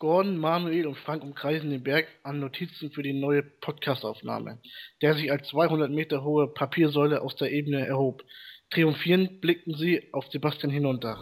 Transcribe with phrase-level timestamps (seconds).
[0.00, 4.58] Gordon, Manuel und Frank umkreisen den Berg an Notizen für die neue Podcastaufnahme,
[5.00, 8.22] der sich als 200 Meter hohe Papiersäule aus der Ebene erhob.
[8.70, 11.18] Triumphierend blickten sie auf Sebastian hinunter.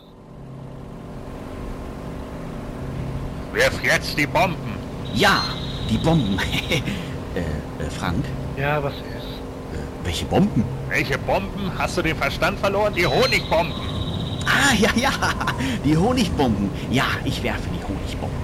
[3.53, 4.79] Wirf jetzt die Bomben.
[5.15, 5.45] Ja,
[5.91, 6.39] die Bomben.
[7.35, 7.41] äh,
[7.85, 8.25] äh, Frank?
[8.57, 9.05] Ja, was ist?
[9.05, 10.65] Äh, welche Bomben?
[10.89, 11.71] Welche Bomben?
[11.77, 12.95] Hast du den Verstand verloren?
[12.95, 13.75] Die Honigbomben.
[14.47, 15.13] Ah, ja, ja,
[15.85, 16.71] die Honigbomben.
[16.91, 18.42] Ja, ich werfe die Honigbomben.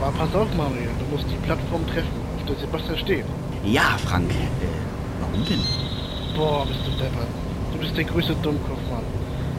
[0.00, 3.24] Aber pass auf, Manuel, du musst die Plattform treffen, auf der Sebastian steht.
[3.64, 4.30] Ja, Frank.
[4.30, 4.66] Äh,
[5.20, 5.60] warum denn?
[6.36, 7.26] Boah, bist du deppert.
[7.72, 9.02] Du bist der größte Dummkopf, Mann,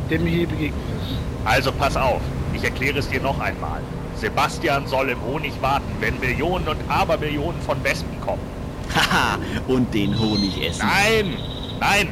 [0.10, 1.18] der mir hier begegnet ist.
[1.44, 2.22] Also pass auf,
[2.54, 3.82] ich erkläre es dir noch einmal.
[4.16, 8.41] Sebastian soll im Honig warten, wenn Millionen und Abermillionen von Wespen kommen.
[8.96, 9.38] Haha,
[9.68, 10.85] und den Honig essen.
[10.88, 11.34] Nein,
[11.82, 12.08] nein,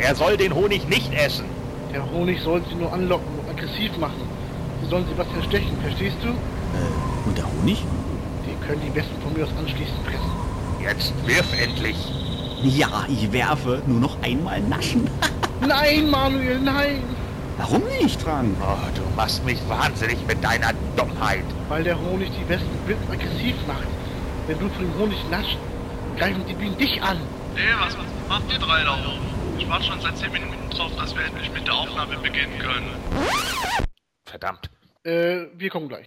[0.00, 1.44] er soll den Honig nicht essen.
[1.92, 4.22] Der Honig soll sie nur anlocken und aggressiv machen.
[4.82, 6.28] Sie sollen Sebastian stechen, verstehst du?
[6.28, 7.84] Äh, und der Honig?
[8.46, 10.30] Die können die Wespen von mir aus anschließend pressen.
[10.80, 11.96] Jetzt wirf endlich.
[12.62, 13.82] Ja, ich werfe.
[13.86, 15.08] Nur noch einmal naschen.
[15.66, 17.02] nein, Manuel, nein!
[17.58, 18.56] Warum nicht, Frank?
[18.60, 21.44] Oh, du machst mich wahnsinnig mit deiner Dummheit.
[21.68, 23.86] Weil der Honig die Wespen wild aggressiv macht.
[24.46, 25.58] Wenn du von dem Honig naschst,
[26.16, 27.18] greifen die Bienen dich an.
[27.54, 27.96] Nee, was
[28.28, 29.58] macht ihr drei da oben?
[29.58, 32.90] Ich warte schon seit 10 Minuten drauf, dass wir endlich mit der Aufnahme beginnen können.
[34.24, 34.70] Verdammt.
[35.04, 36.06] Äh, wir kommen gleich.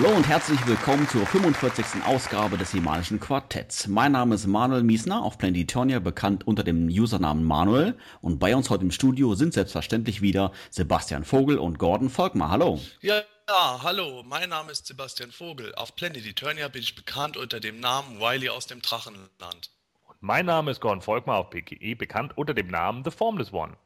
[0.00, 2.04] Hallo und herzlich willkommen zur 45.
[2.06, 3.88] Ausgabe des Himalischen Quartetts.
[3.88, 7.98] Mein Name ist Manuel Miesner, auf Planetonia bekannt unter dem Usernamen Manuel.
[8.20, 12.50] Und bei uns heute im Studio sind selbstverständlich wieder Sebastian Vogel und Gordon Volkmar.
[12.50, 12.78] Hallo.
[13.00, 15.74] Ja, ja, hallo, mein Name ist Sebastian Vogel.
[15.74, 19.72] Auf Planet Eternia bin ich bekannt unter dem Namen Wiley aus dem Drachenland.
[20.06, 23.76] Und mein Name ist Gordon Volkmar, auf PKE bekannt unter dem Namen The Formless One.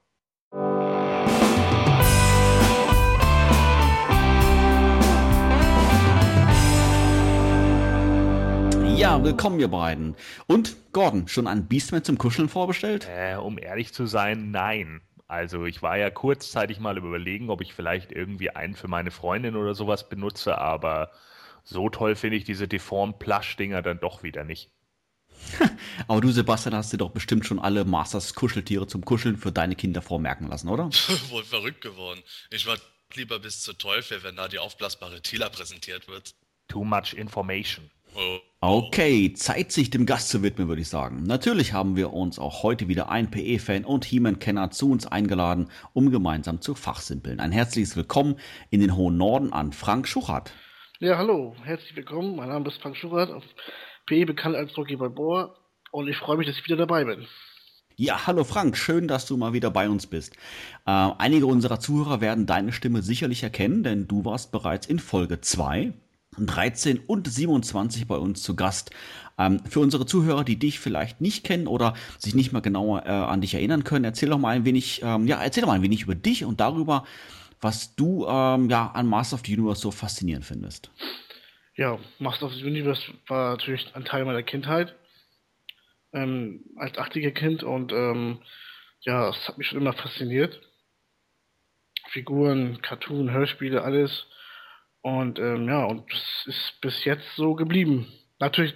[8.97, 10.14] Ja, willkommen ihr beiden.
[10.47, 13.08] Und Gordon, schon ein Beastman zum Kuscheln vorbestellt?
[13.10, 15.00] Äh, um ehrlich zu sein, nein.
[15.26, 19.56] Also ich war ja kurzzeitig mal überlegen, ob ich vielleicht irgendwie einen für meine Freundin
[19.56, 21.10] oder sowas benutze, aber
[21.64, 24.70] so toll finde ich diese deform Plush-Dinger dann doch wieder nicht.
[26.06, 29.74] aber du, Sebastian, hast dir doch bestimmt schon alle Masters Kuscheltiere zum Kuscheln für deine
[29.74, 30.84] Kinder vormerken lassen, oder?
[31.30, 32.22] Wohl verrückt geworden.
[32.50, 32.76] Ich war
[33.14, 36.34] lieber bis zur Teufel, wenn da die aufblasbare Tila präsentiert wird.
[36.69, 37.91] Too much information.
[38.14, 38.38] Oh.
[38.64, 41.24] Okay, Zeit sich dem Gast zu widmen, würde ich sagen.
[41.24, 46.12] Natürlich haben wir uns auch heute wieder ein PE-Fan und He-Man-Kenner zu uns eingeladen, um
[46.12, 47.40] gemeinsam zu fachsimpeln.
[47.40, 48.36] Ein herzliches Willkommen
[48.70, 50.52] in den hohen Norden an Frank Schuchert.
[51.00, 52.36] Ja, hallo, herzlich willkommen.
[52.36, 53.42] Mein Name ist Frank Schuchert, auf
[54.06, 55.56] PE bekannt als Rocky Balboa
[55.90, 57.26] und ich freue mich, dass ich wieder dabei bin.
[57.96, 60.36] Ja, hallo Frank, schön, dass du mal wieder bei uns bist.
[60.86, 65.40] Äh, einige unserer Zuhörer werden deine Stimme sicherlich erkennen, denn du warst bereits in Folge
[65.40, 65.94] 2
[66.38, 68.91] 13 und 27 bei uns zu Gast.
[69.38, 73.10] Ähm, für unsere Zuhörer, die dich vielleicht nicht kennen oder sich nicht mehr genauer äh,
[73.10, 75.82] an dich erinnern können, erzähl doch mal ein wenig, ähm, ja, erzähl doch mal ein
[75.82, 77.04] wenig über dich und darüber,
[77.60, 80.91] was du ähm, ja an Master of the Universe so faszinierend findest.
[81.76, 84.94] Ja, Master of the Universe war natürlich ein Teil meiner Kindheit
[86.12, 88.38] ähm, als achtiger Kind und ähm,
[89.00, 90.60] ja, es hat mich schon immer fasziniert.
[92.09, 94.26] Figuren, Cartoon, Hörspiele, alles
[95.02, 98.06] und ähm, ja, und es ist bis jetzt so geblieben.
[98.38, 98.74] Natürlich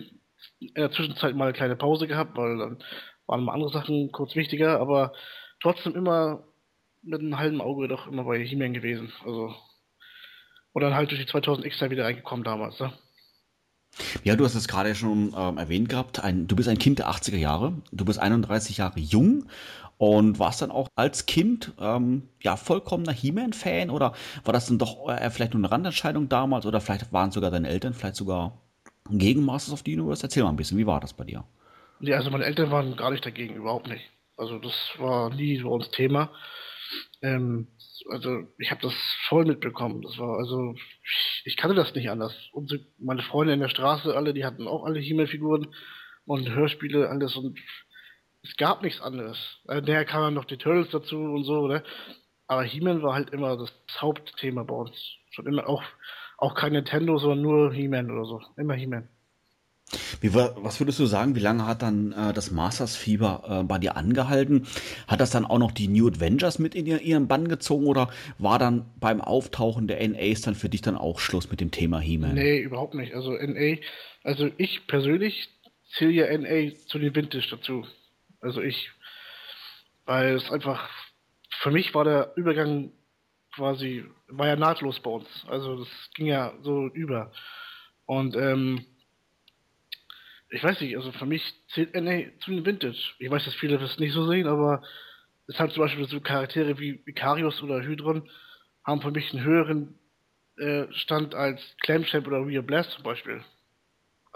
[0.59, 2.83] in der Zwischenzeit mal eine kleine Pause gehabt, weil dann
[3.27, 5.13] waren mal andere Sachen kurz wichtiger, aber
[5.61, 6.45] trotzdem immer
[7.03, 9.13] mit einem halben Auge doch immer bei He-Man gewesen.
[9.25, 9.55] Also
[10.73, 12.93] und dann halt durch die 2000X da wieder reingekommen damals, ne?
[14.25, 16.23] Ja, du hast es gerade schon ähm, erwähnt gehabt.
[16.23, 17.73] Ein, du bist ein Kind der 80er Jahre.
[17.93, 19.47] Du bist 31 Jahre jung
[19.99, 24.13] und warst dann auch als Kind ähm, ja vollkommener He-Man-Fan oder
[24.45, 27.69] war das dann doch äh, vielleicht nur eine Randentscheidung damals oder vielleicht waren sogar deine
[27.69, 28.59] Eltern vielleicht sogar
[29.11, 30.23] gegen Masters of the Universe?
[30.23, 31.45] Erzähl mal ein bisschen, wie war das bei dir?
[32.01, 34.11] Ja, also meine Eltern waren gar nicht dagegen, überhaupt nicht.
[34.37, 36.31] Also das war nie so uns Thema.
[37.23, 37.69] Ähm,
[38.11, 38.95] also ich habe das
[39.29, 40.03] voll mitbekommen.
[40.03, 42.35] Das war also ich, ich kannte das nicht anders.
[42.53, 45.69] Unsere, meine Freunde in der Straße, alle, die hatten auch alle He-Man-Figuren
[46.27, 47.59] und Hörspiele, alles und
[48.49, 49.39] es gab nichts anderes.
[49.69, 51.83] Äh, daher kamen noch die Turtles dazu und so, ne?
[52.47, 54.93] Aber He-Man war halt immer das Hauptthema bei uns.
[55.31, 55.83] Schon immer auch,
[56.39, 58.41] auch kein Nintendo, sondern nur He-Man oder so.
[58.57, 59.09] Immer He-Man.
[60.21, 63.97] Wie, was würdest du sagen, wie lange hat dann äh, das Masters-Fieber äh, bei dir
[63.97, 64.67] angehalten?
[65.07, 68.59] Hat das dann auch noch die New Avengers mit in ihren Bann gezogen oder war
[68.59, 72.35] dann beim Auftauchen der NAs dann für dich dann auch Schluss mit dem Thema He-Man?
[72.35, 73.15] Nee, überhaupt nicht.
[73.15, 73.77] Also NA,
[74.25, 75.49] also ich persönlich
[75.93, 77.85] zähle ja NA zu den Vintage dazu.
[78.41, 78.91] Also ich,
[80.05, 80.89] weil es einfach,
[81.61, 82.93] für mich war der Übergang
[83.55, 85.29] quasi, war ja nahtlos bei uns.
[85.49, 87.33] Also das ging ja so über.
[88.05, 88.85] Und ähm,
[90.51, 93.15] ich weiß nicht, also für mich zählt NA zu den Vintage.
[93.19, 94.83] Ich weiß, dass viele das nicht so sehen, aber
[95.49, 98.29] es haben zum Beispiel so Charaktere wie Vicarius oder Hydron
[98.85, 99.99] haben für mich einen höheren
[100.59, 103.43] äh, Stand als Clamchamp oder Real Blast zum Beispiel.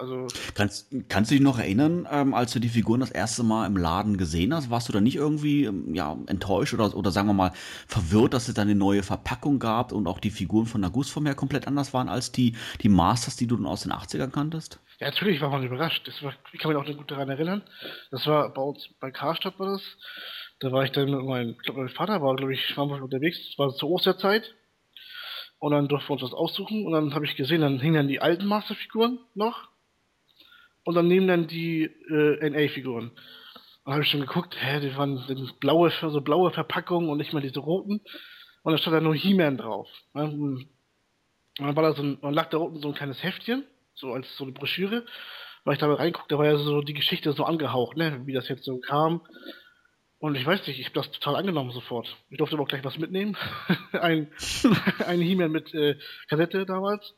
[0.01, 3.67] Also kannst, kannst du dich noch erinnern, ähm, als du die Figuren das erste Mal
[3.67, 4.71] im Laden gesehen hast?
[4.71, 7.53] Warst du da nicht irgendwie ähm, ja, enttäuscht oder, oder sagen wir mal
[7.87, 11.27] verwirrt, dass es da eine neue Verpackung gab und auch die Figuren von der Gussform
[11.27, 14.81] her komplett anders waren als die, die Masters, die du dann aus den 80ern kanntest?
[15.01, 16.09] Ja, natürlich war man überrascht.
[16.09, 17.63] Das war, ich kann mich auch noch gut daran erinnern.
[18.11, 19.83] Das war bei uns bei Karstadt war das.
[20.61, 23.03] Da war ich dann mit meinem, ich glaube, mein Vater war, glaube ich, waren wir
[23.03, 23.39] unterwegs.
[23.49, 24.55] Das war zur Osterzeit.
[25.59, 26.87] Und dann durften wir uns was aussuchen.
[26.87, 29.70] Und dann habe ich gesehen, dann hingen dann die alten Masterfiguren noch
[30.85, 33.11] und dann nehmen dann die äh, NA-Figuren.
[33.85, 35.25] Dann habe ich schon geguckt, hä, die waren
[35.61, 38.01] blaue, so blaue Verpackungen und nicht mal diese roten.
[38.63, 39.89] Und da stand da nur He-Man drauf.
[40.13, 40.69] Und
[41.57, 44.37] dann war da so ein, dann lag da unten so ein kleines Heftchen, so als
[44.37, 45.07] so eine Broschüre.
[45.65, 48.33] Weil ich da mal reinguckte, da war ja so die Geschichte so angehaucht, ne, wie
[48.33, 49.23] das jetzt so kam.
[50.19, 52.17] Und ich weiß nicht, ich habe das total angenommen sofort.
[52.29, 53.37] Ich durfte aber auch gleich was mitnehmen.
[53.93, 54.31] ein
[55.07, 55.97] ein He-Man mit äh,
[56.29, 57.15] Kassette damals.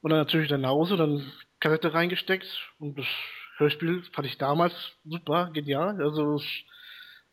[0.00, 2.46] Und dann natürlich dann nach Hause, dann Kassette reingesteckt
[2.78, 3.06] und das
[3.56, 4.72] Hörspiel fand ich damals
[5.04, 6.00] super, genial.
[6.00, 6.44] Also es,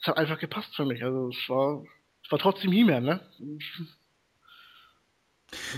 [0.01, 1.03] es hat einfach gepasst für mich.
[1.03, 1.83] Also es war,
[2.23, 3.19] es war trotzdem He-Man, ne?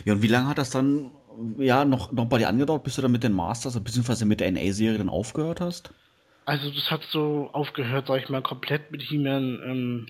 [0.05, 1.11] Ja, und wie lange hat das dann
[1.57, 4.51] ja noch, noch bei dir angedauert, bis du dann mit den Masters, beziehungsweise mit der
[4.51, 5.93] NA-Serie dann aufgehört hast?
[6.45, 9.61] Also das hat so aufgehört, sag ich mal, komplett mit He-Man.
[9.65, 10.07] Ähm,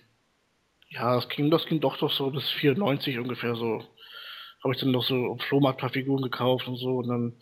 [0.89, 3.83] ja, das ging, das ging doch doch so bis 94 ungefähr so.
[4.63, 7.39] Habe ich dann noch so auf Flohmarkt paar Figuren gekauft und so und dann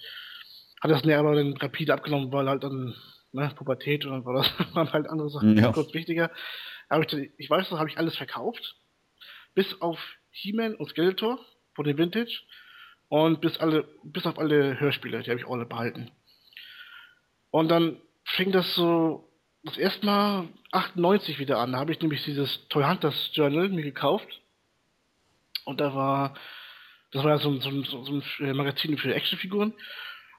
[0.86, 2.96] hat das aber dann rapide abgenommen, weil halt dann
[3.32, 5.72] ne, Pubertät und dann war das waren halt andere Sachen ja.
[5.72, 6.32] kurz wichtiger.
[6.90, 8.76] Aber ich, dann, ich weiß, das habe ich alles verkauft,
[9.54, 10.00] bis auf
[10.30, 11.40] He-Man und Skeletor
[11.74, 12.42] von den Vintage
[13.10, 16.12] und bis alle, bis auf alle Hörspiele, die habe ich alle behalten.
[17.52, 19.32] Und dann fing das so
[19.64, 21.72] das erste Mal 98 wieder an.
[21.72, 24.42] Da habe ich nämlich dieses Toy Hunters Journal mir gekauft.
[25.64, 26.36] Und da war,
[27.12, 29.74] das war ja so, so, so, so ein Magazin für Actionfiguren.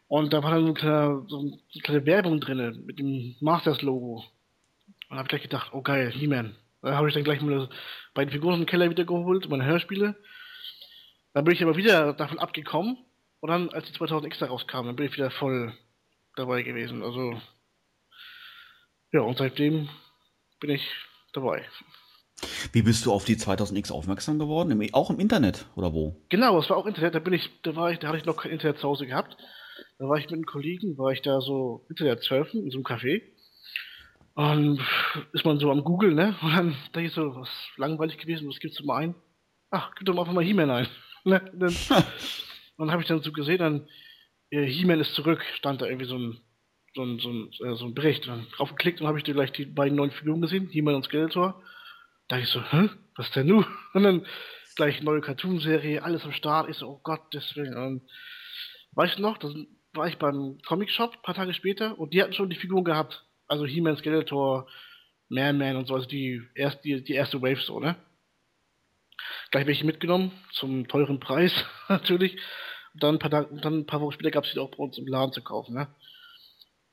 [0.09, 4.25] Und da war dann so eine kleine, so eine kleine Werbung drin mit dem Masters-Logo.
[5.09, 6.57] Und habe gleich gedacht, oh geil, He-Man.
[6.83, 7.69] Da habe ich dann gleich mal
[8.15, 10.15] beiden Figuren im Keller wieder geholt, meine Hörspiele.
[11.33, 12.99] Dann bin ich aber wieder davon abgekommen.
[13.41, 15.73] Und dann, als die 2000X da rauskamen, dann bin ich wieder voll
[16.37, 17.03] dabei gewesen.
[17.03, 17.41] Also,
[19.13, 19.89] ja, und seitdem
[20.61, 20.89] bin ich
[21.33, 21.65] dabei.
[22.73, 24.71] Wie bist du auf die 2000X aufmerksam geworden?
[24.71, 26.17] Im, auch im Internet oder wo?
[26.29, 27.15] Genau, es war auch Internet.
[27.15, 29.37] Da bin ich, da war ich, da hatte ich noch kein Internet zu Hause gehabt.
[29.99, 32.85] Da war ich mit einem Kollegen, war ich da so Internet surfen in so einem
[32.85, 33.23] Café.
[34.35, 34.81] Und
[35.33, 36.37] ist man so am Google, ne?
[36.43, 39.15] Und dann dachte ich so, was langweilig gewesen, was gibt's mal ein?
[39.71, 40.89] Ach, gib doch mal einfach mal He-Man ein.
[41.25, 41.41] ne?
[41.55, 41.75] Dann,
[42.79, 43.89] dann habe ich dann so gesehen, dann
[44.51, 46.41] äh, He-Man ist zurück, stand da irgendwie so ein
[46.97, 48.27] so ein, so ein, äh, so ein Bericht.
[48.27, 51.05] dann drauf geklickt und habe ich dir gleich die beiden neuen Figuren gesehen, He-Man und
[51.05, 51.63] Skeletor.
[52.29, 52.89] Da ich so, hä?
[53.17, 53.65] Was denn nu?
[53.95, 54.27] Und dann
[54.75, 56.69] gleich neue Cartoon-Serie, alles am Start.
[56.69, 57.77] Ich so, oh Gott, deswegen.
[57.77, 58.03] Und
[58.97, 59.49] weißt du noch, da
[59.93, 63.25] war ich beim Comic-Shop ein paar Tage später und die hatten schon die Figuren gehabt.
[63.47, 64.67] Also He-Man, Skeletor,
[65.29, 67.97] Man-Man und so, also die, erst, die, die erste Wave so, ne?
[69.51, 71.53] Gleich welche mitgenommen, zum teuren Preis
[71.89, 72.37] natürlich.
[72.95, 74.99] Und dann ein paar, dann ein paar Wochen später gab es die auch bei uns
[74.99, 75.89] im Laden zu kaufen, ne?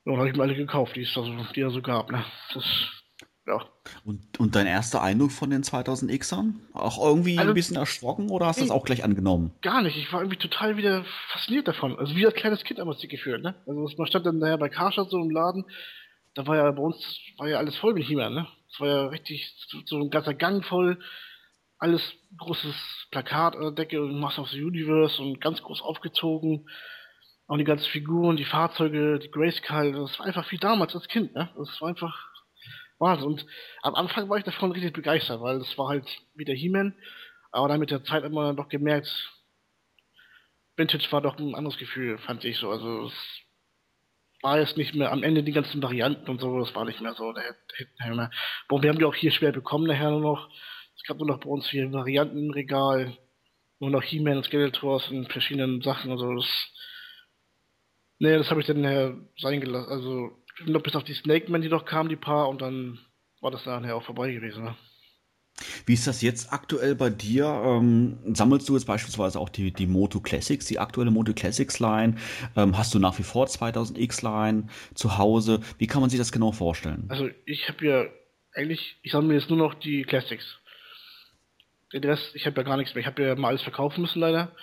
[0.05, 2.25] Und habe ich mir alle gekauft, die es da so, die da so gab, ne?
[2.53, 3.02] Das
[3.45, 3.61] ja.
[4.05, 6.53] Und, und dein erster Eindruck von den 2000Xern?
[6.73, 9.51] Auch irgendwie also, ein bisschen erschrocken oder hast du das auch gleich angenommen?
[9.61, 9.97] Gar nicht.
[9.97, 11.97] Ich war irgendwie total wieder fasziniert davon.
[11.99, 13.55] Also wie als kleines Kind damals sich gefühlt, ne?
[13.67, 15.65] Also man stand dann daher bei Karstadt so im Laden,
[16.35, 18.47] da war ja bei uns, war ja alles voll mit he ne?
[18.71, 19.53] Es war ja richtig
[19.85, 20.97] so ein ganzer Gang voll,
[21.77, 22.01] alles
[22.37, 22.75] großes
[23.11, 26.67] Plakat an der Decke und Master of the Universe und ganz groß aufgezogen.
[27.47, 31.35] Auch die ganzen Figuren, die Fahrzeuge, die Grayskull, das war einfach wie damals als Kind,
[31.35, 31.49] ne?
[31.57, 32.32] Das war einfach
[32.99, 33.27] Wahnsinn.
[33.27, 33.45] Und
[33.81, 36.95] am Anfang war ich davon richtig begeistert, weil das war halt wieder He-Man.
[37.51, 39.09] Aber dann mit der Zeit dann doch gemerkt,
[40.75, 42.69] Vintage war doch ein anderes Gefühl, fand ich so.
[42.69, 43.13] Also es
[44.41, 47.13] war jetzt nicht mehr am Ende die ganzen Varianten und so, das war nicht mehr
[47.13, 47.31] so.
[47.31, 48.31] Der, der, der,
[48.67, 50.49] Boah, wir haben die auch hier schwer bekommen nachher nur noch.
[50.95, 53.17] Es gab nur noch bei uns hier Varianten im Regal.
[53.79, 56.11] Nur noch He-Man und Skeletors in verschiedenen Sachen.
[56.11, 56.47] Also das.
[58.19, 59.91] Nee, das habe ich dann nachher sein gelassen.
[59.91, 62.99] Also noch bis auf die Snake Man, die noch kamen, die paar, und dann
[63.41, 64.63] war das nachher auch vorbei gewesen.
[64.63, 64.75] Ne?
[65.85, 67.45] Wie ist das jetzt aktuell bei dir?
[67.45, 72.15] Ähm, sammelst du jetzt beispielsweise auch die, die Moto Classics, die aktuelle Moto Classics Line?
[72.55, 75.59] Ähm, hast du nach wie vor 2000X Line zu Hause?
[75.77, 77.05] Wie kann man sich das genau vorstellen?
[77.09, 78.05] Also ich habe ja
[78.53, 80.59] eigentlich, ich sammle jetzt nur noch die Classics.
[81.91, 83.01] Den Rest, ich habe ja gar nichts mehr.
[83.01, 84.55] Ich habe ja mal alles verkaufen müssen leider.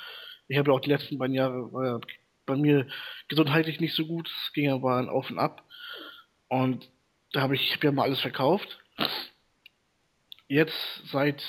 [0.49, 2.01] Ich habe ja auch die letzten beiden Jahre, ja
[2.47, 2.87] bei mir
[3.29, 4.29] gesundheitlich nicht so gut.
[4.29, 5.65] Es ging aber ein Auf und Ab.
[6.51, 6.87] Und
[7.33, 8.81] da habe ich, ich habe ja mal alles verkauft
[10.51, 10.75] jetzt
[11.13, 11.43] seit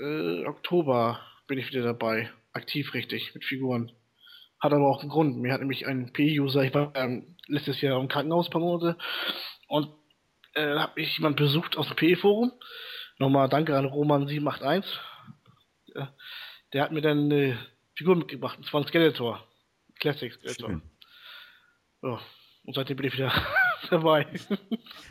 [0.00, 2.30] äh, Oktober bin ich wieder dabei.
[2.52, 3.92] Aktiv richtig, mit Figuren.
[4.60, 5.36] Hat aber auch einen Grund.
[5.36, 8.96] Mir hat nämlich ein P-User, ich war ähm, letztes Jahr im Krankenhaus ein paar Monate
[9.66, 9.92] und
[10.54, 12.52] äh, habe mich jemand besucht aus dem P-Forum.
[13.18, 14.84] Nochmal danke an Roman781.
[15.94, 16.06] Äh,
[16.72, 17.58] der hat mir dann eine
[17.96, 19.44] Figur mitgebracht, und zwar ein Skeletor.
[19.98, 20.80] Classic Skeletor.
[22.02, 22.20] So.
[22.64, 23.32] Und seitdem bin ich wieder
[23.90, 24.26] dabei.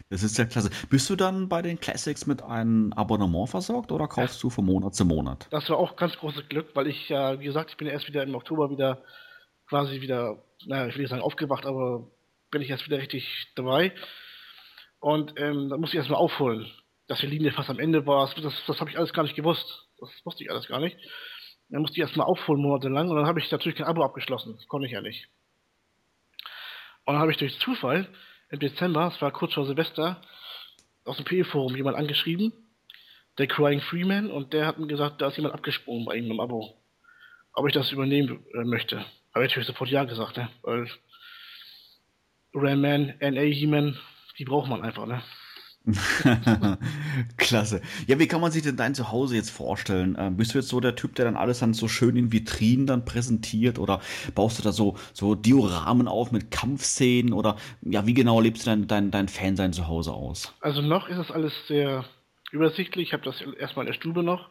[0.09, 0.69] Das ist ja klasse.
[0.89, 4.41] Bist du dann bei den Classics mit einem Abonnement versorgt oder kaufst ja.
[4.43, 5.47] du von Monat zu Monat?
[5.51, 8.07] Das war auch ganz großes Glück, weil ich ja, wie gesagt, ich bin ja erst
[8.07, 9.03] wieder im Oktober wieder
[9.67, 12.09] quasi wieder, naja, ich will nicht sagen aufgewacht, aber
[12.51, 13.93] bin ich erst wieder richtig dabei.
[14.99, 16.71] Und ähm, da muss ich erstmal aufholen,
[17.07, 18.33] dass die Linie fast am Ende war.
[18.41, 19.87] Das, das habe ich alles gar nicht gewusst.
[19.99, 20.97] Das wusste ich alles gar nicht.
[21.69, 24.55] Dann musste ich erstmal aufholen monatelang und dann habe ich natürlich kein Abo abgeschlossen.
[24.55, 25.27] Das konnte ich ja nicht.
[27.05, 28.07] Und dann habe ich durch Zufall
[28.49, 30.21] im Dezember, es war kurz vor Silvester,
[31.05, 32.53] aus dem PE-Forum jemand angeschrieben,
[33.37, 36.39] der Crying Freeman, und der hat mir gesagt, da ist jemand abgesprungen bei ihm im
[36.39, 36.81] Abo.
[37.53, 38.97] Ob ich das übernehmen äh, möchte.
[39.33, 40.49] Habe ich natürlich sofort Ja gesagt, ne?
[40.61, 40.89] Weil
[42.53, 43.99] Ram-Man, NA, He-Man,
[44.37, 45.21] die braucht man einfach, ne?
[47.37, 47.81] Klasse.
[48.07, 50.17] Ja, wie kann man sich denn dein Zuhause jetzt vorstellen?
[50.19, 52.87] Ähm, bist du jetzt so der Typ, der dann alles dann so schön in Vitrinen
[52.87, 54.01] dann präsentiert oder
[54.35, 58.71] baust du da so, so Dioramen auf mit Kampfszenen oder ja, wie genau lebst du
[58.71, 60.53] dein, dein, dein Fansein zu Hause aus?
[60.61, 62.03] Also noch ist das alles sehr
[62.51, 63.07] übersichtlich.
[63.07, 64.49] Ich habe das erstmal in der Stube noch.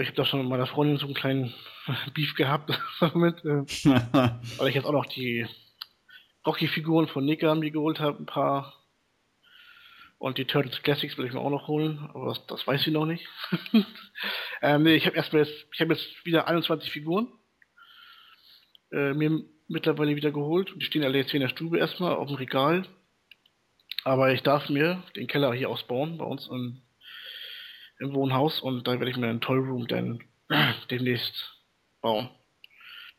[0.00, 1.54] Ich habe da schon mit meiner Freundin so einen kleinen
[2.14, 3.64] Beef gehabt damit, äh,
[4.58, 5.46] weil ich jetzt auch noch die
[6.46, 8.83] Rocky-Figuren von Nika mir geholt habe, ein paar
[10.24, 12.94] und die Turtles Classics will ich mir auch noch holen, aber das, das weiß ich
[12.94, 13.28] noch nicht.
[14.62, 17.28] ähm, nee, ich habe erstmal jetzt, ich habe jetzt wieder 21 Figuren
[18.90, 20.72] äh, mir mittlerweile wieder geholt.
[20.76, 22.86] Die stehen alle jetzt hier in der Stube erstmal auf dem Regal.
[24.04, 26.80] Aber ich darf mir den Keller hier ausbauen bei uns im,
[27.98, 30.24] im Wohnhaus und da werde ich mir einen Tollroom dann
[30.90, 31.54] demnächst
[32.00, 32.30] bauen.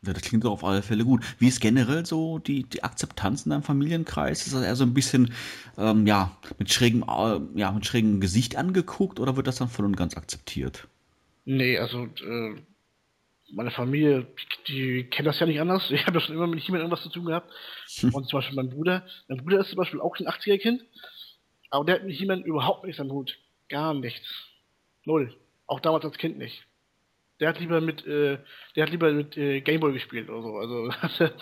[0.06, 1.24] Ja, das klingt doch auf alle Fälle gut.
[1.38, 4.46] Wie ist generell so die, die Akzeptanz in deinem Familienkreis?
[4.46, 5.32] Ist das eher so ein bisschen
[5.78, 9.84] ähm, ja, mit, schrägem, äh, ja, mit schrägem Gesicht angeguckt oder wird das dann voll
[9.84, 10.88] und ganz akzeptiert?
[11.44, 12.56] Nee, also äh,
[13.52, 14.26] meine Familie,
[14.66, 15.90] die, die kennt das ja nicht anders.
[15.90, 17.52] Ich habe ja schon immer mit jemandem irgendwas zu tun gehabt.
[18.02, 19.06] Und zum Beispiel mein Bruder.
[19.28, 20.84] Mein Bruder ist zum Beispiel auch ein 80er-Kind.
[21.70, 23.38] Aber der hat mit jemandem überhaupt nichts am Hut.
[23.68, 24.26] Gar nichts.
[25.04, 25.34] Null.
[25.66, 26.64] Auch damals als Kind nicht.
[27.40, 28.38] Der hat lieber mit, äh,
[28.74, 30.56] der hat lieber mit äh, Gameboy gespielt oder so.
[30.56, 30.90] Also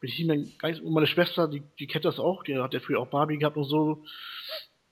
[0.00, 0.50] mit He-Man
[0.82, 3.56] Und meine Schwester, die, die kennt das auch, die hat ja früher auch Barbie gehabt
[3.56, 4.04] und so.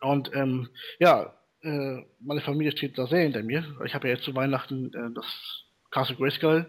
[0.00, 0.68] Und ähm,
[0.98, 3.64] ja, äh, meine Familie steht da sehr hinter mir.
[3.84, 5.26] Ich habe ja jetzt zu Weihnachten äh, das
[5.90, 6.66] Castle Grayskull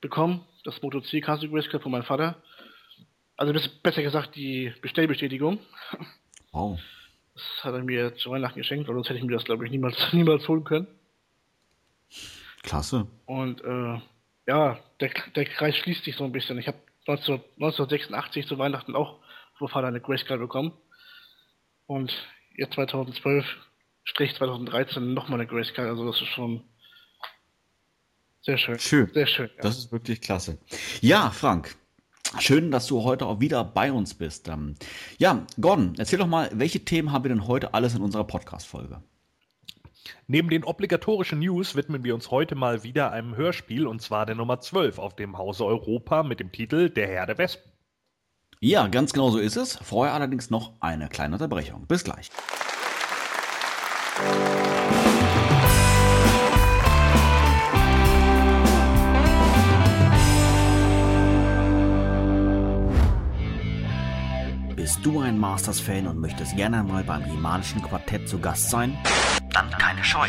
[0.00, 2.42] bekommen, das Moto C Castle Grayskull von meinem Vater.
[3.36, 5.58] Also besser gesagt die Bestellbestätigung.
[6.50, 6.80] Wow.
[7.34, 9.96] Das hat er mir zu Weihnachten geschenkt, sonst hätte ich mir das glaube ich niemals,
[10.14, 10.86] niemals holen können.
[12.68, 13.06] Klasse.
[13.24, 14.00] Und äh,
[14.46, 16.58] ja, der, der Kreis schließt sich so ein bisschen.
[16.58, 19.20] Ich habe 1986 zu Weihnachten auch
[19.56, 20.72] vom Vater eine Grayscale bekommen.
[21.86, 22.12] Und
[22.56, 23.46] jetzt 2012,
[24.04, 25.88] Strich 2013 nochmal eine Grayscale.
[25.88, 26.62] Also das ist schon
[28.42, 28.78] sehr schön.
[28.78, 29.10] Schön.
[29.14, 29.50] Sehr schön.
[29.56, 29.62] Ja.
[29.62, 30.58] Das ist wirklich klasse.
[31.00, 31.74] Ja, Frank.
[32.38, 34.48] Schön, dass du heute auch wieder bei uns bist.
[34.48, 34.74] Ähm,
[35.16, 39.02] ja, Gordon, erzähl doch mal, welche Themen haben wir denn heute alles in unserer Podcast-Folge?
[40.26, 44.34] Neben den obligatorischen News widmen wir uns heute mal wieder einem Hörspiel und zwar der
[44.34, 47.72] Nummer 12 auf dem Hause Europa mit dem Titel Der Herr der Wespen.
[48.60, 49.76] Ja, ganz genau so ist es.
[49.76, 51.86] Vorher allerdings noch eine kleine Unterbrechung.
[51.86, 52.30] Bis gleich.
[64.74, 68.96] Bist du ein Masters-Fan und möchtest gerne mal beim Himalischen Quartett zu Gast sein?
[69.52, 70.28] Dann keine Scheu.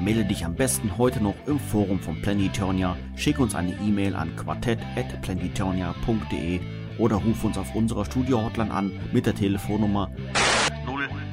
[0.00, 4.36] Melde dich am besten heute noch im Forum von Planetonia, schick uns eine E-Mail an
[4.36, 6.60] quartett.planetonia.de
[6.98, 10.10] oder ruf uns auf unserer Studio-Hotline an mit der Telefonnummer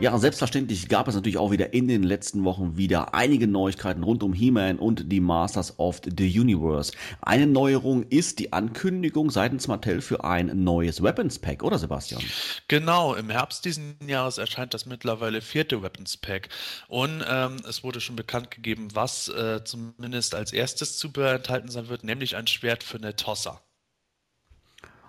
[0.01, 4.21] Ja, selbstverständlich gab es natürlich auch wieder in den letzten Wochen wieder einige Neuigkeiten rund
[4.21, 6.91] um He-Man und die Masters of the Universe.
[7.21, 12.21] Eine Neuerung ist die Ankündigung seitens Mattel für ein neues Weapons Pack, oder Sebastian?
[12.67, 16.49] Genau, im Herbst diesen Jahres erscheint das mittlerweile vierte Weapons Pack
[16.89, 21.87] und ähm, es wurde schon bekannt gegeben, was äh, zumindest als erstes Zubehör enthalten sein
[21.87, 23.61] wird, nämlich ein Schwert für eine Tossa.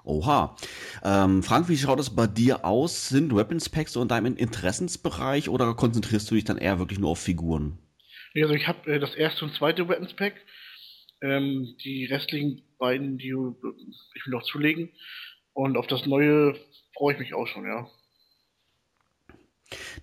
[0.04, 0.54] Oha.
[1.02, 3.08] Ähm, Frank, wie schaut es bei dir aus?
[3.08, 7.10] Sind Weapons Packs so in deinem Interessensbereich oder konzentrierst du dich dann eher wirklich nur
[7.10, 7.78] auf Figuren?
[8.34, 10.34] Also ich habe äh, das erste und zweite Weapons Pack.
[11.22, 14.90] Ähm, die restlichen beiden, die ich will noch zulegen.
[15.54, 16.54] Und auf das neue
[16.96, 17.88] freue ich mich auch schon, ja.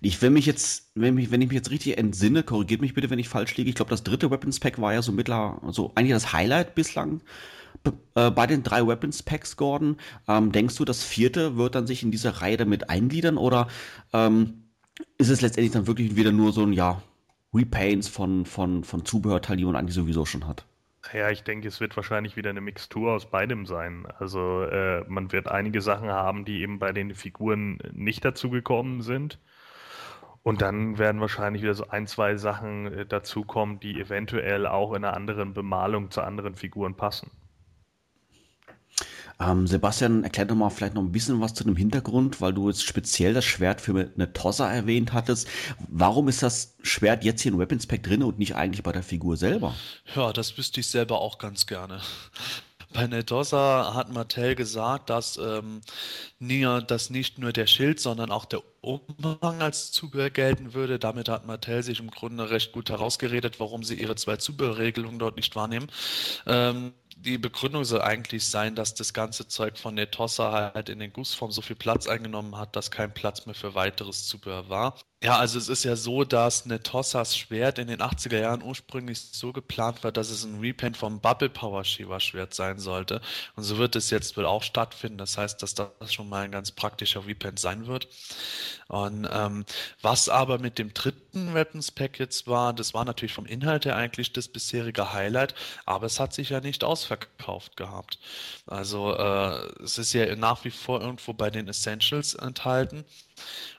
[0.00, 3.08] Ich will mich jetzt, wenn, mich, wenn ich mich jetzt richtig entsinne, korrigiert mich bitte,
[3.10, 3.70] wenn ich falsch liege.
[3.70, 7.20] Ich glaube, das dritte Weapons Pack war ja so mittler, so eigentlich das Highlight bislang
[8.14, 9.96] äh, bei den drei Weapons Packs, Gordon.
[10.28, 13.68] Ähm, denkst du, das vierte wird dann sich in diese Reihe damit eingliedern oder
[14.12, 14.64] ähm,
[15.18, 17.02] ist es letztendlich dann wirklich wieder nur so ein, ja,
[17.54, 20.66] Repaints von, von, von Zubehörteilen, die man eigentlich sowieso schon hat?
[21.12, 24.06] Ja, ich denke, es wird wahrscheinlich wieder eine Mixtur aus beidem sein.
[24.18, 29.02] Also äh, man wird einige Sachen haben, die eben bei den Figuren nicht dazu gekommen
[29.02, 29.38] sind.
[30.42, 35.04] Und dann werden wahrscheinlich wieder so ein, zwei Sachen äh, dazukommen, die eventuell auch in
[35.04, 37.30] einer anderen Bemalung zu anderen Figuren passen.
[39.40, 42.68] Ähm, Sebastian, erklär doch mal vielleicht noch ein bisschen was zu dem Hintergrund, weil du
[42.68, 45.48] jetzt speziell das Schwert für eine Tossa erwähnt hattest.
[45.88, 49.02] Warum ist das Schwert jetzt hier in Weapons Pack drin und nicht eigentlich bei der
[49.02, 49.74] Figur selber?
[50.14, 52.00] Ja, das wüsste ich selber auch ganz gerne.
[52.92, 55.80] Bei Netossa hat Mattel gesagt, dass, ähm,
[56.38, 60.98] dass nicht nur der Schild, sondern auch der Umhang als Zubehör gelten würde.
[60.98, 65.36] Damit hat Mattel sich im Grunde recht gut herausgeredet, warum sie ihre zwei Zubehörregelungen dort
[65.36, 65.86] nicht wahrnehmen.
[66.46, 70.98] Ähm, die Begründung soll eigentlich sein, dass das ganze Zeug von der Tossa halt in
[70.98, 74.98] den Gussform so viel Platz eingenommen hat, dass kein Platz mehr für weiteres Zubehör war.
[75.24, 79.52] Ja, also es ist ja so, dass Netossas Schwert in den 80er Jahren ursprünglich so
[79.52, 83.20] geplant war, dass es ein Repaint vom Bubble Power Shiva Schwert sein sollte.
[83.54, 85.18] Und so wird es jetzt wohl auch stattfinden.
[85.18, 88.08] Das heißt, dass das schon mal ein ganz praktischer Repaint sein wird.
[88.88, 89.64] Und ähm,
[90.02, 93.94] was aber mit dem dritten Weapons Pack jetzt war, das war natürlich vom Inhalt her
[93.96, 95.54] eigentlich das bisherige Highlight,
[95.86, 98.18] aber es hat sich ja nicht ausverkauft gehabt.
[98.66, 103.04] Also äh, es ist ja nach wie vor irgendwo bei den Essentials enthalten.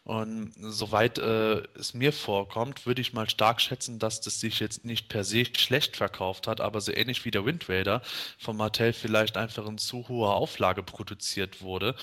[0.03, 4.83] Und soweit äh, es mir vorkommt, würde ich mal stark schätzen, dass das sich jetzt
[4.83, 8.01] nicht per se schlecht verkauft hat, aber so ähnlich wie der Wind Raider
[8.37, 11.95] von Mattel vielleicht einfach in zu hoher Auflage produziert wurde.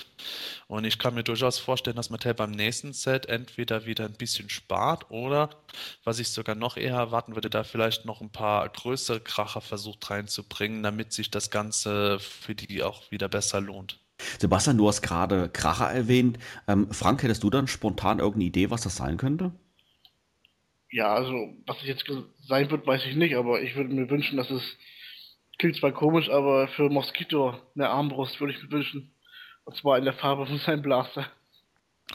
[0.67, 4.49] Und ich kann mir durchaus vorstellen, dass Mattel beim nächsten Set entweder wieder ein bisschen
[4.49, 5.51] spart oder,
[6.03, 10.09] was ich sogar noch eher erwarten würde, da vielleicht noch ein paar größere Kracher versucht
[10.09, 14.00] reinzubringen, damit sich das Ganze für die auch wieder besser lohnt.
[14.39, 16.37] Sebastian, du hast gerade Kracher erwähnt.
[16.67, 19.51] Ähm, Frank, hättest du dann spontan irgendeine Idee, was das sein könnte?
[20.89, 22.05] Ja, also, was es jetzt
[22.47, 24.61] sein wird, weiß ich nicht, aber ich würde mir wünschen, dass es
[25.57, 29.13] klingt zwar komisch, aber für Moskito eine Armbrust würde ich mir wünschen.
[29.63, 31.27] Und zwar in der Farbe von seinem Blaster.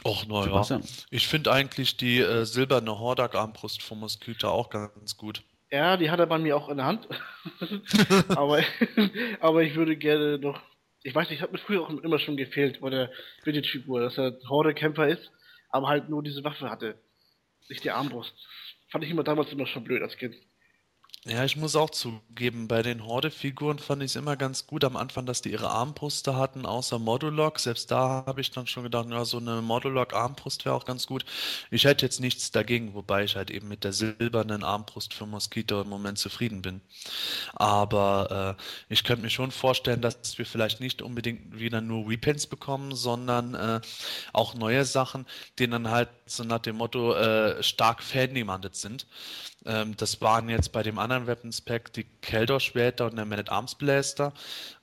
[0.03, 0.81] Och, naja.
[1.09, 5.43] Ich finde eigentlich die äh, silberne Hordak-Armbrust von Moskito auch ganz gut.
[5.71, 7.07] Ja, die hat er bei mir auch in der Hand.
[8.29, 8.61] aber,
[9.39, 10.61] aber ich würde gerne noch
[11.07, 13.09] ich weiß nicht, hat mir früher auch immer schon gefehlt bei der
[13.45, 15.31] Vintage-Figur, dass er Horde-Kämpfer ist,
[15.69, 16.99] aber halt nur diese Waffe hatte.
[17.69, 18.33] Nicht die Armbrust.
[18.89, 20.35] Fand ich immer damals immer schon blöd als Kind.
[21.25, 24.95] Ja, ich muss auch zugeben, bei den Horde-Figuren fand ich es immer ganz gut am
[24.95, 27.59] Anfang, dass die ihre Armbrüste hatten, außer Modulok.
[27.59, 31.25] Selbst da habe ich dann schon gedacht, ja, so eine Modulok-Armbrust wäre auch ganz gut.
[31.69, 35.81] Ich hätte jetzt nichts dagegen, wobei ich halt eben mit der silbernen Armbrust für Mosquito
[35.81, 36.79] im Moment zufrieden bin.
[37.55, 42.47] Aber äh, ich könnte mir schon vorstellen, dass wir vielleicht nicht unbedingt wieder nur Repents
[42.47, 43.81] bekommen, sondern äh,
[44.33, 45.25] auch neue Sachen,
[45.59, 49.07] die dann halt so nach dem Motto äh, stark fandemandet sind.
[49.67, 54.33] Ähm, das waren jetzt bei dem anderen Weapons Pack die Keldor-Schwerter und der Man-at-Arms Blaster.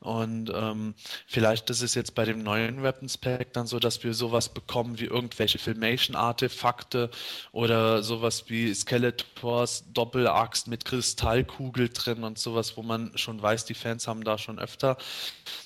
[0.00, 0.94] Und ähm,
[1.26, 5.00] vielleicht ist es jetzt bei dem neuen Weapons Pack dann so, dass wir sowas bekommen
[5.00, 7.10] wie irgendwelche Filmation-Artefakte
[7.52, 13.74] oder sowas wie Skeletors Doppelaxt mit Kristallkugel drin und sowas, wo man schon weiß, die
[13.74, 14.98] Fans haben da schon öfter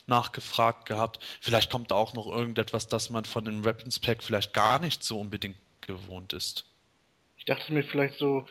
[0.07, 1.19] nachgefragt gehabt.
[1.41, 5.03] Vielleicht kommt da auch noch irgendetwas, das man von dem Weapons Pack vielleicht gar nicht
[5.03, 6.69] so unbedingt gewohnt ist
[7.49, 8.47] dachte mir vielleicht so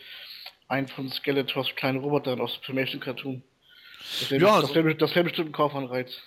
[0.67, 3.43] ein von Skeletors kleinen Robotern aus Filmation Cartoon.
[4.19, 6.21] Das wäre Ja, das wär, das wär bestimmt ein Kaufanreiz.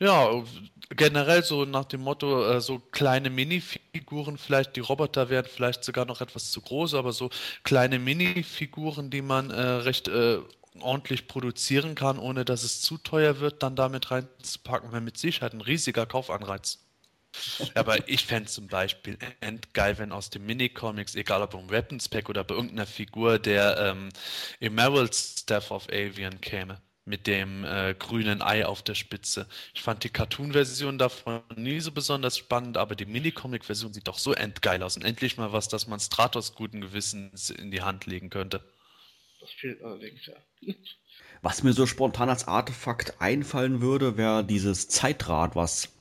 [0.00, 0.42] Ja,
[0.90, 6.04] generell so nach dem Motto, äh, so kleine Minifiguren, vielleicht die Roboter wären vielleicht sogar
[6.04, 7.30] noch etwas zu groß, aber so
[7.62, 10.38] kleine Minifiguren, die man äh, recht äh,
[10.80, 15.52] ordentlich produzieren kann, ohne dass es zu teuer wird, dann damit reinzupacken, wäre mit Sicherheit
[15.52, 16.83] ein riesiger Kaufanreiz.
[17.74, 22.28] Aber ich fände zum Beispiel endgeil, wenn aus den Minicomics, egal ob im Weapons Pack
[22.28, 24.08] oder bei irgendeiner Figur, der ähm,
[24.60, 26.80] Emerald Staff of Avian käme.
[27.06, 29.46] Mit dem äh, grünen Ei auf der Spitze.
[29.74, 34.32] Ich fand die Cartoon-Version davon nie so besonders spannend, aber die Minicomic-Version sieht doch so
[34.32, 34.96] endgeil aus.
[34.96, 38.64] Und endlich mal was, das man Stratos guten Gewissens in die Hand legen könnte.
[39.38, 40.74] Das fehlt allerdings, ja.
[41.42, 45.93] Was mir so spontan als Artefakt einfallen würde, wäre dieses Zeitrad, was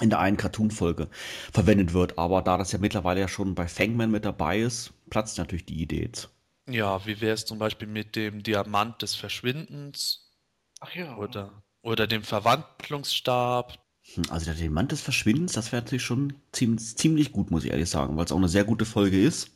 [0.00, 1.08] in der einen Cartoon-Folge
[1.52, 2.18] verwendet wird.
[2.18, 5.80] Aber da das ja mittlerweile ja schon bei Fangman mit dabei ist, platzt natürlich die
[5.82, 6.30] Idee jetzt.
[6.68, 10.32] Ja, wie wäre es zum Beispiel mit dem Diamant des Verschwindens
[10.80, 11.16] Ach ja.
[11.16, 13.78] oder, oder dem Verwandlungsstab?
[14.14, 17.70] Hm, Also der Diamant des Verschwindens, das wäre natürlich schon ziemlich, ziemlich gut, muss ich
[17.70, 19.50] ehrlich sagen, weil es auch eine sehr gute Folge ist.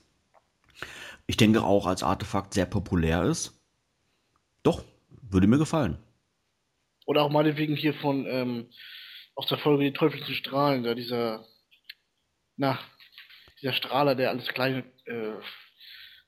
[1.27, 3.61] Ich denke auch als Artefakt sehr populär ist.
[4.63, 4.85] Doch,
[5.23, 5.99] würde mir gefallen.
[7.07, 8.67] Oder auch meinetwegen hier von, ähm,
[9.41, 11.47] aus der Folge Die teuflischen Strahlen, da dieser,
[12.57, 12.79] na,
[13.59, 15.33] dieser Strahler, der alles kleine, äh,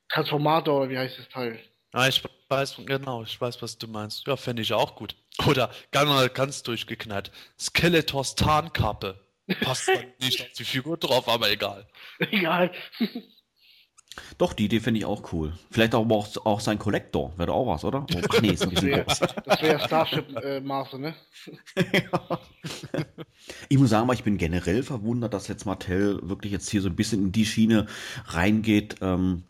[0.09, 1.63] Transformator oder wie heißt das Teil?
[1.93, 4.27] Ah, ich weiß, genau, ich weiß, was du meinst.
[4.27, 5.15] Ja, fände ich auch gut.
[5.47, 7.31] Oder ganz, ganz durchgeknallt.
[7.59, 9.21] Skeletors Tarnkappe.
[9.61, 11.87] Passt dann nicht auf die Figur drauf, aber egal.
[12.19, 12.73] Egal.
[14.39, 15.55] Doch, die Idee finde ich auch cool.
[15.71, 18.07] Vielleicht aber auch, auch sein Kollektor, wäre doch auch was, oder?
[18.15, 19.19] Oh, ach nee, ist ein Das bisschen wäre groß.
[19.45, 21.15] das wär Starship-Maße, ne?
[23.69, 26.97] Ich muss sagen, ich bin generell verwundert, dass jetzt Mattel wirklich jetzt hier so ein
[26.97, 27.87] bisschen in die Schiene
[28.27, 29.45] reingeht, ähm,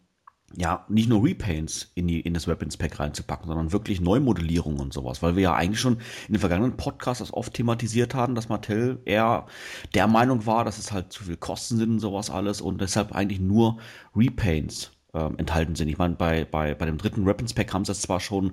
[0.56, 4.92] ja, nicht nur Repaints in, die, in das Weapons Pack reinzupacken, sondern wirklich Neumodellierungen und
[4.92, 5.94] sowas, weil wir ja eigentlich schon
[6.28, 9.46] in den vergangenen Podcasts das oft thematisiert haben, dass Mattel eher
[9.94, 13.12] der Meinung war, dass es halt zu viel Kosten sind und sowas alles und deshalb
[13.12, 13.78] eigentlich nur
[14.14, 15.88] Repaints ähm, enthalten sind.
[15.88, 18.52] Ich meine, bei, bei, bei dem dritten Weapons Pack haben sie es zwar schon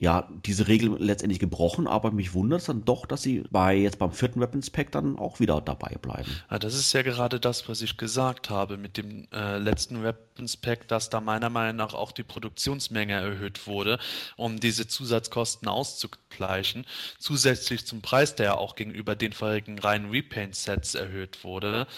[0.00, 3.98] ja, diese Regel letztendlich gebrochen, aber mich wundert es dann doch, dass sie bei jetzt
[3.98, 6.30] beim vierten Weapons Pack dann auch wieder dabei bleiben.
[6.48, 10.56] Ja, das ist ja gerade das, was ich gesagt habe mit dem äh, letzten Weapons
[10.56, 13.98] Pack, dass da meiner Meinung nach auch die Produktionsmenge erhöht wurde,
[14.36, 16.86] um diese Zusatzkosten auszugleichen.
[17.18, 21.88] Zusätzlich zum Preis, der ja auch gegenüber den vorherigen reinen Repaint-Sets erhöht wurde.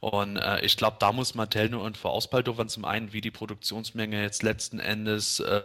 [0.00, 2.68] Und äh, ich glaube, da muss Mattel nur irgendwo ausbaldowern.
[2.68, 5.62] Zum einen, wie die Produktionsmenge jetzt letzten Endes äh,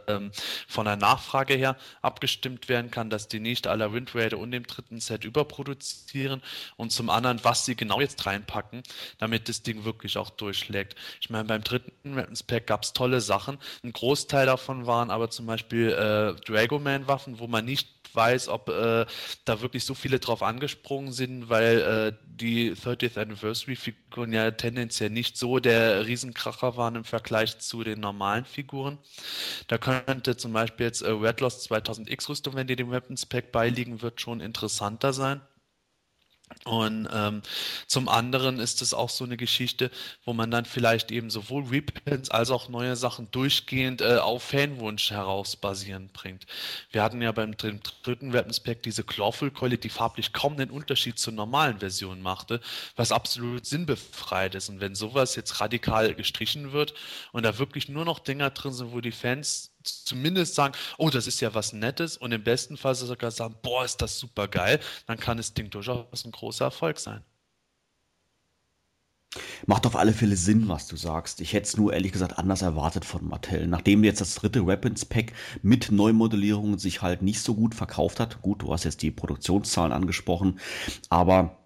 [0.68, 4.66] von der Nachfrage her abgestimmt werden kann, dass die nicht aller Wind Raider und dem
[4.66, 6.42] dritten Set überproduzieren.
[6.78, 8.84] Und zum anderen, was sie genau jetzt reinpacken,
[9.18, 10.96] damit das Ding wirklich auch durchschlägt.
[11.22, 13.58] Ich meine, beim dritten Weapons Pack gab es tolle Sachen.
[13.84, 19.06] Ein Großteil davon waren aber zum Beispiel äh, Dragoman-Waffen, wo man nicht weiß, ob äh,
[19.46, 25.10] da wirklich so viele drauf angesprungen sind, weil äh, die 30th Anniversary Figuren ja tendenziell
[25.10, 28.98] nicht so der Riesenkracher waren im Vergleich zu den normalen Figuren.
[29.68, 33.52] Da könnte zum Beispiel jetzt äh, Red Lost 2000X Rüstung, wenn die dem Weapons Pack
[33.52, 35.42] beiliegen wird, schon interessanter sein.
[36.66, 37.42] Und ähm,
[37.88, 39.92] zum anderen ist es auch so eine Geschichte,
[40.24, 45.12] wo man dann vielleicht eben sowohl Reprints als auch neue Sachen durchgehend äh, auf Fanwunsch
[45.12, 46.46] heraus basierend bringt.
[46.92, 51.20] Wir hatten ja beim dr- dritten Weapons Pack diese Clawful-Keule, die farblich kaum den Unterschied
[51.20, 52.62] zur normalen Version machte,
[52.96, 54.70] was absolut sinnbefreit ist.
[54.70, 56.94] Und wenn sowas jetzt radikal gestrichen wird
[57.34, 61.28] und da wirklich nur noch Dinger drin sind, wo die Fans zumindest sagen, oh, das
[61.28, 64.80] ist ja was Nettes und im besten Fall sogar sagen, boah, ist das super geil,
[65.08, 67.24] dann kann das Ding durchaus ein großer Erfolg sein.
[69.66, 71.42] Macht auf alle Fälle Sinn, was du sagst.
[71.42, 73.66] Ich hätte es nur ehrlich gesagt anders erwartet von Mattel.
[73.68, 78.42] Nachdem jetzt das dritte Weapons Pack mit Neumodellierungen sich halt nicht so gut verkauft hat.
[78.42, 80.60] Gut, du hast jetzt die Produktionszahlen angesprochen,
[81.10, 81.63] aber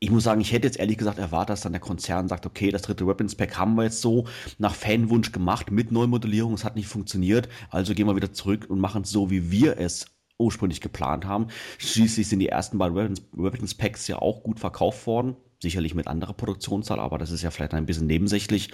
[0.00, 2.70] ich muss sagen, ich hätte jetzt ehrlich gesagt erwartet, dass dann der Konzern sagt, okay,
[2.70, 4.26] das dritte Weapons Pack haben wir jetzt so
[4.58, 8.78] nach Fanwunsch gemacht mit Neumodellierung, es hat nicht funktioniert, also gehen wir wieder zurück und
[8.78, 10.06] machen es so, wie wir es
[10.38, 11.48] ursprünglich geplant haben.
[11.78, 16.06] Schließlich sind die ersten beiden Weapons, Weapons Packs ja auch gut verkauft worden, sicherlich mit
[16.06, 18.70] anderer Produktionszahl, aber das ist ja vielleicht ein bisschen nebensächlich.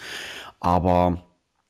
[0.60, 1.26] Aber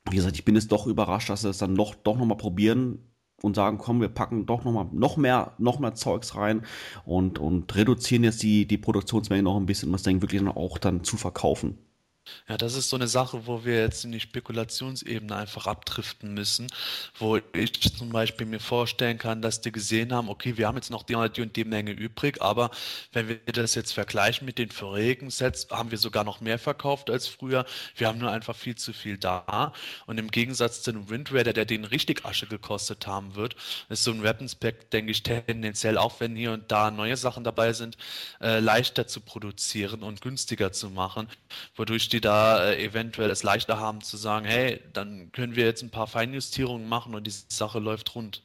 [0.09, 2.99] wie gesagt, ich bin jetzt doch überrascht, dass sie es dann noch, doch nochmal probieren
[3.45, 6.63] und sagen, komm, wir packen doch noch mal noch mehr, noch mehr Zeugs rein
[7.05, 10.51] und, und reduzieren jetzt die, die Produktionsmenge noch ein bisschen, um das Ding wirklich dann
[10.51, 11.77] auch dann zu verkaufen.
[12.47, 16.67] Ja, das ist so eine Sache, wo wir jetzt in die Spekulationsebene einfach abdriften müssen,
[17.19, 20.89] wo ich zum Beispiel mir vorstellen kann, dass die gesehen haben, okay, wir haben jetzt
[20.89, 22.71] noch die und die Menge übrig, aber
[23.13, 27.09] wenn wir das jetzt vergleichen mit den vorigen Sets, haben wir sogar noch mehr verkauft
[27.09, 27.65] als früher.
[27.95, 29.73] Wir haben nur einfach viel zu viel da.
[30.05, 33.55] Und im Gegensatz zu einem Wind Raider, der den richtig Asche gekostet haben wird,
[33.89, 37.43] ist so ein Weapons Pack, denke ich, tendenziell auch, wenn hier und da neue Sachen
[37.43, 37.97] dabei sind,
[38.41, 41.27] äh, leichter zu produzieren und günstiger zu machen,
[41.75, 45.81] wodurch die da äh, eventuell es leichter haben zu sagen, hey, dann können wir jetzt
[45.81, 48.43] ein paar Feinjustierungen machen und die Sache läuft rund.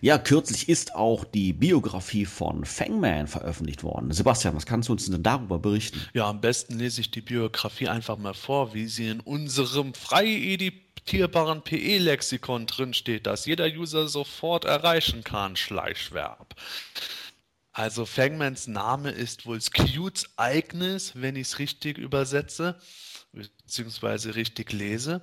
[0.00, 4.12] Ja, kürzlich ist auch die Biografie von Fangman veröffentlicht worden.
[4.12, 6.00] Sebastian, was kannst du uns denn darüber berichten?
[6.14, 10.26] Ja, am besten lese ich die Biografie einfach mal vor, wie sie in unserem frei
[10.26, 15.56] editierbaren PE-Lexikon drinsteht, das jeder User sofort erreichen kann.
[15.56, 16.54] Schleichverb.
[17.78, 22.76] Also Fangmans Name ist wohl Skewts Agnes, wenn ich es richtig übersetze,
[23.30, 25.22] beziehungsweise richtig lese.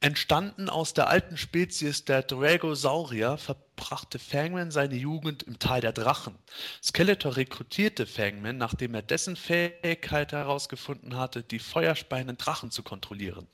[0.00, 3.36] Entstanden aus der alten Spezies der Dragosaurier,
[3.76, 6.36] verbrachte Fangman seine Jugend im Tal der Drachen.
[6.82, 13.46] Skeletor rekrutierte Fangman, nachdem er dessen Fähigkeit herausgefunden hatte, die feuerspeienden Drachen zu kontrollieren.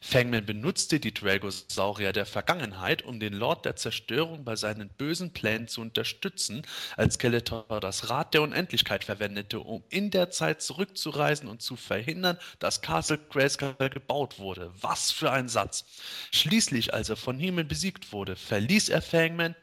[0.00, 5.68] Fangman benutzte die Dragosaurier der Vergangenheit, um den Lord der Zerstörung bei seinen bösen Plänen
[5.68, 6.62] zu unterstützen,
[6.96, 12.38] als Skeletor das Rad der Unendlichkeit verwendete, um in der Zeit zurückzureisen und zu verhindern,
[12.58, 14.72] dass Castle Grayskull gebaut wurde.
[14.80, 15.84] Was für ein Satz!
[16.32, 19.54] Schließlich, als er von Himmel besiegt wurde, verließ er Fangman,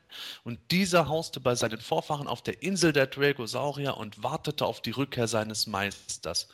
[0.43, 4.91] und dieser hauste bei seinen Vorfahren auf der Insel der Dragosaurier und wartete auf die
[4.91, 6.47] Rückkehr seines Meisters.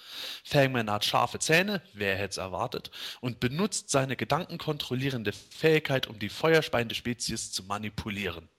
[0.43, 6.29] Fangman hat scharfe Zähne, wer hätte es erwartet, und benutzt seine gedankenkontrollierende Fähigkeit, um die
[6.29, 8.49] feuerspeiende Spezies zu manipulieren.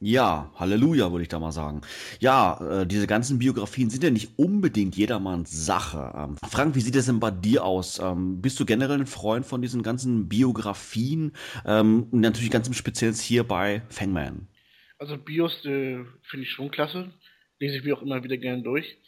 [0.00, 1.80] Ja, Halleluja, würde ich da mal sagen.
[2.20, 6.12] Ja, äh, diese ganzen Biografien sind ja nicht unbedingt jedermanns Sache.
[6.16, 7.98] Ähm, Frank, wie sieht es denn bei dir aus?
[7.98, 11.32] Ähm, bist du generell ein Freund von diesen ganzen Biografien?
[11.66, 14.46] Ähm, und natürlich ganz im Speziellen hier bei Fangman.
[14.98, 17.12] Also Bios äh, finde ich schon klasse.
[17.58, 18.98] Lese ich mir auch immer wieder gerne durch.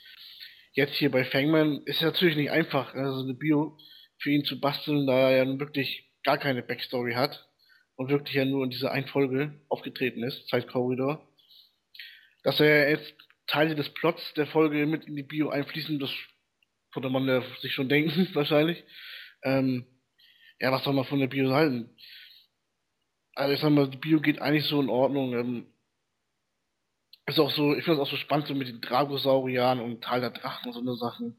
[0.72, 3.78] Jetzt hier bei Fangman ist es natürlich nicht einfach, also eine Bio
[4.18, 7.49] für ihn zu basteln, da er ja wirklich gar keine Backstory hat
[8.00, 11.20] und wirklich ja nur in dieser einen Folge aufgetreten ist, Zeitkorridor,
[12.42, 13.12] dass er jetzt
[13.46, 16.10] Teile des Plots der Folge mit in die Bio einfließen, das
[16.94, 18.82] konnte man ja sich schon denken, wahrscheinlich.
[19.42, 19.84] Ähm,
[20.60, 21.94] ja, was soll man von der Bio halten?
[23.34, 25.34] Also ich sag mal, die Bio geht eigentlich so in Ordnung.
[25.34, 25.66] Ähm,
[27.26, 30.22] ist auch so, ich finde es auch so spannend, so mit den Dragosauriern und Teil
[30.22, 31.38] der Drachen und so eine Sachen.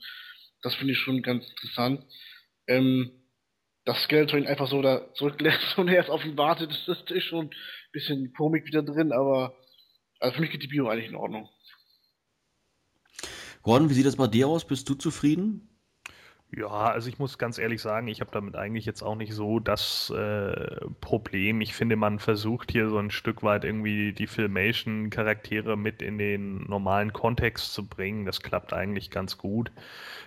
[0.62, 2.06] Das finde ich schon ganz interessant.
[2.67, 3.21] Ähm,
[3.86, 7.24] dass Skeletor ihn einfach so da zurücklässt und er erst auf ihn wartet, das ist
[7.24, 7.56] schon ein
[7.91, 9.56] bisschen Komik wieder drin, aber
[10.20, 11.50] also für mich geht die Bio eigentlich in Ordnung.
[13.63, 14.65] Gordon, wie sieht das bei dir aus?
[14.65, 15.67] Bist du zufrieden?
[16.54, 19.60] Ja, also ich muss ganz ehrlich sagen, ich habe damit eigentlich jetzt auch nicht so
[19.60, 21.62] das äh, Problem.
[21.62, 26.65] Ich finde, man versucht hier so ein Stück weit irgendwie die Filmation-Charaktere mit in den
[26.65, 28.26] normalen Kontext zu bringen.
[28.26, 29.72] Das klappt eigentlich ganz gut.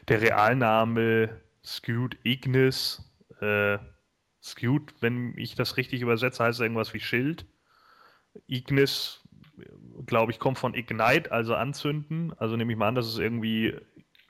[0.09, 1.29] Der Realname
[1.63, 3.03] Skewed Ignis
[3.45, 3.79] äh,
[4.43, 7.47] Skewed, wenn ich das richtig übersetze, heißt es irgendwas wie Schild.
[8.47, 9.21] Ignis,
[10.05, 12.35] glaube ich, kommt von Ignite, also anzünden.
[12.39, 13.75] Also nehme ich mal an, dass es irgendwie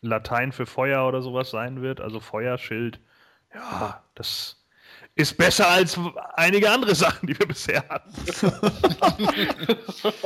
[0.03, 2.01] Latein für Feuer oder sowas sein wird.
[2.01, 3.01] Also Feuerschild.
[3.55, 4.65] Ja, das
[5.17, 5.99] ist besser als
[6.35, 8.15] einige andere Sachen, die wir bisher hatten.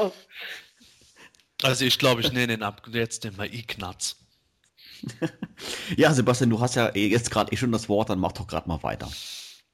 [1.63, 4.28] also ich glaube, ich nenne ihn ab jetzt immer Ignaz
[5.97, 8.69] ja, Sebastian, du hast ja jetzt gerade eh schon das Wort, dann mach doch gerade
[8.69, 9.09] mal weiter.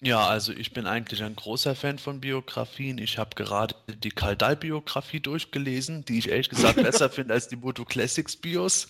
[0.00, 2.98] Ja, also ich bin eigentlich ein großer Fan von Biografien.
[2.98, 7.84] Ich habe gerade die Kaldal-Biografie durchgelesen, die ich ehrlich gesagt besser finde als die Moto
[7.84, 8.88] Classics Bios.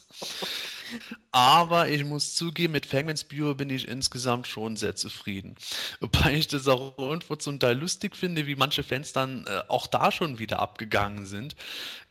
[1.33, 5.57] Aber ich muss zugeben, mit Fangmans Bio bin ich insgesamt schon sehr zufrieden.
[6.01, 9.87] Wobei ich das auch irgendwo zum Teil lustig finde, wie manche Fans dann äh, auch
[9.87, 11.57] da schon wieder abgegangen sind.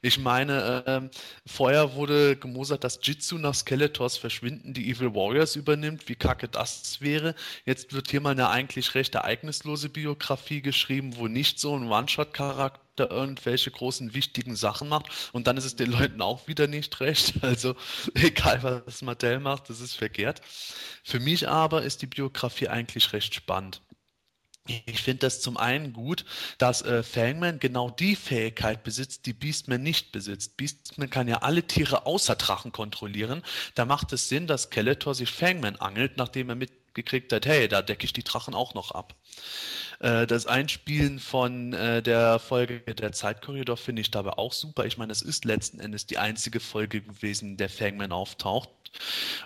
[0.01, 6.09] Ich meine, äh, vorher wurde gemosert, dass Jitsu nach Skeletors Verschwinden die Evil Warriors übernimmt,
[6.09, 7.35] wie kacke das wäre.
[7.65, 12.83] Jetzt wird hier mal eine eigentlich recht ereignislose Biografie geschrieben, wo nicht so ein One-Shot-Charakter
[12.95, 16.99] da irgendwelche großen wichtigen Sachen macht und dann ist es den Leuten auch wieder nicht
[16.99, 17.33] recht.
[17.43, 17.75] Also
[18.15, 20.41] egal was Mattel macht, das ist verkehrt.
[21.03, 23.81] Für mich aber ist die Biografie eigentlich recht spannend.
[24.85, 26.23] Ich finde das zum einen gut,
[26.57, 30.55] dass äh, Fangman genau die Fähigkeit besitzt, die Beastman nicht besitzt.
[30.55, 33.43] Beastman kann ja alle Tiere außer Drachen kontrollieren.
[33.75, 37.81] Da macht es Sinn, dass Skeletor sich Fangman angelt, nachdem er mitgekriegt hat, hey, da
[37.81, 39.15] decke ich die Drachen auch noch ab.
[39.99, 44.85] Äh, das Einspielen von äh, der Folge Der Zeitkorridor finde ich dabei auch super.
[44.85, 48.69] Ich meine, es ist letzten Endes die einzige Folge gewesen, in der Fangman auftaucht.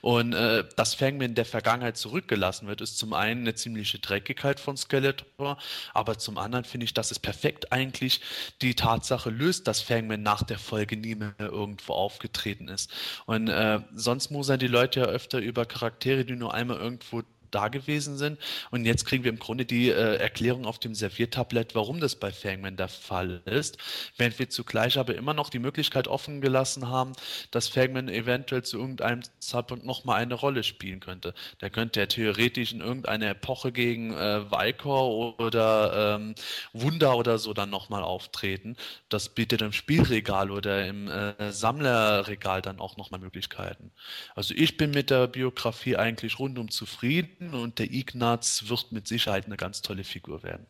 [0.01, 4.75] Und äh, dass Fangman der Vergangenheit zurückgelassen wird, ist zum einen eine ziemliche Dreckigkeit von
[4.77, 5.57] Skeletor,
[5.93, 8.21] aber zum anderen finde ich, dass es perfekt eigentlich
[8.61, 12.91] die Tatsache löst, dass Fangman nach der Folge nie mehr irgendwo aufgetreten ist.
[13.25, 17.23] Und äh, sonst muss er die Leute ja öfter über Charaktere, die nur einmal irgendwo
[17.51, 18.39] da gewesen sind.
[18.71, 22.31] Und jetzt kriegen wir im Grunde die äh, Erklärung auf dem Serviertablett, warum das bei
[22.31, 23.77] Fangman der Fall ist,
[24.17, 27.13] während wir zugleich aber immer noch die Möglichkeit offen gelassen haben,
[27.51, 31.33] dass Fangman eventuell zu irgendeinem Zeitpunkt nochmal eine Rolle spielen könnte.
[31.61, 36.35] Der könnte ja theoretisch in irgendeiner Epoche gegen äh, Valkor oder ähm,
[36.73, 38.75] Wunder oder so dann nochmal auftreten.
[39.09, 43.91] Das bietet im Spielregal oder im äh, Sammlerregal dann auch nochmal Möglichkeiten.
[44.35, 49.45] Also ich bin mit der Biografie eigentlich rundum zufrieden und der Ignaz wird mit Sicherheit
[49.45, 50.65] eine ganz tolle Figur werden.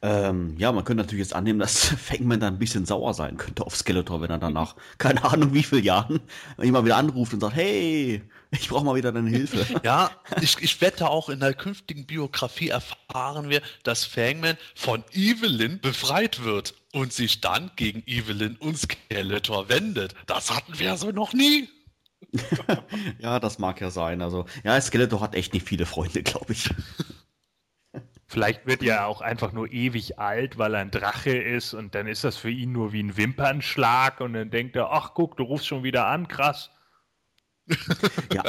[0.00, 3.64] Ähm, ja, man könnte natürlich jetzt annehmen, dass Fangman dann ein bisschen sauer sein könnte
[3.66, 6.20] auf Skeletor, wenn er danach, keine Ahnung wie viele Jahren,
[6.58, 9.66] immer wieder anruft und sagt, hey, ich brauche mal wieder deine Hilfe.
[9.84, 15.80] Ja, ich, ich wette auch in der künftigen Biografie erfahren wir, dass Fangman von Evelyn
[15.80, 20.14] befreit wird und sich dann gegen Evelyn und Skeletor wendet.
[20.26, 21.68] Das hatten wir so noch nie.
[23.18, 24.22] ja, das mag ja sein.
[24.22, 26.70] Also, ja, Skeletor hat echt nicht viele Freunde, glaube ich.
[28.30, 32.06] Vielleicht wird er auch einfach nur ewig alt, weil er ein Drache ist und dann
[32.06, 35.44] ist das für ihn nur wie ein Wimpernschlag und dann denkt er, ach guck, du
[35.44, 36.70] rufst schon wieder an, krass.
[38.32, 38.44] ja,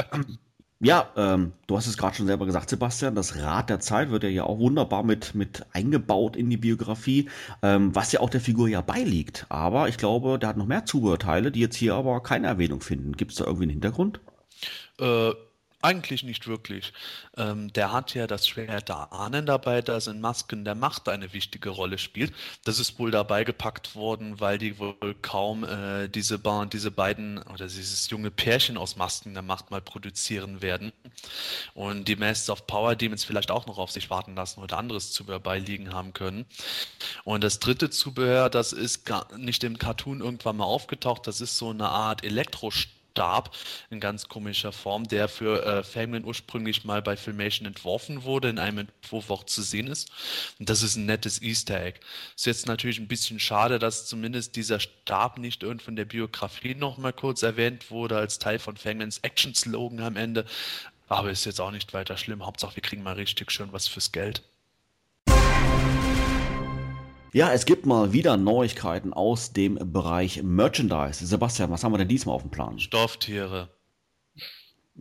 [0.81, 4.23] ja, ähm, du hast es gerade schon selber gesagt, Sebastian, das Rad der Zeit wird
[4.23, 7.29] ja, ja auch wunderbar mit, mit eingebaut in die Biografie,
[7.61, 9.45] ähm, was ja auch der Figur ja beiliegt.
[9.49, 13.11] Aber ich glaube, der hat noch mehr Zubehörteile, die jetzt hier aber keine Erwähnung finden.
[13.13, 14.21] Gibt es da irgendwie einen Hintergrund?
[14.99, 15.31] Äh,
[15.81, 16.93] eigentlich nicht wirklich.
[17.37, 21.31] Ähm, der hat ja das Schwert der Ahnen dabei, das in Masken der Macht eine
[21.33, 22.33] wichtige Rolle spielt.
[22.65, 27.37] Das ist wohl dabei gepackt worden, weil die wohl kaum äh, diese, ba diese beiden
[27.43, 30.91] oder dieses junge Pärchen aus Masken der Macht mal produzieren werden.
[31.73, 35.11] Und die Masters of Power Demons vielleicht auch noch auf sich warten lassen oder anderes
[35.11, 36.45] Zubehör beiliegen haben können.
[37.23, 41.57] Und das dritte Zubehör, das ist gar nicht im Cartoon irgendwann mal aufgetaucht, das ist
[41.57, 43.53] so eine Art Elektrostab Stab
[43.89, 48.59] in ganz komischer Form, der für äh, Fangman ursprünglich mal bei Filmation entworfen wurde, in
[48.59, 50.09] einem Entwurf auch zu sehen ist.
[50.57, 51.99] Und das ist ein nettes Easter Egg.
[52.37, 56.75] Ist jetzt natürlich ein bisschen schade, dass zumindest dieser Stab nicht irgendwo in der Biografie
[56.75, 60.45] nochmal kurz erwähnt wurde, als Teil von Fangmans Action-Slogan am Ende.
[61.09, 62.45] Aber ist jetzt auch nicht weiter schlimm.
[62.45, 64.43] Hauptsache, wir kriegen mal richtig schön was fürs Geld.
[67.31, 71.25] Ja, es gibt mal wieder Neuigkeiten aus dem Bereich Merchandise.
[71.25, 72.79] Sebastian, was haben wir denn diesmal auf dem Plan?
[72.79, 73.69] Stofftiere.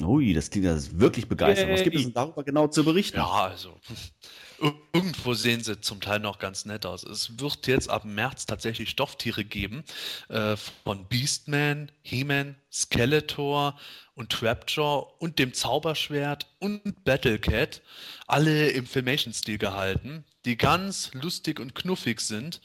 [0.02, 1.70] Ui, das klingt ja wirklich begeistert.
[1.70, 3.16] Was gibt es denn darüber genau zu berichten?
[3.16, 3.80] Ja, also
[4.92, 7.02] irgendwo sehen sie zum Teil noch ganz nett aus.
[7.02, 9.82] Es wird jetzt ab März tatsächlich Stofftiere geben
[10.28, 13.78] äh, von Beastman, He-Man, Skeletor
[14.14, 17.80] und Trapjaw und dem Zauberschwert und Battlecat.
[18.26, 22.61] Alle im Filmation-Stil gehalten die ganz lustig und knuffig sind.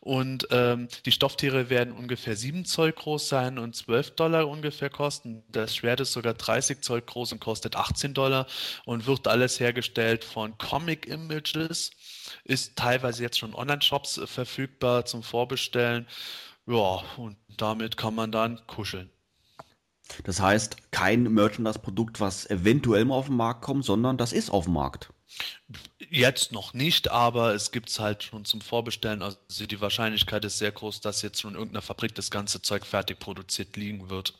[0.00, 5.42] Und ähm, die Stofftiere werden ungefähr 7 Zoll groß sein und 12 Dollar ungefähr kosten.
[5.48, 8.46] Das Schwert ist sogar 30 Zoll groß und kostet 18 Dollar
[8.84, 11.90] und wird alles hergestellt von Comic Images.
[12.44, 16.06] Ist teilweise jetzt schon Online-Shops verfügbar zum Vorbestellen.
[16.66, 19.10] Ja, und damit kann man dann kuscheln.
[20.24, 24.64] Das heißt, kein Merchandise-Produkt, was eventuell mal auf den Markt kommt, sondern das ist auf
[24.64, 25.12] dem Markt.
[26.10, 29.22] Jetzt noch nicht, aber es gibt es halt schon zum Vorbestellen.
[29.22, 32.84] Also die Wahrscheinlichkeit ist sehr groß, dass jetzt schon in irgendeiner Fabrik das ganze Zeug
[32.84, 34.34] fertig produziert liegen wird.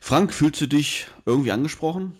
[0.00, 2.18] Frank, fühlst du dich irgendwie angesprochen?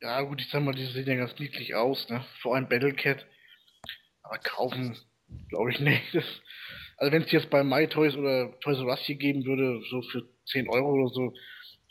[0.00, 2.24] Ja, gut, ich sag mal, die sehen ja ganz niedlich aus, ne?
[2.40, 3.26] Vor allem Battlecat.
[4.22, 4.96] Aber kaufen,
[5.48, 6.14] glaube ich nicht.
[6.14, 6.24] Das,
[6.96, 10.28] also wenn es jetzt bei MyToys oder Toys R Us hier geben würde, so für
[10.46, 11.34] 10 Euro oder so,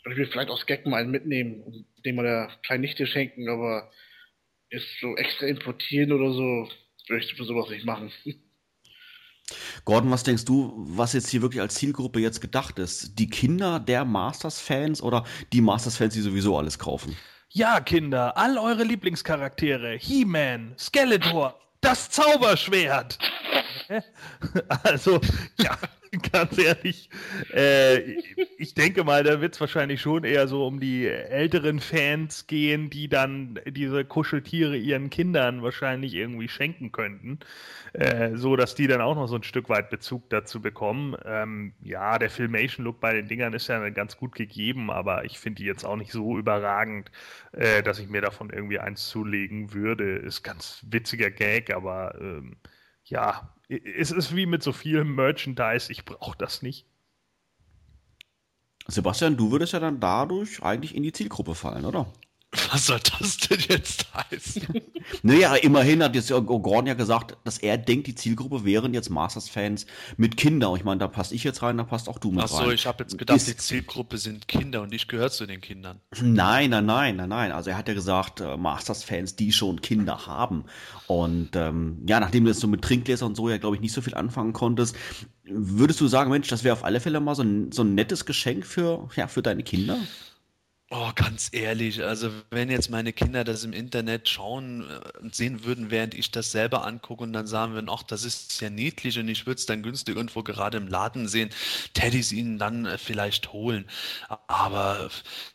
[0.04, 3.06] würde ich mir vielleicht aus Gag mal einen mitnehmen und den mal der kleinen Nichte
[3.06, 3.90] schenken, aber
[4.72, 6.68] ist so extra importieren oder so,
[7.08, 8.10] würde ich für sowas nicht machen.
[9.84, 13.18] Gordon, was denkst du, was jetzt hier wirklich als Zielgruppe jetzt gedacht ist?
[13.18, 17.16] Die Kinder der Masters-Fans oder die Masters-Fans, die sowieso alles kaufen?
[17.50, 23.18] Ja, Kinder, all eure Lieblingscharaktere, He-Man, Skeletor, das Zauberschwert.
[24.84, 25.20] also,
[25.60, 25.76] ja,
[26.32, 27.08] ganz ehrlich,
[27.54, 28.00] äh,
[28.58, 32.90] ich denke mal, da wird es wahrscheinlich schon eher so um die älteren Fans gehen,
[32.90, 37.38] die dann diese Kuscheltiere ihren Kindern wahrscheinlich irgendwie schenken könnten,
[37.94, 41.16] äh, so dass die dann auch noch so ein Stück weit Bezug dazu bekommen.
[41.24, 45.62] Ähm, ja, der Filmation-Look bei den Dingern ist ja ganz gut gegeben, aber ich finde
[45.62, 47.10] die jetzt auch nicht so überragend,
[47.52, 50.16] äh, dass ich mir davon irgendwie eins zulegen würde.
[50.16, 52.56] Ist ganz witziger Gag, aber ähm,
[53.04, 56.86] ja, es ist wie mit so viel Merchandise, ich brauche das nicht.
[58.86, 62.12] Sebastian, du würdest ja dann dadurch eigentlich in die Zielgruppe fallen, oder?
[62.70, 64.66] Was soll das denn jetzt heißen?
[65.22, 69.86] naja, immerhin hat jetzt Gordon ja gesagt, dass er denkt, die Zielgruppe wären jetzt Masters-Fans
[70.18, 70.76] mit Kindern.
[70.76, 72.72] Ich meine, da passe ich jetzt rein, da passt auch du mit Ach so, rein.
[72.72, 76.00] ich habe jetzt gedacht, Ist, die Zielgruppe sind Kinder und ich gehöre zu den Kindern.
[76.20, 77.52] Nein, nein, nein, nein, nein.
[77.52, 80.64] Also er hat ja gesagt, äh, Masters-Fans, die schon Kinder haben.
[81.06, 83.94] Und ähm, ja, nachdem du jetzt so mit Trinkgläser und so ja, glaube ich, nicht
[83.94, 84.94] so viel anfangen konntest,
[85.44, 88.26] würdest du sagen, Mensch, das wäre auf alle Fälle mal so ein, so ein nettes
[88.26, 89.96] Geschenk für, ja, für deine Kinder?
[90.94, 95.64] Oh, ganz ehrlich, also wenn jetzt meine Kinder das im Internet schauen äh, und sehen
[95.64, 99.18] würden, während ich das selber angucke und dann sagen würden, ach, das ist ja niedlich
[99.18, 101.48] und ich würde es dann günstig irgendwo gerade im Laden sehen,
[101.96, 103.86] es ihnen dann äh, vielleicht holen.
[104.48, 105.08] Aber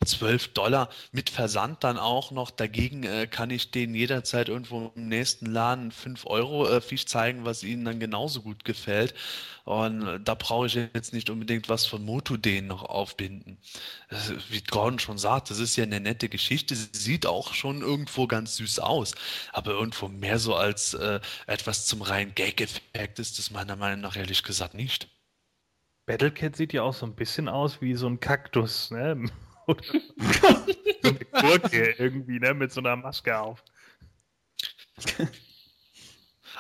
[0.04, 5.08] 12 Dollar mit Versand dann auch noch, dagegen äh, kann ich denen jederzeit irgendwo im
[5.08, 9.14] nächsten Laden 5 Euro Fisch zeigen, was ihnen dann genauso gut gefällt.
[9.66, 13.58] Und da brauche ich jetzt nicht unbedingt was von Moto-Den noch aufbinden.
[14.50, 16.76] Wie Gordon schon sagt, das ist ja eine nette Geschichte.
[16.76, 19.16] Sie sieht auch schon irgendwo ganz süß aus.
[19.52, 24.16] Aber irgendwo mehr so als äh, etwas zum reinen Gag-Effekt ist das meiner Meinung nach
[24.16, 25.10] ehrlich gesagt nicht.
[26.06, 29.30] Battlecat sieht ja auch so ein bisschen aus wie so ein Kaktus, ne?
[29.68, 29.76] so
[31.04, 32.54] eine Gurke irgendwie, ne?
[32.54, 33.64] Mit so einer Maske auf.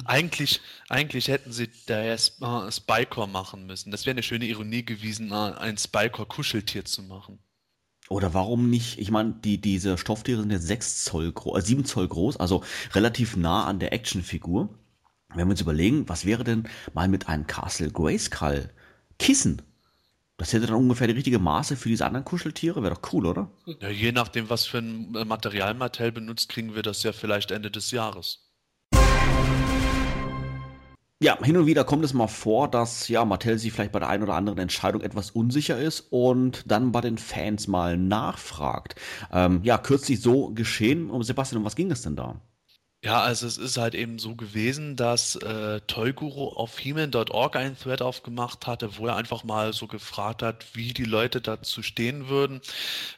[0.05, 3.91] Eigentlich, eigentlich hätten sie daher äh, Spycore machen müssen.
[3.91, 7.39] Das wäre eine schöne Ironie gewesen, äh, ein Spycore-Kuscheltier zu machen.
[8.09, 8.99] Oder warum nicht?
[8.99, 12.63] Ich meine, die, diese Stofftiere sind jetzt 6 Zoll groß, äh, 7 Zoll groß, also
[12.93, 14.69] relativ nah an der Actionfigur.
[15.29, 18.69] Wenn wir uns überlegen, was wäre denn mal mit einem Castle Grayskull
[19.19, 19.61] Kissen?
[20.37, 22.83] Das hätte dann ungefähr die richtige Maße für diese anderen Kuscheltiere.
[22.83, 23.51] Wäre doch cool, oder?
[23.81, 27.71] Ja, je nachdem, was für ein Material Mattel benutzt, kriegen wir das ja vielleicht Ende
[27.71, 28.47] des Jahres.
[31.19, 34.09] Ja, hin und wieder kommt es mal vor, dass ja Mattel sich vielleicht bei der
[34.09, 38.95] einen oder anderen Entscheidung etwas unsicher ist und dann bei den Fans mal nachfragt.
[39.31, 41.09] Ähm, ja, kürzlich so geschehen.
[41.09, 42.39] Um Sebastian, um was ging es denn da?
[43.03, 48.01] Ja, also es ist halt eben so gewesen, dass äh, Toyguru auf He-Man.org einen Thread
[48.01, 52.59] aufgemacht hatte, wo er einfach mal so gefragt hat, wie die Leute dazu stehen würden,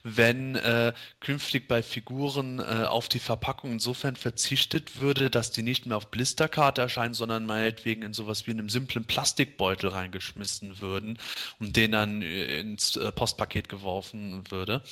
[0.04, 5.86] wenn äh, künftig bei Figuren äh, auf die Verpackung insofern verzichtet würde, dass die nicht
[5.86, 11.18] mehr auf Blisterkarte erscheinen, sondern meinetwegen in sowas wie einem simplen Plastikbeutel reingeschmissen würden
[11.60, 14.84] und den dann äh, ins äh, Postpaket geworfen würde.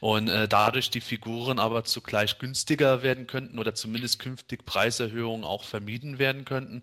[0.00, 5.44] Und äh, dadurch die Figuren aber zugleich günstiger werden könnten oder zumindest künftig künftig Preiserhöhungen
[5.44, 6.82] auch vermieden werden könnten.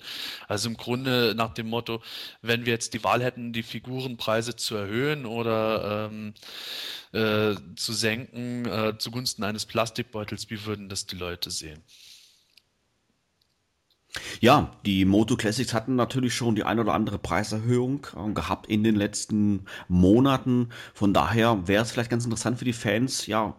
[0.50, 2.02] Also im Grunde nach dem Motto,
[2.42, 6.34] wenn wir jetzt die Wahl hätten, die Figurenpreise zu erhöhen oder ähm,
[7.14, 11.82] äh, zu senken äh, zugunsten eines Plastikbeutels, wie würden das die Leute sehen?
[14.42, 18.84] Ja, die Moto Classics hatten natürlich schon die ein oder andere Preiserhöhung äh, gehabt in
[18.84, 20.70] den letzten Monaten.
[20.94, 23.56] Von daher wäre es vielleicht ganz interessant für die Fans, ja,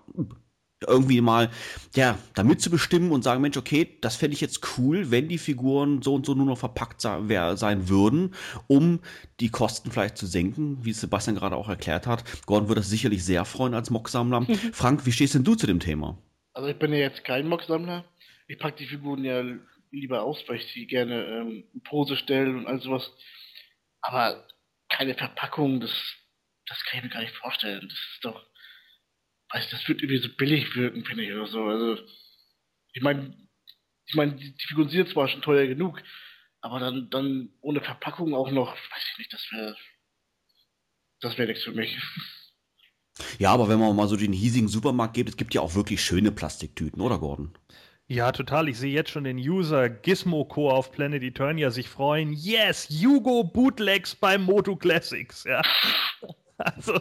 [0.86, 1.50] irgendwie mal,
[1.94, 6.02] ja, da mitzubestimmen und sagen, Mensch, okay, das fände ich jetzt cool, wenn die Figuren
[6.02, 8.34] so und so nur noch verpackt sein würden,
[8.66, 9.00] um
[9.40, 12.24] die Kosten vielleicht zu senken, wie Sebastian gerade auch erklärt hat.
[12.46, 14.46] Gordon würde das sicherlich sehr freuen als Mocksammler.
[14.72, 16.18] Frank, wie stehst denn du zu dem Thema?
[16.52, 18.04] Also ich bin ja jetzt kein Mocksammler.
[18.46, 19.42] Ich packe die Figuren ja
[19.90, 23.12] lieber aus, weil ich sie gerne ähm, in Pose stelle und all sowas.
[24.00, 24.46] Aber
[24.88, 25.90] keine Verpackung, das,
[26.66, 27.88] das kann ich mir gar nicht vorstellen.
[27.88, 28.46] Das ist doch
[29.50, 31.64] weiß, das wird irgendwie so billig wirken, finde ich, oder so.
[31.64, 31.98] Also,
[32.92, 33.36] ich meine,
[34.06, 36.02] ich meine, die, die Figuren sind zwar schon teuer genug,
[36.60, 39.76] aber dann, dann ohne Verpackung auch noch, weiß ich nicht, das wäre,
[41.20, 41.98] das wäre nichts für mich.
[43.40, 46.00] Ja, aber wenn man mal so den hiesigen Supermarkt geht, es gibt ja auch wirklich
[46.00, 47.52] schöne Plastiktüten, oder Gordon?
[48.06, 48.68] Ja, total.
[48.68, 50.70] Ich sehe jetzt schon den User Gizmo Co.
[50.70, 52.32] auf Planet Eternia sich freuen.
[52.32, 55.42] Yes, Hugo Bootlegs bei Moto Classics.
[55.44, 55.62] Ja.
[56.58, 56.94] Also,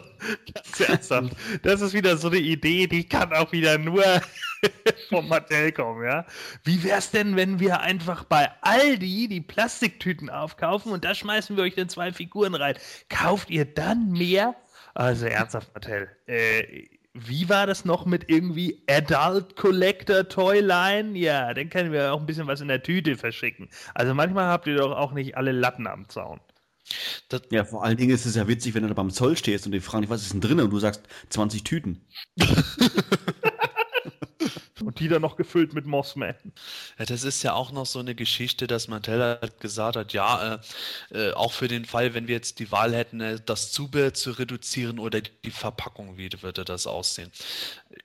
[0.54, 1.36] ganz ernsthaft.
[1.62, 4.04] Das ist wieder so eine Idee, die kann auch wieder nur
[5.08, 6.24] vom Mattel kommen, ja.
[6.62, 11.64] Wie wär's denn, wenn wir einfach bei Aldi die Plastiktüten aufkaufen und da schmeißen wir
[11.64, 12.76] euch dann zwei Figuren rein?
[13.08, 14.54] Kauft ihr dann mehr?
[14.94, 16.08] Also, ernsthaft, Mattel.
[16.26, 21.18] Äh, wie war das noch mit irgendwie Adult Collector Toyline?
[21.18, 23.68] Ja, dann können wir auch ein bisschen was in der Tüte verschicken.
[23.94, 26.40] Also manchmal habt ihr doch auch nicht alle Latten am Zaun.
[27.28, 29.66] Das ja, vor allen Dingen ist es ja witzig, wenn du da beim Zoll stehst
[29.66, 30.60] und die fragen, was ist denn drin?
[30.60, 32.00] Und du sagst 20 Tüten.
[34.88, 36.34] Und die dann noch gefüllt mit Mossman.
[36.98, 40.58] Ja, das ist ja auch noch so eine Geschichte, dass Mantella gesagt hat, ja, äh,
[41.10, 44.30] äh, auch für den Fall, wenn wir jetzt die Wahl hätten, äh, das Zubehör zu
[44.30, 47.30] reduzieren oder die Verpackung, wie würde das aussehen?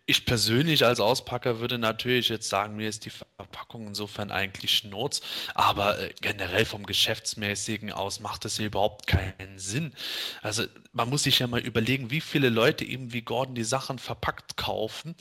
[0.08, 5.22] Ich persönlich als Auspacker würde natürlich jetzt sagen, mir ist die Verpackung insofern eigentlich Schnurz,
[5.56, 9.94] aber äh, generell vom Geschäftsmäßigen aus macht das ja überhaupt keinen Sinn.
[10.42, 14.00] Also man muss sich ja mal überlegen, wie viele Leute eben wie Gordon die Sachen
[14.00, 15.16] verpackt kaufen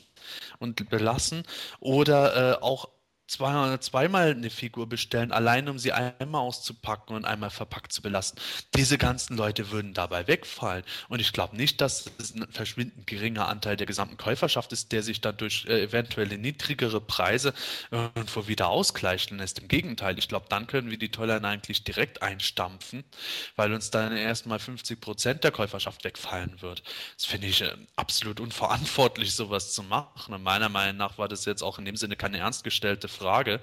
[0.59, 1.45] und belassen
[1.81, 2.89] oder äh, auch
[3.33, 8.39] zwei, zweimal eine Figur bestellen, allein um sie einmal auszupacken und einmal verpackt zu belassen.
[8.77, 10.85] Diese ganzen Leute würden dabei wegfallen.
[11.09, 15.03] Und ich glaube nicht, dass es ein verschwindend geringer Anteil der gesamten Käuferschaft ist, der
[15.03, 17.55] sich dann durch äh, eventuelle niedrigere Preise
[17.91, 19.61] irgendwo wieder ausgleichen lässt.
[19.61, 23.03] Im Gegenteil, ich glaube, dann können wir die Tollern eigentlich direkt einstampfen,
[23.57, 26.83] weil uns dann erstmal 50 Prozent der Käuferschaft wegfallen wird.
[27.17, 30.35] Das finde ich äh, absolut unverantwortlich, sowas zu machen.
[30.35, 33.22] Und meiner Meinung nach war das jetzt auch in dem Sinne keine ernst gestellte Frage
[33.23, 33.61] Frage,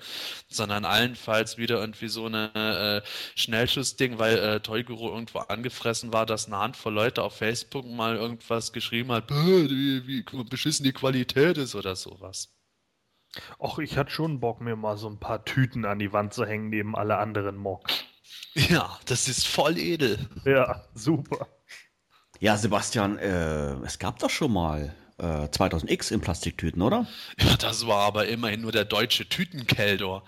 [0.48, 6.48] sondern allenfalls wieder irgendwie so eine äh, Schnellschussding, weil äh, Toyguru irgendwo angefressen war, dass
[6.48, 11.76] eine Handvoll Leute auf Facebook mal irgendwas geschrieben hat, wie, wie beschissen die Qualität ist
[11.76, 12.56] oder sowas.
[13.60, 16.46] Och, ich hatte schon Bock, mir mal so ein paar Tüten an die Wand zu
[16.46, 18.06] hängen, neben alle anderen Mocks.
[18.56, 20.28] Ja, das ist voll edel.
[20.46, 21.48] Ja, super.
[22.40, 27.08] Ja, Sebastian, äh, es gab doch schon mal 2000X äh, in Plastiktüten, oder?
[27.40, 30.24] Ja, das war aber immerhin nur der deutsche Tütenkeldor.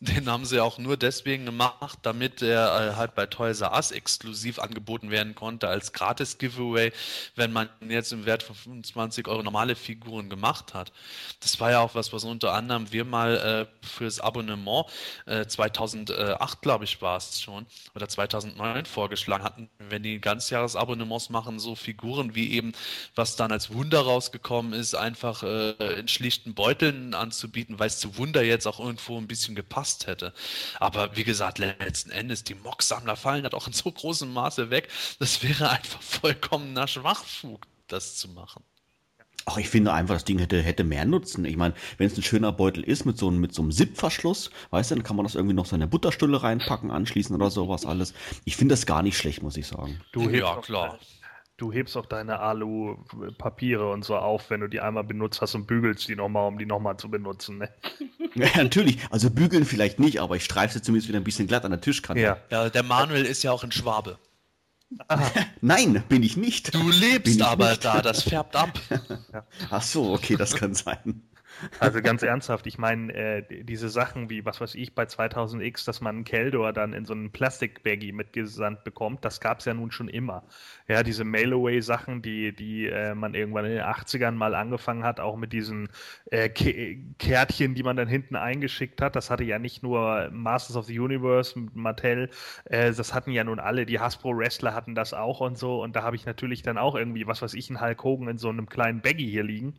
[0.00, 3.92] Den haben sie auch nur deswegen gemacht, damit er äh, halt bei Toys R Us
[3.92, 6.92] exklusiv angeboten werden konnte als Gratis-Giveaway,
[7.34, 10.92] wenn man jetzt im Wert von 25 Euro normale Figuren gemacht hat.
[11.40, 13.36] Das war ja auch was, was unter anderem wir mal
[13.82, 14.84] äh, fürs Abonnement
[15.24, 21.58] äh, 2008, glaube ich, war es schon, oder 2009 vorgeschlagen hatten, wenn die Ganzjahresabonnements machen,
[21.58, 22.72] so Figuren wie eben,
[23.14, 28.18] was dann als Wunder rausgekommen ist, einfach äh, in schlichten Beuteln anzubieten, weil es zu
[28.18, 30.32] Wunder jetzt auch irgendwo ein bisschen gepasst gepasst hätte.
[30.80, 34.88] Aber wie gesagt, letzten Endes, die Mock-Sammler fallen halt auch in so großem Maße weg.
[35.18, 38.62] Das wäre einfach vollkommener Schwachfug, das zu machen.
[39.48, 41.44] Ach, ich finde einfach, das Ding hätte, hätte mehr Nutzen.
[41.44, 44.90] Ich meine, wenn es ein schöner Beutel ist mit so, mit so einem Zip-Verschluss, weißt
[44.90, 47.86] du, dann kann man das irgendwie noch so in der Butterstulle reinpacken, anschließen oder sowas
[47.86, 48.12] alles.
[48.44, 50.00] Ich finde das gar nicht schlecht, muss ich sagen.
[50.10, 50.98] Du, ja, klar.
[51.56, 55.66] Du hebst auch deine Alu-Papiere und so auf, wenn du die einmal benutzt hast und
[55.66, 57.58] bügelst die nochmal, um die nochmal zu benutzen.
[57.58, 57.68] Ne?
[58.34, 58.98] Ja, natürlich.
[59.10, 61.80] Also bügeln vielleicht nicht, aber ich streife sie zumindest wieder ein bisschen glatt an der
[61.80, 62.22] Tischkante.
[62.22, 64.18] Ja, ja der Manuel ist ja auch ein Schwabe.
[65.62, 66.74] Nein, bin ich nicht.
[66.74, 67.84] Du lebst aber nicht.
[67.86, 68.78] da, das färbt ab.
[69.70, 71.22] Ach so, okay, das kann sein.
[71.80, 76.00] Also ganz ernsthaft, ich meine, äh, diese Sachen wie, was weiß ich, bei 2000X, dass
[76.00, 79.90] man einen Keldor dann in so einen Plastikbaggy mitgesandt bekommt, das gab es ja nun
[79.90, 80.44] schon immer.
[80.88, 85.36] Ja, diese Mail-Away-Sachen, die, die äh, man irgendwann in den 80ern mal angefangen hat, auch
[85.36, 85.88] mit diesen
[86.30, 90.86] äh, Kärtchen, die man dann hinten eingeschickt hat, das hatte ja nicht nur Masters of
[90.86, 92.30] the Universe mit Mattel,
[92.64, 96.02] äh, das hatten ja nun alle, die Hasbro-Wrestler hatten das auch und so und da
[96.02, 98.68] habe ich natürlich dann auch irgendwie, was weiß ich, einen Hulk Hogan in so einem
[98.68, 99.74] kleinen Baggy hier liegen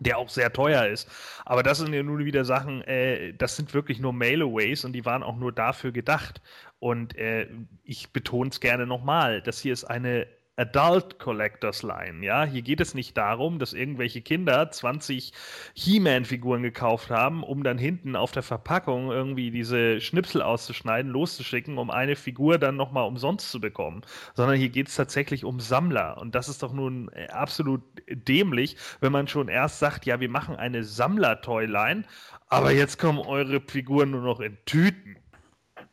[0.00, 1.08] der auch sehr teuer ist.
[1.44, 5.04] Aber das sind ja nun wieder Sachen, äh, das sind wirklich nur Mailaways und die
[5.04, 6.40] waren auch nur dafür gedacht.
[6.78, 7.48] Und äh,
[7.82, 10.26] ich betone es gerne nochmal, das hier ist eine
[10.58, 12.24] Adult Collectors Line.
[12.24, 15.32] Ja, hier geht es nicht darum, dass irgendwelche Kinder 20
[15.74, 21.90] He-Man-Figuren gekauft haben, um dann hinten auf der Verpackung irgendwie diese Schnipsel auszuschneiden, loszuschicken, um
[21.90, 24.02] eine Figur dann nochmal umsonst zu bekommen.
[24.34, 26.18] Sondern hier geht es tatsächlich um Sammler.
[26.18, 30.28] Und das ist doch nun äh, absolut dämlich, wenn man schon erst sagt, ja, wir
[30.28, 32.04] machen eine Sammler-Toy-Line,
[32.48, 35.16] aber jetzt kommen eure Figuren nur noch in Tüten.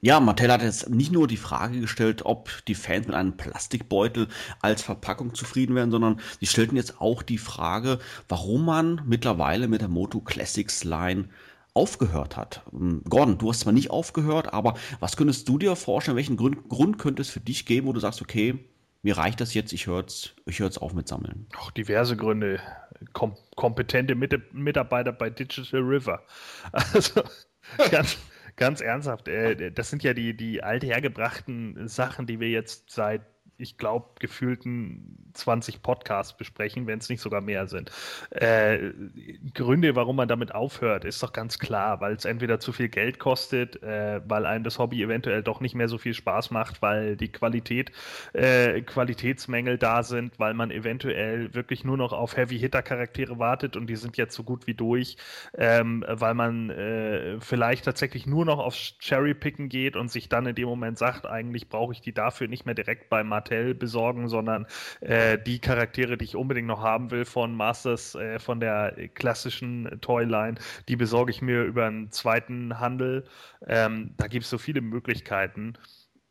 [0.05, 4.27] Ja, Mattel hat jetzt nicht nur die Frage gestellt, ob die Fans mit einem Plastikbeutel
[4.61, 7.97] als Verpackung zufrieden wären, sondern sie stellten jetzt auch die Frage,
[8.29, 11.29] warum man mittlerweile mit der Moto Classics Line
[11.73, 12.61] aufgehört hat.
[12.71, 16.69] Ähm, Gordon, du hast zwar nicht aufgehört, aber was könntest du dir vorstellen, welchen Grund,
[16.69, 18.59] Grund könnte es für dich geben, wo du sagst, okay,
[19.01, 21.47] mir reicht das jetzt, ich höre jetzt ich hör auf mit Sammeln?
[21.57, 22.59] Auch diverse Gründe.
[23.13, 26.21] Kom kompetente Mit Mitarbeiter bei Digital River.
[26.71, 27.23] Also
[27.89, 28.19] ganz,
[28.55, 33.21] ganz ernsthaft, äh, das sind ja die, die althergebrachten Sachen, die wir jetzt seit
[33.57, 37.91] ich glaube, gefühlten 20 Podcasts besprechen, wenn es nicht sogar mehr sind.
[38.31, 38.91] Äh,
[39.53, 43.19] Gründe, warum man damit aufhört, ist doch ganz klar, weil es entweder zu viel Geld
[43.19, 47.15] kostet, äh, weil einem das Hobby eventuell doch nicht mehr so viel Spaß macht, weil
[47.17, 47.91] die Qualität,
[48.33, 53.95] äh, Qualitätsmängel da sind, weil man eventuell wirklich nur noch auf Heavy-Hitter-Charaktere wartet und die
[53.95, 55.17] sind jetzt so gut wie durch,
[55.57, 60.55] ähm, weil man äh, vielleicht tatsächlich nur noch auf Cherry-Picken geht und sich dann in
[60.55, 64.65] dem Moment sagt, eigentlich brauche ich die dafür nicht mehr direkt bei Martell besorgen, sondern
[65.01, 69.99] äh, die Charaktere, die ich unbedingt noch haben will von Masters, äh, von der klassischen
[70.01, 70.55] Toyline,
[70.89, 73.25] die besorge ich mir über einen zweiten Handel.
[73.67, 75.73] Ähm, da gibt es so viele Möglichkeiten.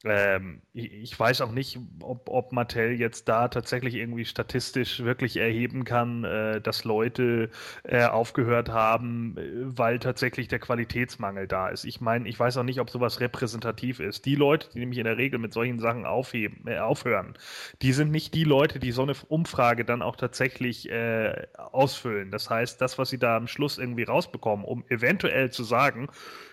[0.04, 5.84] Ähm, ich weiß auch nicht, ob, ob Mattel jetzt da tatsächlich irgendwie statistisch wirklich erheben
[5.84, 7.48] kann, äh, dass Leute
[7.84, 11.84] äh, aufgehört haben, äh, weil tatsächlich der Qualitätsmangel da ist.
[11.84, 14.26] Ich meine, ich weiß auch nicht, ob sowas repräsentativ ist.
[14.26, 17.34] Die Leute, die nämlich in der Regel mit solchen Sachen aufheben, äh, aufhören,
[17.80, 22.30] die sind nicht die Leute, die so eine Umfrage dann auch tatsächlich äh, ausfüllen.
[22.30, 26.08] Das heißt, das, was sie da am Schluss irgendwie rausbekommen, um eventuell zu sagen,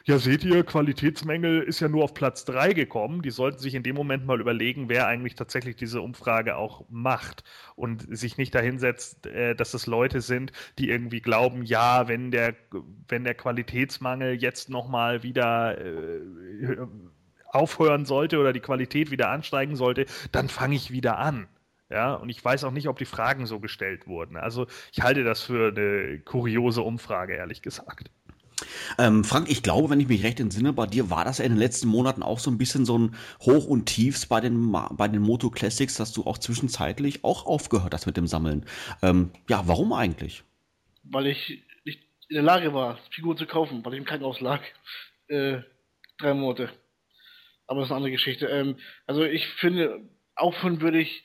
[0.06, 3.22] ja, seht ihr, Qualitätsmängel ist ja nur auf Platz 3 gekommen.
[3.22, 7.43] Die sollten sich in dem Moment mal überlegen, wer eigentlich tatsächlich diese Umfrage auch macht
[7.76, 12.56] und sich nicht dahinsetzt, äh, dass es Leute sind, die irgendwie glauben, ja, wenn der,
[13.08, 16.78] wenn der Qualitätsmangel jetzt nochmal wieder äh,
[17.47, 21.47] aufhören sollte oder die Qualität wieder ansteigen sollte, dann fange ich wieder an.
[21.91, 24.38] Ja, und ich weiß auch nicht, ob die Fragen so gestellt wurden.
[24.38, 28.10] Also ich halte das für eine kuriose Umfrage, ehrlich gesagt.
[28.97, 31.53] Ähm, Frank, ich glaube, wenn ich mich recht entsinne, bei dir war das ja in
[31.53, 35.07] den letzten Monaten auch so ein bisschen so ein Hoch und Tiefs bei den, bei
[35.07, 38.66] den Moto Classics, dass du auch zwischenzeitlich auch aufgehört hast mit dem Sammeln.
[39.01, 40.43] Ähm, ja, warum eigentlich?
[41.03, 44.62] Weil ich nicht in der Lage war, Figuren zu kaufen, weil ich im Krankenhaus lag.
[45.28, 45.59] Äh,
[46.18, 46.70] drei Monate.
[47.68, 48.47] Aber das ist eine andere Geschichte.
[48.47, 50.01] Ähm, also ich finde,
[50.36, 51.24] aufhören würde ich,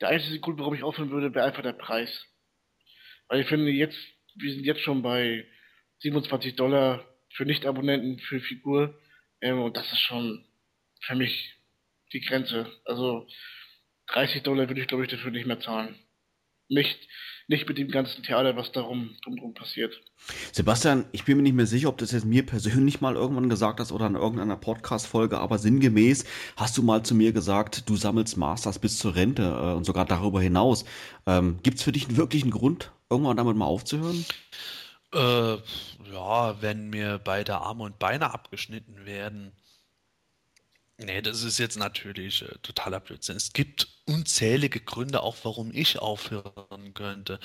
[0.00, 2.26] der einzige Grund, warum ich aufhören würde, wäre einfach der Preis.
[3.28, 3.98] Weil ich finde, jetzt,
[4.34, 5.46] wir sind jetzt schon bei
[6.00, 8.98] 27 Dollar für Nicht-Abonnenten für Figur.
[9.40, 10.44] Ähm, und das ist schon
[11.00, 11.54] für mich
[12.12, 12.66] die Grenze.
[12.84, 13.26] Also
[14.08, 15.96] 30 Dollar würde ich, glaube ich, dafür nicht mehr zahlen.
[16.68, 16.98] Nicht,
[17.46, 20.00] nicht mit dem ganzen Theater, was darum drum passiert.
[20.52, 23.78] Sebastian, ich bin mir nicht mehr sicher, ob das jetzt mir persönlich mal irgendwann gesagt
[23.78, 26.24] hast oder in irgendeiner Podcast-Folge, aber sinngemäß
[26.56, 30.06] hast du mal zu mir gesagt, du sammelst Masters bis zur Rente äh, und sogar
[30.06, 30.84] darüber hinaus.
[31.26, 34.24] Ähm, Gibt es für dich einen Grund, irgendwann damit mal aufzuhören?
[35.16, 35.56] Äh,
[36.12, 39.52] ja, wenn mir beide Arme und Beine abgeschnitten werden.
[40.98, 43.36] Nee, das ist jetzt natürlich äh, totaler Blödsinn.
[43.36, 47.38] Es gibt unzählige Gründe auch, warum ich aufhören könnte.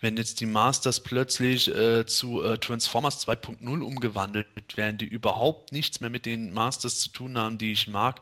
[0.00, 6.00] Wenn jetzt die Masters plötzlich äh, zu äh, Transformers 2.0 umgewandelt werden, die überhaupt nichts
[6.00, 8.20] mehr mit den Masters zu tun haben, die ich mag,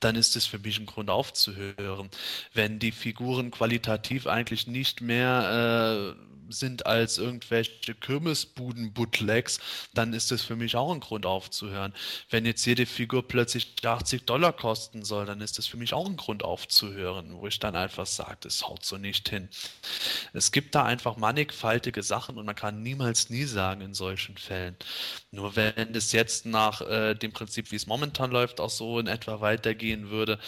[0.00, 2.10] dann ist es für mich ein Grund aufzuhören.
[2.54, 9.58] Wenn die Figuren qualitativ eigentlich nicht mehr äh, sind als irgendwelche Kirmesbuden-Bootlegs,
[9.94, 11.92] dann ist das für mich auch ein Grund aufzuhören.
[12.30, 16.06] Wenn jetzt jede Figur plötzlich 80 Dollar kosten soll, dann ist das für mich auch
[16.06, 19.48] ein Grund aufzuhören, wo ich dann einfach sage, das haut so nicht hin.
[20.32, 24.76] Es gibt da einfach mannigfaltige Sachen und man kann niemals nie sagen in solchen Fällen.
[25.30, 29.06] Nur wenn es jetzt nach äh, dem Prinzip, wie es momentan läuft, auch so in
[29.06, 30.38] etwa weitergehen würde,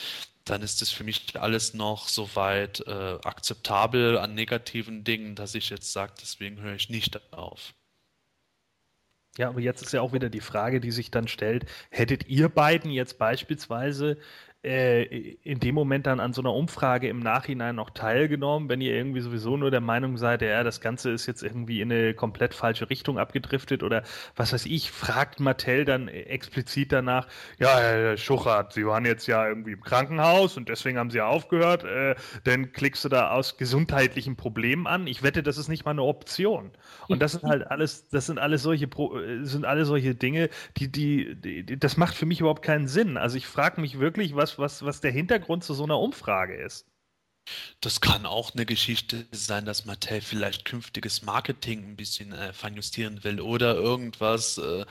[0.46, 5.70] dann ist es für mich alles noch soweit äh, akzeptabel an negativen Dingen, dass ich
[5.70, 7.74] jetzt sage, deswegen höre ich nicht auf.
[9.36, 12.48] Ja, aber jetzt ist ja auch wieder die Frage, die sich dann stellt, hättet ihr
[12.48, 14.18] beiden jetzt beispielsweise
[14.66, 19.20] in dem Moment dann an so einer Umfrage im Nachhinein noch teilgenommen, wenn ihr irgendwie
[19.20, 22.90] sowieso nur der Meinung seid, ja, das Ganze ist jetzt irgendwie in eine komplett falsche
[22.90, 24.02] Richtung abgedriftet oder
[24.34, 27.28] was weiß ich, fragt Mattel dann explizit danach,
[27.60, 31.26] ja, Herr Schuchert, Sie waren jetzt ja irgendwie im Krankenhaus und deswegen haben Sie ja
[31.26, 35.06] aufgehört, äh, dann klickst du da aus gesundheitlichen Problemen an.
[35.06, 36.72] Ich wette, das ist nicht mal eine Option.
[37.06, 40.90] Und das sind halt alles, das sind alles solche, äh, sind alle solche Dinge, die,
[40.90, 43.16] die, die das macht für mich überhaupt keinen Sinn.
[43.16, 46.86] Also ich frage mich wirklich, was was, was der Hintergrund zu so einer Umfrage ist.
[47.80, 53.22] Das kann auch eine Geschichte sein, dass Mattel vielleicht künftiges Marketing ein bisschen äh, feinjustieren
[53.22, 54.58] will oder irgendwas.
[54.58, 54.84] Äh,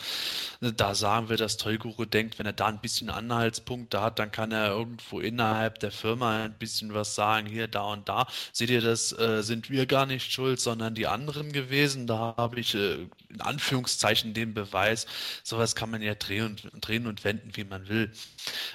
[0.61, 4.51] da sagen wir, dass Toyguru denkt, wenn er da ein bisschen Anhaltspunkte hat, dann kann
[4.51, 8.28] er irgendwo innerhalb der Firma ein bisschen was sagen, hier, da und da.
[8.53, 12.07] Seht ihr, das äh, sind wir gar nicht schuld, sondern die anderen gewesen.
[12.07, 15.05] Da habe ich äh, in Anführungszeichen den Beweis.
[15.43, 18.11] Sowas kann man ja drehen und, drehen und wenden, wie man will.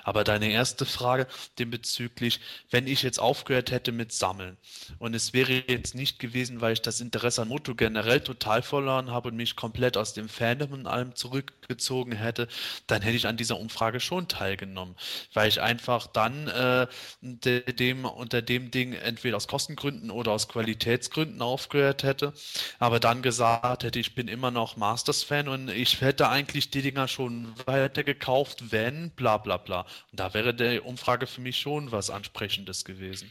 [0.04, 1.26] Aber deine erste Frage,
[1.58, 2.40] dem bezüglich,
[2.70, 4.56] wenn ich jetzt aufgehört hätte mit Sammeln
[4.98, 9.11] und es wäre jetzt nicht gewesen, weil ich das Interesse an Moto generell total verloren
[9.11, 12.48] habe und mich komplett aus dem Fandom und allem zurückgezogen hätte,
[12.86, 14.94] dann hätte ich an dieser Umfrage schon teilgenommen,
[15.32, 16.86] weil ich einfach dann äh,
[17.22, 22.34] dem, unter dem Ding entweder aus Kostengründen oder aus Qualitätsgründen aufgehört hätte,
[22.78, 27.09] aber dann gesagt hätte, ich bin immer noch Masters-Fan und ich hätte eigentlich die Dinger
[27.09, 29.80] schon weiter gekauft, wenn, bla bla bla.
[30.11, 33.30] Und da wäre die Umfrage für mich schon was Ansprechendes gewesen.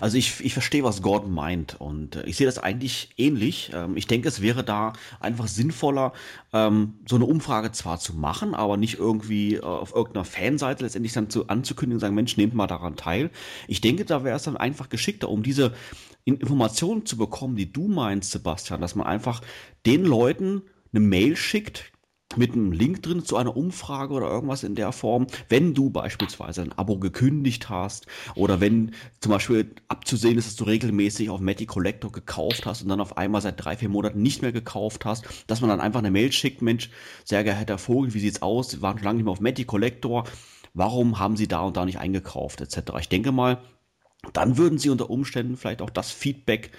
[0.00, 3.70] Also ich, ich verstehe, was Gordon meint und äh, ich sehe das eigentlich ähnlich.
[3.74, 6.12] Ähm, ich denke, es wäre da einfach sinnvoller,
[6.52, 11.12] ähm, so eine Umfrage zwar zu machen, aber nicht irgendwie äh, auf irgendeiner Fanseite letztendlich
[11.12, 13.30] dann zu, anzukündigen und sagen, Mensch, nehmt mal daran teil.
[13.68, 15.74] Ich denke, da wäre es dann einfach geschickter, um diese
[16.24, 19.42] Informationen zu bekommen, die du meinst, Sebastian, dass man einfach
[19.84, 20.62] den Leuten
[20.92, 21.92] eine Mail schickt,
[22.36, 26.62] mit einem Link drin zu einer Umfrage oder irgendwas in der Form, wenn du beispielsweise
[26.62, 31.66] ein Abo gekündigt hast oder wenn zum Beispiel abzusehen ist, dass du regelmäßig auf Matty
[31.66, 35.24] Collector gekauft hast und dann auf einmal seit drei, vier Monaten nicht mehr gekauft hast,
[35.46, 36.90] dass man dann einfach eine Mail schickt, Mensch,
[37.24, 38.70] sehr geehrter Vogel, wie sieht's aus?
[38.70, 40.24] Sie waren schon lange nicht mehr auf Matty Collector.
[40.74, 42.92] Warum haben Sie da und da nicht eingekauft, etc.
[43.00, 43.62] Ich denke mal,
[44.32, 46.70] dann würden Sie unter Umständen vielleicht auch das Feedback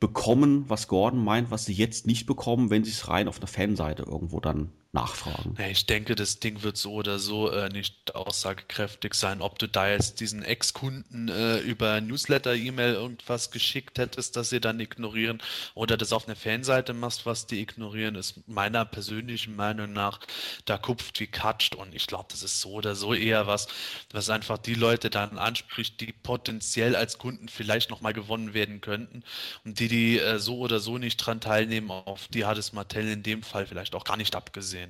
[0.00, 3.46] bekommen, was Gordon meint, was Sie jetzt nicht bekommen, wenn Sie es rein auf einer
[3.46, 5.56] Fanseite irgendwo dann nachfragen.
[5.68, 9.88] Ich denke, das Ding wird so oder so äh, nicht aussagekräftig sein, ob du da
[9.90, 15.42] jetzt diesen Ex-Kunden äh, über Newsletter, E-Mail irgendwas geschickt hättest, dass sie dann ignorieren
[15.74, 20.20] oder das auf einer Fanseite machst, was die ignorieren, ist meiner persönlichen Meinung nach
[20.64, 23.66] da kupft wie katscht und ich glaube, das ist so oder so eher was,
[24.12, 29.24] was einfach die Leute dann anspricht, die potenziell als Kunden vielleicht nochmal gewonnen werden könnten
[29.64, 33.08] und die, die äh, so oder so nicht dran teilnehmen, auf die hat es Mattel
[33.08, 34.83] in dem Fall vielleicht auch gar nicht abgesehen.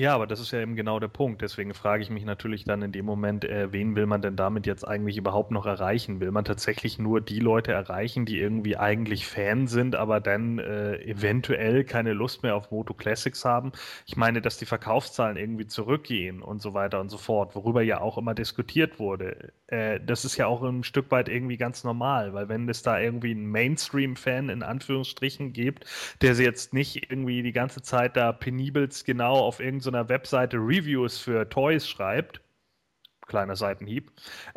[0.00, 1.42] Ja, aber das ist ja eben genau der Punkt.
[1.42, 4.66] Deswegen frage ich mich natürlich dann in dem Moment, äh, wen will man denn damit
[4.66, 6.20] jetzt eigentlich überhaupt noch erreichen?
[6.20, 10.96] Will man tatsächlich nur die Leute erreichen, die irgendwie eigentlich Fan sind, aber dann äh,
[11.02, 13.72] eventuell keine Lust mehr auf Moto Classics haben?
[14.06, 18.00] Ich meine, dass die Verkaufszahlen irgendwie zurückgehen und so weiter und so fort, worüber ja
[18.00, 19.52] auch immer diskutiert wurde.
[19.66, 22.98] Äh, das ist ja auch ein Stück weit irgendwie ganz normal, weil wenn es da
[22.98, 25.84] irgendwie einen Mainstream-Fan in Anführungsstrichen gibt,
[26.22, 30.56] der sie jetzt nicht irgendwie die ganze Zeit da penibelst genau auf irgendeine so Webseite
[30.56, 32.40] Reviews für Toys schreibt,
[33.26, 34.10] kleiner Seitenhieb,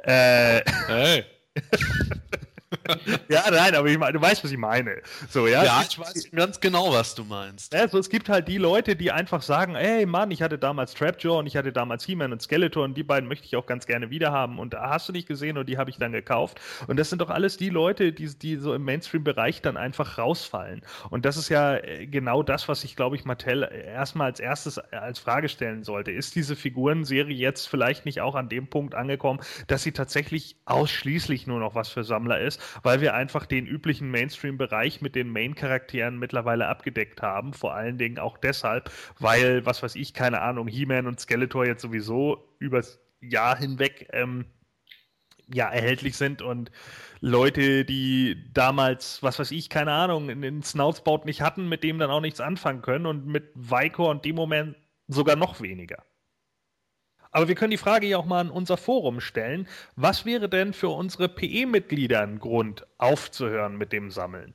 [0.04, 1.26] äh, hey.
[3.30, 5.02] ja, nein, aber ich meine, du weißt, was ich meine.
[5.30, 7.74] So, ja, ja ich weiß ganz genau, was du meinst.
[7.76, 11.40] Also, es gibt halt die Leute, die einfach sagen, ey Mann, ich hatte damals Trapjaw
[11.40, 14.10] und ich hatte damals He-Man und Skeletor und die beiden möchte ich auch ganz gerne
[14.10, 16.60] wieder haben und hast du nicht gesehen und die habe ich dann gekauft.
[16.88, 20.82] Und das sind doch alles die Leute, die, die so im Mainstream-Bereich dann einfach rausfallen.
[21.10, 24.78] Und das ist ja äh, genau das, was ich, glaube ich, Mattel erstmal als erstes
[24.78, 26.12] als Frage stellen sollte.
[26.12, 31.48] Ist diese Figurenserie jetzt vielleicht nicht auch an dem Punkt angekommen, dass sie tatsächlich ausschließlich
[31.48, 32.62] nur noch was für Sammler ist?
[32.82, 37.54] Weil wir einfach den üblichen Mainstream-Bereich mit den Main-Charakteren mittlerweile abgedeckt haben.
[37.54, 41.82] Vor allen Dingen auch deshalb, weil, was weiß ich, keine Ahnung, He-Man und Skeletor jetzt
[41.82, 44.46] sowieso übers Jahr hinweg ähm,
[45.54, 46.72] ja, erhältlich sind und
[47.20, 52.12] Leute, die damals, was weiß ich, keine Ahnung, den Snoutspout nicht hatten, mit dem dann
[52.12, 54.76] auch nichts anfangen können und mit Vicor und dem Moment
[55.08, 56.04] sogar noch weniger.
[57.34, 59.68] Aber wir können die Frage ja auch mal an unser Forum stellen.
[59.96, 64.54] Was wäre denn für unsere PE-Mitglieder ein Grund, aufzuhören mit dem Sammeln?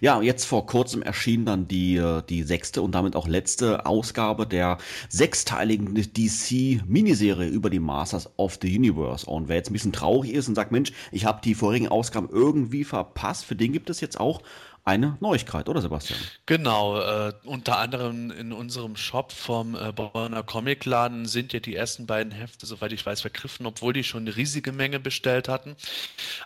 [0.00, 4.46] Ja, jetzt vor kurzem erschien dann die, äh, die sechste und damit auch letzte Ausgabe
[4.46, 4.78] der
[5.08, 9.26] sechsteiligen DC-Miniserie über die Masters of the Universe.
[9.26, 12.28] Und wer jetzt ein bisschen traurig ist und sagt, Mensch, ich habe die vorigen Ausgaben
[12.30, 14.42] irgendwie verpasst, für den gibt es jetzt auch
[14.86, 16.18] eine Neuigkeit, oder Sebastian?
[16.46, 22.06] Genau, äh, unter anderem in unserem Shop vom äh, Bonner Comicladen sind ja die ersten
[22.06, 25.74] beiden Hefte, soweit ich weiß, vergriffen, obwohl die schon eine riesige Menge bestellt hatten.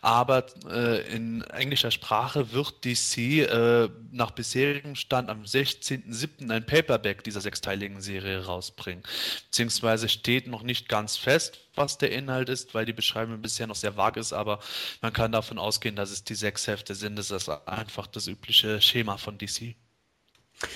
[0.00, 6.50] Aber äh, in englischer Sprache wird DC äh, nach bisherigem Stand am 16.07.
[6.50, 9.04] ein Paperback dieser sechsteiligen Serie rausbringen.
[9.50, 13.74] Beziehungsweise steht noch nicht ganz fest, was der Inhalt ist, weil die Beschreibung bisher noch
[13.74, 14.60] sehr vage ist, aber
[15.00, 17.18] man kann davon ausgehen, dass es die sechs Hefte sind.
[17.18, 19.74] Das ist einfach das übliche Schema von DC.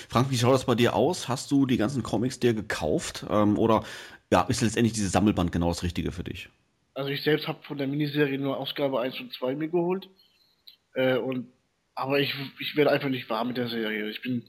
[0.09, 1.27] Frank, wie schaut das bei dir aus?
[1.27, 3.23] Hast du die ganzen Comics dir gekauft?
[3.29, 3.83] Ähm, oder
[4.31, 6.49] ja, ist letztendlich dieses Sammelband genau das Richtige für dich?
[6.95, 10.09] Also ich selbst habe von der Miniserie nur Ausgabe 1 und 2 mir geholt.
[10.95, 11.51] Äh, und,
[11.93, 14.09] aber ich, ich werde einfach nicht warm mit der Serie.
[14.09, 14.43] Ich bin,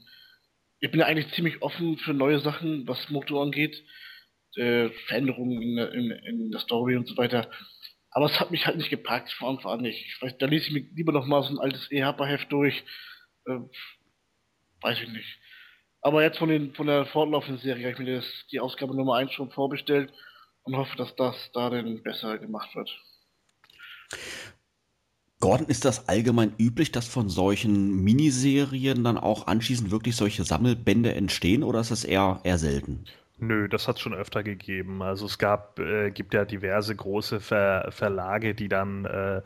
[0.79, 3.83] ich bin eigentlich ziemlich offen für neue Sachen, was Motor angeht
[4.57, 7.49] äh, Veränderungen in, in, in, der Story und so weiter.
[8.11, 10.05] Aber es hat mich halt nicht gepackt, vor allem nicht.
[10.05, 12.83] Ich weiß, da lese ich mir lieber noch mal so ein altes EHPA-Heft durch,
[13.45, 13.59] Äh,
[14.81, 15.39] weiß ich nicht.
[16.01, 19.15] Aber jetzt von, den, von der fortlaufenden Serie habe ich mir das, die Ausgabe Nummer
[19.15, 20.13] 1 schon vorbestellt
[20.63, 22.89] und hoffe, dass das da dann besser gemacht wird.
[25.39, 31.13] Gordon, ist das allgemein üblich, dass von solchen Miniserien dann auch anschließend wirklich solche Sammelbände
[31.13, 33.05] entstehen oder ist das eher, eher selten?
[33.39, 35.03] Nö, das hat es schon öfter gegeben.
[35.03, 39.43] Also es gab, äh, gibt ja diverse große Ver Verlage, die dann äh,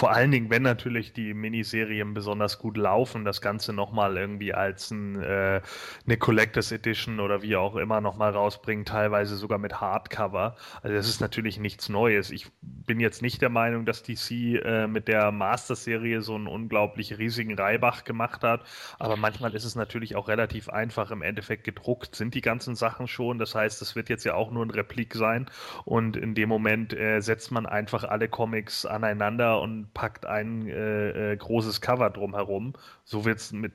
[0.00, 4.90] vor allen Dingen, wenn natürlich die Miniserien besonders gut laufen, das Ganze nochmal irgendwie als
[4.90, 5.60] ein, äh,
[6.06, 10.56] eine Collectors Edition oder wie auch immer nochmal rausbringen, teilweise sogar mit Hardcover.
[10.80, 12.30] Also das ist natürlich nichts Neues.
[12.30, 17.18] Ich bin jetzt nicht der Meinung, dass DC äh, mit der Master-Serie so einen unglaublich
[17.18, 18.64] riesigen Reibach gemacht hat,
[18.98, 23.06] aber manchmal ist es natürlich auch relativ einfach im Endeffekt gedruckt, sind die ganzen Sachen
[23.06, 23.38] schon.
[23.38, 25.44] Das heißt, es wird jetzt ja auch nur ein Replik sein
[25.84, 31.32] und in dem Moment äh, setzt man einfach alle Comics aneinander und packt ein äh,
[31.32, 32.74] äh, großes Cover drumherum.
[33.04, 33.72] So wird es mit,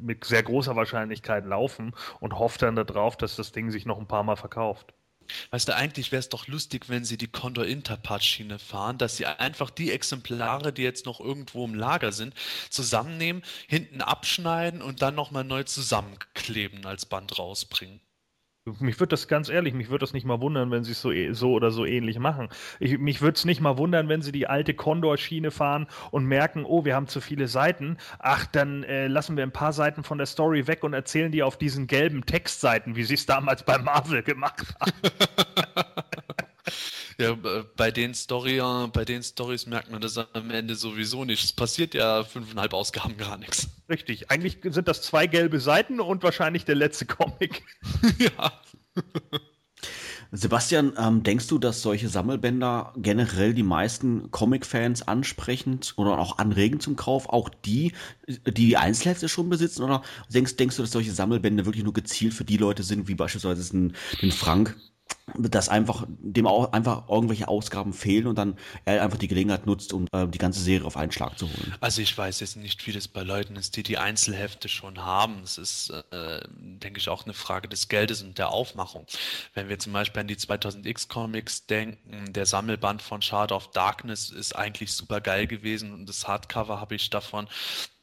[0.00, 4.06] mit sehr großer Wahrscheinlichkeit laufen und hofft dann darauf, dass das Ding sich noch ein
[4.06, 4.94] paar Mal verkauft.
[5.50, 9.16] Weißt du, eigentlich wäre es doch lustig, wenn sie die Condor Interpart Schiene fahren, dass
[9.16, 12.34] sie einfach die Exemplare, die jetzt noch irgendwo im Lager sind,
[12.68, 18.00] zusammennehmen, hinten abschneiden und dann nochmal neu zusammenkleben als Band rausbringen.
[18.66, 21.10] Mich würde das ganz ehrlich, mich würde das nicht mal wundern, wenn sie es so,
[21.10, 22.50] e, so oder so ähnlich machen.
[22.78, 26.66] Ich, mich würde es nicht mal wundern, wenn sie die alte Condor-Schiene fahren und merken,
[26.66, 27.96] oh, wir haben zu viele Seiten.
[28.18, 31.42] Ach, dann äh, lassen wir ein paar Seiten von der Story weg und erzählen die
[31.42, 34.92] auf diesen gelben Textseiten, wie sie es damals bei Marvel gemacht haben.
[37.18, 37.36] Ja,
[37.76, 38.60] bei den Story,
[38.92, 41.44] bei den Stories merkt man das am Ende sowieso nicht.
[41.44, 43.68] Es passiert ja fünfeinhalb Ausgaben gar nichts.
[43.88, 44.30] Richtig.
[44.30, 47.62] Eigentlich sind das zwei gelbe Seiten und wahrscheinlich der letzte Comic.
[48.18, 48.52] ja.
[50.32, 56.82] Sebastian, ähm, denkst du, dass solche Sammelbänder generell die meisten Comic-Fans ansprechend oder auch anregend
[56.82, 57.92] zum Kauf, auch die,
[58.28, 59.82] die die Einzelhefte schon besitzen?
[59.82, 60.02] Oder
[60.32, 63.72] denkst, denkst du, dass solche Sammelbände wirklich nur gezielt für die Leute sind, wie beispielsweise
[63.72, 64.76] den, den Frank,
[65.38, 69.92] dass einfach dem auch einfach irgendwelche Ausgaben fehlen und dann er einfach die Gelegenheit nutzt,
[69.92, 71.74] um äh, die ganze Serie auf einen Schlag zu holen.
[71.80, 75.40] Also ich weiß jetzt nicht, wie das bei Leuten ist, die die Einzelhefte schon haben.
[75.44, 79.06] Es ist, äh, denke ich, auch eine Frage des Geldes und der Aufmachung.
[79.54, 84.30] Wenn wir zum Beispiel an die 2000X Comics denken, der Sammelband von Shard of Darkness
[84.30, 87.48] ist eigentlich super geil gewesen und das Hardcover habe ich davon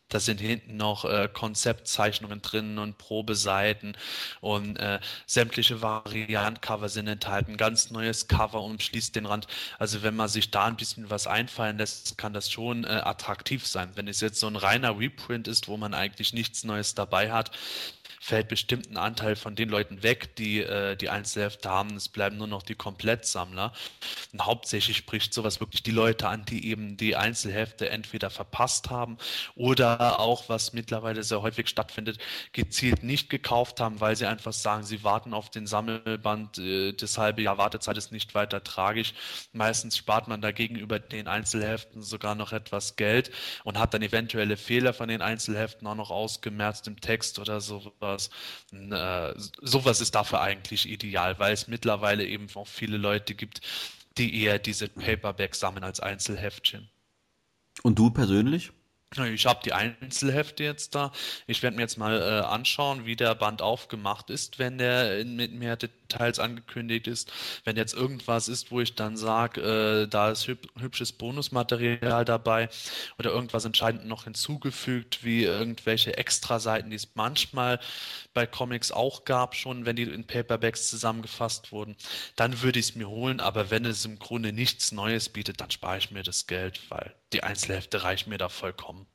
[0.10, 3.97] da sind hinten noch äh, Konzeptzeichnungen drin und Probeseiten
[4.41, 7.58] und äh, sämtliche Variantcover sind enthalten.
[7.58, 9.47] Ganz neues Cover umschließt den Rand.
[9.80, 13.68] Also wenn man sich da ein bisschen was einfallen lässt, kann das schon äh, attraktiv
[13.68, 13.91] sein.
[13.95, 17.51] Wenn es jetzt so ein reiner Reprint ist, wo man eigentlich nichts Neues dabei hat,
[18.28, 21.96] fällt bestimmt ein Anteil von den Leuten weg, die äh, die Einzelhefte haben.
[21.96, 23.72] Es bleiben nur noch die Komplettsammler.
[24.34, 29.18] Und hauptsächlich spricht sowas wirklich die Leute an, die eben die Einzelhefte entweder verpasst haben
[29.56, 32.18] oder auch, was mittlerweile sehr häufig stattfindet,
[32.52, 36.58] gezielt nicht gekauft haben, weil sie einfach sagen, sie warten auf den Sammelband.
[36.58, 39.14] Äh, das halbe Wartezeit ist nicht weiter tragisch.
[39.54, 43.32] Meistens spart man dagegen über den Einzelheften sogar noch etwas Geld
[43.64, 47.94] und hat dann eventuelle Fehler von den Einzelheften auch noch ausgemerzt im Text oder so
[48.18, 48.30] sowas.
[48.72, 53.61] Äh, sowas ist dafür eigentlich ideal, weil es mittlerweile eben auch viele Leute gibt,
[54.18, 56.89] die eher diese Paperbacks sammeln als Einzelheftchen.
[57.84, 58.72] Und du persönlich?
[59.26, 61.11] Ich habe die Einzelhefte jetzt da.
[61.47, 65.53] Ich werde mir jetzt mal äh, anschauen, wie der Band aufgemacht ist, wenn der mit
[65.53, 67.32] mehr Details angekündigt ist.
[67.63, 72.70] Wenn jetzt irgendwas ist, wo ich dann sage, äh, da ist hüb hübsches Bonusmaterial dabei
[73.18, 77.80] oder irgendwas entscheidend noch hinzugefügt, wie irgendwelche Extraseiten, die es manchmal
[78.34, 81.95] bei Comics auch gab, schon wenn die in Paperbacks zusammengefasst wurden,
[82.36, 83.39] dann würde ich es mir holen.
[83.39, 87.15] Aber wenn es im Grunde nichts Neues bietet, dann spare ich mir das Geld, weil
[87.34, 89.07] die Einzelhefte reicht mir da vollkommen.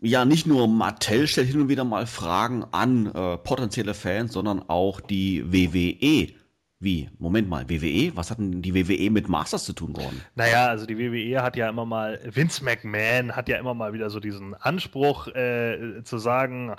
[0.00, 4.62] Ja, nicht nur Mattel stellt hin und wieder mal Fragen an äh, potenzielle Fans, sondern
[4.68, 6.32] auch die WWE.
[6.78, 7.08] Wie?
[7.18, 8.12] Moment mal, WWE?
[8.14, 10.22] Was hat denn die WWE mit Masters zu tun worden?
[10.34, 14.08] Naja, also die WWE hat ja immer mal, Vince McMahon hat ja immer mal wieder
[14.10, 16.76] so diesen Anspruch äh, zu sagen,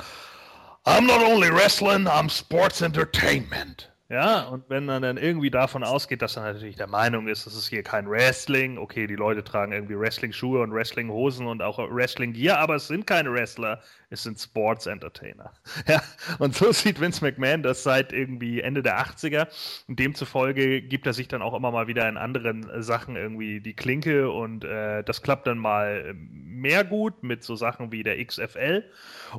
[0.85, 3.91] I'm not only wrestling, I'm sports entertainment.
[4.09, 7.55] Ja, und wenn man dann irgendwie davon ausgeht, dass er natürlich der Meinung ist, das
[7.55, 12.57] ist hier kein Wrestling, okay, die Leute tragen irgendwie Wrestling-Schuhe und Wrestling-Hosen und auch Wrestling-Gear,
[12.57, 15.51] aber es sind keine Wrestler, es sind Sports-Entertainer.
[15.87, 16.01] Ja,
[16.39, 19.47] und so sieht Vince McMahon das seit irgendwie Ende der 80er
[19.87, 23.73] und demzufolge gibt er sich dann auch immer mal wieder in anderen Sachen irgendwie die
[23.73, 28.83] Klinke und äh, das klappt dann mal mehr gut mit so Sachen wie der XFL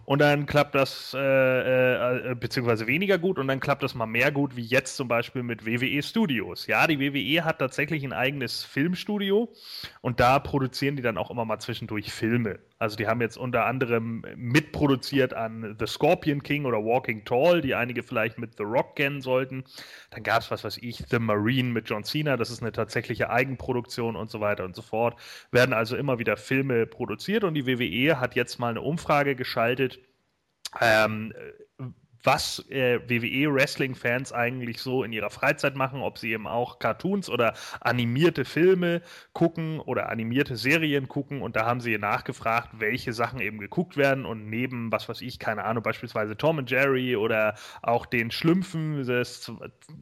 [0.04, 4.32] und dann klappt das äh, äh, beziehungsweise weniger gut und dann klappt das mal mehr
[4.32, 6.66] gut wie jetzt zum Beispiel mit WWE Studios.
[6.66, 9.52] Ja, die WWE hat tatsächlich ein eigenes Filmstudio
[10.00, 12.60] und da produzieren die dann auch immer mal zwischendurch Filme.
[12.78, 14.24] Also die haben jetzt unter anderem
[14.58, 19.20] mitproduziert an The Scorpion King oder Walking Tall, die einige vielleicht mit The Rock kennen
[19.20, 19.62] sollten.
[20.10, 23.30] Dann gab es, was weiß ich, The Marine mit John Cena, das ist eine tatsächliche
[23.30, 25.16] Eigenproduktion und so weiter und so fort.
[25.52, 30.00] Werden also immer wieder Filme produziert und die WWE hat jetzt mal eine Umfrage geschaltet,
[30.80, 31.32] ähm,
[32.24, 37.54] was äh, WWE-Wrestling-Fans eigentlich so in ihrer Freizeit machen, ob sie eben auch Cartoons oder
[37.80, 39.02] animierte Filme
[39.32, 41.42] gucken oder animierte Serien gucken.
[41.42, 44.26] Und da haben sie nachgefragt, welche Sachen eben geguckt werden.
[44.26, 49.06] Und neben, was weiß ich, keine Ahnung, beispielsweise Tom und Jerry oder auch den Schlümpfen,
[49.06, 49.50] das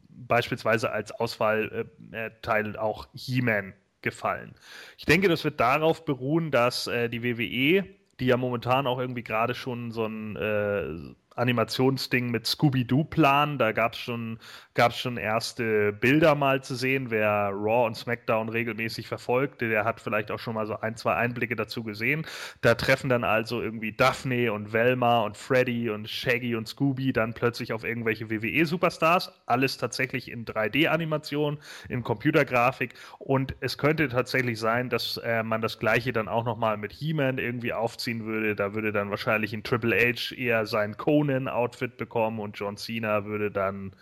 [0.09, 4.55] beispielsweise als Auswahlteil äh, auch He-Man gefallen.
[4.97, 7.85] Ich denke, das wird darauf beruhen, dass äh, die WWE,
[8.19, 10.95] die ja momentan auch irgendwie gerade schon so ein äh,
[11.37, 13.57] Animationsding mit Scooby-Doo planen.
[13.57, 14.39] Da gab es schon,
[14.73, 17.11] gab's schon erste Bilder mal zu sehen.
[17.11, 21.15] Wer Raw und SmackDown regelmäßig verfolgt, der hat vielleicht auch schon mal so ein, zwei
[21.15, 22.25] Einblicke dazu gesehen.
[22.61, 27.33] Da treffen dann also irgendwie Daphne und Velma und Freddy und Shaggy und Scooby dann
[27.33, 29.31] plötzlich auf irgendwelche WWE-Superstars.
[29.45, 31.57] Alles tatsächlich in 3D-Animation,
[31.89, 32.93] in Computergrafik.
[33.19, 37.37] Und es könnte tatsächlich sein, dass äh, man das Gleiche dann auch nochmal mit He-Man
[37.37, 38.55] irgendwie aufziehen würde.
[38.55, 43.25] Da würde dann wahrscheinlich in Triple H eher sein Cone Conan-Outfit bekommen und John Cena
[43.25, 43.95] würde dann,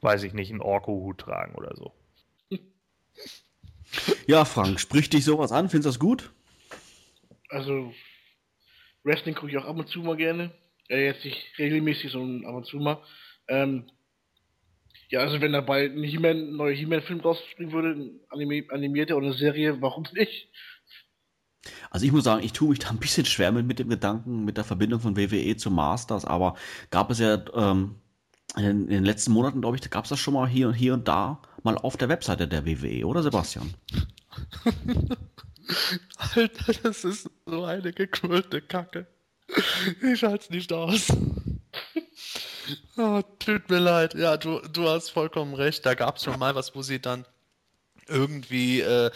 [0.00, 1.92] weiß ich nicht, einen Orko-Hut tragen oder so.
[4.28, 5.68] Ja, Frank, spricht dich sowas an?
[5.68, 6.30] Findest du das gut?
[7.48, 7.92] Also,
[9.02, 10.52] Wrestling gucke ich auch ab und zu mal gerne.
[10.88, 13.02] Äh, jetzt nicht regelmäßig, sondern ab und zu mal.
[13.48, 13.90] Ähm,
[15.08, 19.36] ja, also wenn dabei ein He-Man, neuer He-Man-Film rausspringen würde, ein animi animierter oder eine
[19.36, 20.48] Serie, warum nicht?
[21.90, 24.44] Also ich muss sagen, ich tue mich da ein bisschen schwer mit, mit dem Gedanken,
[24.44, 26.54] mit der Verbindung von WWE zu Masters, aber
[26.90, 27.96] gab es ja ähm,
[28.56, 30.94] in, in, den letzten Monaten, glaube ich, gab es das schon mal hier und hier
[30.94, 33.74] und da mal auf der Webseite der WWE, oder Sebastian?
[36.34, 39.06] Alter, das ist so eine gekrüllte Kacke.
[40.02, 41.08] Ich halte es nicht aus.
[42.96, 44.14] Oh, tut mir leid.
[44.14, 45.84] Ja, du, du hast vollkommen recht.
[45.86, 47.24] Da gab es schon mal was, wo sie dann
[48.10, 49.10] irgendwie äh,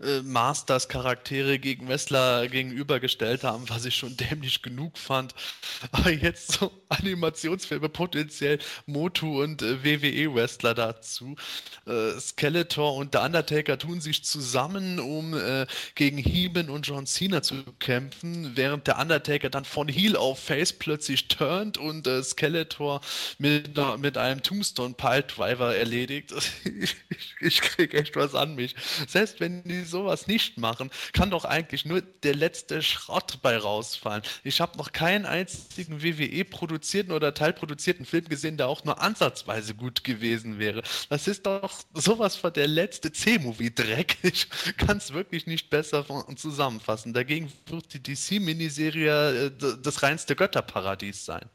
[0.00, 5.34] äh, Masters Charaktere gegen Wrestler gegenübergestellt haben, was ich schon dämlich genug fand.
[5.92, 11.36] Aber jetzt so Animationsfilme, potenziell Motu und äh, WWE Wrestler dazu.
[11.86, 17.42] Äh, Skeletor und der Undertaker tun sich zusammen, um äh, gegen Heeman und John Cena
[17.42, 23.00] zu kämpfen, während der Undertaker dann von Heel auf Face plötzlich turnt und Skeletor
[23.38, 26.32] mit, mit einem Tombstone Piledriver erledigt.
[26.64, 26.96] ich,
[27.40, 28.74] ich krieg echt was an mich.
[29.06, 34.22] Selbst wenn die sowas nicht machen, kann doch eigentlich nur der letzte Schrott bei rausfallen.
[34.44, 39.74] Ich habe noch keinen einzigen WWE produzierten oder teilproduzierten Film gesehen, der auch nur ansatzweise
[39.74, 40.82] gut gewesen wäre.
[41.08, 44.16] Das ist doch sowas von der letzte C-Movie-Dreck.
[44.22, 46.04] Ich kann es wirklich nicht besser
[46.36, 47.14] zusammenfassen.
[47.14, 49.50] Dagegen wird die DC-Miniserie äh,
[49.82, 51.48] das reinste Götterparadies sein.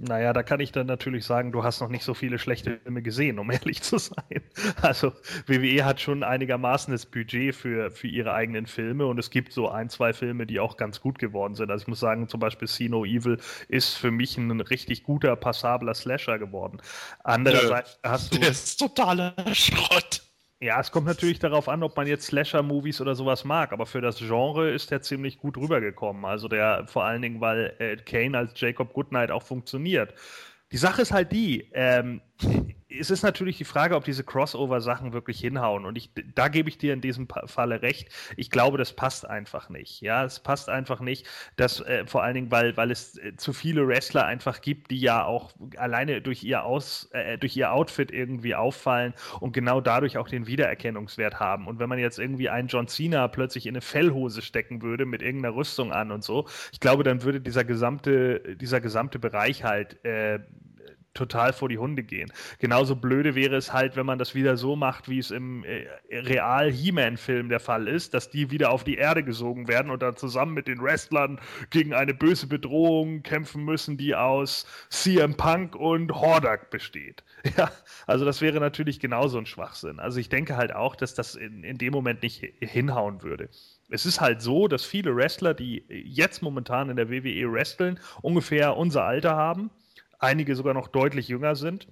[0.00, 3.02] Naja, da kann ich dann natürlich sagen, du hast noch nicht so viele schlechte Filme
[3.02, 4.42] gesehen, um ehrlich zu sein.
[4.80, 5.12] Also
[5.46, 9.68] WWE hat schon einigermaßen das Budget für, für ihre eigenen Filme und es gibt so
[9.68, 11.70] ein, zwei Filme, die auch ganz gut geworden sind.
[11.72, 15.34] Also ich muss sagen, zum Beispiel See No Evil ist für mich ein richtig guter,
[15.34, 16.80] passabler Slasher geworden.
[17.24, 18.38] Andererseits hast du...
[18.48, 20.27] Der ist totaler Schrott.
[20.60, 24.00] Ja, es kommt natürlich darauf an, ob man jetzt Slasher-Movies oder sowas mag, aber für
[24.00, 26.24] das Genre ist der ziemlich gut rübergekommen.
[26.24, 30.14] Also der vor allen Dingen, weil äh, Kane als Jacob Goodnight auch funktioniert.
[30.72, 32.20] Die Sache ist halt die, ähm,
[32.90, 35.84] es ist natürlich die Frage, ob diese Crossover-Sachen wirklich hinhauen.
[35.84, 38.08] Und ich, da gebe ich dir in diesem Falle recht.
[38.36, 40.00] Ich glaube, das passt einfach nicht.
[40.00, 41.26] Ja, es passt einfach nicht,
[41.56, 45.00] dass äh, vor allen Dingen, weil, weil es äh, zu viele Wrestler einfach gibt, die
[45.00, 50.16] ja auch alleine durch ihr Aus, äh, durch ihr Outfit irgendwie auffallen und genau dadurch
[50.16, 51.66] auch den Wiedererkennungswert haben.
[51.66, 55.20] Und wenn man jetzt irgendwie einen John Cena plötzlich in eine Fellhose stecken würde mit
[55.20, 60.02] irgendeiner Rüstung an und so, ich glaube, dann würde dieser gesamte, dieser gesamte Bereich halt
[60.06, 60.40] äh,
[61.18, 62.32] total vor die Hunde gehen.
[62.58, 65.86] Genauso blöde wäre es halt, wenn man das wieder so macht, wie es im äh,
[66.10, 70.16] real He-Man-Film der Fall ist, dass die wieder auf die Erde gesogen werden und dann
[70.16, 71.40] zusammen mit den Wrestlern
[71.70, 77.24] gegen eine böse Bedrohung kämpfen müssen, die aus CM Punk und Hordak besteht.
[77.56, 77.70] Ja,
[78.06, 80.00] also das wäre natürlich genauso ein Schwachsinn.
[80.00, 83.48] Also ich denke halt auch, dass das in, in dem Moment nicht hinhauen würde
[83.90, 88.76] es ist halt so, dass viele Wrestler, die jetzt momentan in der WWE wresteln, ungefähr
[88.76, 89.70] unser Alter haben
[90.18, 91.88] einige sogar noch deutlich jünger sind.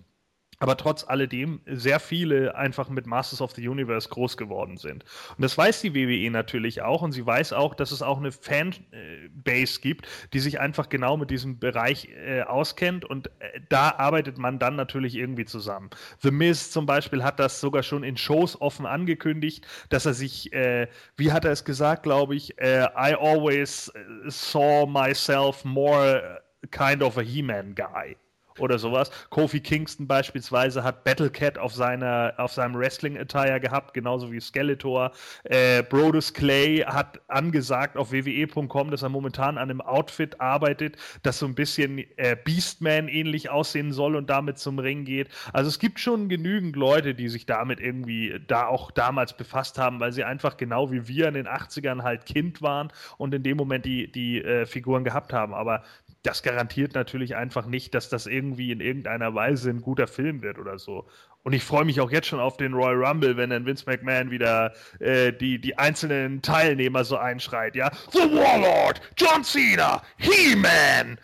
[0.58, 5.04] aber trotz alledem sehr viele einfach mit Masters of the Universe groß geworden sind.
[5.36, 8.32] Und das weiß die WWE natürlich auch und sie weiß auch, dass es auch eine
[8.32, 14.38] Fanbase gibt, die sich einfach genau mit diesem Bereich äh, auskennt und äh, da arbeitet
[14.38, 15.90] man dann natürlich irgendwie zusammen.
[16.20, 20.52] The Miz zum Beispiel hat das sogar schon in Shows offen angekündigt, dass er sich,
[20.54, 26.40] äh, wie hat er es gesagt, glaube ich, äh, I always äh, saw myself more
[26.70, 28.16] kind of a He-Man guy
[28.58, 29.10] oder sowas.
[29.30, 35.12] Kofi Kingston beispielsweise hat Battlecat auf, seiner, auf seinem Wrestling-Attire gehabt, genauso wie Skeletor.
[35.44, 41.38] Äh, Brodus Clay hat angesagt auf wwe.com, dass er momentan an einem Outfit arbeitet, das
[41.38, 45.28] so ein bisschen äh, Beastman ähnlich aussehen soll und damit zum Ring geht.
[45.52, 50.00] Also es gibt schon genügend Leute, die sich damit irgendwie da auch damals befasst haben,
[50.00, 53.56] weil sie einfach genau wie wir in den 80ern halt Kind waren und in dem
[53.56, 55.54] Moment die, die äh, Figuren gehabt haben.
[55.54, 55.82] Aber
[56.26, 60.58] das garantiert natürlich einfach nicht, dass das irgendwie in irgendeiner Weise ein guter Film wird
[60.58, 61.06] oder so.
[61.44, 64.32] Und ich freue mich auch jetzt schon auf den Royal Rumble, wenn dann Vince McMahon
[64.32, 67.92] wieder äh, die, die einzelnen Teilnehmer so einschreit, ja.
[68.10, 71.18] The Warlord, John Cena, He-Man.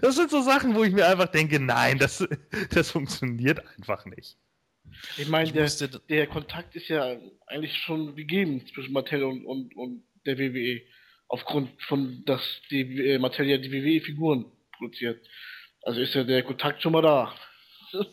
[0.00, 2.26] das sind so Sachen, wo ich mir einfach denke, nein, das,
[2.70, 4.36] das funktioniert einfach nicht.
[5.16, 5.70] Ich meine, der,
[6.08, 7.16] der Kontakt ist ja
[7.46, 10.82] eigentlich schon gegeben zwischen Mattel und, und, und der WWE
[11.28, 14.46] aufgrund von, dass die äh, Materia die WWE-Figuren
[14.76, 15.26] produziert.
[15.82, 17.34] Also ist ja der Kontakt schon mal da.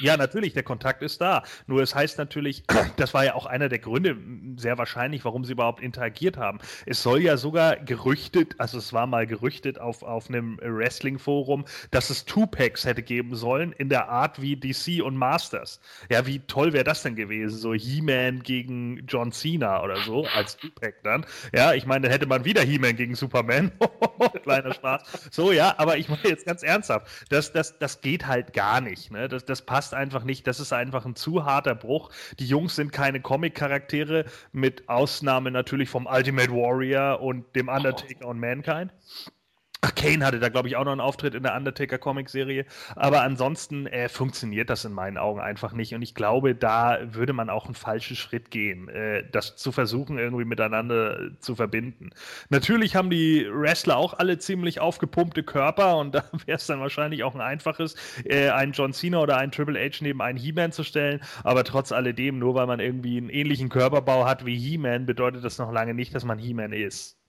[0.00, 1.42] Ja, natürlich, der Kontakt ist da.
[1.66, 2.64] Nur es heißt natürlich,
[2.96, 4.16] das war ja auch einer der Gründe,
[4.56, 6.58] sehr wahrscheinlich, warum sie überhaupt interagiert haben.
[6.86, 12.10] Es soll ja sogar gerüchtet, also es war mal gerüchtet auf, auf einem Wrestling-Forum, dass
[12.10, 15.80] es Two-Packs hätte geben sollen in der Art wie DC und Masters.
[16.10, 17.58] Ja, wie toll wäre das denn gewesen?
[17.58, 21.26] So He-Man gegen John Cena oder so, als Two-Pack dann.
[21.54, 23.72] Ja, ich meine, dann hätte man wieder He-Man gegen Superman.
[24.42, 25.28] Kleiner Spaß.
[25.30, 29.10] So, ja, aber ich meine jetzt ganz ernsthaft, das, das, das geht halt gar nicht.
[29.10, 29.28] Ne?
[29.28, 30.46] Das, das passt einfach nicht.
[30.46, 32.10] Das ist einfach ein zu harter Bruch.
[32.38, 38.28] Die Jungs sind keine Comic-Charaktere, mit Ausnahme natürlich vom Ultimate Warrior und dem Undertaker oh.
[38.28, 38.92] und Mankind.
[39.84, 42.66] Ach, Kane hatte da, glaube ich, auch noch einen Auftritt in der Undertaker-Comic-Serie.
[42.94, 45.92] Aber ansonsten äh, funktioniert das in meinen Augen einfach nicht.
[45.92, 50.18] Und ich glaube, da würde man auch einen falschen Schritt gehen, äh, das zu versuchen,
[50.18, 52.10] irgendwie miteinander zu verbinden.
[52.48, 57.24] Natürlich haben die Wrestler auch alle ziemlich aufgepumpte Körper und da wäre es dann wahrscheinlich
[57.24, 60.84] auch ein einfaches, äh, einen John Cena oder einen Triple H neben einen He-Man zu
[60.84, 61.20] stellen.
[61.42, 65.58] Aber trotz alledem, nur weil man irgendwie einen ähnlichen Körperbau hat wie He-Man, bedeutet das
[65.58, 67.21] noch lange nicht, dass man He-Man ist.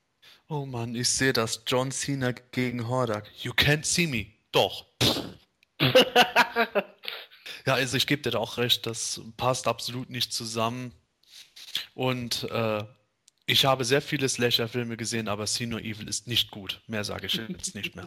[0.49, 1.63] Oh Mann, ich sehe das.
[1.65, 3.29] John Cena gegen Hordak.
[3.41, 4.27] You can't see me.
[4.51, 4.85] Doch.
[5.81, 10.93] ja, also ich gebe dir da auch recht, das passt absolut nicht zusammen.
[11.95, 12.83] Und äh,
[13.45, 16.81] ich habe sehr viele Slasher-Filme gesehen, aber See No Evil ist nicht gut.
[16.87, 18.05] Mehr sage ich jetzt nicht mehr.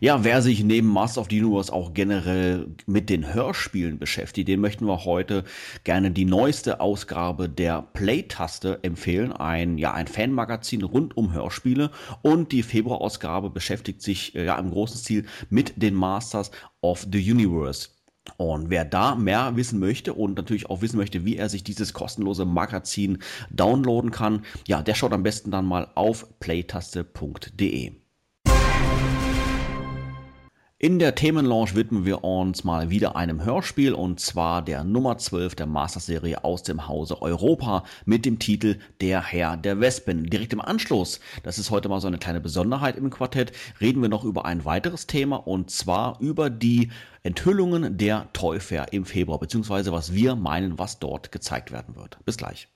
[0.01, 4.61] Ja, wer sich neben Master of the Universe auch generell mit den Hörspielen beschäftigt, den
[4.61, 5.43] möchten wir heute
[5.83, 9.33] gerne die neueste Ausgabe der Play-Taste empfehlen.
[9.33, 11.91] Ein, ja, ein Fanmagazin rund um Hörspiele.
[12.23, 17.33] Und die Februarausgabe beschäftigt sich äh, ja im großen Stil mit den Masters of the
[17.33, 17.89] Universe.
[18.37, 21.93] Und wer da mehr wissen möchte und natürlich auch wissen möchte, wie er sich dieses
[21.93, 23.19] kostenlose Magazin
[23.51, 27.93] downloaden kann, ja, der schaut am besten dann mal auf playtaste.de.
[30.81, 35.57] In der Themenlaunch widmen wir uns mal wieder einem Hörspiel und zwar der Nummer 12
[35.57, 40.31] der Master-Serie aus dem Hause Europa mit dem Titel Der Herr der Wespen.
[40.31, 43.51] Direkt im Anschluss, das ist heute mal so eine kleine Besonderheit im Quartett,
[43.81, 46.93] reden wir noch über ein weiteres Thema und zwar über die
[47.25, 52.25] Enthüllungen der Toy Fair im Februar, beziehungsweise was wir meinen, was dort gezeigt werden wird.
[52.25, 52.69] Bis gleich.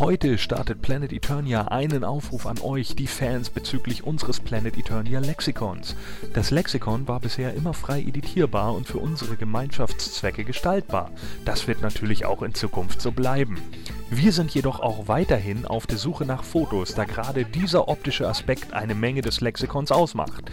[0.00, 5.96] Heute startet Planet Eternia einen Aufruf an euch, die Fans, bezüglich unseres Planet Eternia Lexikons.
[6.34, 11.10] Das Lexikon war bisher immer frei editierbar und für unsere Gemeinschaftszwecke gestaltbar.
[11.44, 13.58] Das wird natürlich auch in Zukunft so bleiben.
[14.10, 18.72] Wir sind jedoch auch weiterhin auf der Suche nach Fotos, da gerade dieser optische Aspekt
[18.72, 20.44] eine Menge des Lexikons ausmacht.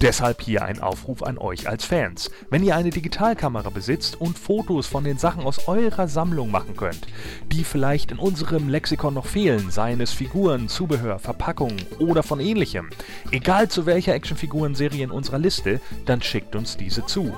[0.00, 2.32] Deshalb hier ein Aufruf an euch als Fans.
[2.50, 7.06] Wenn ihr eine Digitalkamera besitzt und Fotos von den Sachen aus eurer Sammlung machen könnt,
[7.52, 12.38] die vielleicht in unserem Lexikon Lexikon noch fehlen, seien es Figuren, Zubehör, Verpackungen oder von
[12.38, 12.88] ähnlichem,
[13.32, 17.34] egal zu welcher Actionfigurenserie in unserer Liste, dann schickt uns diese zu.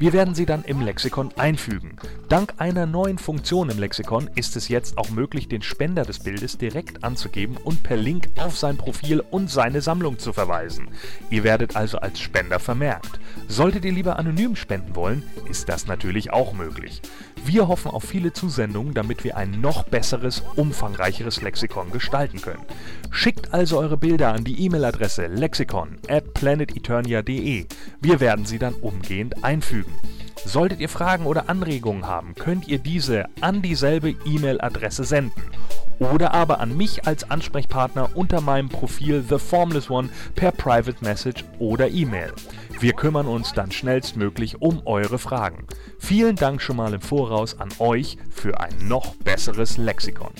[0.00, 1.98] Wir werden sie dann im Lexikon einfügen.
[2.28, 6.58] Dank einer neuen Funktion im Lexikon ist es jetzt auch möglich, den Spender des Bildes
[6.58, 10.88] direkt anzugeben und per Link auf sein Profil und seine Sammlung zu verweisen.
[11.30, 13.20] Ihr werdet also als Spender vermerkt.
[13.46, 17.00] Solltet ihr lieber anonym spenden wollen, ist das natürlich auch möglich.
[17.44, 20.42] Wir hoffen auf viele Zusendungen, damit wir ein noch besseres,
[20.88, 22.64] umfangreicheres Lexikon gestalten können.
[23.10, 27.66] Schickt also eure Bilder an die E-Mail-Adresse lexikon at planeteternia.de.
[28.00, 29.92] Wir werden sie dann umgehend einfügen.
[30.44, 35.42] Solltet ihr Fragen oder Anregungen haben, könnt ihr diese an dieselbe E-Mail-Adresse senden
[35.98, 41.44] oder aber an mich als Ansprechpartner unter meinem Profil The Formless One per Private Message
[41.58, 42.32] oder E-Mail.
[42.80, 45.66] Wir kümmern uns dann schnellstmöglich um eure Fragen.
[45.98, 50.32] Vielen Dank schon mal im Voraus an euch für ein noch besseres Lexikon.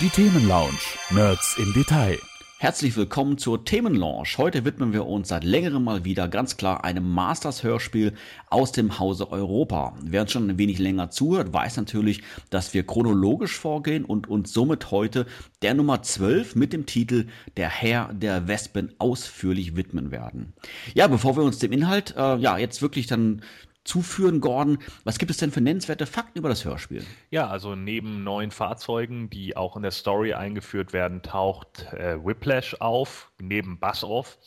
[0.00, 0.78] Die Themenlounge.
[1.10, 2.29] Nerds im Detail.
[2.62, 4.36] Herzlich willkommen zur Themenlaunch.
[4.36, 8.12] Heute widmen wir uns seit längerem mal wieder ganz klar einem Masters-Hörspiel
[8.50, 9.96] aus dem Hause Europa.
[10.02, 12.20] Wer uns schon ein wenig länger zuhört, weiß natürlich,
[12.50, 15.24] dass wir chronologisch vorgehen und uns somit heute
[15.62, 20.52] der Nummer 12 mit dem Titel Der Herr der Wespen ausführlich widmen werden.
[20.92, 23.40] Ja, bevor wir uns dem Inhalt, äh, ja, jetzt wirklich dann
[23.84, 24.78] zuführen, Gordon.
[25.04, 27.04] Was gibt es denn für nennenswerte Fakten über das Hörspiel?
[27.30, 32.74] Ja, also neben neuen Fahrzeugen, die auch in der Story eingeführt werden, taucht äh, Whiplash
[32.80, 34.38] auf, neben Buzz-Off.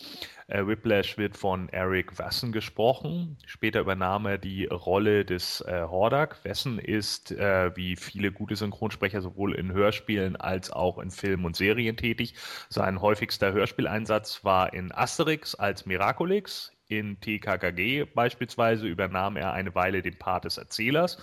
[0.48, 3.38] Äh, Whiplash wird von Eric Wassen gesprochen.
[3.46, 6.44] Später übernahm er die Rolle des äh, Hordak.
[6.46, 11.56] Wassen ist, äh, wie viele gute Synchronsprecher, sowohl in Hörspielen als auch in Filmen und
[11.56, 12.36] Serien tätig.
[12.70, 20.02] Sein häufigster Hörspieleinsatz war in Asterix als Miraculix, in TKKG beispielsweise übernahm er eine Weile
[20.02, 21.18] den Part des Erzählers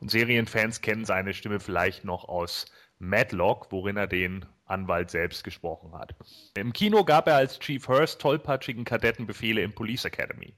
[0.00, 2.66] und Serienfans kennen seine Stimme vielleicht noch aus
[2.98, 6.14] Madlock, worin er den Anwalt selbst gesprochen hat.
[6.56, 10.54] Im Kino gab er als Chief Hurst tollpatschigen Kadettenbefehle im Police Academy.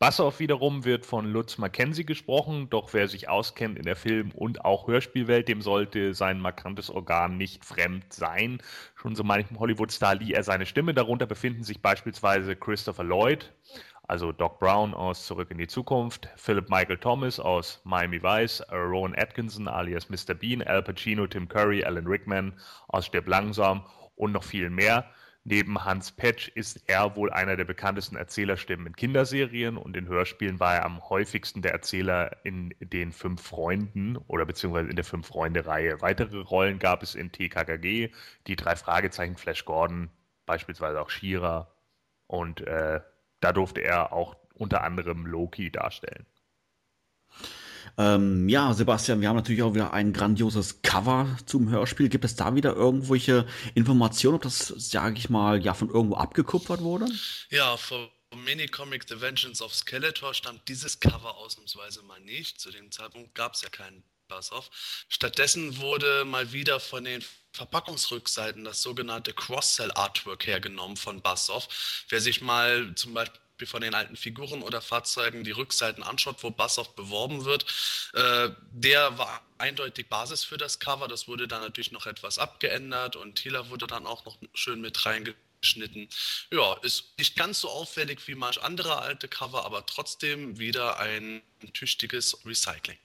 [0.00, 4.64] Bassoff wiederum wird von Lutz Mackenzie gesprochen, doch wer sich auskennt in der Film- und
[4.64, 8.62] auch Hörspielwelt, dem sollte sein markantes Organ nicht fremd sein.
[8.94, 10.94] Schon so manchem Hollywood-Star lieh er seine Stimme.
[10.94, 13.52] Darunter befinden sich beispielsweise Christopher Lloyd,
[14.08, 19.14] also Doc Brown aus Zurück in die Zukunft, Philip Michael Thomas aus Miami Vice, Rowan
[19.16, 20.34] Atkinson alias Mr.
[20.34, 22.54] Bean, Al Pacino, Tim Curry, Alan Rickman
[22.88, 23.84] aus Stirb langsam
[24.16, 25.04] und noch viel mehr.
[25.44, 30.58] Neben Hans Petsch ist er wohl einer der bekanntesten Erzählerstimmen in Kinderserien und in Hörspielen
[30.58, 36.00] war er am häufigsten der Erzähler in den Fünf Freunden oder beziehungsweise in der Fünf-Freunde-Reihe.
[36.00, 38.10] Weitere Rollen gab es in TKKG,
[38.46, 40.10] die drei Fragezeichen, Flash Gordon,
[40.44, 41.70] beispielsweise auch Shira
[42.26, 43.00] und äh,
[43.40, 46.26] da durfte er auch unter anderem Loki darstellen.
[47.96, 52.08] Ähm, ja, Sebastian, wir haben natürlich auch wieder ein grandioses Cover zum Hörspiel.
[52.08, 56.80] Gibt es da wieder irgendwelche Informationen, ob das, sage ich mal, ja von irgendwo abgekupfert
[56.80, 57.06] wurde?
[57.50, 58.08] Ja, vom
[58.44, 62.60] Minicomic The Vengeance of Skeletor stammt dieses Cover ausnahmsweise mal nicht.
[62.60, 64.70] Zu dem Zeitpunkt gab es ja keinen Buzz-Off.
[65.08, 72.04] Stattdessen wurde mal wieder von den Verpackungsrückseiten das sogenannte Cross-Sell-Artwork hergenommen von Bassoff.
[72.08, 76.50] Wer sich mal zum Beispiel von den alten Figuren oder Fahrzeugen die Rückseiten anschaut, wo
[76.50, 77.64] Bassoff beworben wird,
[78.12, 81.08] äh, der war eindeutig Basis für das Cover.
[81.08, 85.04] Das wurde dann natürlich noch etwas abgeändert und Thieler wurde dann auch noch schön mit
[85.04, 86.08] reingeschnitten.
[86.52, 91.42] Ja, ist nicht ganz so auffällig wie manch andere alte Cover, aber trotzdem wieder ein
[91.72, 92.98] tüchtiges Recycling.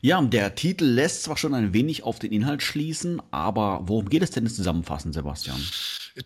[0.00, 4.22] Ja, der Titel lässt zwar schon ein wenig auf den Inhalt schließen, aber worum geht
[4.22, 5.62] es denn zusammenfassend, Sebastian?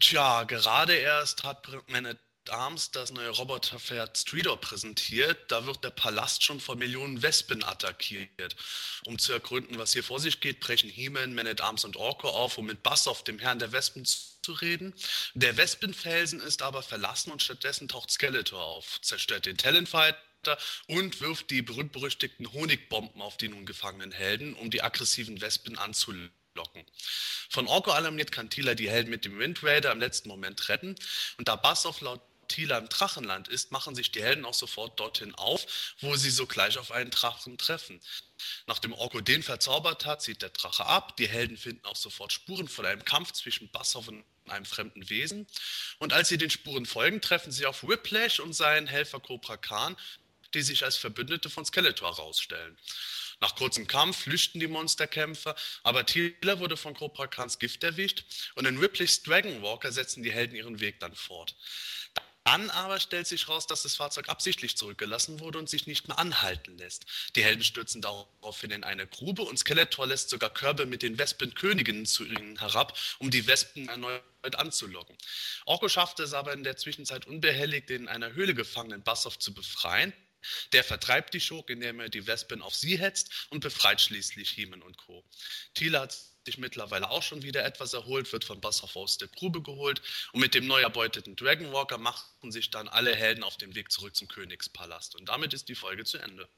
[0.01, 2.19] Tja, gerade erst hat Man at
[2.49, 5.51] Arms das neue Roboterpferd Streetor präsentiert.
[5.51, 8.57] Da wird der Palast schon von Millionen Wespen attackiert.
[9.05, 12.29] Um zu ergründen, was hier vor sich geht, brechen He-Man, Man at Arms und Orko
[12.29, 14.95] auf, um mit Bassoff, dem Herrn der Wespen, zu reden.
[15.35, 20.17] Der Wespenfelsen ist aber verlassen und stattdessen taucht Skeletor auf, zerstört den Talonfight
[20.87, 26.85] und wirft die berühmt-berüchtigten Honigbomben auf die nun gefangenen Helden, um die aggressiven Wespen anzulocken.
[27.49, 30.97] Von Orko alarmiert kann Tila die Helden mit dem Wind Raider im letzten Moment retten
[31.39, 35.35] und da Bassoff laut Tila im Drachenland ist, machen sich die Helden auch sofort dorthin
[35.35, 38.01] auf, wo sie sogleich auf einen Drachen treffen.
[38.67, 41.17] Nachdem Orko den verzaubert hat, zieht der Drache ab.
[41.17, 45.47] Die Helden finden auch sofort Spuren von einem Kampf zwischen Bassoff und einem fremden Wesen.
[45.99, 49.97] Und als sie den Spuren folgen, treffen sie auf Whiplash und seinen Helfer Cobra Khan,
[50.57, 52.77] die sich als Verbündete von Skeletor herausstellen.
[53.41, 58.25] Nach kurzem Kampf flüchten die Monsterkämpfer, aber Tila wurde von Cobra Khans Gift erwischt
[58.55, 61.55] und in Ripley's Dragon Walker setzen die Helden ihren Weg dann fort.
[62.45, 66.19] Dann aber stellt sich raus, dass das Fahrzeug absichtlich zurückgelassen wurde und sich nicht mehr
[66.19, 67.05] anhalten lässt.
[67.35, 72.07] Die Helden stürzen daraufhin in eine Grube und Skeletor lässt sogar Körbe mit den Wespenköniginnen
[72.07, 74.23] zu ihnen herab, um die Wespen erneut
[74.55, 75.19] anzulocken.
[75.65, 79.53] Orko schafft es aber in der Zwischenzeit unbehelligt, den in einer Höhle gefangenen Bassoff zu
[79.53, 80.13] befreien.
[80.73, 84.83] Der vertreibt die Schurke, indem er die Wespen auf sie hetzt und befreit schließlich Heeman
[84.83, 85.25] und Co.
[85.75, 86.17] Thiele hat
[86.47, 90.01] sich mittlerweile auch schon wieder etwas erholt, wird von Bassoff aus der Grube geholt
[90.33, 94.17] und mit dem neu erbeuteten Dragonwalker machten sich dann alle Helden auf den Weg zurück
[94.17, 95.17] zum Königspalast.
[95.17, 96.49] Und damit ist die Folge zu Ende.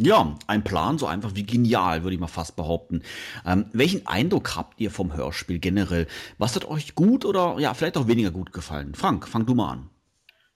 [0.00, 3.02] Ja, ein Plan so einfach wie genial, würde ich mal fast behaupten.
[3.44, 6.06] Ähm, welchen Eindruck habt ihr vom Hörspiel generell?
[6.38, 8.94] Was hat euch gut oder ja, vielleicht auch weniger gut gefallen?
[8.94, 9.90] Frank, fang du mal an.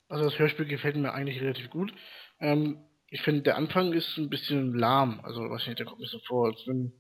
[0.08, 1.92] Also das Hörspiel gefällt mir eigentlich relativ gut.
[2.40, 5.20] Ähm, ich finde, der Anfang ist ein bisschen lahm.
[5.22, 6.92] Also, weiß nicht, der kommt mir so vor, als wenn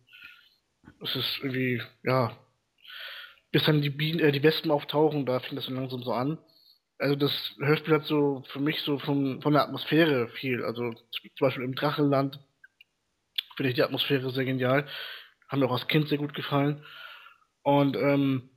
[1.02, 2.36] es ist irgendwie, ja,
[3.50, 6.38] bis dann die Bienen, äh, die Wespen auftauchen, da fängt das so langsam so an.
[6.98, 10.64] Also das Hörspiel hat so für mich so von, von der Atmosphäre viel.
[10.64, 12.38] Also zum Beispiel im Drachenland
[13.56, 14.86] finde ich die Atmosphäre sehr genial.
[15.48, 16.84] Haben mir auch als Kind sehr gut gefallen.
[17.62, 18.50] Und ähm,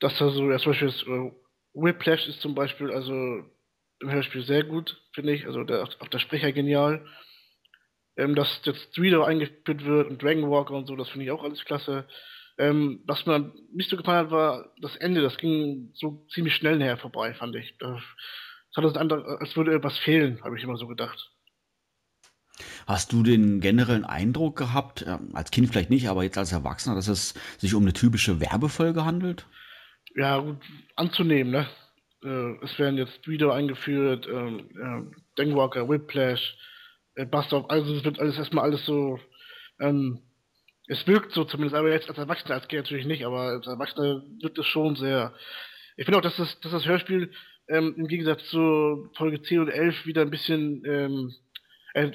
[0.00, 1.32] dass da so, ja, zum Beispiel das, äh,
[1.74, 3.44] Whiplash ist zum Beispiel, also
[4.00, 5.46] im Hörspiel sehr gut, finde ich.
[5.46, 7.06] Also der, auch der Sprecher genial.
[8.16, 11.42] Ähm, dass jetzt Streeter eingeführt wird und Dragon Walker und so, das finde ich auch
[11.42, 12.06] alles klasse.
[12.58, 15.20] Ähm, was mir nicht so gefallen hat, war das Ende.
[15.22, 17.76] Das ging so ziemlich schnell näher vorbei, fand ich.
[17.78, 18.00] Das,
[18.72, 21.32] das hat das andere, als würde etwas fehlen, habe ich immer so gedacht.
[22.86, 27.08] Hast du den generellen Eindruck gehabt, als Kind vielleicht nicht, aber jetzt als Erwachsener, dass
[27.08, 29.46] es sich um eine typische Werbefolge handelt?
[30.14, 30.58] Ja, gut
[30.94, 31.66] anzunehmen, ne?
[32.24, 36.56] Äh, es werden jetzt Video eingeführt, ähm, äh, Denkwalker, Whiplash,
[37.14, 39.18] äh, Bastard, also es wird alles erstmal alles so,
[39.80, 40.20] ähm,
[40.86, 44.22] es wirkt so zumindest, aber jetzt als Erwachsener, als Kind natürlich nicht, aber als Erwachsener
[44.40, 45.34] wirkt es schon sehr.
[45.96, 47.30] Ich finde auch, dass das, dass das Hörspiel
[47.68, 51.34] ähm, im Gegensatz zu Folge 10 und 11 wieder ein bisschen, ähm,
[51.94, 52.10] äh,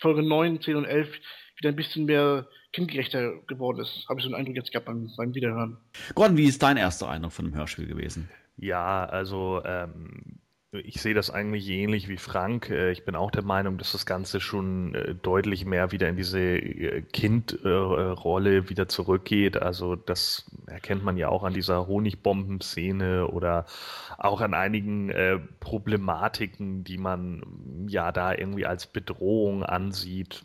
[0.00, 1.08] Folge 9, 10 und 11
[1.56, 4.06] wieder ein bisschen mehr kindgerechter geworden ist.
[4.08, 5.78] Habe ich so einen Eindruck jetzt gehabt beim, beim Wiederhören.
[6.14, 8.28] Gordon, wie ist dein erster Eindruck von dem Hörspiel gewesen?
[8.56, 10.40] Ja, also ähm,
[10.72, 12.70] ich sehe das eigentlich ähnlich wie Frank.
[12.70, 16.16] Äh, ich bin auch der Meinung, dass das Ganze schon äh, deutlich mehr wieder in
[16.16, 19.58] diese äh, Kindrolle wieder zurückgeht.
[19.60, 23.66] Also das erkennt man ja auch an dieser Honigbomben-Szene oder
[24.16, 25.12] auch an einigen
[25.60, 27.42] Problematiken, die man
[27.88, 30.44] ja da irgendwie als Bedrohung ansieht,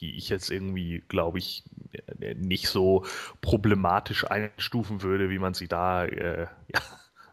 [0.00, 1.64] die ich jetzt irgendwie, glaube ich,
[2.36, 3.04] nicht so
[3.40, 6.48] problematisch einstufen würde, wie man sie da ja,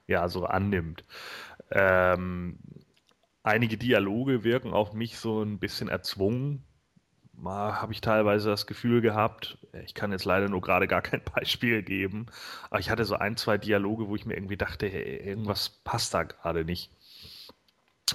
[0.08, 1.04] ja so annimmt.
[1.72, 2.60] Ähm,
[3.44, 6.64] einige Dialoge wirken auf mich so ein bisschen erzwungen.
[7.44, 9.58] Habe ich teilweise das Gefühl gehabt.
[9.84, 12.28] Ich kann jetzt leider nur gerade gar kein Beispiel geben.
[12.70, 16.14] Aber ich hatte so ein, zwei Dialoge, wo ich mir irgendwie dachte, hey, irgendwas passt
[16.14, 16.92] da gerade nicht.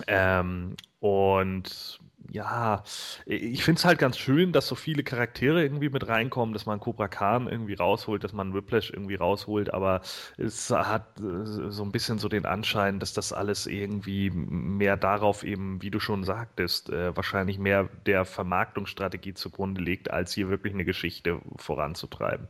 [0.06, 1.98] Ähm, und
[2.30, 2.82] ja,
[3.26, 6.80] ich finde es halt ganz schön, dass so viele Charaktere irgendwie mit reinkommen, dass man
[6.80, 10.00] Cobra Khan irgendwie rausholt, dass man Whiplash irgendwie rausholt, aber
[10.36, 15.44] es hat äh, so ein bisschen so den Anschein, dass das alles irgendwie mehr darauf
[15.44, 20.74] eben, wie du schon sagtest, äh, wahrscheinlich mehr der Vermarktungsstrategie zugrunde liegt, als hier wirklich
[20.74, 22.48] eine Geschichte voranzutreiben.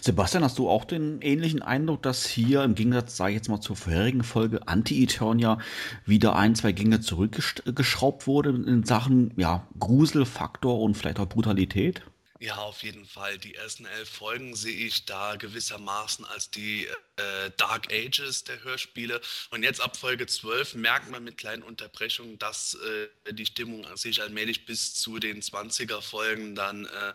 [0.00, 3.60] Sebastian, hast du auch den ähnlichen Eindruck, dass hier im Gegensatz, sage ich jetzt mal
[3.60, 5.58] zur vorherigen Folge, Anti-Eternia
[6.04, 12.02] wieder ein, zwei Gänge zurückgeschraubt wurde in Sachen ja, Gruselfaktor und vielleicht auch Brutalität?
[12.42, 13.36] Ja, auf jeden Fall.
[13.36, 16.86] Die ersten elf Folgen sehe ich da gewissermaßen als die
[17.20, 19.20] äh, Dark Ages der Hörspiele.
[19.50, 24.22] Und jetzt ab Folge 12 merkt man mit kleinen Unterbrechungen, dass äh, die Stimmung sich
[24.22, 27.12] allmählich bis zu den 20er Folgen dann äh,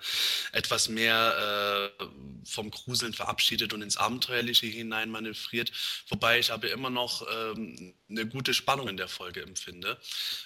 [0.51, 2.05] etwas mehr äh,
[2.45, 5.71] vom Gruseln verabschiedet und ins Abenteuerliche hinein manövriert.
[6.09, 9.99] Wobei ich aber immer noch ähm, eine gute Spannung in der Folge empfinde.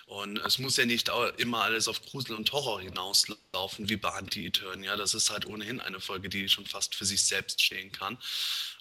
[0.06, 4.95] Und es muss ja nicht immer alles auf Grusel und Horror hinauslaufen, wie bei Anti-Eternia.
[4.95, 8.18] Das ist halt ohnehin eine Folge, die schon fast für sich selbst stehen kann.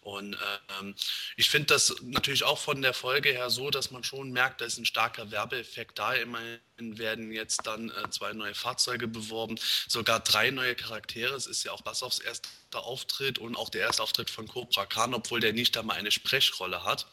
[0.02, 0.38] Und
[0.80, 0.94] ähm,
[1.36, 4.64] ich finde das natürlich auch von der Folge her so, dass man schon merkt, da
[4.64, 6.14] ist ein starker Werbeeffekt da.
[6.14, 6.60] Immerhin
[6.98, 9.58] werden jetzt dann äh, zwei neue Fahrzeuge beworben,
[9.88, 11.34] sogar drei neue Charaktere.
[11.34, 15.14] Es ist ja auch Bassoffs erster Auftritt und auch der erste Auftritt von Cobra Khan,
[15.14, 17.06] obwohl der nicht einmal eine Sprechrolle hat.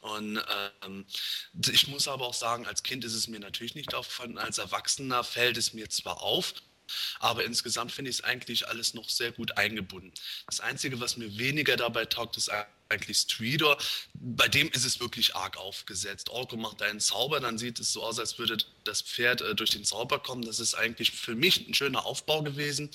[0.00, 0.40] Und
[0.84, 1.06] ähm,
[1.70, 5.24] ich muss aber auch sagen, als Kind ist es mir natürlich nicht aufgefallen, als Erwachsener
[5.24, 6.54] fällt es mir zwar auf,
[7.20, 10.12] aber insgesamt finde ich es eigentlich alles noch sehr gut eingebunden.
[10.46, 12.50] Das Einzige, was mir weniger dabei taugt, ist
[12.88, 13.76] eigentlich Streeter.
[14.14, 16.30] Bei dem ist es wirklich arg aufgesetzt.
[16.30, 19.70] Orko macht einen Zauber, dann sieht es so aus, als würde das Pferd äh, durch
[19.70, 20.42] den Zauber kommen.
[20.42, 22.90] Das ist eigentlich für mich ein schöner Aufbau gewesen.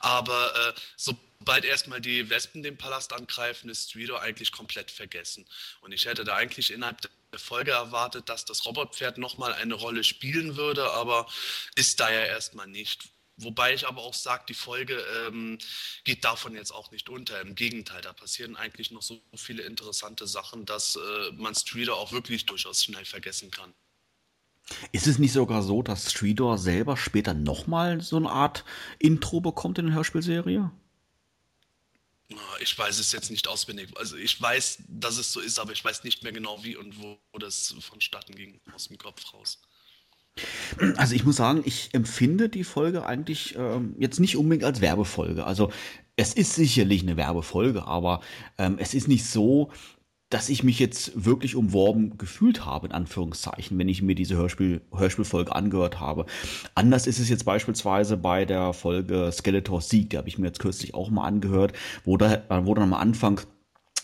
[0.00, 5.46] Aber äh, sobald erstmal die Wespen den Palast angreifen, ist Streeter eigentlich komplett vergessen.
[5.80, 10.04] Und ich hätte da eigentlich innerhalb der Folge erwartet, dass das Robotpferd nochmal eine Rolle
[10.04, 11.28] spielen würde, aber
[11.76, 13.08] ist da ja erstmal nicht
[13.42, 15.58] Wobei ich aber auch sage, die Folge ähm,
[16.04, 17.40] geht davon jetzt auch nicht unter.
[17.40, 22.12] Im Gegenteil, da passieren eigentlich noch so viele interessante Sachen, dass äh, man Streeter auch
[22.12, 23.72] wirklich durchaus schnell vergessen kann.
[24.92, 28.64] Ist es nicht sogar so, dass Streeter selber später nochmal so eine Art
[28.98, 30.70] Intro bekommt in der Hörspielserie?
[32.60, 33.88] Ich weiß es jetzt nicht auswendig.
[33.96, 37.00] Also ich weiß, dass es so ist, aber ich weiß nicht mehr genau wie und
[37.00, 39.60] wo das vonstatten ging aus dem Kopf raus.
[40.96, 45.44] Also ich muss sagen, ich empfinde die Folge eigentlich ähm, jetzt nicht unbedingt als Werbefolge.
[45.44, 45.70] Also
[46.16, 48.20] es ist sicherlich eine Werbefolge, aber
[48.58, 49.70] ähm, es ist nicht so,
[50.30, 54.80] dass ich mich jetzt wirklich umworben gefühlt habe, in Anführungszeichen, wenn ich mir diese Hörspiel,
[54.94, 56.24] Hörspielfolge angehört habe.
[56.76, 60.60] Anders ist es jetzt beispielsweise bei der Folge Skeletor Sieg, die habe ich mir jetzt
[60.60, 61.72] kürzlich auch mal angehört,
[62.04, 63.40] wo, da, wo dann am Anfang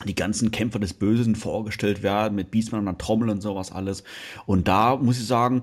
[0.05, 4.03] die ganzen Kämpfer des Bösen vorgestellt werden, mit Beastman und Trommel und sowas alles.
[4.47, 5.63] Und da muss ich sagen,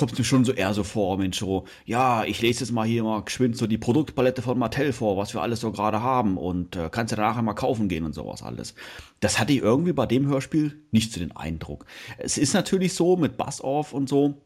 [0.00, 2.86] kommt es mir schon so eher so vor, Mensch, so, ja, ich lese jetzt mal
[2.86, 6.38] hier mal geschwind so die Produktpalette von Mattel vor, was wir alles so gerade haben
[6.38, 8.74] und äh, kannst ja nachher mal kaufen gehen und sowas alles.
[9.20, 11.84] Das hatte ich irgendwie bei dem Hörspiel nicht so den Eindruck.
[12.16, 14.40] Es ist natürlich so mit Bass-Off und so,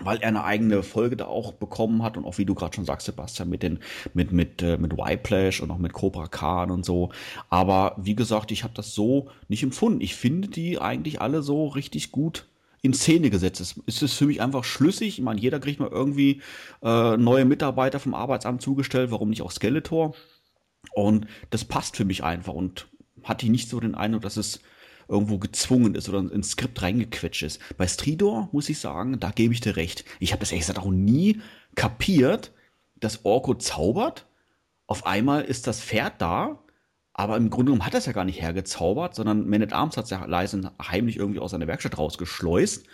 [0.00, 2.84] weil er eine eigene Folge da auch bekommen hat und auch wie du gerade schon
[2.84, 3.78] sagst, Sebastian, mit den
[4.12, 7.10] mit mit äh, mit Whiplash und auch mit Cobra Khan und so.
[7.48, 10.00] Aber wie gesagt, ich habe das so nicht empfunden.
[10.00, 12.48] Ich finde die eigentlich alle so richtig gut
[12.86, 13.78] in Szene gesetzt ist.
[13.86, 15.18] Ist es für mich einfach schlüssig?
[15.18, 16.40] Ich meine, jeder kriegt mal irgendwie
[16.82, 20.14] äh, neue Mitarbeiter vom Arbeitsamt zugestellt, warum nicht auch Skeletor?
[20.94, 22.88] Und das passt für mich einfach und
[23.22, 24.60] hatte ich nicht so den Eindruck, dass es
[25.08, 27.60] irgendwo gezwungen ist oder ins Skript reingequetscht ist.
[27.76, 30.04] Bei Stridor muss ich sagen, da gebe ich dir recht.
[30.20, 31.40] Ich habe das ehrlich gesagt auch nie
[31.74, 32.52] kapiert,
[32.96, 34.26] dass Orko zaubert.
[34.86, 36.58] Auf einmal ist das Pferd da
[37.18, 39.96] aber im Grunde genommen hat er es ja gar nicht hergezaubert, sondern Man at Arms
[39.96, 42.84] hat es ja leise heimlich irgendwie aus seiner Werkstatt rausgeschleust.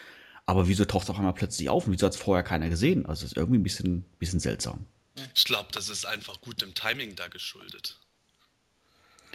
[0.46, 3.04] Aber wieso taucht es auf einmal plötzlich auf und wieso hat es vorher keiner gesehen?
[3.04, 4.86] Also ist irgendwie ein bisschen, bisschen seltsam.
[5.34, 7.98] Ich glaube, das ist einfach gut dem Timing da geschuldet.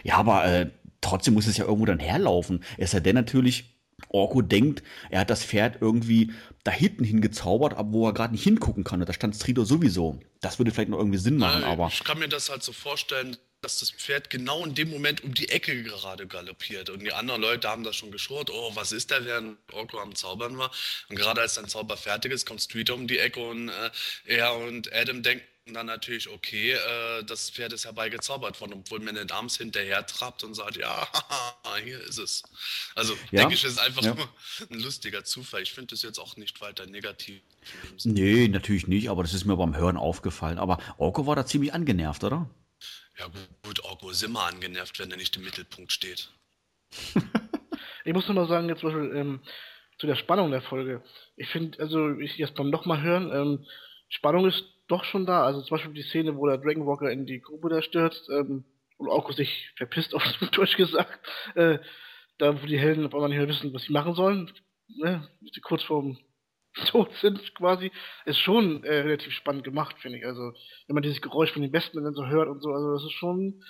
[0.04, 0.70] Ja, aber äh,
[1.02, 2.64] trotzdem muss es ja irgendwo dann herlaufen.
[2.78, 3.76] Es sei denn natürlich,
[4.08, 6.32] Orko denkt, er hat das Pferd irgendwie
[6.64, 9.00] da hinten hingezaubert, aber wo er gerade nicht hingucken kann.
[9.00, 10.18] Und da stand Strido sowieso.
[10.40, 11.88] Das würde vielleicht noch irgendwie Sinn machen, Nein, aber.
[11.88, 15.34] Ich kann mir das halt so vorstellen, dass das Pferd genau in dem Moment um
[15.34, 16.90] die Ecke gerade galoppiert.
[16.90, 20.14] Und die anderen Leute haben das schon geschurt, oh, was ist der, während Orko am
[20.14, 20.70] Zaubern war.
[21.08, 23.90] Und gerade als sein Zauber fertig ist, kommt Streeter um die Ecke und äh,
[24.26, 25.44] er und Adam denken
[25.74, 30.44] dann natürlich, okay, äh, das Pferd ist herbeigezaubert worden, obwohl Man at Arms hinterher trappt
[30.44, 31.06] und sagt, ja,
[31.84, 32.42] hier ist es.
[32.94, 34.14] Also ja, denke ich, ist einfach ja.
[34.14, 34.28] nur
[34.70, 35.62] ein lustiger Zufall.
[35.62, 37.42] Ich finde das jetzt auch nicht weiter negativ.
[38.04, 40.58] Nee, natürlich nicht, aber das ist mir beim Hören aufgefallen.
[40.58, 42.48] Aber Orko war da ziemlich angenervt, oder?
[43.18, 43.26] Ja
[43.64, 46.30] gut, Orko ist immer angenervt, wenn er nicht im Mittelpunkt steht.
[48.04, 49.40] ich muss nur sagen, jetzt zum Beispiel ähm,
[49.98, 51.02] zu der Spannung der Folge.
[51.36, 53.66] Ich finde, also ich jetzt beim nochmal hören, ähm,
[54.08, 55.44] Spannung ist doch schon da.
[55.44, 58.64] Also zum Beispiel die Szene, wo der Dragonwalker in die Grube da stürzt ähm,
[58.98, 60.22] und Orko sich verpisst auf
[60.52, 61.26] Deutsch gesagt.
[61.56, 61.78] Äh,
[62.38, 64.52] da wo die Helden auf einmal nicht mehr wissen, was sie machen sollen.
[64.86, 65.28] Ne?
[65.62, 66.18] Kurz vorm
[66.86, 67.90] tot sind quasi,
[68.24, 70.26] ist schon äh, relativ spannend gemacht, finde ich.
[70.26, 70.52] Also,
[70.86, 73.12] wenn man dieses Geräusch von den Besten dann so hört und so, also das ist
[73.12, 73.64] schon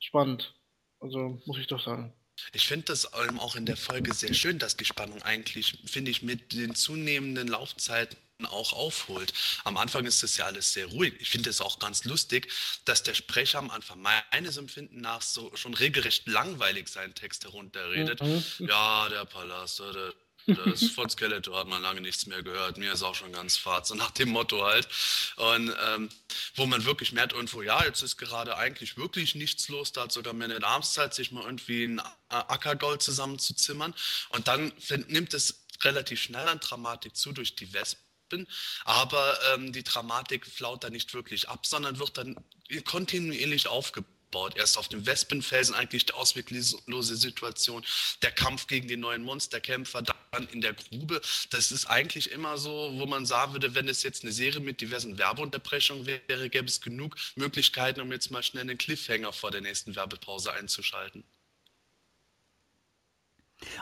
[0.00, 0.54] spannend.
[1.00, 2.12] Also, muss ich doch sagen.
[2.52, 6.22] Ich finde das auch in der Folge sehr schön, dass die Spannung eigentlich, finde ich,
[6.22, 8.16] mit den zunehmenden Laufzeiten
[8.46, 9.32] auch aufholt.
[9.64, 11.14] Am Anfang ist das ja alles sehr ruhig.
[11.18, 12.52] Ich finde es auch ganz lustig,
[12.84, 18.22] dass der Sprecher am Anfang meines Empfinden nach so schon regelrecht langweilig seinen Text herunterredet.
[18.22, 18.44] Mhm.
[18.60, 20.14] Ja, der Palast, der
[20.48, 22.78] das von Skeletor hat man lange nichts mehr gehört.
[22.78, 24.88] Mir ist auch schon ganz fad, so nach dem Motto halt.
[25.36, 26.08] Und ähm,
[26.56, 29.92] wo man wirklich merkt, irgendwo, ja, jetzt ist gerade eigentlich wirklich nichts los.
[29.92, 33.94] Da hat sogar Man at Arms Zeit, sich mal irgendwie ein Ackergold zusammenzuzimmern.
[34.30, 34.72] Und dann
[35.08, 38.46] nimmt es relativ schnell an Dramatik zu durch die Wespen.
[38.84, 42.36] Aber ähm, die Dramatik flaut da nicht wirklich ab, sondern wird dann
[42.84, 44.56] kontinuierlich aufgebaut baut.
[44.56, 47.84] Erst auf dem Wespenfelsen eigentlich die ausweglose Situation,
[48.22, 51.20] der Kampf gegen den neuen Monsterkämpfer, dann in der Grube.
[51.50, 54.80] Das ist eigentlich immer so, wo man sagen würde, wenn es jetzt eine Serie mit
[54.80, 59.60] diversen Werbeunterbrechungen wäre, gäbe es genug Möglichkeiten, um jetzt mal schnell einen Cliffhanger vor der
[59.60, 61.24] nächsten Werbepause einzuschalten.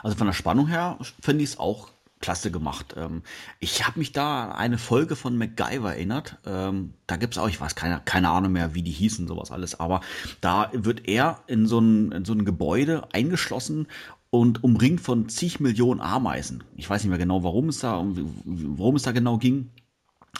[0.01, 2.95] Also von der Spannung her finde ich es auch klasse gemacht.
[2.97, 3.21] Ähm,
[3.59, 6.37] ich habe mich da an eine Folge von MacGyver erinnert.
[6.45, 9.79] Ähm, da gibt's auch, ich weiß keine, keine Ahnung mehr, wie die hießen, sowas alles,
[9.79, 10.01] aber
[10.41, 13.87] da wird er in so ein, in so ein Gebäude eingeschlossen
[14.29, 16.63] und umringt von zig Millionen Ameisen.
[16.75, 18.03] Ich weiß nicht mehr genau, warum es da,
[18.45, 19.69] worum es da genau ging.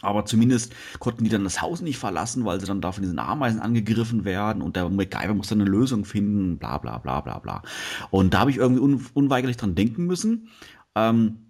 [0.01, 3.17] Aber zumindest konnten die dann das Haus nicht verlassen, weil sie dann da von diesen
[3.17, 7.39] Ameisen angegriffen werden und der MacGyver muss dann eine Lösung finden, bla bla bla bla
[7.39, 7.63] bla.
[8.11, 10.49] Und da habe ich irgendwie un unweigerlich dran denken müssen.
[10.93, 11.46] Ähm,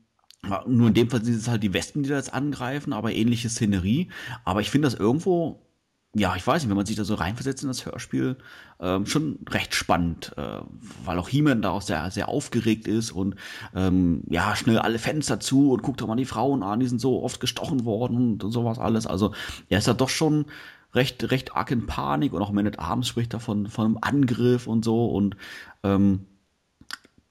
[0.68, 3.50] nur in dem Fall sind es halt die Wespen, die da jetzt angreifen, aber ähnliche
[3.50, 4.10] Szenerie.
[4.46, 5.62] Aber ich finde das irgendwo,
[6.16, 8.38] ja, ich weiß nicht, wenn man sich da so reinversetzt in das Hörspiel,
[8.80, 10.62] ähm, schon recht spannend, äh,
[11.06, 13.36] weil auch He-Man da auch sehr, sehr aufgeregt ist und
[13.76, 17.00] ähm, ja, schnell alle Fenster zu und guckt doch mal die Frauen an, die sind
[17.00, 19.06] so oft gestochen worden und sowas alles.
[19.06, 19.34] Also
[19.70, 20.46] er ist ja doch schon
[20.94, 23.98] recht, recht arg in Panik und auch Man at Arms spricht da von, von einem
[24.02, 25.36] Angriff und so und
[25.84, 26.26] ähm,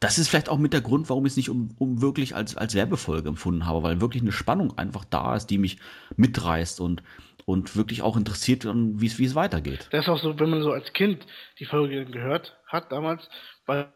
[0.00, 2.56] das ist vielleicht auch mit der Grund, warum ich es nicht um, um wirklich als,
[2.56, 5.78] als Werbefolge empfunden habe, weil wirklich eine Spannung einfach da ist, die mich
[6.16, 7.02] mitreißt und,
[7.46, 9.88] und wirklich auch interessiert, wie es, wie es weitergeht.
[9.92, 11.24] Das ist auch so, wenn man so als Kind
[11.58, 13.28] die Folge gehört hat damals,
[13.64, 13.88] weil,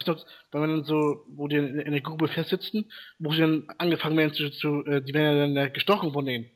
[0.52, 4.32] wenn man so, wo die in, in der Grube festsitzen, wo sie dann angefangen werden
[4.32, 6.46] zu, zu äh, die werden dann gestochen von denen.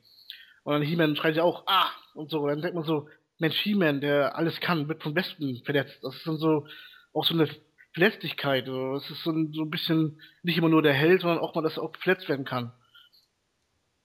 [0.63, 2.41] Und dann He-Man schreit ja auch, ah, und so.
[2.41, 3.09] Und dann denkt man so,
[3.39, 5.99] Mensch, He-Man, der alles kann, wird vom Westen verletzt.
[6.03, 6.67] Das ist dann so,
[7.13, 7.49] auch so eine
[7.95, 8.69] Verletzlichkeit.
[8.69, 11.63] Es ist so ein, so ein bisschen nicht immer nur der Held, sondern auch mal,
[11.63, 12.73] dass er auch verletzt werden kann.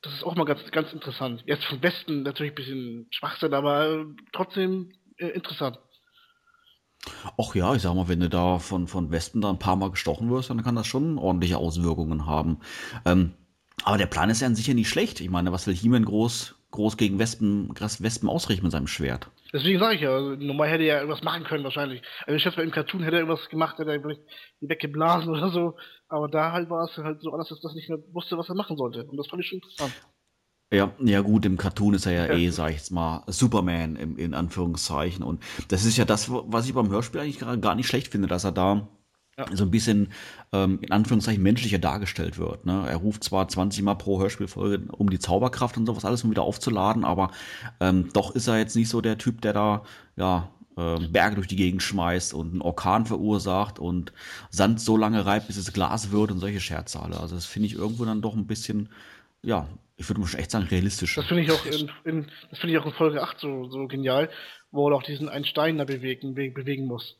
[0.01, 1.43] Das ist auch mal ganz, ganz interessant.
[1.45, 5.79] Jetzt vom Westen natürlich ein bisschen Schwachsinn, aber trotzdem äh, interessant.
[7.37, 9.91] Ach ja, ich sag mal, wenn du da von, von Wespen da ein paar Mal
[9.91, 12.59] gestochen wirst, dann kann das schon ordentliche Auswirkungen haben.
[13.05, 13.33] Ähm,
[13.83, 15.19] aber der Plan ist ja an sich ja nicht schlecht.
[15.19, 19.29] Ich meine, was will He-Man groß, groß gegen Wespen, Wespen ausrichten mit seinem Schwert?
[19.51, 22.01] Deswegen sage ich ja, also, normal hätte er ja irgendwas machen können wahrscheinlich.
[22.25, 24.21] Also ich schätze mal im Cartoon hätte er irgendwas gemacht, hätte er vielleicht
[24.61, 25.75] die weggeblasen oder so.
[26.07, 28.55] Aber da halt war es halt so anders, dass er nicht mehr wusste, was er
[28.55, 29.05] machen sollte.
[29.05, 29.93] Und das fand ich schon interessant.
[30.71, 32.33] Ja, ja gut, im Cartoon ist er ja, ja.
[32.33, 35.23] eh, sag ich jetzt mal, Superman im, in Anführungszeichen.
[35.23, 38.43] Und das ist ja das, was ich beim Hörspiel eigentlich gar nicht schlecht finde, dass
[38.43, 38.87] er da.
[39.51, 40.11] So ein bisschen
[40.51, 42.65] ähm, in Anführungszeichen menschlicher dargestellt wird.
[42.65, 42.85] Ne?
[42.87, 46.43] Er ruft zwar 20 Mal pro Hörspielfolge, um die Zauberkraft und sowas alles um wieder
[46.43, 47.31] aufzuladen, aber
[47.79, 49.83] ähm, doch ist er jetzt nicht so der Typ, der da
[50.15, 54.13] ja äh, Berge durch die Gegend schmeißt und einen Orkan verursacht und
[54.49, 57.19] Sand so lange reibt, bis es Glas wird und solche Scherze alle.
[57.19, 58.89] Also das finde ich irgendwo dann doch ein bisschen,
[59.41, 59.67] ja,
[59.97, 61.15] ich würde mal schon echt sagen, realistisch.
[61.15, 63.87] Das finde ich auch in, in, das finde ich auch in Folge 8 so, so
[63.87, 64.29] genial,
[64.71, 67.17] wo er auch diesen einen Stein da bewegen, bewegen muss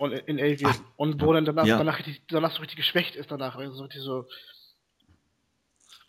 [0.00, 0.66] und in Alien.
[0.66, 1.76] Ach, und wo dann danach, ja.
[1.78, 3.56] danach, richtig, danach so richtig geschwächt ist danach.
[3.56, 4.26] Also so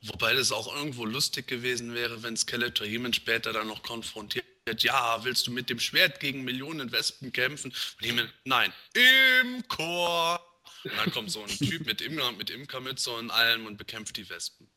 [0.04, 4.46] Wobei das auch irgendwo lustig gewesen wäre, wenn Skeletor Heeman später dann noch konfrontiert.
[4.80, 7.72] Ja, willst du mit dem Schwert gegen Millionen Wespen kämpfen?
[8.02, 10.40] Und nein, im Chor.
[10.84, 14.28] Und dann kommt so ein Typ mit, Imker, mit Imkermütze und allem und bekämpft die
[14.30, 14.72] Wespen.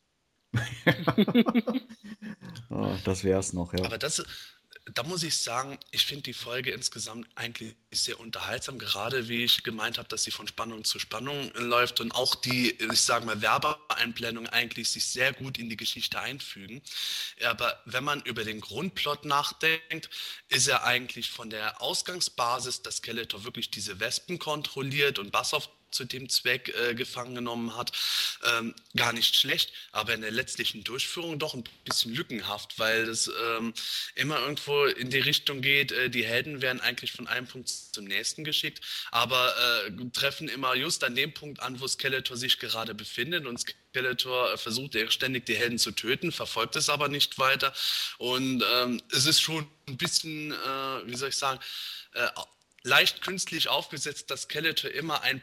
[2.69, 3.83] oh, das wär's noch, ja.
[3.83, 4.23] Aber das,
[4.93, 9.63] da muss ich sagen, ich finde die Folge insgesamt eigentlich sehr unterhaltsam, gerade wie ich
[9.63, 13.41] gemeint habe, dass sie von Spannung zu Spannung läuft und auch die, ich sage mal,
[13.41, 16.83] Werbeeinblendungen eigentlich sich sehr gut in die Geschichte einfügen.
[17.43, 20.09] Aber wenn man über den Grundplot nachdenkt,
[20.49, 26.05] ist er eigentlich von der Ausgangsbasis, dass Skeletor wirklich diese Wespen kontrolliert und Bassoff zu
[26.05, 27.91] dem Zweck äh, gefangen genommen hat,
[28.57, 33.31] ähm, gar nicht schlecht, aber in der letztlichen Durchführung doch ein bisschen lückenhaft, weil es
[33.57, 33.73] ähm,
[34.15, 38.05] immer irgendwo in die Richtung geht, äh, die Helden werden eigentlich von einem Punkt zum
[38.05, 38.81] nächsten geschickt,
[39.11, 39.53] aber
[39.87, 44.53] äh, treffen immer just an dem Punkt an, wo Skeletor sich gerade befindet und Skeletor
[44.53, 47.73] äh, versucht ständig die Helden zu töten, verfolgt es aber nicht weiter
[48.17, 51.59] und ähm, es ist schon ein bisschen, äh, wie soll ich sagen,
[52.13, 52.27] äh,
[52.85, 55.41] leicht künstlich aufgesetzt, dass Skeletor immer ein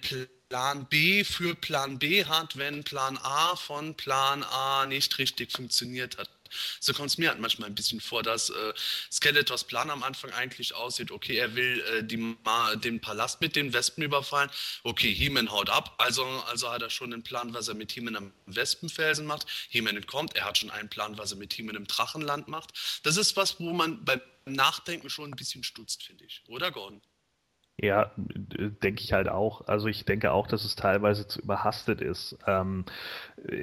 [0.48, 6.19] Plan B für Plan B hat, wenn Plan A von Plan A nicht richtig funktioniert
[6.19, 6.31] hat.
[6.81, 8.74] So kommt es mir halt manchmal ein bisschen vor, dass äh,
[9.10, 12.36] Skeletors Plan am Anfang eigentlich aussieht, okay, er will äh, die,
[12.85, 14.51] den Palast mit den Wespen überfallen.
[14.82, 18.16] Okay, He-Man haut ab, also, also hat er schon einen Plan, was er mit He-Man
[18.16, 19.47] am Wespenfelsen macht.
[19.70, 22.74] He-Man entkommt, er hat schon einen Plan, was er mit He-Man im Drachenland macht.
[23.02, 26.43] Das ist was, wo man beim Nachdenken schon ein bisschen stutzt, finde ich.
[26.48, 27.01] Oder, Gordon?
[27.82, 29.66] Ja, denke ich halt auch.
[29.66, 32.38] Also ich denke auch, dass es teilweise zu überhastet ist.
[32.46, 32.84] Ähm,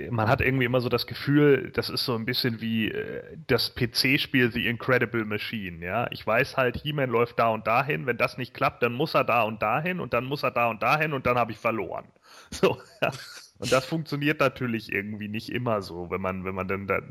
[0.09, 3.75] man hat irgendwie immer so das Gefühl, das ist so ein bisschen wie äh, das
[3.75, 5.85] PC-Spiel The Incredible Machine.
[5.85, 8.05] Ja, ich weiß halt, He-Man läuft da und dahin.
[8.07, 10.67] Wenn das nicht klappt, dann muss er da und dahin und dann muss er da
[10.69, 12.05] und dahin und dann habe ich verloren.
[12.51, 13.11] So, ja.
[13.59, 17.01] Und das funktioniert natürlich irgendwie nicht immer so, wenn man, wenn man dann da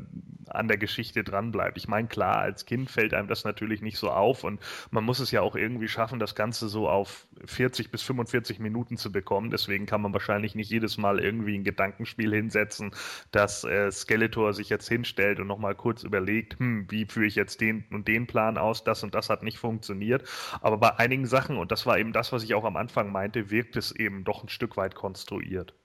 [0.47, 1.77] an der Geschichte dranbleibt.
[1.77, 4.59] Ich meine, klar, als Kind fällt einem das natürlich nicht so auf und
[4.89, 8.97] man muss es ja auch irgendwie schaffen, das Ganze so auf 40 bis 45 Minuten
[8.97, 9.51] zu bekommen.
[9.51, 12.91] Deswegen kann man wahrscheinlich nicht jedes Mal irgendwie ein Gedankenspiel hinsetzen,
[13.31, 17.61] dass äh, Skeletor sich jetzt hinstellt und nochmal kurz überlegt, hm, wie führe ich jetzt
[17.61, 20.27] den und den Plan aus, das und das hat nicht funktioniert.
[20.61, 23.51] Aber bei einigen Sachen, und das war eben das, was ich auch am Anfang meinte,
[23.51, 25.75] wirkt es eben doch ein Stück weit konstruiert.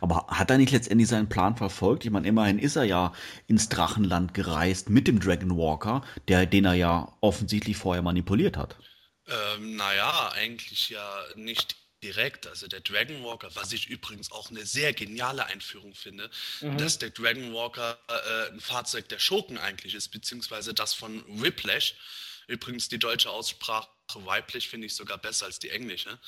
[0.00, 2.04] Aber hat er nicht letztendlich seinen Plan verfolgt?
[2.04, 3.12] Ich meine, immerhin ist er ja
[3.46, 8.76] ins Drachenland gereist mit dem Dragon Walker, der, den er ja offensichtlich vorher manipuliert hat.
[9.26, 12.46] Ähm, naja, eigentlich ja nicht direkt.
[12.46, 16.30] Also der Dragon Walker, was ich übrigens auch eine sehr geniale Einführung finde,
[16.60, 16.78] mhm.
[16.78, 21.94] dass der Dragon Walker äh, ein Fahrzeug der Schurken eigentlich ist, beziehungsweise das von Whiplash.
[22.48, 23.88] Übrigens die deutsche Aussprache
[24.24, 26.18] weiblich finde ich sogar besser als die englische.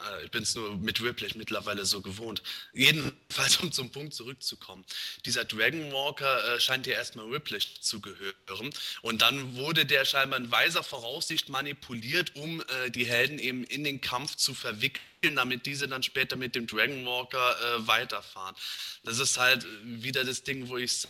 [0.00, 2.42] Äh, ich bin es nur mit Whiplash mittlerweile so gewohnt.
[2.72, 4.84] Jedenfalls, um zum Punkt zurückzukommen.
[5.24, 8.72] Dieser Dragon Walker äh, scheint ja erstmal Whiplash zu gehören.
[9.02, 13.84] Und dann wurde der scheinbar in weiser Voraussicht manipuliert, um äh, die Helden eben in
[13.84, 18.56] den Kampf zu verwickeln, damit diese dann später mit dem Dragon Walker äh, weiterfahren.
[19.04, 21.06] Das ist halt wieder das Ding, wo ich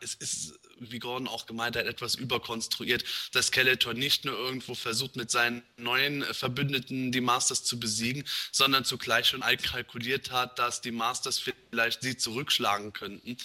[0.00, 5.16] es ist wie Gordon auch gemeint hat, etwas überkonstruiert, dass Skeletor nicht nur irgendwo versucht,
[5.16, 10.90] mit seinen neuen Verbündeten die Masters zu besiegen, sondern zugleich schon kalkuliert hat, dass die
[10.90, 11.38] Masters
[11.70, 13.36] vielleicht sie zurückschlagen könnten.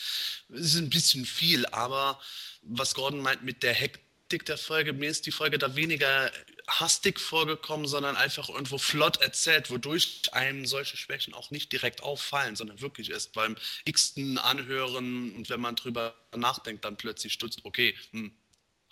[0.50, 2.20] Das ist ein bisschen viel, aber
[2.64, 6.32] was Gordon meint mit der Hektik der Folge, mir ist die Folge da weniger
[6.80, 12.56] hastig vorgekommen, sondern einfach irgendwo flott erzählt, wodurch einem solche Schwächen auch nicht direkt auffallen,
[12.56, 17.96] sondern wirklich erst beim x-ten Anhören und wenn man drüber nachdenkt, dann plötzlich stutzt, okay,
[18.12, 18.32] hm,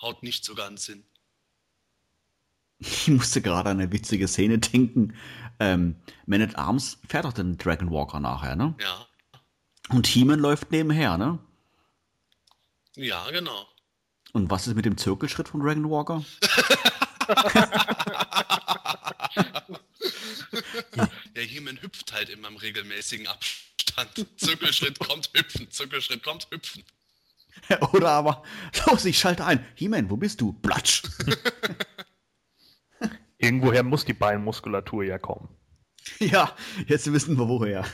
[0.02, 1.04] haut nicht so ganz hin.
[2.80, 5.14] Ich musste gerade an eine witzige Szene denken.
[5.60, 5.96] Ähm,
[6.26, 8.76] Man at Arms fährt doch den Dragon Walker nachher, ne?
[8.80, 9.06] Ja.
[9.90, 11.40] Und He-Man läuft nebenher, ne?
[12.96, 13.68] Ja, genau.
[14.32, 16.24] Und was ist mit dem Zirkelschritt von Dragon Walker?
[21.36, 24.26] Der He-Man hüpft halt immer im regelmäßigen Abstand.
[24.38, 26.84] Zirkelschritt kommt hüpfen, Zirkelschritt kommt hüpfen.
[27.94, 28.44] Oder aber,
[28.88, 29.66] los, ich schalte ein.
[29.76, 30.54] He-Man, wo bist du?
[30.54, 31.04] Platsch.
[33.38, 35.50] Irgendwoher muss die Beinmuskulatur ja kommen.
[36.20, 36.56] Ja,
[36.88, 37.86] jetzt wissen wir woher.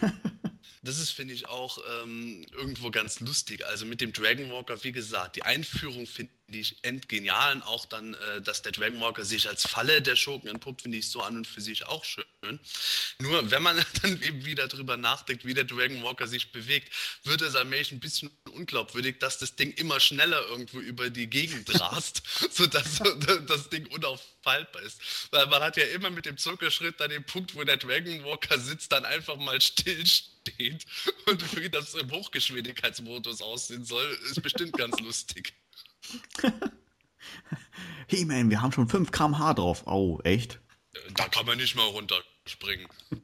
[0.86, 3.66] Das ist, finde ich, auch ähm, irgendwo ganz lustig.
[3.66, 7.56] Also mit dem Dragon Walker, wie gesagt, die Einführung finde ich endgenial.
[7.56, 11.00] Und auch dann, äh, dass der Dragon Walker sich als Falle der Schurken entpuppt, finde
[11.00, 12.60] ich so an und für sich auch schön.
[13.18, 16.94] Nur, wenn man dann eben wieder drüber nachdenkt, wie der Dragon Walker sich bewegt,
[17.24, 21.80] wird es allmählich ein bisschen unglaubwürdig, dass das Ding immer schneller irgendwo über die Gegend
[21.82, 22.22] rast,
[22.52, 23.02] sodass
[23.48, 25.02] das Ding unaufhaltbar ist.
[25.32, 28.60] Weil man hat ja immer mit dem Zuckerschritt dann den Punkt, wo der Dragon Walker
[28.60, 30.86] sitzt, dann einfach mal stillstehen steht
[31.28, 35.54] und wie das im Hochgeschwindigkeitsmodus aussehen soll, ist bestimmt ganz lustig.
[38.08, 39.88] Hey man, wir haben schon 5 km/h drauf.
[39.88, 40.60] Oh, echt?
[41.16, 42.88] Da kann man nicht mal runterspringen.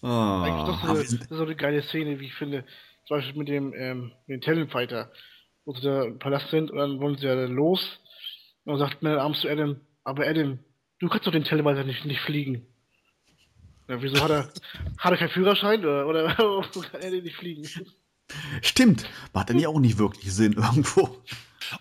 [0.00, 0.66] oh.
[0.66, 2.64] das, ist eine, das ist so eine geile Szene, wie ich finde.
[3.06, 5.12] Zum Beispiel mit dem, ähm, mit dem Talonfighter,
[5.66, 8.00] wo sie da im Palast sind und dann wollen sie ja los.
[8.64, 10.58] Und dann sagt man abends zu Adam, aber Adam,
[11.00, 12.66] du kannst doch den Telefighter nicht, nicht fliegen.
[13.90, 14.48] Ja, wieso hat er,
[14.98, 16.32] hat er keinen Führerschein oder, oder
[16.92, 17.68] kann er den nicht fliegen?
[18.62, 21.20] Stimmt, macht dann ja auch nicht wirklich Sinn irgendwo.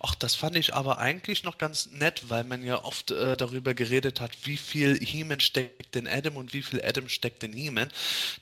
[0.01, 3.73] Ach, das fand ich aber eigentlich noch ganz nett, weil man ja oft äh, darüber
[3.73, 7.89] geredet hat, wie viel He-Man steckt in Adam und wie viel Adam steckt in He-Man.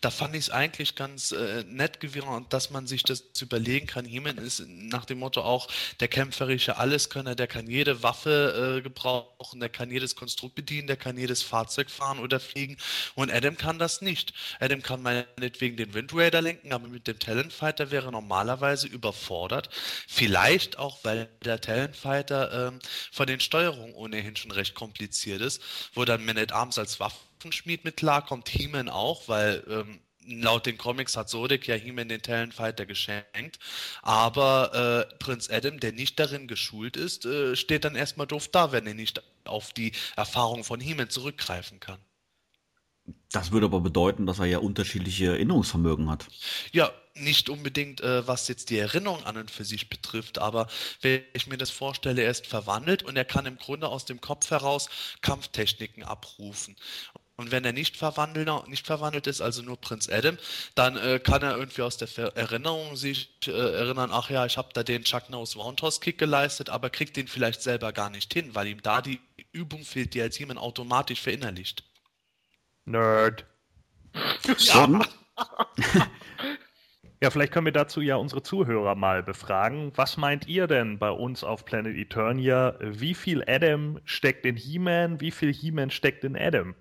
[0.01, 4.05] Da fand ich es eigentlich ganz äh, nett gewesen, dass man sich das überlegen kann.
[4.05, 5.67] He-Man ist nach dem Motto auch
[5.99, 10.97] der kämpferische Alleskönner, der kann jede Waffe äh, gebrauchen, der kann jedes Konstrukt bedienen, der
[10.97, 12.77] kann jedes Fahrzeug fahren oder fliegen
[13.15, 14.33] und Adam kann das nicht.
[14.59, 19.69] Adam kann meinetwegen den Wind Raider lenken, aber mit dem Talent Fighter wäre normalerweise überfordert.
[20.07, 22.79] Vielleicht auch, weil der Talentfighter ähm,
[23.11, 25.61] von den Steuerungen ohnehin schon recht kompliziert ist,
[25.93, 30.77] wo dann Man at Arms als Waffenschmied mit klarkommt, He-Man auch, weil ähm, laut den
[30.77, 33.59] Comics hat Sodik ja He-Man den Talentfighter geschenkt,
[34.01, 38.71] aber äh, Prinz Adam, der nicht darin geschult ist, äh, steht dann erstmal doof da,
[38.71, 41.99] wenn er nicht auf die Erfahrung von He-Man zurückgreifen kann.
[43.31, 46.27] Das würde aber bedeuten, dass er ja unterschiedliche Erinnerungsvermögen hat.
[46.71, 50.67] Ja, nicht unbedingt, äh, was jetzt die Erinnerung an und für sich betrifft, aber
[51.01, 54.21] wenn ich mir das vorstelle, er ist verwandelt und er kann im Grunde aus dem
[54.21, 54.89] Kopf heraus
[55.21, 56.75] Kampftechniken abrufen.
[57.37, 60.39] Und wenn er nicht verwandelt, nicht verwandelt ist, also nur Prinz Adam,
[60.73, 64.57] dann äh, kann er irgendwie aus der Ver Erinnerung sich äh, erinnern, ach ja, ich
[64.57, 68.33] habe da den Chuck Nose Roundhouse Kick geleistet, aber kriegt den vielleicht selber gar nicht
[68.33, 69.21] hin, weil ihm da die
[69.51, 71.83] Übung fehlt, die als jemand automatisch verinnerlicht.
[72.85, 73.45] Nerd.
[74.57, 75.05] Ja.
[77.21, 79.91] ja, vielleicht können wir dazu ja unsere Zuhörer mal befragen.
[79.95, 82.75] Was meint ihr denn bei uns auf Planet Eternia?
[82.79, 85.19] Wie viel Adam steckt in He-Man?
[85.19, 86.75] Wie viel He-Man steckt in Adam?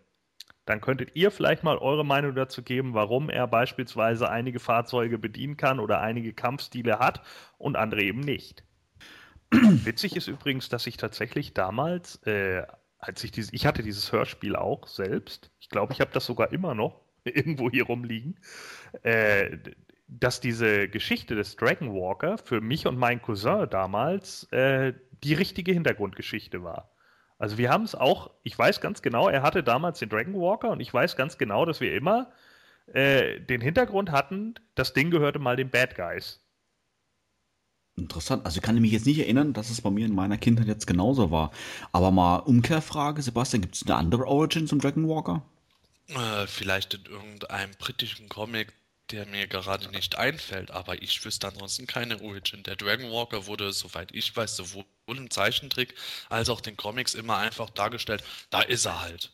[0.67, 5.57] Dann könntet ihr vielleicht mal eure Meinung dazu geben, warum er beispielsweise einige Fahrzeuge bedienen
[5.57, 7.23] kann oder einige Kampfstile hat
[7.57, 8.65] und andere eben nicht.
[9.51, 12.65] Witzig ist übrigens, dass ich tatsächlich damals, äh,
[12.99, 16.53] als ich dieses, ich hatte dieses Hörspiel auch selbst, ich glaube, ich habe das sogar
[16.53, 18.39] immer noch irgendwo hier rumliegen,
[19.03, 19.59] äh,
[20.09, 24.93] dass diese Geschichte des Dragon Walker für mich und meinen Cousin damals äh,
[25.25, 26.91] die richtige Hintergrundgeschichte war.
[27.39, 30.71] Also wir haben es auch, ich weiß ganz genau, er hatte damals den Dragon Walker
[30.71, 32.31] und ich weiß ganz genau, dass wir immer
[32.87, 36.41] äh, den Hintergrund hatten, das Ding gehörte mal den Bad Guys.
[37.97, 38.45] Interessant.
[38.45, 40.87] Also ich kann mich jetzt nicht erinnern, dass es bei mir in meiner Kindheit jetzt
[40.87, 41.51] genauso war.
[41.93, 45.43] Aber mal Umkehrfrage, Sebastian, gibt es eine andere Origin zum Dragon Walker?
[46.09, 48.75] Äh, vielleicht in irgendeinem britischen Comic,
[49.11, 52.63] der mir gerade nicht einfällt, aber ich wüsste ansonsten keine Origin.
[52.63, 55.95] Der Dragon Walker wurde, soweit ich weiß, sowohl im Zeichentrick
[56.29, 59.33] als auch den Comics immer einfach dargestellt, da ist er halt.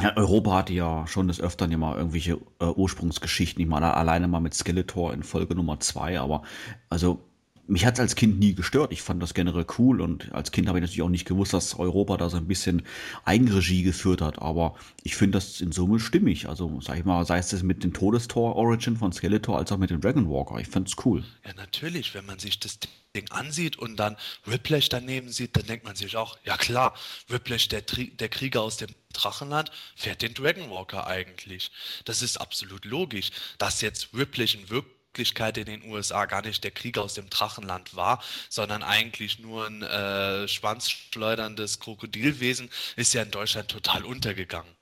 [0.00, 3.60] Ja, Europa hatte ja schon des Öfteren mal irgendwelche äh, Ursprungsgeschichten.
[3.62, 6.42] Ich meine, alleine mal mit Skeletor in Folge Nummer 2, aber
[6.88, 7.29] also
[7.70, 8.92] mich hat es als Kind nie gestört.
[8.92, 11.78] Ich fand das generell cool und als Kind habe ich natürlich auch nicht gewusst, dass
[11.78, 12.82] Europa da so ein bisschen
[13.24, 14.42] Eigenregie geführt hat.
[14.42, 14.74] Aber
[15.04, 16.48] ich finde das in Summe stimmig.
[16.48, 19.78] Also sag ich mal, sei es das mit dem Todestor Origin von Skeletor als auch
[19.78, 20.58] mit dem Dragon Walker.
[20.58, 21.24] Ich es cool.
[21.46, 22.80] Ja, natürlich, wenn man sich das
[23.14, 26.94] Ding ansieht und dann Whiplash daneben sieht, dann denkt man sich auch, ja klar,
[27.28, 31.70] Whiplash, der, der Krieger aus dem Drachenland, fährt den Dragon Walker eigentlich.
[32.04, 33.30] Das ist absolut logisch.
[33.58, 37.28] Dass jetzt Whiplash in Wirklichkeit Wirklichkeit in den USA gar nicht der Krieg aus dem
[37.28, 44.72] Drachenland war, sondern eigentlich nur ein äh, schwanzschleuderndes Krokodilwesen, ist ja in Deutschland total untergegangen.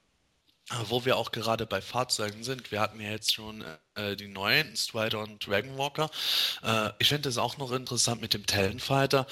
[0.88, 3.64] Wo wir auch gerade bei Fahrzeugen sind, wir hatten ja jetzt schon
[3.94, 6.10] äh, die neuen Strider und Dragonwalker.
[6.62, 9.26] Äh, ich finde es auch noch interessant mit dem Talonfighter,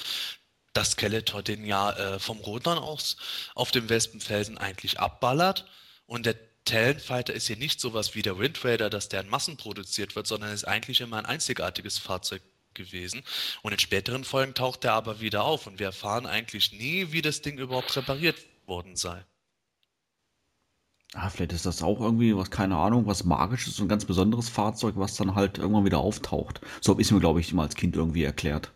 [0.72, 3.18] dass Skeletor den ja äh, vom Rodan aus
[3.54, 5.66] auf dem Wespenfelsen eigentlich abballert
[6.06, 6.36] und der
[6.66, 10.26] Talonfighter ist hier nicht sowas wie der Wind Raider, dass der in Massen produziert wird,
[10.26, 12.42] sondern ist eigentlich immer ein einzigartiges Fahrzeug
[12.74, 13.22] gewesen.
[13.62, 17.22] Und in späteren Folgen taucht er aber wieder auf und wir erfahren eigentlich nie, wie
[17.22, 18.36] das Ding überhaupt repariert
[18.66, 19.24] worden sei.
[21.14, 24.94] Ah, vielleicht ist das auch irgendwie was, keine Ahnung, was magisches, ein ganz besonderes Fahrzeug,
[24.96, 26.60] was dann halt irgendwann wieder auftaucht.
[26.80, 28.72] So habe ich es mir, glaube ich, immer als Kind irgendwie erklärt.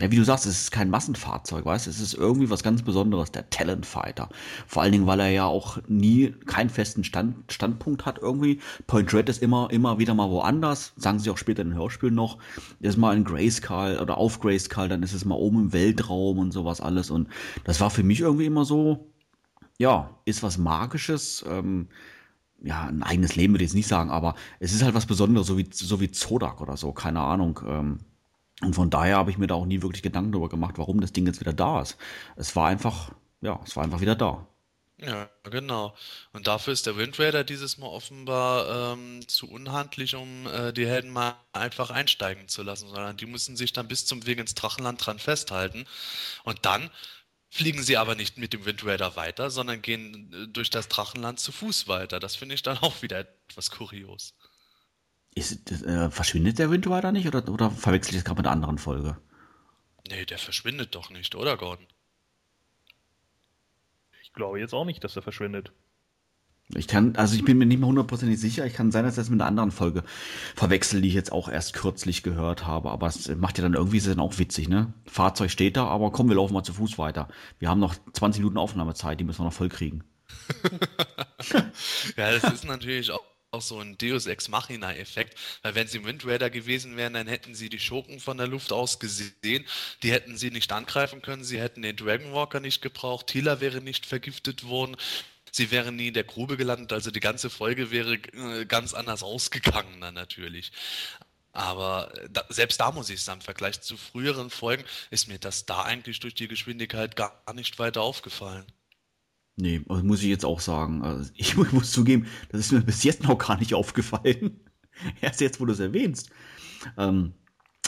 [0.00, 3.32] Ja, wie du sagst, es ist kein Massenfahrzeug, weißt Es ist irgendwie was ganz Besonderes,
[3.32, 4.28] der Talent Fighter.
[4.68, 8.60] Vor allen Dingen, weil er ja auch nie keinen festen Stand, Standpunkt hat irgendwie.
[8.86, 10.92] Point Red ist immer, immer wieder mal woanders.
[10.96, 12.38] Sagen sie auch später in den Hörspielen noch.
[12.78, 16.52] ist mal in Grayskull oder auf Grayskull, dann ist es mal oben im Weltraum und
[16.52, 17.10] sowas alles.
[17.10, 17.28] Und
[17.64, 19.10] das war für mich irgendwie immer so,
[19.78, 21.44] ja, ist was Magisches.
[21.48, 21.88] Ähm,
[22.62, 25.48] ja, ein eigenes Leben würde ich jetzt nicht sagen, aber es ist halt was Besonderes,
[25.48, 27.60] so wie, so wie Zodak oder so, keine Ahnung.
[27.66, 27.98] Ähm,
[28.60, 31.12] und von daher habe ich mir da auch nie wirklich Gedanken darüber gemacht, warum das
[31.12, 31.96] Ding jetzt wieder da ist.
[32.36, 34.46] Es war einfach, ja, es war einfach wieder da.
[35.00, 35.94] Ja, genau.
[36.32, 40.88] Und dafür ist der Wind Raider dieses Mal offenbar ähm, zu unhandlich, um äh, die
[40.88, 44.54] Helden mal einfach einsteigen zu lassen, sondern die müssen sich dann bis zum Weg ins
[44.54, 45.86] Drachenland dran festhalten.
[46.42, 46.90] Und dann
[47.50, 51.38] fliegen sie aber nicht mit dem Wind Raider weiter, sondern gehen äh, durch das Drachenland
[51.38, 52.18] zu Fuß weiter.
[52.18, 54.34] Das finde ich dann auch wieder etwas kurios.
[55.38, 58.54] Ist, äh, verschwindet der Wind Rider nicht oder, oder verwechsel ich das gerade mit einer
[58.54, 59.16] anderen Folge?
[60.10, 61.86] Nee, der verschwindet doch nicht, oder Gordon?
[64.22, 65.72] Ich glaube jetzt auch nicht, dass er verschwindet.
[66.74, 68.66] Ich kann, also ich bin mir nicht mehr hundertprozentig sicher.
[68.66, 70.04] Ich kann sein, dass ich das mit einer anderen Folge
[70.54, 72.90] verwechsel, die ich jetzt auch erst kürzlich gehört habe.
[72.90, 74.92] Aber es macht ja dann irgendwie dann auch witzig, ne?
[75.06, 77.28] Fahrzeug steht da, aber komm, wir laufen mal zu Fuß weiter.
[77.58, 80.04] Wir haben noch 20 Minuten Aufnahmezeit, die müssen wir noch voll kriegen.
[82.16, 86.26] ja, das ist natürlich auch auch so ein Deus Ex Machina-Effekt, weil wenn sie Wind
[86.26, 89.66] Raider gewesen wären, dann hätten sie die Schurken von der Luft aus gesehen,
[90.02, 93.80] die hätten sie nicht angreifen können, sie hätten den Dragon Walker nicht gebraucht, Tila wäre
[93.80, 94.96] nicht vergiftet worden,
[95.50, 99.22] sie wären nie in der Grube gelandet, also die ganze Folge wäre äh, ganz anders
[99.22, 100.72] ausgegangen dann natürlich.
[101.52, 105.38] Aber äh, da, selbst da muss ich sagen, im Vergleich zu früheren Folgen ist mir
[105.38, 108.66] das da eigentlich durch die Geschwindigkeit gar nicht weiter aufgefallen.
[109.60, 111.02] Nee, muss ich jetzt auch sagen.
[111.02, 114.60] Also ich muss zugeben, das ist mir bis jetzt noch gar nicht aufgefallen.
[115.20, 116.30] Erst jetzt, wo du es erwähnst.
[116.96, 117.34] Ähm,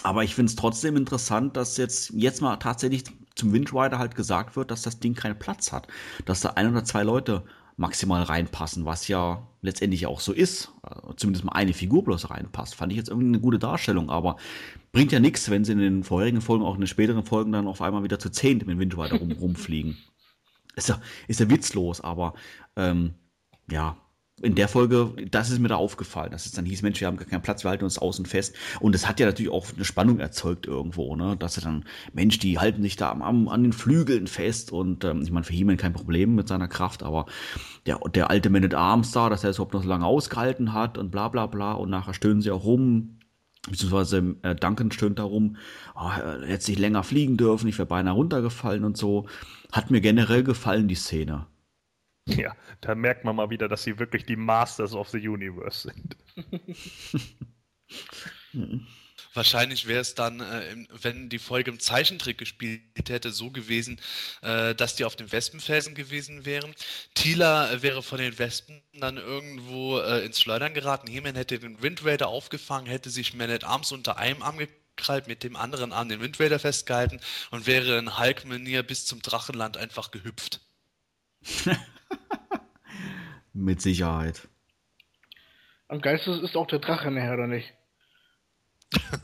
[0.02, 4.56] aber ich finde es trotzdem interessant, dass jetzt, jetzt mal tatsächlich zum Windrider halt gesagt
[4.56, 5.86] wird, dass das Ding keinen Platz hat.
[6.24, 7.44] Dass da ein oder zwei Leute
[7.76, 10.72] maximal reinpassen, was ja letztendlich auch so ist.
[10.82, 12.74] Also zumindest mal eine Figur bloß reinpasst.
[12.74, 14.36] Fand ich jetzt irgendwie eine gute Darstellung, aber
[14.92, 17.68] bringt ja nichts, wenn sie in den vorherigen Folgen, auch in den späteren Folgen dann
[17.68, 19.98] auf einmal wieder zu zehnt mit dem Windrider rum, rumfliegen
[20.76, 22.34] ist ja, ist ja witzlos, aber
[22.76, 23.14] ähm,
[23.70, 23.97] ja,
[24.42, 27.18] in der Folge, das ist mir da aufgefallen, dass es dann hieß, Mensch, wir haben
[27.18, 28.56] gar keinen Platz, wir halten uns außen fest.
[28.80, 31.36] Und es hat ja natürlich auch eine Spannung erzeugt irgendwo, ne?
[31.36, 31.84] Dass er dann,
[32.14, 35.52] Mensch, die halten sich da am, an den Flügeln fest und ähm, ich meine, für
[35.52, 37.26] Heeman kein Problem mit seiner Kraft, aber
[37.86, 40.72] der, der alte Man at Arms da, dass er es überhaupt noch so lange ausgehalten
[40.72, 43.19] hat und bla bla bla und nachher stöhnen sie auch rum,
[43.69, 45.57] beziehungsweise äh, Duncan stöhnt darum,
[45.95, 49.28] oh, er hätte sich länger fliegen dürfen, ich wäre beinahe runtergefallen und so.
[49.73, 51.47] Hat mir generell gefallen, die Szene.
[52.27, 56.16] Ja, da merkt man mal wieder, dass sie wirklich die Masters of the Universe sind.
[59.32, 64.01] Wahrscheinlich wäre es dann, äh, wenn die Folge im Zeichentrick gespielt hätte, so gewesen,
[64.43, 66.74] äh, dass die auf dem Wespenfelsen gewesen wären.
[67.15, 71.07] Tila äh, wäre von den Wespen dann irgendwo äh, ins Schleudern geraten.
[71.07, 75.28] Heman hätte den Wind Raider aufgefangen, hätte sich Man at Arms unter einem Arm gekrallt,
[75.28, 77.20] mit dem anderen Arm den Wind Raider festgehalten
[77.52, 80.61] und wäre in Hulk-Manier bis zum Drachenland einfach gehüpft.
[83.52, 84.48] Mit Sicherheit.
[85.89, 87.73] Am geilsten ist auch der Drache nachher, oder nicht?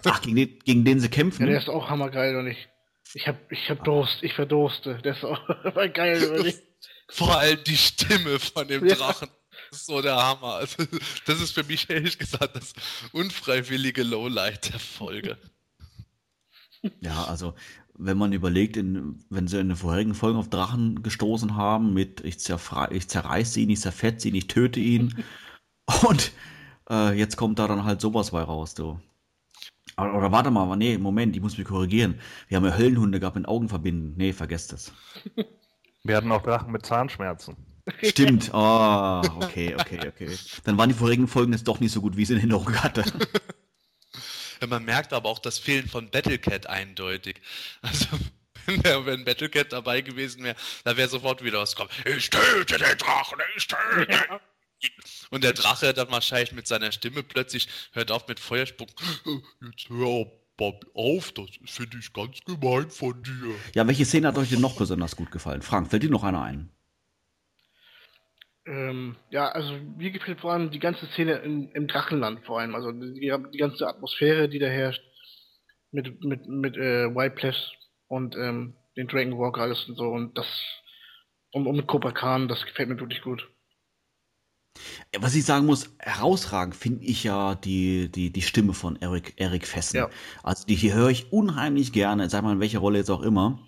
[0.05, 1.43] Ach, gegen den, gegen den sie kämpfen?
[1.43, 2.69] Ja, der ist auch hammergeil, oder nicht?
[3.15, 4.99] Ich hab, ich hab Durst, ich verdurste.
[4.99, 5.41] Der ist auch
[5.95, 6.63] geil, oder nicht?
[7.09, 9.29] Vor allem die Stimme von dem Drachen.
[9.71, 10.55] Das ist so der Hammer.
[10.55, 10.85] Also,
[11.27, 12.73] das ist für mich ehrlich gesagt das
[13.13, 15.39] unfreiwillige Lowlight der Folge.
[17.01, 17.55] Ja, also
[17.99, 22.21] wenn man überlegt, in, wenn sie in den vorherigen Folgen auf Drachen gestoßen haben, mit
[22.21, 22.37] ich,
[22.91, 25.25] ich zerreiße ihn, ich zerfetze ihn, ich töte ihn.
[26.07, 26.33] Und
[26.91, 29.01] äh, jetzt kommt da dann halt sowas bei raus, du.
[29.99, 32.21] Oder, oder warte mal, nee, Moment, ich muss mich korrigieren.
[32.49, 34.15] Wir haben ja Höllenhunde gehabt mit Augen verbinden.
[34.17, 34.93] Nee, vergesst das.
[36.05, 37.57] Wir hatten auch Drachen mit Zahnschmerzen.
[38.03, 38.51] Stimmt.
[38.53, 40.39] Oh, okay, okay, okay.
[40.65, 42.75] Dann waren die vorigen Folgen jetzt doch nicht so gut, wie ich es in Erinnerung
[42.83, 43.05] hatte.
[44.69, 47.41] Man merkt aber auch das Fehlen von Battlecat eindeutig.
[47.83, 48.07] Also,
[48.67, 51.91] wenn, wenn Battlecat dabei gewesen wäre, da wäre sofort wieder was kommen.
[52.05, 54.41] Ich töte den Drachen, ich töte.
[55.31, 58.89] Und der Drache dann wahrscheinlich mit seiner Stimme plötzlich hört auf mit Feuerspuck.
[59.63, 60.27] Jetzt hör
[60.95, 63.55] auf, das finde ich ganz gemein von dir.
[63.75, 65.63] Ja, welche Szene hat euch denn noch besonders gut gefallen?
[65.63, 66.71] Frank, fällt dir noch einer ein?
[68.67, 72.75] Ähm, ja, also mir gefällt vor allem die ganze Szene in, im Drachenland vor allem.
[72.75, 75.03] Also die, die, ganze Atmosphäre, die da herrscht.
[75.93, 77.73] Mit, mit, mit äh, White Place
[78.09, 80.09] und ähm, den Dragon Walker alles und so.
[80.09, 80.47] Und das.
[81.53, 83.49] Und, und mit Cobra Khan, das gefällt mir wirklich gut.
[85.19, 89.67] Was ich sagen muss, herausragend finde ich ja die, die, die Stimme von Eric, Eric
[89.67, 89.97] Fessen.
[89.97, 90.11] Ja.
[90.43, 93.59] Also die hier höre ich unheimlich gerne, sag mal in welcher Rolle jetzt auch immer.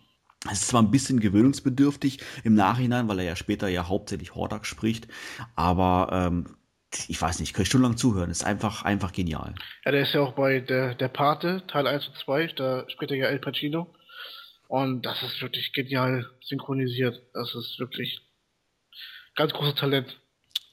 [0.46, 4.66] Es ist zwar ein bisschen gewöhnungsbedürftig im Nachhinein, weil er ja später ja hauptsächlich Hordak
[4.66, 5.08] spricht,
[5.56, 6.56] aber ähm,
[7.08, 8.30] ich weiß nicht, kann ich stundenlang zuhören.
[8.30, 9.54] Ist einfach, einfach genial.
[9.84, 13.10] Ja, der ist ja auch bei der, der Pate, Teil 1 und 2, da spricht
[13.10, 13.94] er ja El Pacino.
[14.68, 17.20] Und das ist wirklich genial synchronisiert.
[17.32, 18.20] Das ist wirklich
[19.34, 20.20] ganz großes Talent.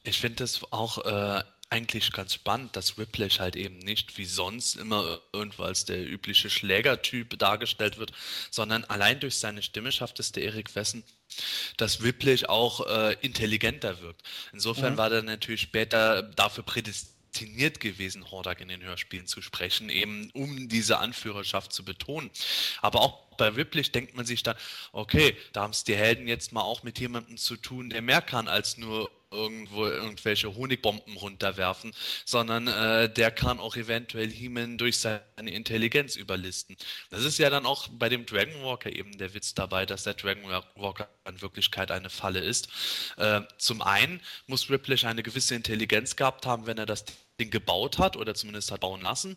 [0.05, 4.75] Ich finde das auch äh, eigentlich ganz spannend, dass Whiplash halt eben nicht wie sonst
[4.75, 8.11] immer irgendwo als der übliche Schlägertyp dargestellt wird,
[8.51, 11.03] sondern allein durch seine Stimme schafft es der Erik Wessen,
[11.77, 14.21] dass Whiplash auch äh, intelligenter wirkt.
[14.53, 14.97] Insofern mhm.
[14.97, 20.69] war er natürlich später dafür prädestiniert gewesen, Hordak in den Hörspielen zu sprechen, eben um
[20.69, 22.29] diese Anführerschaft zu betonen.
[22.81, 24.55] Aber auch bei Whiplash denkt man sich dann,
[24.91, 28.21] okay, da haben es die Helden jetzt mal auch mit jemandem zu tun, der mehr
[28.21, 31.93] kann als nur irgendwo irgendwelche Honigbomben runterwerfen,
[32.25, 35.21] sondern äh, der kann auch eventuell He-Man durch seine
[35.51, 36.77] Intelligenz überlisten.
[37.09, 40.13] Das ist ja dann auch bei dem Dragon Walker eben der Witz dabei, dass der
[40.13, 42.69] Dragon Walker in Wirklichkeit eine Falle ist.
[43.17, 47.05] Äh, zum einen muss Ripley eine gewisse Intelligenz gehabt haben, wenn er das
[47.39, 49.35] Ding gebaut hat oder zumindest hat bauen lassen.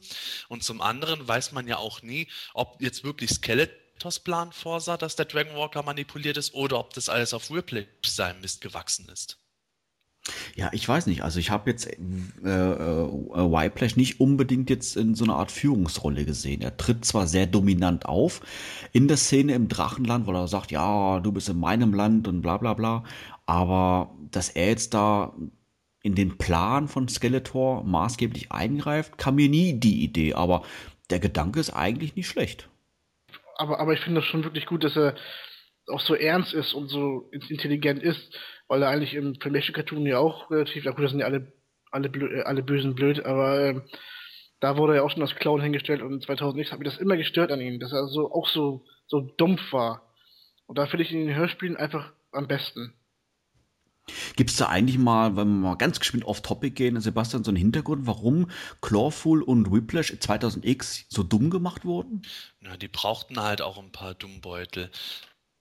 [0.49, 5.17] Und zum anderen weiß man ja auch nie, ob jetzt wirklich Skeletors Plan vorsah, dass
[5.17, 9.39] der Dragon Walker manipuliert ist oder ob das alles auf Ripley seinem Mist gewachsen ist.
[10.57, 11.23] Ja, ich weiß nicht.
[11.23, 16.25] Also ich habe jetzt äh, äh, Whiplash nicht unbedingt jetzt in so einer Art Führungsrolle
[16.25, 16.63] gesehen.
[16.63, 18.41] Er tritt zwar sehr dominant auf
[18.93, 22.43] in der Szene im Drachenland, weil er sagt, ja, du bist in meinem Land und
[22.43, 23.05] bla bla bla.
[23.47, 25.35] Aber dass er jetzt da
[26.03, 30.35] in den Plan von Skeletor maßgeblich eingreift, kam mir nie die Idee.
[30.35, 30.63] Aber
[31.11, 32.69] der Gedanke ist eigentlich nicht schlecht.
[33.57, 35.17] Aber, aber ich finde das schon wirklich gut, dass er
[35.89, 38.39] auch so ernst ist und so intelligent ist
[38.69, 41.53] weil er eigentlich im Filmation-Cartoon ja auch relativ, ja gut, das sind ja alle,
[41.91, 43.81] alle, blöd, äh, alle Bösen blöd, aber äh,
[44.61, 47.51] da wurde er auch schon als Clown hingestellt und 2006 hat mich das immer gestört
[47.51, 50.03] an ihm, dass er so auch so, so dumpf war.
[50.67, 52.93] Und da finde ich ihn in den Hörspielen einfach am besten.
[54.37, 57.51] Gibt es da eigentlich mal, wenn wir mal ganz geschwind off Topic gehen, Sebastian, so
[57.51, 58.51] einen Hintergrund, warum
[58.81, 62.23] Clawful und Whiplash 2000X so dumm gemacht wurden?
[62.61, 64.91] Na, die brauchten halt auch ein paar Dummbeutel.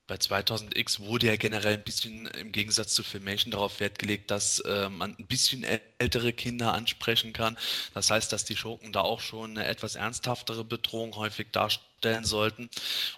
[0.07, 4.59] Bei 2000X wurde ja generell ein bisschen im Gegensatz zu Filmation darauf Wert gelegt, dass
[4.59, 5.65] äh, man ein bisschen
[5.99, 7.57] ältere Kinder ansprechen kann.
[7.93, 12.25] Das heißt, dass die Schurken da auch schon eine etwas ernsthaftere Bedrohung häufig darstellen stellen
[12.25, 12.69] sollten.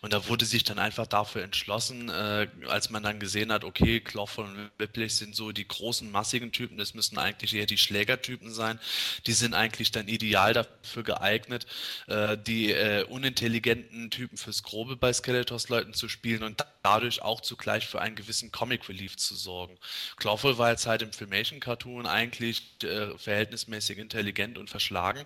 [0.02, 4.00] Und da wurde sich dann einfach dafür entschlossen, äh, als man dann gesehen hat, okay,
[4.00, 8.54] Clawful und Whiplash sind so die großen, massigen Typen, das müssen eigentlich eher die Schlägertypen
[8.54, 8.80] sein.
[9.28, 11.68] Die sind eigentlich dann ideal dafür geeignet,
[12.08, 17.88] äh, die äh, unintelligenten Typen fürs Grobe bei Skeletors-Leuten zu spielen und dadurch auch zugleich
[17.88, 19.78] für einen gewissen Comic Relief zu sorgen.
[20.18, 25.26] Clawful war jetzt halt im Filmation-Cartoon eigentlich äh, verhältnismäßig intelligent und verschlagen.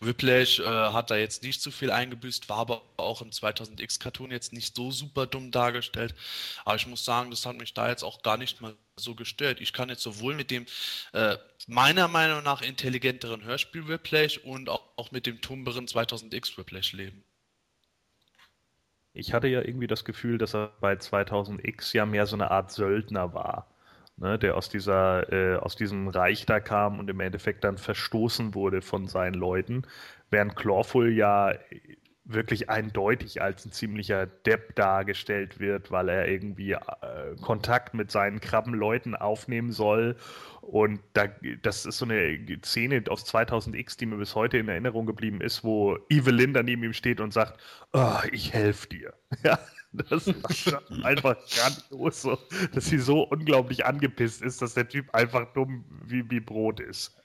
[0.00, 4.30] Whiplash äh, hat da jetzt nicht zu viel eingebüßt, war aber auch im 2000X Cartoon
[4.30, 6.14] jetzt nicht so super dumm dargestellt.
[6.64, 9.60] Aber ich muss sagen, das hat mich da jetzt auch gar nicht mal so gestört.
[9.60, 10.66] Ich kann jetzt sowohl mit dem
[11.12, 11.36] äh,
[11.66, 17.24] meiner Meinung nach intelligenteren Hörspiel Replash und auch, auch mit dem tumberen 2000X Replash leben.
[19.12, 22.70] Ich hatte ja irgendwie das Gefühl, dass er bei 2000X ja mehr so eine Art
[22.70, 23.66] Söldner war.
[24.18, 28.54] Ne, der aus dieser, äh, aus diesem Reich da kam und im Endeffekt dann verstoßen
[28.54, 29.82] wurde von seinen Leuten,
[30.30, 31.52] während Clawful ja
[32.28, 36.80] wirklich eindeutig als ein ziemlicher Depp dargestellt wird, weil er irgendwie äh,
[37.40, 40.16] Kontakt mit seinen Krabbenleuten aufnehmen soll.
[40.60, 41.28] Und da,
[41.62, 45.62] das ist so eine Szene aus 2000X, die mir bis heute in Erinnerung geblieben ist,
[45.62, 47.60] wo Evelyn da neben ihm steht und sagt,
[47.92, 49.14] oh, ich helfe dir.
[49.44, 49.58] Ja,
[49.92, 50.34] das ist
[51.04, 52.38] einfach grandios, so,
[52.72, 57.16] dass sie so unglaublich angepisst ist, dass der Typ einfach dumm wie, wie Brot ist.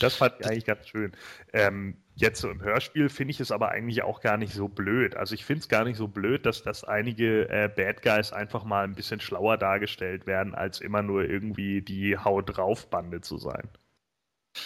[0.00, 1.12] Das fand ich eigentlich ganz schön.
[1.52, 5.16] Ähm, jetzt so im Hörspiel finde ich es aber eigentlich auch gar nicht so blöd.
[5.16, 8.64] Also ich finde es gar nicht so blöd, dass, dass einige äh, Bad Guys einfach
[8.64, 13.38] mal ein bisschen schlauer dargestellt werden, als immer nur irgendwie die Haut drauf Bande zu
[13.38, 13.68] sein.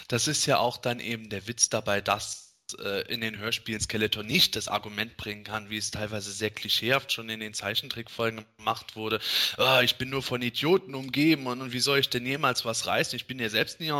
[0.09, 2.48] Das ist ja auch dann eben der Witz dabei, dass
[3.09, 7.29] in den Hörspielen Skeletor nicht das Argument bringen kann, wie es teilweise sehr klischeehaft schon
[7.29, 9.21] in den Zeichentrickfolgen gemacht wurde.
[9.57, 12.87] Oh, ich bin nur von Idioten umgeben und, und, wie soll ich denn jemals was
[12.87, 13.17] reißen?
[13.17, 13.93] Ich bin ja selbst nicht,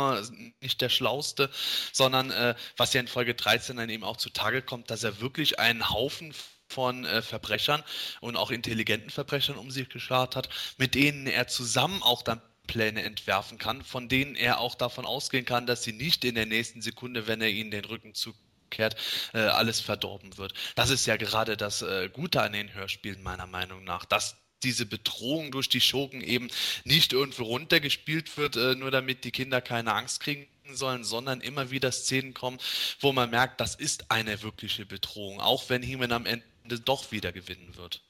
[0.61, 1.49] nicht der Schlauste,
[1.91, 5.59] sondern äh, was ja in Folge 13 dann eben auch zutage kommt, dass er wirklich
[5.59, 6.33] einen Haufen
[6.67, 7.83] von äh, Verbrechern
[8.21, 13.01] und auch intelligenten Verbrechern um sich geschart hat, mit denen er zusammen auch dann Pläne
[13.01, 16.83] entwerfen kann, von denen er auch davon ausgehen kann, dass sie nicht in der nächsten
[16.83, 18.35] Sekunde, wenn er ihnen den Rücken zu
[18.69, 18.95] umgekehrt
[19.33, 20.53] äh, alles verdorben wird.
[20.75, 24.85] Das ist ja gerade das äh, Gute an den Hörspielen meiner Meinung nach, dass diese
[24.85, 26.49] Bedrohung durch die Schurken eben
[26.83, 31.71] nicht irgendwo runtergespielt wird, äh, nur damit die Kinder keine Angst kriegen sollen, sondern immer
[31.71, 32.59] wieder Szenen kommen,
[32.99, 37.31] wo man merkt, das ist eine wirkliche Bedrohung, auch wenn Heeman am Ende doch wieder
[37.31, 38.01] gewinnen wird.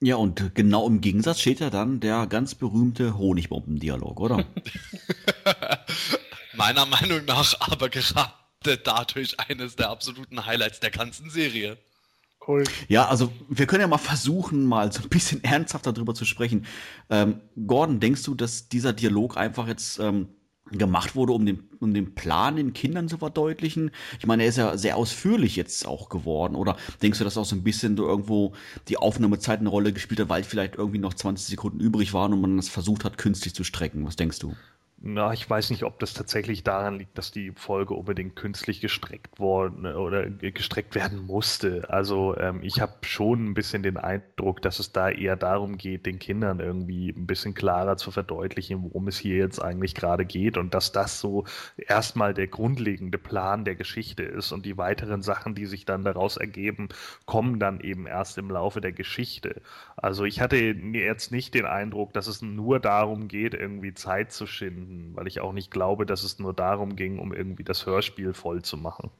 [0.00, 4.44] Ja, und genau im Gegensatz steht ja dann der ganz berühmte Honigbomben-Dialog, oder?
[6.56, 8.32] Meiner Meinung nach aber gerade
[8.74, 11.78] dadurch eines der absoluten Highlights der ganzen Serie.
[12.46, 12.64] Cool.
[12.88, 16.66] Ja, also wir können ja mal versuchen, mal so ein bisschen ernsthafter darüber zu sprechen.
[17.10, 20.28] Ähm, Gordon, denkst du, dass dieser Dialog einfach jetzt ähm,
[20.70, 23.90] gemacht wurde, um den, um den Plan den Kindern zu verdeutlichen?
[24.18, 26.54] Ich meine, er ist ja sehr ausführlich jetzt auch geworden.
[26.54, 28.52] Oder denkst du, dass auch so ein bisschen so irgendwo
[28.88, 32.40] die Aufnahmezeit eine Rolle gespielt hat, weil vielleicht irgendwie noch 20 Sekunden übrig waren und
[32.40, 34.06] man das versucht hat, künstlich zu strecken?
[34.06, 34.54] Was denkst du?
[34.98, 39.38] Na, ich weiß nicht, ob das tatsächlich daran liegt, dass die Folge unbedingt künstlich gestreckt
[39.38, 41.88] worden äh, oder gestreckt werden musste.
[41.90, 46.06] Also ähm, ich habe schon ein bisschen den Eindruck, dass es da eher darum geht,
[46.06, 50.56] den Kindern irgendwie ein bisschen klarer zu verdeutlichen, worum es hier jetzt eigentlich gerade geht
[50.56, 51.44] und dass das so
[51.76, 56.38] erstmal der grundlegende Plan der Geschichte ist und die weiteren Sachen, die sich dann daraus
[56.38, 56.88] ergeben,
[57.26, 59.60] kommen dann eben erst im Laufe der Geschichte.
[59.96, 64.46] Also ich hatte jetzt nicht den Eindruck, dass es nur darum geht, irgendwie Zeit zu
[64.46, 67.86] schinden finden, weil ich auch nicht glaube, dass es nur darum ging, um irgendwie das
[67.86, 69.10] Hörspiel voll zu machen.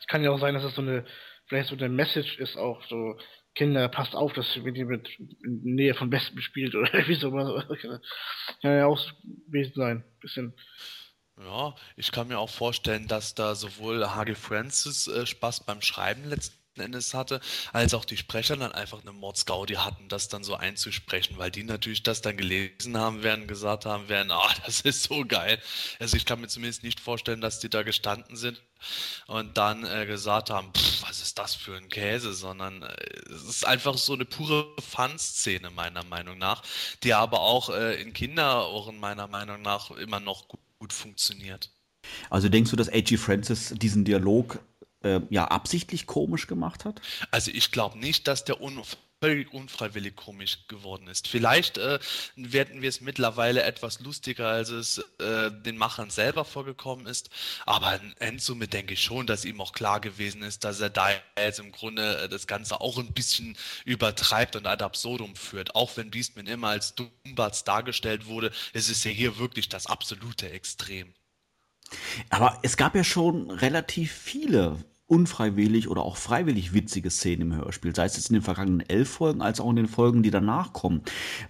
[0.00, 1.04] Es kann ja auch sein, dass es so eine,
[1.46, 3.16] vielleicht so eine Message ist, auch so,
[3.54, 5.08] Kinder, passt auf, dass ihr die mit
[5.42, 7.30] Nähe von Westen spielt oder irgendwie so.
[7.30, 8.00] Kann
[8.62, 9.00] ja auch
[9.46, 10.04] gewesen sein.
[10.20, 10.54] Bisschen.
[11.38, 16.24] Ja, ich kann mir auch vorstellen, dass da sowohl Hage Francis äh, Spaß beim Schreiben
[16.74, 17.40] letzten Endes hatte,
[17.72, 21.62] als auch die Sprecher dann einfach eine Mordsgaudi hatten, das dann so einzusprechen, weil die
[21.62, 25.60] natürlich das dann gelesen haben werden, gesagt haben werden, ah, oh, das ist so geil.
[26.00, 28.60] Also ich kann mir zumindest nicht vorstellen, dass die da gestanden sind
[29.28, 30.70] und dann äh, gesagt haben,
[31.02, 32.94] was ist das für ein Käse, sondern äh,
[33.30, 36.62] es ist einfach so eine pure Fun-Szene meiner Meinung nach,
[37.02, 41.70] die aber auch äh, in Kinderohren meiner Meinung nach immer noch gut, gut funktioniert.
[42.28, 43.16] Also denkst du, dass A.G.
[43.16, 44.58] Francis diesen Dialog
[45.04, 47.00] äh, ja absichtlich komisch gemacht hat?
[47.30, 51.28] Also ich glaube nicht, dass der unverfänglich völlig unfreiwillig komisch geworden ist.
[51.28, 51.98] Vielleicht äh,
[52.36, 57.30] werden wir es mittlerweile etwas lustiger, als es äh, den Machern selber vorgekommen ist.
[57.64, 61.08] Aber in Endsumme denke ich schon, dass ihm auch klar gewesen ist, dass er da
[61.38, 63.56] jetzt im Grunde äh, das Ganze auch ein bisschen
[63.86, 65.74] übertreibt und ad absurdum führt.
[65.74, 70.50] Auch wenn Beastman immer als Dumbatz dargestellt wurde, ist es ja hier wirklich das absolute
[70.50, 71.14] Extrem.
[72.28, 77.94] Aber es gab ja schon relativ viele unfreiwillig oder auch freiwillig witzige Szenen im Hörspiel,
[77.94, 80.72] sei es jetzt in den vergangenen elf Folgen als auch in den Folgen, die danach
[80.72, 81.02] kommen.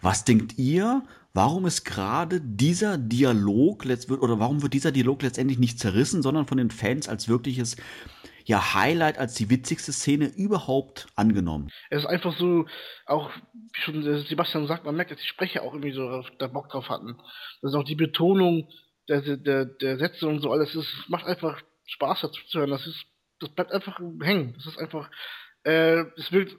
[0.03, 5.81] Was denkt ihr, warum ist gerade dieser Dialog oder warum wird dieser Dialog letztendlich nicht
[5.81, 7.77] zerrissen, sondern von den Fans als wirkliches
[8.45, 11.71] ja, Highlight, als die witzigste Szene überhaupt angenommen?
[11.89, 12.67] Es ist einfach so,
[13.07, 16.69] auch wie schon Sebastian sagt, man merkt, dass die Sprecher auch irgendwie so da Bock
[16.69, 17.17] drauf hatten.
[17.63, 18.69] Das ist auch die Betonung
[19.09, 22.71] der, der, der Sätze und so alles, es macht einfach Spaß dazu zu hören.
[22.71, 23.07] Das ist
[23.41, 24.55] das bleibt einfach hängen.
[24.55, 25.11] Das ist einfach,
[25.65, 26.57] äh, es wirkt,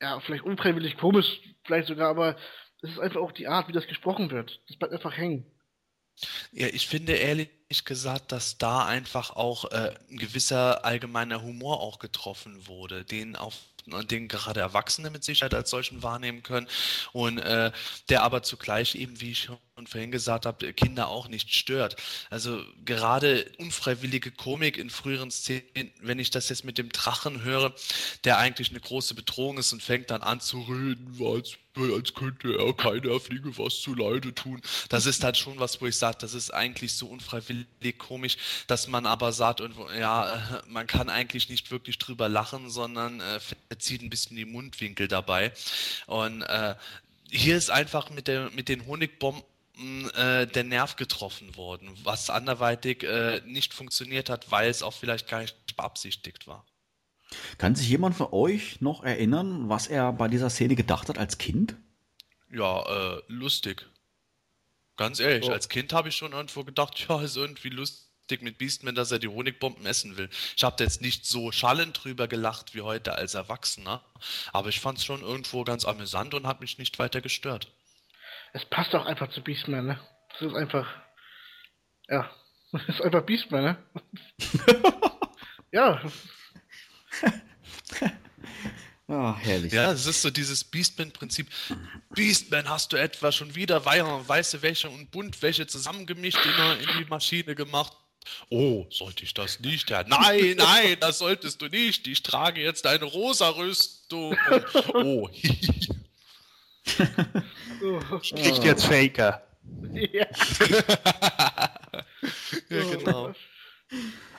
[0.00, 2.36] ja, vielleicht unfreiwillig komisch, vielleicht sogar, aber
[2.82, 4.62] es ist einfach auch die Art, wie das gesprochen wird.
[4.68, 5.50] Das bleibt einfach hängen.
[6.52, 7.50] Ja, ich finde ehrlich
[7.84, 13.54] gesagt, dass da einfach auch äh, ein gewisser allgemeiner Humor auch getroffen wurde, den auf
[14.10, 16.68] den gerade Erwachsene mit Sicherheit als solchen wahrnehmen können
[17.12, 17.72] und äh,
[18.08, 19.48] der aber zugleich eben, wie ich
[19.78, 21.94] schon vorhin gesagt habe, Kinder auch nicht stört.
[22.30, 27.72] Also gerade unfreiwillige Komik in früheren Szenen, wenn ich das jetzt mit dem Drachen höre,
[28.24, 32.58] der eigentlich eine große Bedrohung ist und fängt dann an zu reden, als, als könnte
[32.58, 34.60] er keiner Fliege was zu Leide tun.
[34.88, 38.36] Das ist dann schon was, wo ich sage, das ist eigentlich so unfreiwillig komisch,
[38.66, 39.62] dass man aber sagt,
[39.96, 43.38] ja, man kann eigentlich nicht wirklich drüber lachen, sondern äh,
[43.68, 45.52] verzieht ein bisschen die Mundwinkel dabei.
[46.06, 46.74] Und äh,
[47.30, 49.42] hier ist einfach mit, der, mit den Honigbomben
[49.78, 55.28] äh, der Nerv getroffen worden, was anderweitig äh, nicht funktioniert hat, weil es auch vielleicht
[55.28, 56.66] gar nicht beabsichtigt war.
[57.58, 61.38] Kann sich jemand von euch noch erinnern, was er bei dieser Szene gedacht hat als
[61.38, 61.76] Kind?
[62.50, 63.86] Ja, äh, lustig.
[64.96, 65.52] Ganz ehrlich, oh.
[65.52, 68.08] als Kind habe ich schon irgendwo gedacht, ja, ist irgendwie lustig
[68.40, 70.28] mit Beastman, dass er die Honigbomben essen will.
[70.56, 74.04] Ich habe jetzt nicht so schallend drüber gelacht wie heute als Erwachsener,
[74.52, 77.72] aber ich fand es schon irgendwo ganz amüsant und hat mich nicht weiter gestört
[78.52, 80.00] es passt auch einfach zu Beastman, ne?
[80.32, 80.86] Das ist einfach.
[82.08, 82.30] Ja.
[82.70, 83.78] Das ist einfach Beastman, ne?
[85.72, 86.02] ja.
[89.10, 89.72] Oh, herrlich.
[89.72, 91.48] Ja, es ist so dieses Beastman-Prinzip.
[92.10, 97.54] Beastman, hast du etwa schon wieder weiße Wäsche und Buntwäsche zusammengemischt in, in die Maschine
[97.54, 97.96] gemacht?
[98.50, 99.88] Oh, sollte ich das nicht?
[99.88, 102.06] Ja, nein, nein, das solltest du nicht.
[102.06, 104.36] Ich trage jetzt eine rosa Rüstung.
[104.92, 105.30] Oh,
[108.22, 109.42] Spricht jetzt Faker.
[109.92, 110.26] Ja.
[112.68, 113.32] ja, genau.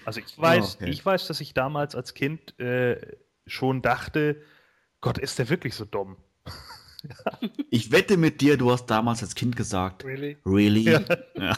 [0.05, 0.89] Also ich weiß, okay.
[0.89, 2.99] ich weiß, dass ich damals als Kind äh,
[3.45, 4.41] schon dachte,
[5.01, 6.17] Gott, ist der wirklich so dumm?
[7.69, 10.37] ich wette mit dir, du hast damals als Kind gesagt, really?
[10.45, 10.81] Really?
[10.81, 11.01] Ja,
[11.35, 11.57] ja.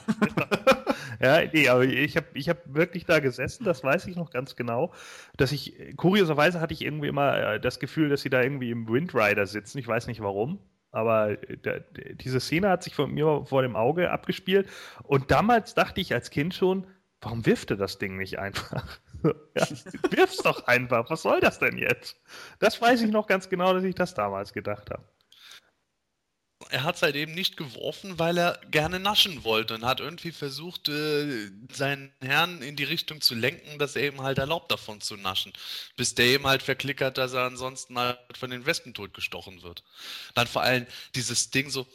[1.19, 4.55] ja nee, aber ich habe ich hab wirklich da gesessen, das weiß ich noch ganz
[4.55, 4.93] genau,
[5.37, 8.87] dass ich, kurioserweise hatte ich irgendwie immer äh, das Gefühl, dass sie da irgendwie im
[8.87, 10.59] Windrider sitzen, ich weiß nicht warum.
[10.91, 11.81] Aber äh,
[12.15, 14.69] diese Szene hat sich von mir vor dem Auge abgespielt.
[15.03, 16.88] Und damals dachte ich als Kind schon,
[17.22, 18.99] warum wirft er das Ding nicht einfach?
[19.23, 19.68] ja,
[20.09, 21.09] wirf's doch einfach.
[21.09, 22.19] Was soll das denn jetzt?
[22.59, 25.03] Das weiß ich noch ganz genau, dass ich das damals gedacht habe
[26.69, 30.31] er hat es halt eben nicht geworfen, weil er gerne naschen wollte und hat irgendwie
[30.31, 35.01] versucht, äh, seinen Herrn in die Richtung zu lenken, dass er eben halt erlaubt, davon
[35.01, 35.53] zu naschen.
[35.95, 39.83] Bis der eben halt verklickert, dass er ansonsten halt von den Wespen totgestochen wird.
[40.33, 40.85] Dann vor allem
[41.15, 41.88] dieses Ding so,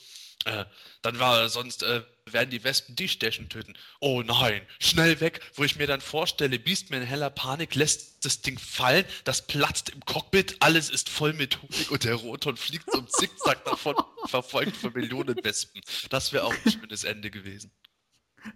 [0.46, 0.64] äh,
[1.02, 3.74] dann war sonst äh, werden die Wespen dich stechen töten.
[4.00, 8.42] Oh nein, schnell weg, wo ich mir dann vorstelle, Beastman in heller Panik lässt das
[8.42, 12.90] Ding fallen, das platzt im Cockpit, alles ist voll mit Honig und der Roton fliegt
[12.90, 13.96] so im Zickzack davon,
[14.26, 15.82] verfolgt von Millionen Wespen.
[16.10, 17.70] Das wäre auch ein schönes Ende gewesen.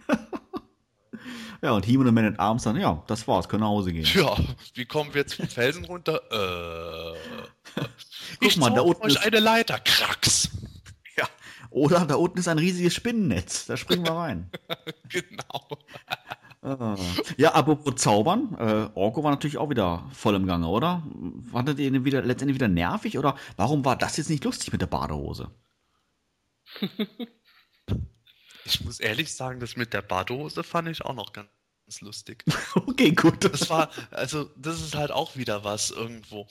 [1.62, 4.08] Ja, und He-Man und Man at Arms dann, ja, das war's, können nach Hause gehen.
[4.14, 4.34] Ja,
[4.74, 6.22] wie kommen wir jetzt vom Felsen runter?
[6.30, 7.18] Äh,
[8.40, 10.48] Guck ich mal, da unten euch eine Leiter, Krax.
[11.70, 13.66] Oder da unten ist ein riesiges Spinnennetz.
[13.66, 14.50] Da springen wir rein.
[15.08, 15.68] genau.
[16.62, 16.96] Ah.
[17.38, 21.02] Ja, apropos Zaubern, äh, Orko war natürlich auch wieder voll im Gange, oder?
[21.50, 24.82] Fandet ihr ihn wieder, letztendlich wieder nervig oder warum war das jetzt nicht lustig mit
[24.82, 25.50] der Badehose?
[28.66, 31.48] ich muss ehrlich sagen, das mit der Badehose fand ich auch noch ganz
[32.00, 32.44] lustig.
[32.74, 33.42] okay, gut.
[33.42, 36.46] Das war, also, das ist halt auch wieder was irgendwo.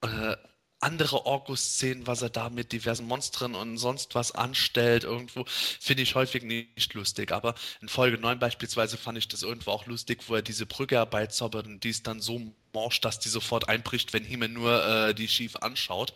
[0.00, 0.36] Äh,
[0.82, 6.14] andere Orko-Szenen, was er da mit diversen Monstern und sonst was anstellt, irgendwo, finde ich
[6.14, 7.32] häufig nicht lustig.
[7.32, 10.96] Aber in Folge 9 beispielsweise fand ich das irgendwo auch lustig, wo er diese Brücke
[10.96, 12.40] herbeizaubert und die ist dann so
[12.72, 16.14] morsch, dass die sofort einbricht, wenn Himmel nur äh, die schief anschaut.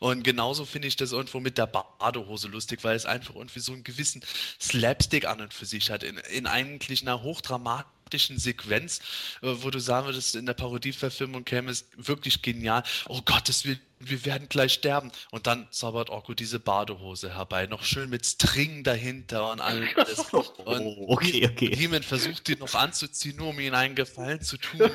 [0.00, 3.72] Und genauso finde ich das irgendwo mit der Badehose lustig, weil es einfach irgendwie so
[3.72, 4.22] einen gewissen
[4.60, 6.02] Slapstick an und für sich hat.
[6.02, 9.00] In, in eigentlich einer hochdramatischen dramatischen Sequenz,
[9.42, 12.82] äh, wo du sagen würdest, in der Parodieverfilmung käme es wirklich genial.
[13.08, 15.10] Oh Gottes Willen, wir werden gleich sterben.
[15.30, 19.88] Und dann zaubert Orko diese Badehose herbei, noch schön mit String dahinter und alles.
[20.32, 21.74] Und oh, okay, okay.
[21.74, 24.80] Heeman versucht ihn noch anzuziehen, nur um ihn einen Gefallen zu tun.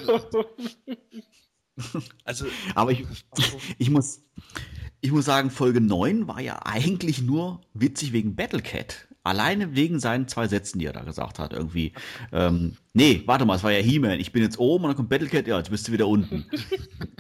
[2.24, 2.46] also,
[2.76, 3.06] aber ich,
[3.78, 4.22] ich muss,
[5.02, 9.08] ich muss sagen, Folge 9 war ja eigentlich nur witzig wegen Battlecat.
[9.24, 11.94] Alleine wegen seinen zwei Sätzen, die er da gesagt hat, irgendwie.
[12.32, 14.20] Ähm, nee, warte mal, es war ja He-Man.
[14.20, 16.46] Ich bin jetzt oben und dann kommt Battlecat, ja, jetzt bist du wieder unten.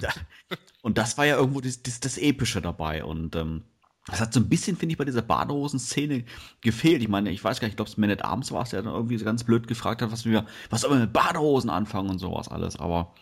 [0.81, 3.03] und das war ja irgendwo das, das, das Epische dabei.
[3.03, 3.63] Und ähm,
[4.07, 6.23] das hat so ein bisschen, finde ich, bei dieser Badehosen-Szene
[6.61, 7.01] gefehlt.
[7.01, 8.81] Ich meine, ich weiß gar nicht, ich glaube, es Man at Arms war es, der
[8.81, 12.09] dann irgendwie so ganz blöd gefragt hat, was wir, was soll man mit Badehosen anfangen
[12.09, 12.77] und sowas alles.
[12.77, 13.13] Aber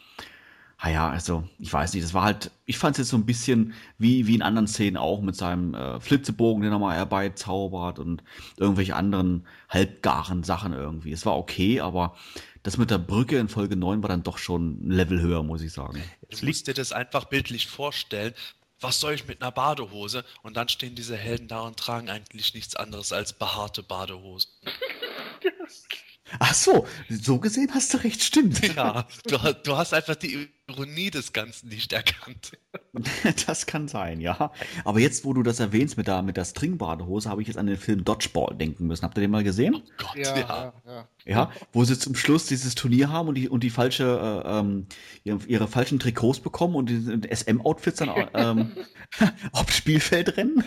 [0.82, 3.74] naja, also ich weiß nicht, das war halt, ich fand es jetzt so ein bisschen
[3.98, 8.24] wie, wie in anderen Szenen auch mit seinem äh, Flitzebogen, den er mal herbeizaubert und
[8.58, 11.12] irgendwelche anderen halbgaren Sachen irgendwie.
[11.12, 12.16] Es war okay, aber
[12.64, 15.62] das mit der Brücke in Folge 9 war dann doch schon ein Level höher, muss
[15.62, 16.02] ich sagen.
[16.30, 18.34] Du musst dir das einfach bildlich vorstellen.
[18.80, 20.24] Was soll ich mit einer Badehose?
[20.44, 24.52] Und dann stehen diese Helden da und tragen eigentlich nichts anderes als behaarte Badehosen.
[26.40, 28.62] Ach so, so gesehen hast du recht, stimmt.
[28.78, 32.52] Ja, du, du hast einfach die Ironie des Ganzen nicht erkannt.
[33.46, 34.52] Das kann sein, ja.
[34.84, 37.68] Aber jetzt, wo du das erwähnst mit der, mit der Stringbadehose, habe ich jetzt an
[37.68, 39.04] den Film Dodgeball denken müssen.
[39.04, 39.76] Habt ihr den mal gesehen?
[39.76, 40.38] Oh Gott, ja.
[40.38, 41.08] Ja, ja.
[41.26, 44.88] ja wo sie zum Schluss dieses Turnier haben und die, und die falsche, äh, ähm,
[45.24, 48.72] ihre, ihre, falschen Trikots bekommen und die SM-Outfits dann ähm,
[49.52, 50.64] aufs Spielfeld rennen.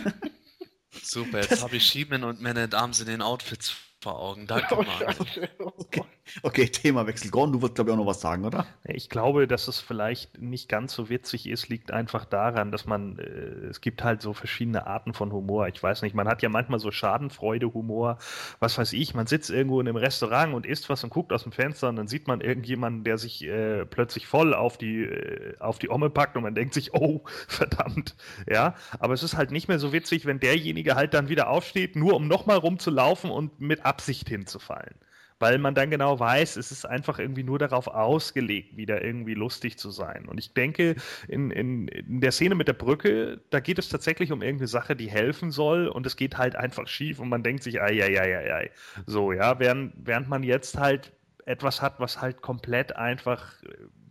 [1.03, 4.47] Super, jetzt habe ich Schieben und Man at Arms in den Outfits vor Augen.
[4.47, 4.75] Danke,
[5.59, 6.03] oh, okay.
[6.41, 7.29] okay, Themawechsel.
[7.29, 8.65] Gorn, du wirst, glaube ich, auch noch was sagen, oder?
[8.83, 13.19] Ich glaube, dass es vielleicht nicht ganz so witzig ist, liegt einfach daran, dass man,
[13.19, 15.67] äh, es gibt halt so verschiedene Arten von Humor.
[15.67, 18.17] Ich weiß nicht, man hat ja manchmal so Schadenfreude-Humor,
[18.59, 21.43] was weiß ich, man sitzt irgendwo in einem Restaurant und isst was und guckt aus
[21.43, 25.57] dem Fenster und dann sieht man irgendjemanden, der sich äh, plötzlich voll auf die, äh,
[25.59, 28.15] auf die Omme packt und man denkt sich, oh, verdammt,
[28.49, 28.73] ja.
[28.99, 32.15] Aber es ist halt nicht mehr so witzig, wenn derjenige halt dann wieder aufsteht, nur
[32.15, 34.95] um nochmal rumzulaufen und mit Absicht hinzufallen.
[35.39, 39.77] Weil man dann genau weiß, es ist einfach irgendwie nur darauf ausgelegt, wieder irgendwie lustig
[39.77, 40.27] zu sein.
[40.29, 40.95] Und ich denke,
[41.27, 44.95] in, in, in der Szene mit der Brücke, da geht es tatsächlich um irgendeine Sache,
[44.95, 48.21] die helfen soll und es geht halt einfach schief und man denkt sich, ei, ei,
[48.21, 48.71] ei, ei, ei.
[49.07, 51.11] So, ja, während, während man jetzt halt
[51.45, 53.51] etwas hat, was halt komplett einfach,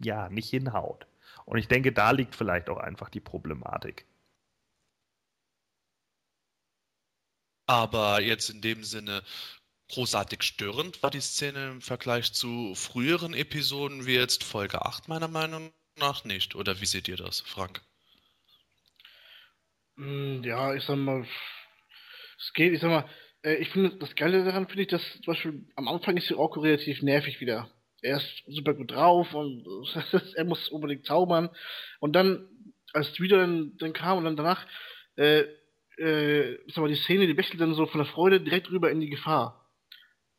[0.02, 1.07] ja, nicht hinhaut.
[1.47, 4.05] Und ich denke, da liegt vielleicht auch einfach die Problematik.
[7.66, 9.23] Aber jetzt in dem Sinne,
[9.91, 15.29] großartig störend war die Szene im Vergleich zu früheren Episoden wie jetzt Folge 8 meiner
[15.29, 16.55] Meinung nach nicht.
[16.55, 17.83] Oder wie seht ihr das, Frank?
[19.97, 21.27] Hm, ja, ich sag mal,
[22.39, 23.09] es geht, ich sag mal,
[23.43, 26.35] äh, ich finde, das Geile daran finde ich, dass zum Beispiel am Anfang ist die
[26.35, 27.71] Orko relativ nervig wieder.
[28.03, 29.67] Er ist super gut drauf und
[30.35, 31.51] er muss unbedingt zaubern.
[31.99, 32.49] Und dann,
[32.93, 34.67] als wieder dann, dann kam und dann danach,
[35.17, 35.45] äh,
[35.99, 39.01] äh, sag mal, die Szene, die wechselt dann so von der Freude direkt rüber in
[39.01, 39.60] die Gefahr.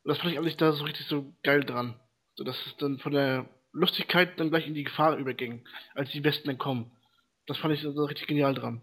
[0.04, 1.94] Und das fand ich eigentlich da so richtig so geil dran.
[2.34, 6.24] So dass es dann von der Lustigkeit dann gleich in die Gefahr überging, als die
[6.24, 6.90] Westen dann kommen.
[7.46, 8.82] Das fand ich so richtig genial dran.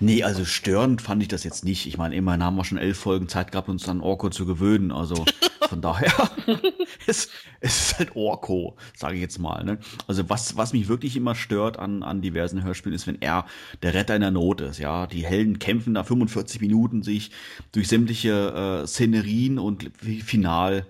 [0.00, 1.86] Nee, also störend fand ich das jetzt nicht.
[1.86, 4.92] Ich meine, immerhin haben wir schon elf Folgen Zeit gehabt, uns an Orko zu gewöhnen.
[4.92, 5.24] Also
[5.70, 6.12] von daher,
[7.06, 7.30] es,
[7.60, 9.62] es ist halt Orko, sage ich jetzt mal.
[9.64, 9.78] Ne?
[10.08, 13.46] Also was, was mich wirklich immer stört an, an diversen Hörspielen ist, wenn er
[13.82, 14.78] der Retter in der Not ist.
[14.78, 17.30] Ja, Die Helden kämpfen da 45 Minuten sich
[17.70, 20.86] durch sämtliche äh, Szenerien und final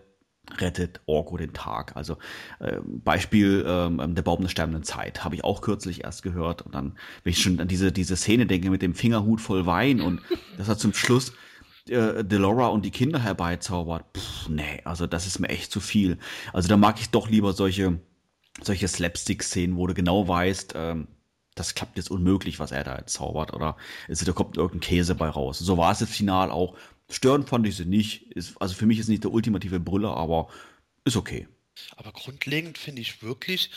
[0.59, 1.95] rettet Orko den Tag.
[1.95, 2.17] Also
[2.59, 6.75] äh, Beispiel ähm, der Baum der sterbenden Zeit habe ich auch kürzlich erst gehört und
[6.75, 10.23] dann, wenn ich schon an diese diese Szene denke mit dem Fingerhut voll Wein und
[10.57, 11.33] dass er zum Schluss
[11.89, 16.19] äh, Delora und die Kinder herbeizaubert, pff, nee, also das ist mir echt zu viel.
[16.53, 18.01] Also da mag ich doch lieber solche
[18.63, 21.09] solche Slapstick-Szenen, wo du genau weißt, ähm,
[21.55, 23.77] das klappt jetzt unmöglich, was er da jetzt zaubert, oder
[24.09, 25.59] es, da kommt irgendein Käse bei raus.
[25.59, 26.77] So war es jetzt final auch.
[27.11, 28.31] Stören fand ich sie nicht.
[28.33, 30.49] Ist, also für mich ist nicht der ultimative Brüller, aber
[31.05, 31.49] ist okay.
[31.97, 33.71] Aber grundlegend finde ich wirklich,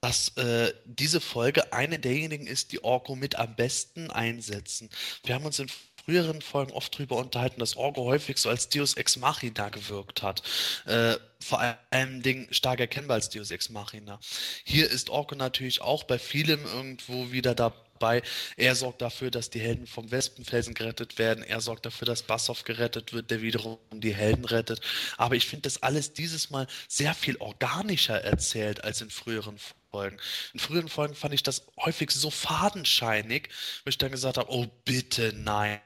[0.00, 4.90] dass äh, diese Folge eine derjenigen ist, die Orko mit am besten einsetzen.
[5.24, 5.68] Wir haben uns in
[6.04, 10.42] früheren Folgen oft darüber unterhalten, dass Orko häufig so als Deus Ex Machina gewirkt hat.
[10.86, 11.60] Äh, vor
[11.90, 14.20] allem Ding stark erkennbar als Deus Ex Machina.
[14.64, 18.22] Hier ist Orko natürlich auch bei vielem irgendwo wieder dabei dabei.
[18.56, 21.44] Er sorgt dafür, dass die Helden vom Wespenfelsen gerettet werden.
[21.44, 24.80] Er sorgt dafür, dass Bassoff gerettet wird, der wiederum die Helden rettet.
[25.16, 29.81] Aber ich finde das alles dieses Mal sehr viel organischer erzählt als in früheren Folgen.
[29.94, 33.50] In früheren Folgen fand ich das häufig so fadenscheinig,
[33.84, 35.82] wo ich dann gesagt habe, oh bitte nein.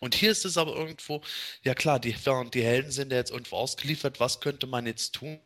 [0.00, 1.22] Und hier ist es aber irgendwo,
[1.62, 2.14] ja klar, die,
[2.52, 5.40] die Helden sind ja jetzt irgendwo ausgeliefert, was könnte man jetzt tun?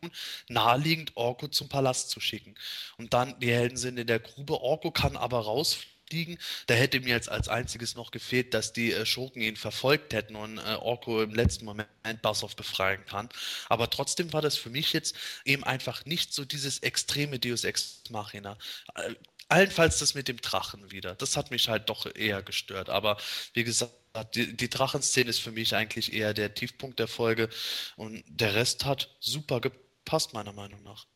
[0.49, 2.55] Naheliegend Orko zum Palast zu schicken.
[2.97, 6.37] Und dann, die Helden sind in der Grube, Orko kann aber rausfliegen liegen.
[6.67, 10.35] Da hätte mir jetzt als einziges noch gefehlt, dass die äh, Schurken ihn verfolgt hätten
[10.35, 11.89] und äh, Orko im letzten Moment
[12.21, 13.29] Bassoff befreien kann.
[13.69, 15.15] Aber trotzdem war das für mich jetzt
[15.45, 18.57] eben einfach nicht so dieses extreme Deus Ex Machina.
[18.95, 19.15] Äh,
[19.49, 21.15] allenfalls das mit dem Drachen wieder.
[21.15, 22.89] Das hat mich halt doch eher gestört.
[22.89, 23.17] Aber
[23.53, 23.93] wie gesagt,
[24.35, 27.49] die, die Drachenszene ist für mich eigentlich eher der Tiefpunkt der Folge
[27.95, 31.07] und der Rest hat super gepasst, meiner Meinung nach.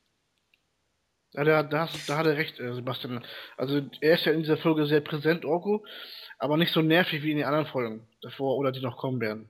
[1.37, 3.23] Ja, da, da, da hat er recht, äh, Sebastian.
[3.57, 5.85] Also er ist ja in dieser Folge sehr präsent, Orko,
[6.39, 9.47] aber nicht so nervig wie in den anderen Folgen davor oder die noch kommen werden.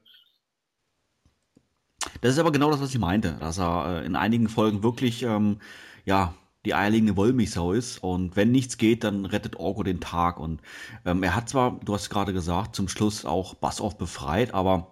[2.20, 5.24] Das ist aber genau das, was ich meinte, dass er äh, in einigen Folgen wirklich,
[5.24, 5.62] ähm,
[6.04, 6.34] ja,
[6.66, 10.60] die eierlegende Wollmilchsau ist und wenn nichts geht, dann rettet Orko den Tag und
[11.06, 14.92] ähm, er hat zwar, du hast gerade gesagt, zum Schluss auch Bassoff befreit, aber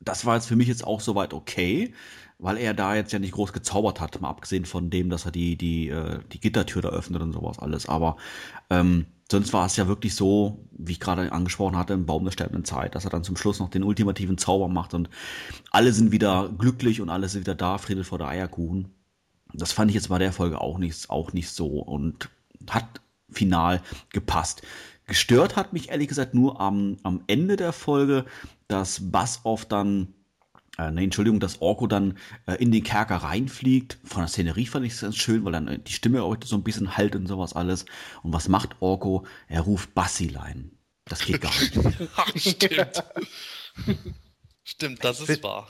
[0.00, 1.92] das war jetzt für mich jetzt auch soweit okay
[2.38, 5.32] weil er da jetzt ja nicht groß gezaubert hat, mal abgesehen von dem, dass er
[5.32, 7.88] die, die, äh, die Gittertür da öffnet und sowas alles.
[7.88, 8.16] Aber
[8.68, 12.32] ähm, sonst war es ja wirklich so, wie ich gerade angesprochen hatte, im Baum der
[12.32, 15.08] sterbenden Zeit, dass er dann zum Schluss noch den ultimativen Zauber macht und
[15.70, 18.94] alle sind wieder glücklich und alle sind wieder da, Friede vor der Eierkuchen.
[19.54, 22.28] Das fand ich jetzt bei der Folge auch nicht, auch nicht so und
[22.68, 23.00] hat
[23.30, 24.62] final gepasst.
[25.06, 28.24] Gestört hat mich ehrlich gesagt nur am, am Ende der Folge,
[28.68, 30.08] dass Bassoff dann
[30.78, 33.98] äh, ne, Entschuldigung, dass Orko dann äh, in den Kerker reinfliegt.
[34.04, 36.56] Von der Szenerie fand ich es ganz schön, weil dann äh, die Stimme auch so
[36.56, 37.86] ein bisschen halt und sowas alles.
[38.22, 39.26] Und was macht Orko?
[39.48, 40.72] Er ruft Bassilein.
[41.06, 41.72] Das geht gar nicht.
[42.56, 43.04] Stimmt.
[44.64, 45.68] Stimmt, das ist wahr.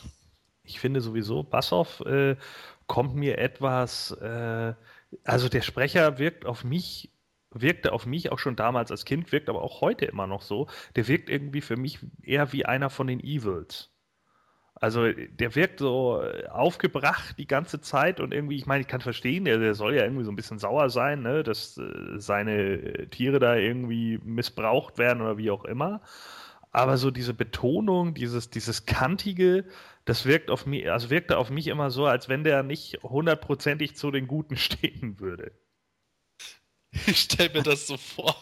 [0.62, 2.36] Ich finde sowieso, Bassoff äh,
[2.86, 4.74] kommt mir etwas, äh,
[5.24, 7.12] also der Sprecher wirkt auf mich
[7.50, 10.68] wirkte auf mich auch schon damals als Kind, wirkt aber auch heute immer noch so.
[10.94, 13.95] Der wirkt irgendwie für mich eher wie einer von den Evils.
[14.78, 19.00] Also der wirkt so äh, aufgebracht die ganze Zeit und irgendwie, ich meine, ich kann
[19.00, 23.08] verstehen, der, der soll ja irgendwie so ein bisschen sauer sein, ne, dass äh, seine
[23.08, 26.02] Tiere da irgendwie missbraucht werden oder wie auch immer.
[26.72, 29.64] Aber so diese Betonung, dieses, dieses Kantige,
[30.04, 33.96] das wirkt auf mich, also wirkte auf mich immer so, als wenn der nicht hundertprozentig
[33.96, 35.52] zu den Guten stehen würde.
[37.06, 38.36] Ich stelle mir das so vor.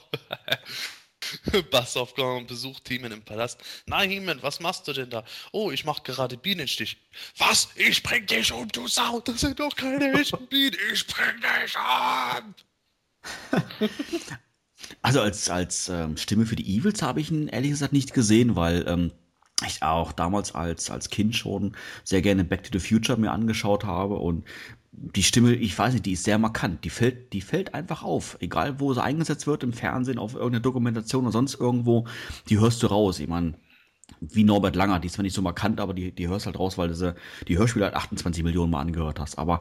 [2.17, 3.61] Und besucht Heeman im Palast.
[3.87, 5.25] Na, Heeman, was machst du denn da?
[5.53, 6.99] Oh, ich mach gerade Bienenstich.
[7.39, 7.69] Was?
[7.77, 9.21] Ich bring dich um, du Sau!
[9.21, 10.77] Das sind doch keine echten Bienen!
[10.93, 12.55] Ich bring dich um!
[15.03, 18.57] Also als, als ähm, Stimme für die Evils habe ich ihn ehrlich gesagt nicht gesehen,
[18.57, 19.13] weil ähm,
[19.67, 23.85] ich auch damals als, als Kind schon sehr gerne Back to the Future mir angeschaut
[23.85, 24.45] habe und
[24.97, 26.85] die Stimme, ich weiß nicht, die ist sehr markant.
[26.85, 28.37] Die fällt, die fällt einfach auf.
[28.41, 32.07] Egal, wo sie eingesetzt wird, im Fernsehen, auf irgendeiner Dokumentation oder sonst irgendwo,
[32.49, 33.19] die hörst du raus.
[33.19, 33.55] Ich meine,
[34.21, 36.79] wie Norbert Langer, die ist zwar nicht so markant, aber die, die hörst halt raus,
[36.79, 37.15] weil du sie,
[37.49, 39.39] die Hörspiele halt 28 Millionen Mal angehört hast.
[39.39, 39.61] Aber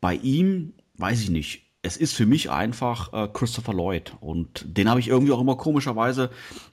[0.00, 1.68] bei ihm, weiß ich nicht.
[1.84, 4.14] Es ist für mich einfach äh, Christopher Lloyd.
[4.20, 6.30] Und den habe ich irgendwie auch immer komischerweise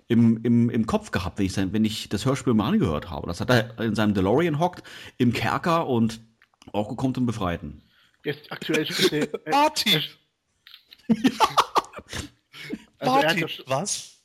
[0.07, 3.26] im, im, im Kopf gehabt, wenn ich, wenn ich das Hörspiel mal angehört habe.
[3.27, 4.84] Das hat er in seinem DeLorean hockt,
[5.18, 6.22] im Kerker und
[6.73, 7.81] Orko kommt und befreit ihn.
[8.24, 9.52] Jetzt aktuell spielt er.
[9.52, 10.02] Marty!
[13.00, 14.20] Also Marty, ja, was?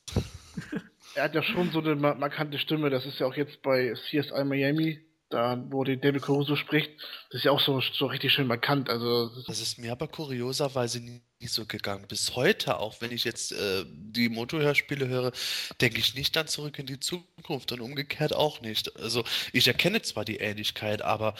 [1.15, 4.43] Er hat ja schon so eine markante Stimme, das ist ja auch jetzt bei CSI
[4.43, 4.99] Miami,
[5.29, 6.91] da wo die David Caruso spricht,
[7.29, 8.89] das ist ja auch so, so richtig schön markant.
[8.89, 12.05] Also, das, das ist mir aber kurioserweise nie, nie so gegangen.
[12.07, 15.31] Bis heute, auch wenn ich jetzt äh, die Motorhörspiele höre,
[15.79, 18.99] denke ich nicht dann zurück in die Zukunft und umgekehrt auch nicht.
[18.99, 19.23] Also
[19.53, 21.35] ich erkenne zwar die Ähnlichkeit, aber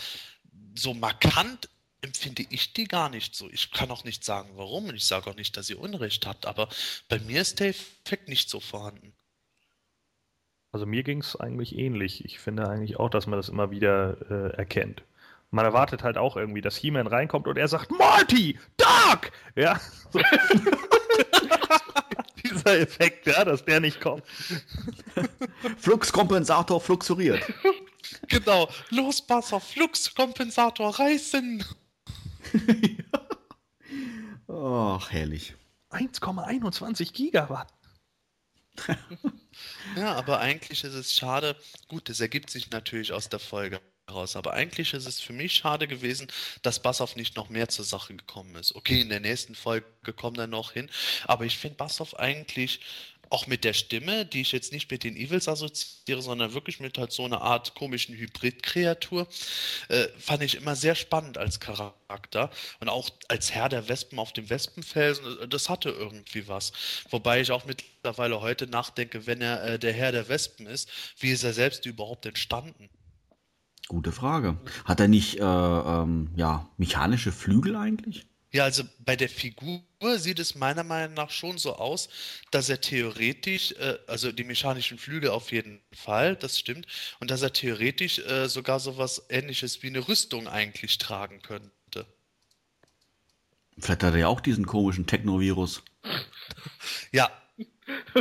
[0.73, 1.69] so markant
[2.05, 3.49] empfinde ich die gar nicht so.
[3.51, 6.45] Ich kann auch nicht sagen, warum und ich sage auch nicht, dass ihr Unrecht habt,
[6.45, 6.69] aber
[7.09, 9.13] bei mir ist der Effekt nicht so vorhanden.
[10.71, 12.25] Also mir ging es eigentlich ähnlich.
[12.25, 15.03] Ich finde eigentlich auch, dass man das immer wieder äh, erkennt.
[15.51, 19.31] Man erwartet halt auch irgendwie, dass He-Man reinkommt und er sagt, Marty, Doc!
[19.55, 19.79] Ja.
[20.11, 20.19] So.
[22.43, 24.23] Dieser Effekt, ja, dass der nicht kommt.
[25.77, 27.41] Fluxkompensator fluxuriert.
[28.27, 28.69] Genau.
[28.89, 31.63] Los, Passer, Fluxkompensator reißen.
[34.47, 35.55] Ach, herrlich.
[35.91, 37.73] 1,21 Gigawatt.
[39.95, 41.55] ja, aber eigentlich ist es schade.
[41.87, 43.79] Gut, das ergibt sich natürlich aus der Folge.
[44.09, 44.35] raus.
[44.35, 46.27] Aber eigentlich ist es für mich schade gewesen,
[46.61, 48.75] dass Bassoff nicht noch mehr zur Sache gekommen ist.
[48.75, 49.85] Okay, in der nächsten Folge
[50.15, 50.89] kommt er noch hin,
[51.25, 52.81] aber ich finde Bassoff eigentlich
[53.29, 56.97] auch mit der Stimme, die ich jetzt nicht mit den Evils assoziiere, sondern wirklich mit
[56.97, 59.27] halt so einer Art komischen Hybrid-Kreatur,
[59.89, 62.49] äh, fand ich immer sehr spannend als Charakter.
[62.79, 66.71] Und auch als Herr der Wespen auf dem Wespenfelsen, äh, das hatte irgendwie was.
[67.09, 70.89] Wobei ich auch mittlerweile heute nachdenke, wenn er äh, der Herr der Wespen ist,
[71.19, 72.89] wie ist er selbst überhaupt entstanden?
[73.87, 74.57] Gute Frage.
[74.83, 78.25] Hat er nicht äh, ähm, ja, mechanische Flügel eigentlich?
[78.55, 79.81] Ja, also bei der Figur
[80.15, 82.07] sieht es meiner Meinung nach schon so aus,
[82.51, 86.87] dass er theoretisch, äh, also die mechanischen Flügel auf jeden Fall, das stimmt,
[87.19, 92.05] und dass er theoretisch äh, sogar sowas ähnliches wie eine Rüstung eigentlich tragen könnte.
[93.77, 95.83] Vielleicht hat er ja auch diesen komischen Technovirus.
[97.11, 97.29] Ja.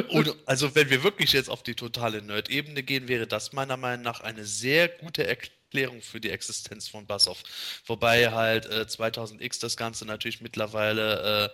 [0.09, 4.03] Und, also wenn wir wirklich jetzt auf die totale Nerd-Ebene gehen, wäre das meiner Meinung
[4.03, 5.64] nach eine sehr gute Erklärung
[6.01, 7.43] für die Existenz von Bassoff.
[7.87, 11.51] Wobei halt äh, 2000X das Ganze natürlich mittlerweile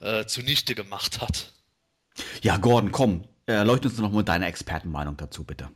[0.00, 1.52] äh, äh, zunichte gemacht hat.
[2.42, 5.70] Ja, Gordon, komm, erleuchte uns noch mal deine Expertenmeinung dazu, bitte.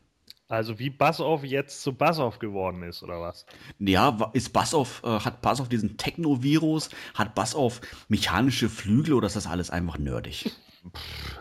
[0.49, 3.45] Also wie Bassoff jetzt zu Bassoff geworden ist, oder was?
[3.79, 9.47] Ja, ist Bassoff, äh, hat Bassoff diesen Techno-Virus, hat Bassoff mechanische Flügel oder ist das
[9.47, 10.51] alles einfach nerdig?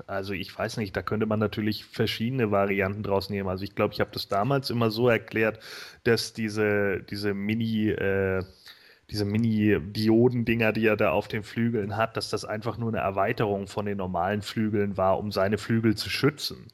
[0.08, 3.50] Also ich weiß nicht, da könnte man natürlich verschiedene Varianten draus nehmen.
[3.50, 5.60] Also ich glaube, ich habe das damals immer so erklärt,
[6.04, 8.44] dass diese, diese Mini, äh,
[9.10, 13.68] diese Mini-Dioden-Dinger, die er da auf den Flügeln hat, dass das einfach nur eine Erweiterung
[13.68, 16.68] von den normalen Flügeln war, um seine Flügel zu schützen.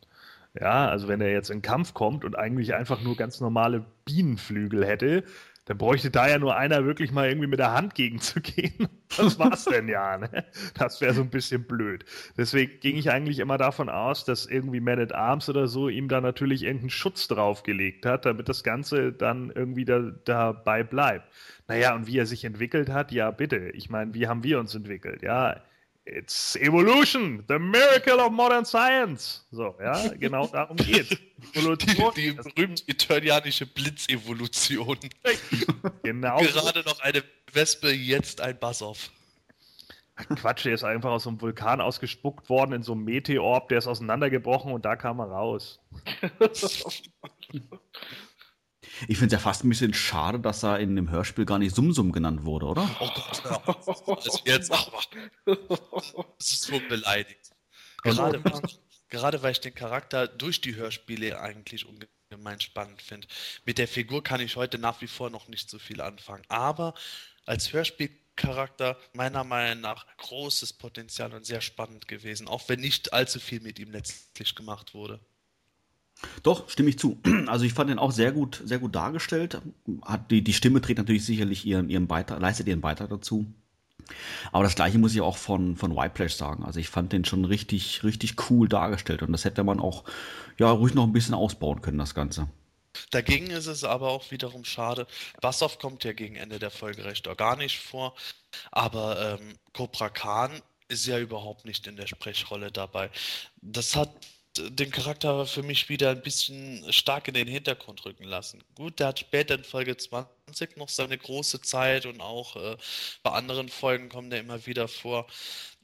[0.59, 4.85] Ja, also wenn er jetzt in Kampf kommt und eigentlich einfach nur ganz normale Bienenflügel
[4.85, 5.23] hätte,
[5.65, 8.87] dann bräuchte da ja nur einer wirklich mal irgendwie mit der Hand gegenzugehen.
[9.15, 10.43] Das war's denn ja, ne?
[10.73, 12.03] Das wäre so ein bisschen blöd.
[12.35, 16.07] Deswegen ging ich eigentlich immer davon aus, dass irgendwie Man at Arms oder so ihm
[16.07, 21.31] da natürlich irgendeinen Schutz draufgelegt hat, damit das Ganze dann irgendwie da, dabei bleibt.
[21.67, 23.69] Naja, und wie er sich entwickelt hat, ja, bitte.
[23.75, 25.21] Ich meine, wie haben wir uns entwickelt?
[25.21, 25.61] Ja,
[26.05, 29.45] It's evolution, the miracle of modern science.
[29.51, 31.15] So, ja, genau darum geht's.
[31.53, 32.13] Evolution.
[32.15, 34.97] Die, die berühmte eternianische Blitzevolution.
[36.03, 36.39] genau.
[36.39, 37.23] Gerade noch eine
[37.53, 39.11] Wespe, jetzt ein Bassoff.
[40.15, 43.79] Quatsch, der ist einfach aus so einem Vulkan ausgespuckt worden in so einem Meteorb, der
[43.79, 45.79] ist auseinandergebrochen und da kam er raus.
[49.07, 51.75] Ich finde es ja fast ein bisschen schade, dass er in dem Hörspiel gar nicht
[51.75, 52.89] Sumsum genannt wurde, oder?
[52.99, 54.25] Oh Gott.
[54.25, 55.01] Also jetzt aber.
[55.45, 57.51] Das ist so beleidigt.
[58.03, 58.41] Gerade,
[59.09, 63.27] gerade weil ich den Charakter durch die Hörspiele eigentlich ungemein spannend finde.
[63.65, 66.43] Mit der Figur kann ich heute nach wie vor noch nicht so viel anfangen.
[66.49, 66.93] Aber
[67.45, 73.39] als Hörspielcharakter meiner Meinung nach großes Potenzial und sehr spannend gewesen, auch wenn nicht allzu
[73.39, 75.19] viel mit ihm letztlich gemacht wurde.
[76.43, 77.19] Doch, stimme ich zu.
[77.47, 79.61] Also ich fand ihn auch sehr gut, sehr gut dargestellt.
[80.03, 83.45] Hat die, die Stimme trägt natürlich sicherlich ihren, ihren Beitrag, leistet ihren Beitrag dazu.
[84.51, 86.63] Aber das gleiche muss ich auch von, von Whiteplash sagen.
[86.63, 90.03] Also ich fand den schon richtig, richtig cool dargestellt und das hätte man auch,
[90.57, 92.47] ja, ruhig noch ein bisschen ausbauen können, das Ganze.
[93.09, 95.07] Dagegen ist es aber auch wiederum schade.
[95.41, 98.15] Bassoff kommt ja gegen Ende der Folge recht organisch vor,
[98.71, 103.09] aber ähm, Cobra Khan ist ja überhaupt nicht in der Sprechrolle dabei.
[103.61, 104.11] Das hat
[104.57, 108.63] den Charakter für mich wieder ein bisschen stark in den Hintergrund rücken lassen.
[108.75, 112.77] Gut, der hat später in Folge 20 noch seine große Zeit und auch äh,
[113.23, 115.27] bei anderen Folgen kommt er immer wieder vor.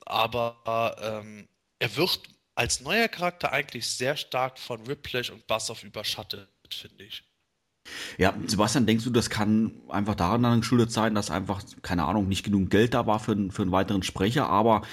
[0.06, 1.48] Aber ähm,
[1.80, 2.22] er wird
[2.56, 7.24] als neuer Charakter eigentlich sehr stark von Whiplash und Bassoff überschattet, finde ich.
[8.18, 12.44] Ja, Sebastian, denkst du, das kann einfach daran geschuldet sein, dass einfach, keine Ahnung, nicht
[12.44, 14.84] genug Geld da war für, für einen weiteren Sprecher, aber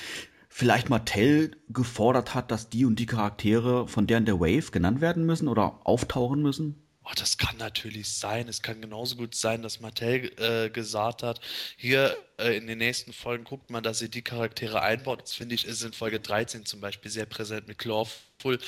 [0.57, 5.03] vielleicht Mattel gefordert hat, dass die und die Charaktere von der in der Wave genannt
[5.03, 6.83] werden müssen oder auftauchen müssen?
[7.05, 8.49] Oh, das kann natürlich sein.
[8.49, 11.43] Es kann genauso gut sein, dass Mattel äh, gesagt hat,
[11.77, 15.21] hier äh, in den nächsten Folgen guckt man, dass sie die Charaktere einbaut.
[15.21, 18.59] Das finde ich ist in Folge 13 zum Beispiel sehr präsent mit Clawful.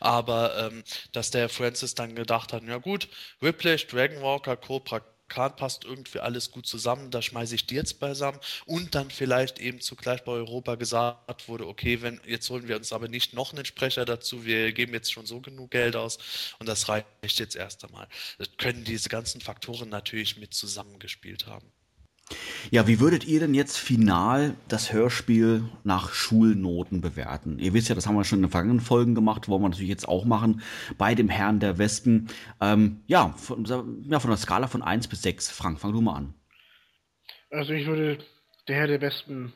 [0.00, 0.82] Aber ähm,
[1.12, 3.08] dass der Francis dann gedacht hat, ja gut,
[3.38, 8.38] Whiplash, Dragonwalker, Cobra Kahn passt irgendwie alles gut zusammen, da schmeiße ich die jetzt beisammen
[8.64, 12.92] und dann vielleicht eben zugleich bei Europa gesagt wurde, okay, wenn jetzt holen wir uns
[12.92, 16.18] aber nicht noch einen Sprecher dazu, wir geben jetzt schon so genug Geld aus
[16.58, 18.08] und das reicht jetzt erst einmal.
[18.38, 21.72] Das können diese ganzen Faktoren natürlich mit zusammengespielt haben.
[22.70, 27.58] Ja, wie würdet ihr denn jetzt final das Hörspiel nach Schulnoten bewerten?
[27.60, 29.88] Ihr wisst ja, das haben wir schon in den vergangenen Folgen gemacht, wollen wir natürlich
[29.88, 30.62] jetzt auch machen,
[30.98, 32.28] bei dem Herrn der Wespen.
[32.60, 35.50] Ähm, ja, von, ja, von der Skala von 1 bis 6.
[35.50, 36.34] Frank, fang du mal an.
[37.50, 38.18] Also ich würde
[38.66, 39.52] der Herr der Wespen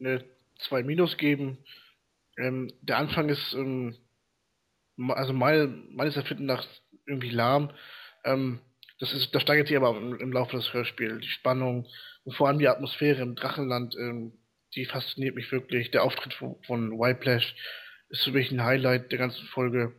[0.00, 0.24] eine
[0.68, 1.58] 2 Minus geben.
[2.36, 3.94] Ähm, der Anfang ist, ähm,
[5.08, 6.66] also meine, meines Erfinden nach
[7.06, 7.70] irgendwie lahm.
[8.24, 8.60] Ähm,
[9.00, 11.22] Das, ist, das steigert sich aber im, Laufe des Hörspiels.
[11.22, 11.88] Die Spannung
[12.24, 14.34] und vor allem die Atmosphäre im Drachenland, ähm,
[14.74, 15.90] die fasziniert mich wirklich.
[15.90, 17.56] Der Auftritt von, von Whiplash
[18.10, 19.94] ist für mich ein Highlight der ganzen Folge.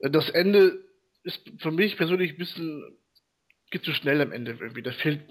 [0.00, 0.84] Äh, das Ende
[1.22, 2.98] ist für mich persönlich ein bisschen,
[3.70, 4.82] geht zu schnell am Ende irgendwie.
[4.82, 5.22] Da fehlt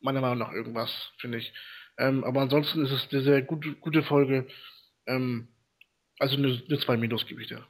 [0.00, 1.52] meiner Meinung nach irgendwas, finde ich.
[1.96, 4.48] Ähm, aber ansonsten ist es eine sehr gute, gute Folge.
[5.06, 5.46] Ähm,
[6.18, 7.64] also eine, eine 2 Minus gebe ich dir.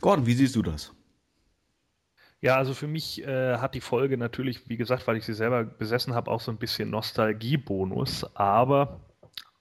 [0.00, 0.92] Gordon, wie siehst du das?
[2.42, 5.62] Ja, also für mich äh, hat die Folge natürlich, wie gesagt, weil ich sie selber
[5.64, 8.24] besessen habe, auch so ein bisschen Nostalgiebonus.
[8.34, 9.00] Aber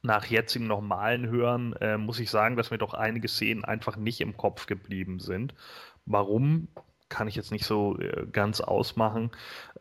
[0.01, 4.19] nach jetzigem normalen Hören äh, muss ich sagen, dass mir doch einige Szenen einfach nicht
[4.19, 5.53] im Kopf geblieben sind.
[6.07, 6.69] Warum?
[7.11, 9.29] Kann ich jetzt nicht so äh, ganz ausmachen.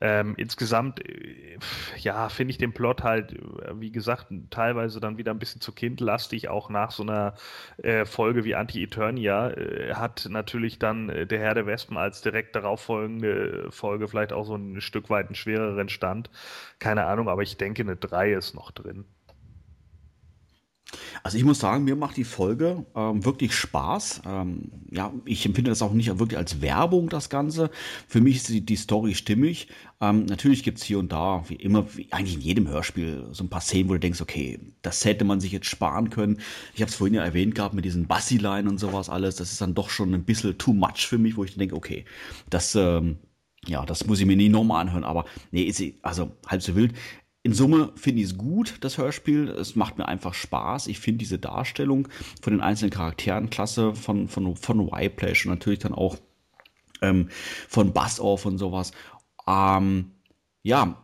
[0.03, 1.59] Ähm, insgesamt, äh,
[1.99, 5.73] ja, finde ich den Plot halt, äh, wie gesagt, teilweise dann wieder ein bisschen zu
[5.73, 7.35] kindlastig, auch nach so einer
[7.79, 12.81] äh, Folge wie Anti-Eternia äh, hat natürlich dann der Herr der Wespen als direkt darauf
[12.83, 16.31] folgende Folge vielleicht auch so ein Stück weit einen schwereren Stand.
[16.81, 19.05] Keine Ahnung, aber ich denke, eine 3 ist noch drin.
[21.23, 24.23] Also ich muss sagen, mir macht die Folge ähm, wirklich Spaß.
[24.27, 27.71] Ähm, ja, ich empfinde das auch nicht wirklich als Werbung, das Ganze.
[28.09, 29.69] Für mich ist die, die Story stimmig.
[30.01, 33.51] Ähm, natürlich gibt's hier und da, wie immer, wie eigentlich in jedem Hörspiel, so ein
[33.51, 36.41] paar Szenen, wo du denkst, okay, das hätte man sich jetzt sparen können.
[36.75, 39.37] Ich habe es vorhin ja erwähnt gehabt mit diesen Bassilein und sowas alles.
[39.37, 42.05] Das ist dann doch schon ein bisschen too much für mich, wo ich denke, okay,
[42.49, 42.75] das...
[42.75, 43.19] Ähm,
[43.67, 46.95] ja, das muss ich mir nie nochmal anhören, aber nee, ist also halb so wild
[47.43, 49.49] in Summe finde ich es gut, das Hörspiel.
[49.49, 50.89] Es macht mir einfach Spaß.
[50.89, 52.09] Ich finde diese Darstellung
[52.43, 56.17] von den einzelnen Charakteren klasse, von, von, von Y-Plash und natürlich dann auch
[57.01, 57.29] ähm,
[57.69, 58.93] von Bass-Off und sowas.
[59.47, 60.11] Ähm,
[60.63, 61.03] ja,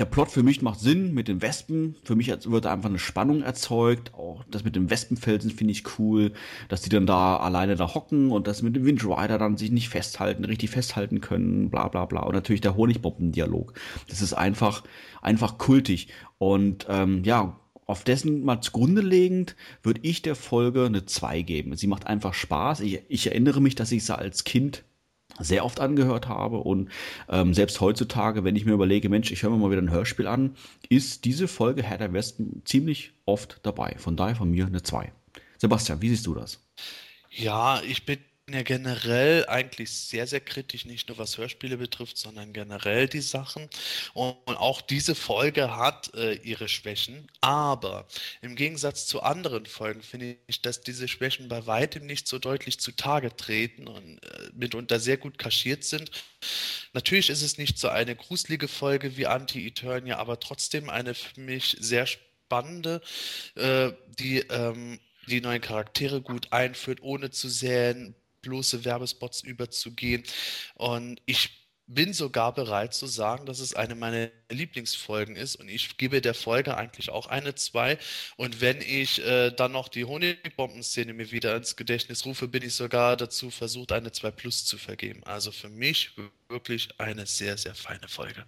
[0.00, 1.94] der Plot für mich macht Sinn mit den Wespen.
[2.04, 4.14] Für mich wird einfach eine Spannung erzeugt.
[4.14, 6.32] Auch das mit den Wespenfelsen finde ich cool,
[6.68, 9.90] dass die dann da alleine da hocken und das mit dem Windrider dann sich nicht
[9.90, 12.22] festhalten, richtig festhalten können, bla bla bla.
[12.22, 13.74] Und natürlich der Honigbomben-Dialog.
[14.08, 14.84] Das ist einfach,
[15.20, 16.08] einfach kultig.
[16.38, 21.76] Und ähm, ja, auf dessen mal zugrunde legend würde ich der Folge eine 2 geben.
[21.76, 22.80] Sie macht einfach Spaß.
[22.80, 24.84] Ich, ich erinnere mich, dass ich sie als Kind
[25.40, 26.90] sehr oft angehört habe und
[27.28, 30.26] ähm, selbst heutzutage, wenn ich mir überlege, Mensch, ich höre mir mal wieder ein Hörspiel
[30.26, 30.54] an,
[30.88, 33.96] ist diese Folge Herr der Westen ziemlich oft dabei.
[33.98, 35.12] Von daher von mir eine 2.
[35.58, 36.62] Sebastian, wie siehst du das?
[37.30, 38.18] Ja, ich bin
[38.52, 43.68] ja generell eigentlich sehr, sehr kritisch, nicht nur was Hörspiele betrifft, sondern generell die Sachen.
[44.14, 48.06] Und, auch diese Folge hat äh, ihre Schwächen, aber
[48.42, 52.78] im Gegensatz zu anderen Folgen finde ich, dass diese Schwächen bei weitem nicht so deutlich
[52.78, 56.10] zutage treten und äh, mitunter sehr gut kaschiert sind.
[56.92, 61.76] Natürlich ist es nicht so eine gruselige Folge wie Anti-Eternia, aber trotzdem eine für mich
[61.80, 63.00] sehr spannende,
[63.54, 64.98] äh, die ähm,
[65.30, 70.22] die neuen Charaktere gut einführt, ohne zu säen, bloße Werbespots überzugehen.
[70.74, 71.60] Und ich
[71.90, 76.34] bin sogar bereit zu sagen, dass es eine meiner Lieblingsfolgen ist und ich gebe der
[76.34, 77.98] Folge eigentlich auch eine 2
[78.36, 82.74] und wenn ich äh, dann noch die Honigbomben-Szene mir wieder ins Gedächtnis rufe, bin ich
[82.74, 85.24] sogar dazu versucht, eine 2 Plus zu vergeben.
[85.24, 86.12] Also für mich
[86.48, 88.44] wirklich eine sehr, sehr feine Folge.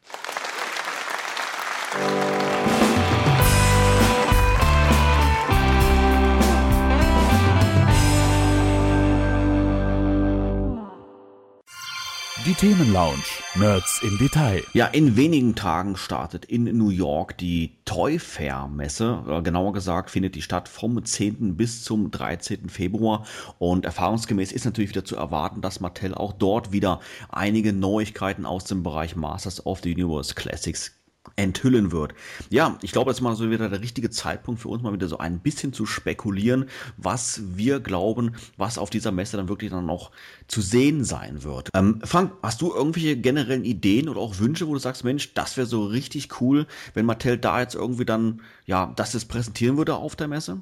[12.45, 13.23] Die Themenlounge.
[13.55, 14.65] Nerds im Detail.
[14.73, 19.23] Ja, in wenigen Tagen startet in New York die Toy Fair Messe.
[19.29, 21.57] Äh, genauer gesagt findet die statt vom 10.
[21.57, 22.69] bis zum 13.
[22.69, 23.25] Februar.
[23.61, 26.99] Und erfahrungsgemäß ist natürlich wieder zu erwarten, dass Mattel auch dort wieder
[27.29, 30.91] einige Neuigkeiten aus dem Bereich Masters of the Universe Classics
[31.37, 32.15] enthüllen wird.
[32.51, 35.09] Ja, ich glaube, das ist mal so wieder der richtige Zeitpunkt für uns mal wieder
[35.09, 39.89] so ein bisschen zu spekulieren, was wir glauben, was auf dieser Messe dann wirklich dann
[39.89, 40.11] auch
[40.49, 41.71] zu sehen sein wird.
[41.75, 45.57] Ähm, Frank, hast du irgendwelche generellen Ideen oder auch Wünsche, wo du sagst, Mensch, das
[45.57, 49.95] wäre so richtig cool, wenn Mattel da jetzt irgendwie dann, ja, das jetzt präsentieren würde
[49.95, 50.61] auf der Messe?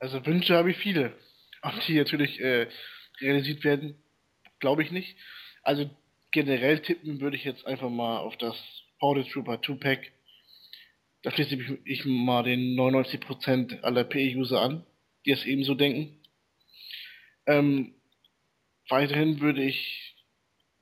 [0.00, 1.12] Also Wünsche habe ich viele.
[1.62, 2.68] Ob die natürlich äh,
[3.20, 3.96] realisiert werden,
[4.60, 5.16] glaube ich nicht.
[5.62, 5.90] Also
[6.30, 8.56] generell tippen würde ich jetzt einfach mal auf das
[8.98, 10.12] Powder Trooper 2-Pack.
[11.22, 14.86] Da schließe ich, mal den 99% aller PE-User an,
[15.26, 16.20] die es ebenso denken.
[17.46, 17.94] Ähm,
[18.88, 20.16] weiterhin würde ich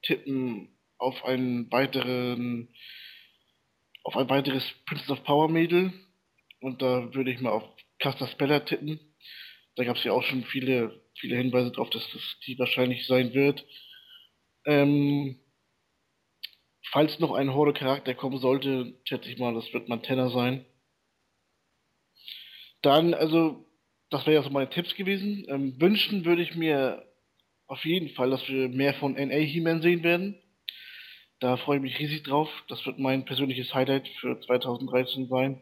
[0.03, 0.69] tippen
[0.99, 2.69] auf einen weiteren,
[4.05, 5.93] auf ein weiteres Princess of Power Mädel.
[6.61, 7.65] Und da würde ich mal auf
[7.99, 9.01] Caster Speller tippen.
[9.77, 13.35] Da gab es ja auch schon viele, viele Hinweise darauf, dass das die wahrscheinlich sein
[13.35, 13.65] wird.
[14.65, 15.39] Ähm,
[16.97, 20.65] falls noch ein Horde-Charakter kommen sollte, schätze ich mal, das wird Mantenna sein.
[22.81, 23.67] Dann, also,
[24.09, 25.45] das wäre ja so meine Tipps gewesen.
[25.47, 27.07] Ähm, wünschen würde ich mir
[27.67, 30.41] auf jeden Fall, dass wir mehr von NA He-Man sehen werden.
[31.39, 32.49] Da freue ich mich riesig drauf.
[32.69, 35.61] Das wird mein persönliches Highlight für 2013 sein.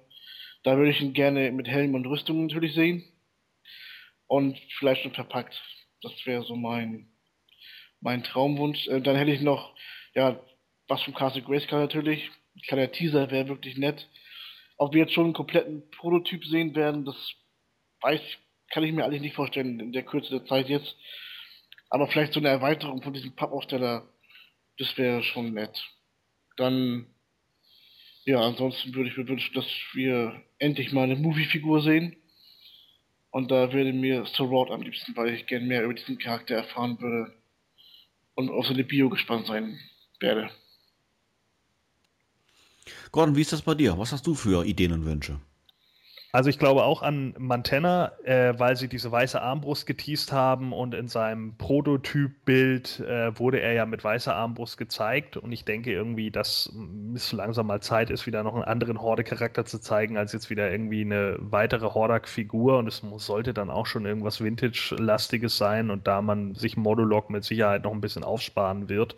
[0.62, 3.02] Da würde ich ihn gerne mit Helm und Rüstung natürlich sehen.
[4.28, 5.60] Und vielleicht schon verpackt.
[6.00, 7.08] Das wäre so mein,
[8.00, 8.86] mein Traumwunsch.
[8.86, 9.74] Äh, dann hätte ich noch,
[10.14, 10.40] ja,
[10.88, 12.30] was vom Castle Grayskull natürlich.
[12.56, 14.08] Ein kleiner Teaser wäre wirklich nett.
[14.76, 17.16] Ob wir jetzt schon einen kompletten Prototyp sehen werden, das
[18.00, 18.20] weiß,
[18.70, 20.96] kann ich mir eigentlich nicht vorstellen in der Kürze der Zeit jetzt.
[21.90, 24.08] Aber vielleicht so eine Erweiterung von diesem Pappaufsteller,
[24.78, 25.84] das wäre schon nett.
[26.56, 27.06] Dann,
[28.24, 32.16] ja, ansonsten würde ich mir wünschen, dass wir endlich mal eine Movie-Figur sehen.
[33.30, 37.00] Und da würde mir Sorod am liebsten, weil ich gern mehr über diesen Charakter erfahren
[37.00, 37.32] würde
[38.34, 39.78] und auf seine Bio gespannt sein
[40.20, 40.50] werde.
[43.14, 43.96] Gordon, wie ist das bei dir?
[43.96, 45.38] Was hast du für Ideen und Wünsche?
[46.34, 50.92] Also ich glaube auch an Montana, äh, weil sie diese weiße Armbrust geteased haben und
[50.92, 55.36] in seinem Prototypbild äh, wurde er ja mit weißer Armbrust gezeigt.
[55.36, 56.72] Und ich denke irgendwie, dass
[57.14, 60.72] es langsam mal Zeit ist, wieder noch einen anderen Horde-Charakter zu zeigen, als jetzt wieder
[60.72, 62.78] irgendwie eine weitere Hordak-Figur.
[62.78, 65.92] Und es muss, sollte dann auch schon irgendwas Vintage-lastiges sein.
[65.92, 69.14] Und da man sich Modulok mit Sicherheit noch ein bisschen aufsparen wird,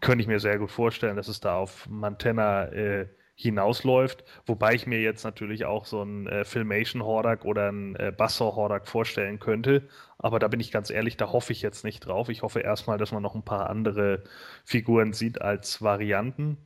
[0.00, 4.24] könnte ich mir sehr gut vorstellen, dass es da auf Montana äh, hinausläuft.
[4.46, 8.56] Wobei ich mir jetzt natürlich auch so ein äh, Filmation Hordak oder ein äh, Bassor
[8.56, 9.88] Hordak vorstellen könnte.
[10.18, 12.30] Aber da bin ich ganz ehrlich, da hoffe ich jetzt nicht drauf.
[12.30, 14.24] Ich hoffe erstmal, dass man noch ein paar andere
[14.64, 16.56] Figuren sieht als Varianten.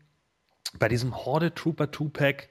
[0.79, 2.51] Bei diesem Horde Trooper 2-Pack,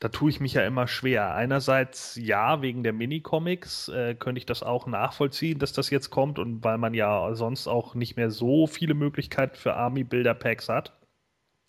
[0.00, 1.36] da tue ich mich ja immer schwer.
[1.36, 6.40] Einerseits ja, wegen der Minicomics äh, könnte ich das auch nachvollziehen, dass das jetzt kommt
[6.40, 10.94] und weil man ja sonst auch nicht mehr so viele Möglichkeiten für Army-Builder-Packs hat.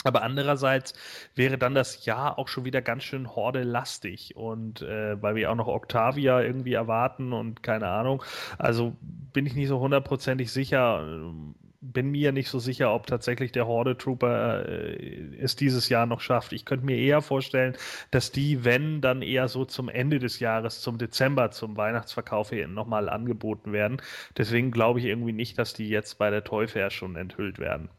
[0.06, 0.94] Aber andererseits
[1.34, 4.36] wäre dann das Jahr auch schon wieder ganz schön Horde-lastig.
[4.36, 8.24] Und äh, weil wir auch noch Octavia irgendwie erwarten und keine Ahnung.
[8.58, 8.96] Also
[9.34, 11.04] bin ich nicht so hundertprozentig sicher,
[11.82, 16.54] bin mir nicht so sicher, ob tatsächlich der Horde-Trooper äh, es dieses Jahr noch schafft.
[16.54, 17.76] Ich könnte mir eher vorstellen,
[18.12, 22.68] dass die, wenn, dann eher so zum Ende des Jahres, zum Dezember, zum Weihnachtsverkauf hier
[22.68, 24.02] nochmal angeboten werden.
[24.38, 27.90] Deswegen glaube ich irgendwie nicht, dass die jetzt bei der Fair schon enthüllt werden.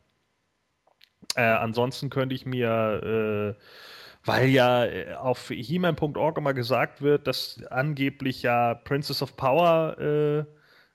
[1.37, 3.63] Äh, ansonsten könnte ich mir, äh,
[4.25, 10.45] weil ja äh, auf he-man.org immer gesagt wird, dass angeblich ja Princess of Power äh,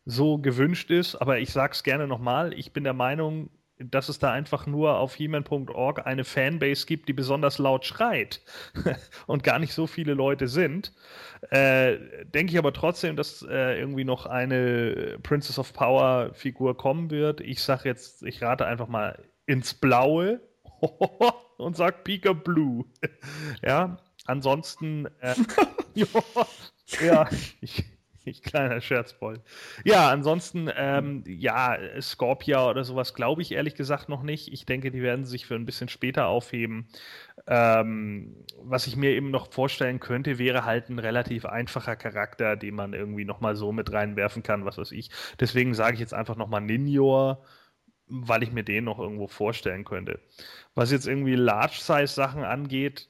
[0.05, 4.31] so gewünscht ist, aber ich sag's gerne nochmal, ich bin der Meinung, dass es da
[4.31, 8.41] einfach nur auf he-man.org eine Fanbase gibt, die besonders laut schreit
[9.27, 10.93] und gar nicht so viele Leute sind.
[11.49, 17.09] Äh, denke ich aber trotzdem, dass äh, irgendwie noch eine Princess of Power Figur kommen
[17.11, 17.41] wird.
[17.41, 20.41] Ich sage jetzt, ich rate einfach mal ins Blaue
[21.57, 22.85] und sagt Pika Blue.
[23.63, 25.35] ja, ansonsten, äh,
[27.01, 27.30] ja,
[27.61, 27.85] ich,
[28.23, 29.41] ich, kleiner Scherzbold.
[29.84, 34.51] Ja, ansonsten, ähm, ja, Scorpia oder sowas glaube ich ehrlich gesagt noch nicht.
[34.51, 36.88] Ich denke, die werden sich für ein bisschen später aufheben.
[37.47, 42.76] Ähm, was ich mir eben noch vorstellen könnte, wäre halt ein relativ einfacher Charakter, den
[42.76, 45.09] man irgendwie nochmal so mit reinwerfen kann, was weiß ich.
[45.39, 47.43] Deswegen sage ich jetzt einfach nochmal Ninjor
[48.11, 50.19] weil ich mir den noch irgendwo vorstellen könnte.
[50.75, 53.09] Was jetzt irgendwie Large-Size-Sachen angeht,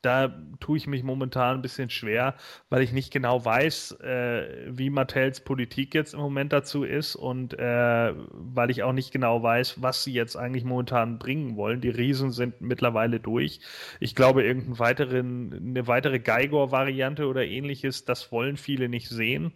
[0.00, 2.34] da tue ich mich momentan ein bisschen schwer,
[2.70, 7.56] weil ich nicht genau weiß, äh, wie Mattels Politik jetzt im Moment dazu ist und
[7.58, 11.80] äh, weil ich auch nicht genau weiß, was sie jetzt eigentlich momentan bringen wollen.
[11.80, 13.60] Die Riesen sind mittlerweile durch.
[14.00, 19.52] Ich glaube, irgendeine weiteren, weitere Geigor-Variante oder ähnliches, das wollen viele nicht sehen.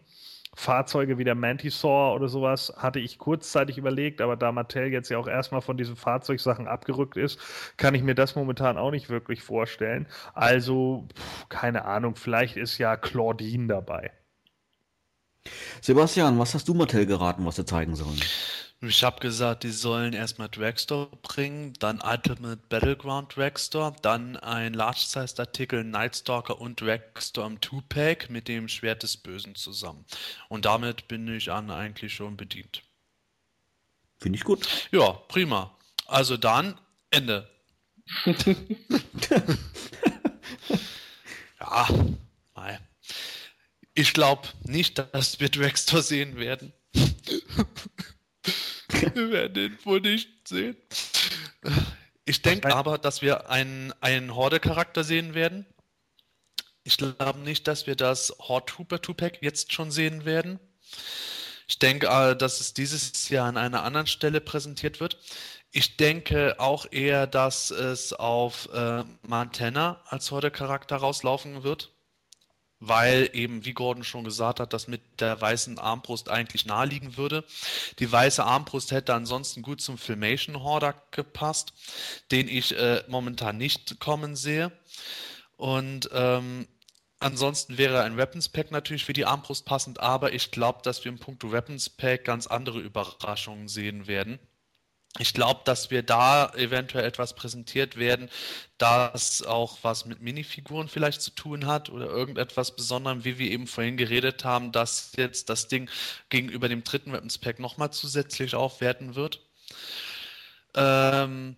[0.56, 5.18] Fahrzeuge wie der Mantisaur oder sowas hatte ich kurzzeitig überlegt, aber da Mattel jetzt ja
[5.18, 7.38] auch erstmal von diesen Fahrzeugsachen abgerückt ist,
[7.76, 10.06] kann ich mir das momentan auch nicht wirklich vorstellen.
[10.34, 14.12] Also, pff, keine Ahnung, vielleicht ist ja Claudine dabei.
[15.82, 18.20] Sebastian, was hast du Mattel geraten, was sie zeigen sollen?
[18.88, 25.82] Ich habe gesagt, die sollen erstmal Dragstore bringen, dann Ultimate Battleground Dragstore, dann ein Large-Sized-Artikel
[25.82, 30.04] Nightstalker und Dragstore im Two-Pack mit dem Schwert des Bösen zusammen.
[30.48, 32.82] Und damit bin ich an eigentlich schon bedient.
[34.18, 34.88] Finde ich gut.
[34.92, 35.76] Ja, prima.
[36.06, 36.78] Also dann,
[37.10, 37.50] Ende.
[41.60, 41.88] ja,
[42.54, 42.78] nein.
[43.94, 46.72] Ich glaube nicht, dass wir Dragstore sehen werden.
[48.88, 50.76] wir werden den wohl nicht sehen.
[52.24, 55.66] Ich denke aber, dass wir einen, einen Horde-Charakter sehen werden.
[56.82, 60.60] Ich glaube nicht, dass wir das Horde Trooper Two-Pack jetzt schon sehen werden.
[61.68, 65.18] Ich denke, äh, dass es dieses Jahr an einer anderen Stelle präsentiert wird.
[65.72, 71.92] Ich denke auch eher, dass es auf äh, Montana als Horde-Charakter rauslaufen wird.
[72.80, 77.44] Weil eben, wie Gordon schon gesagt hat, das mit der weißen Armbrust eigentlich naheliegen würde.
[77.98, 81.72] Die weiße Armbrust hätte ansonsten gut zum Filmation Horder gepasst,
[82.30, 84.72] den ich äh, momentan nicht kommen sehe.
[85.56, 86.68] Und ähm,
[87.18, 91.10] ansonsten wäre ein Weapons Pack natürlich für die Armbrust passend, aber ich glaube, dass wir
[91.10, 94.38] im Punkt Weapons Pack ganz andere Überraschungen sehen werden.
[95.18, 98.28] Ich glaube, dass wir da eventuell etwas präsentiert werden,
[98.78, 103.66] das auch was mit Minifiguren vielleicht zu tun hat oder irgendetwas Besonderem, wie wir eben
[103.66, 105.88] vorhin geredet haben, dass jetzt das Ding
[106.28, 109.40] gegenüber dem dritten Weapons Pack nochmal zusätzlich aufwerten wird.
[110.74, 111.56] Ähm,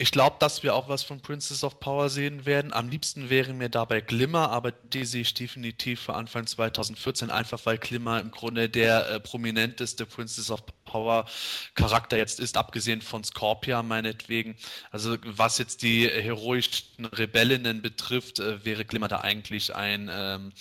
[0.00, 2.72] ich glaube, dass wir auch was von Princess of Power sehen werden.
[2.72, 7.60] Am liebsten wäre mir dabei Glimmer, aber die sehe ich definitiv für Anfang 2014, einfach
[7.64, 11.26] weil Glimmer im Grunde der äh, prominenteste Princess of Power
[11.74, 14.54] Charakter jetzt ist, abgesehen von Scorpia meinetwegen.
[14.92, 20.52] Also was jetzt die heroischen Rebellinnen betrifft, äh, wäre Glimmer da eigentlich ein ähm,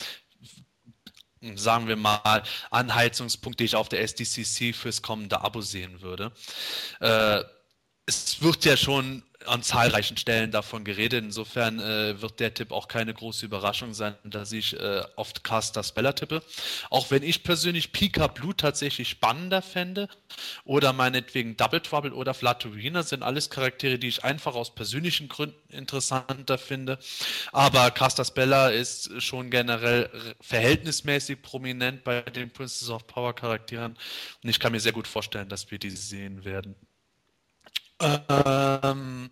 [1.56, 2.42] sagen wir mal,
[2.72, 6.32] Anheizungspunkt, den ich auf der SDCC fürs kommende Abo sehen würde.
[7.00, 7.44] Äh,
[8.08, 11.24] es wird ja schon an zahlreichen Stellen davon geredet.
[11.24, 15.84] Insofern äh, wird der Tipp auch keine große Überraschung sein, dass ich äh, oft Caster
[15.84, 16.42] Speller tippe.
[16.90, 20.10] Auch wenn ich persönlich Pika Blue tatsächlich spannender fände
[20.66, 25.56] oder meinetwegen Double Trouble oder Flaturina sind alles Charaktere, die ich einfach aus persönlichen Gründen
[25.70, 27.00] interessanter finde.
[27.52, 30.10] Aber Caster Speller ist schon generell
[30.42, 33.98] verhältnismäßig prominent bei den Princess of Power Charakteren
[34.44, 36.76] und ich kann mir sehr gut vorstellen, dass wir die sehen werden.
[38.00, 39.30] Ähm,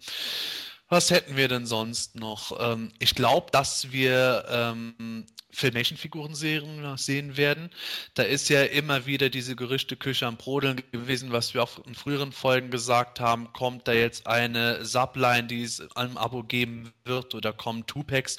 [0.89, 2.57] was hätten wir denn sonst noch?
[2.59, 7.69] Ähm, ich glaube, dass wir ähm, Filmation-Figuren sehen werden.
[8.13, 12.31] Da ist ja immer wieder diese Gerüchteküche am Brodeln gewesen, was wir auch in früheren
[12.31, 13.51] Folgen gesagt haben.
[13.53, 18.37] Kommt da jetzt eine Subline, die es einem Abo geben wird oder kommen Two-Packs?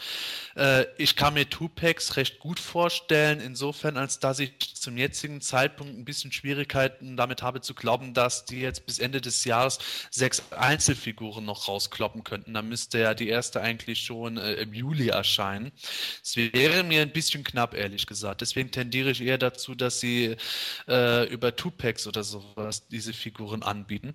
[0.57, 5.97] Äh, ich kann mir Two-Packs recht gut vorstellen, insofern, als dass ich zum jetzigen Zeitpunkt
[5.97, 9.79] ein bisschen Schwierigkeiten damit habe zu glauben, dass die jetzt bis Ende des Jahres
[10.11, 12.53] sechs Einzelfiguren noch rauskloppen könnten.
[12.53, 15.73] Da müsste ja die erste eigentlich schon äh, im Juli erscheinen.
[16.23, 18.41] Es wäre mir ein bisschen knapp, ehrlich gesagt.
[18.41, 20.37] Deswegen tendiere ich eher dazu, dass sie
[20.89, 24.15] äh, über Two-Packs oder sowas diese Figuren anbieten.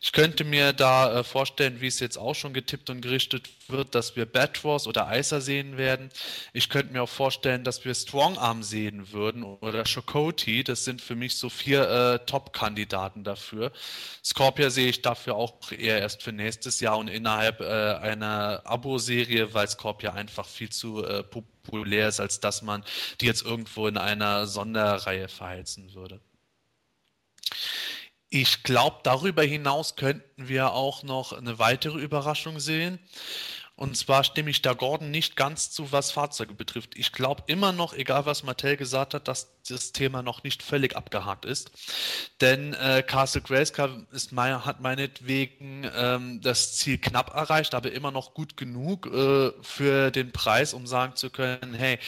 [0.00, 3.94] Ich könnte mir da äh, vorstellen, wie es jetzt auch schon getippt und gerichtet wird,
[3.94, 6.10] dass wir Bad Wars oder Icer sehen werden.
[6.52, 10.64] Ich könnte mir auch vorstellen, dass wir Strong Arm sehen würden oder Shokoti.
[10.64, 13.72] Das sind für mich so vier äh, Top-Kandidaten dafür.
[14.22, 19.54] Scorpia sehe ich dafür auch eher erst für nächstes Jahr und innerhalb äh, einer Abo-Serie,
[19.54, 21.53] weil Scorpia einfach viel zu äh, populär
[22.08, 22.84] ist, als dass man
[23.20, 26.20] die jetzt irgendwo in einer Sonderreihe verheizen würde.
[28.28, 32.98] Ich glaube, darüber hinaus könnten wir auch noch eine weitere Überraschung sehen.
[33.76, 36.96] Und zwar stimme ich da Gordon nicht ganz zu, was Fahrzeuge betrifft.
[36.96, 40.94] Ich glaube immer noch, egal was Mattel gesagt hat, dass das Thema noch nicht völlig
[40.94, 41.70] abgehakt ist.
[42.40, 48.10] Denn äh, Castle Grayskull ist mein, hat meinetwegen ähm, das Ziel knapp erreicht, aber immer
[48.10, 51.98] noch gut genug äh, für den Preis, um sagen zu können, hey,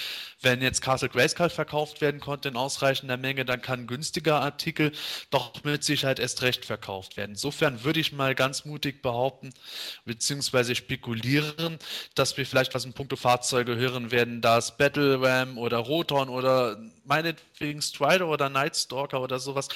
[0.43, 4.93] wenn jetzt Castle Grayskull verkauft werden konnte in ausreichender Menge, dann kann günstiger Artikel
[5.31, 7.33] doch mit Sicherheit erst recht verkauft werden.
[7.33, 9.53] Insofern würde ich mal ganz mutig behaupten,
[10.05, 11.56] beziehungsweise spekulieren,
[12.15, 16.79] dass wir vielleicht was in puncto Fahrzeuge hören werden, dass Battle Ram oder Roton oder
[17.05, 19.69] meinetwegen Strider oder Nightstalker oder sowas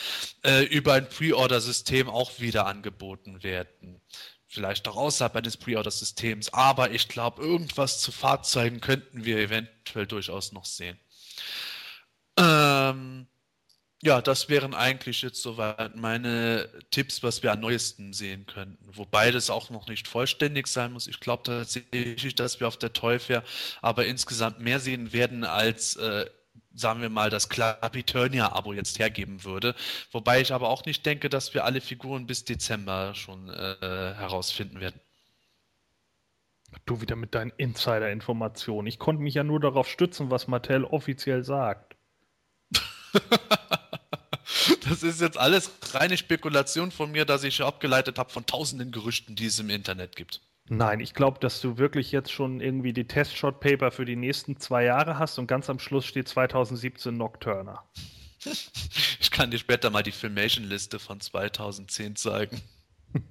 [0.44, 4.00] äh, über ein Pre-Order-System auch wieder angeboten werden.
[4.47, 10.52] Vielleicht auch außerhalb eines Pre-Order-Systems, aber ich glaube, irgendwas zu Fahrzeugen könnten wir eventuell durchaus
[10.52, 10.99] noch sehen.
[12.36, 13.26] Ähm,
[14.03, 18.89] ja, das wären eigentlich jetzt soweit meine Tipps, was wir am neuesten sehen könnten.
[18.97, 21.07] Wobei das auch noch nicht vollständig sein muss.
[21.07, 23.45] Ich glaube tatsächlich, dass wir auf der Fair
[23.83, 26.25] aber insgesamt mehr sehen werden als äh,
[26.73, 29.75] sagen wir mal, das Clapiturnia-Abo jetzt hergeben würde.
[30.12, 34.81] Wobei ich aber auch nicht denke, dass wir alle Figuren bis Dezember schon äh, herausfinden
[34.81, 35.01] werden.
[36.87, 38.87] Du wieder mit deinen Insider-Informationen.
[38.87, 41.97] Ich konnte mich ja nur darauf stützen, was Mattel offiziell sagt.
[44.91, 49.36] das ist jetzt alles reine Spekulation von mir, dass ich abgeleitet habe von tausenden Gerüchten,
[49.36, 50.41] die es im Internet gibt.
[50.69, 54.85] Nein, ich glaube, dass du wirklich jetzt schon irgendwie die Testshot-Paper für die nächsten zwei
[54.85, 57.85] Jahre hast und ganz am Schluss steht 2017 Nocturner.
[59.20, 62.60] Ich kann dir später mal die Filmation-Liste von 2010 zeigen.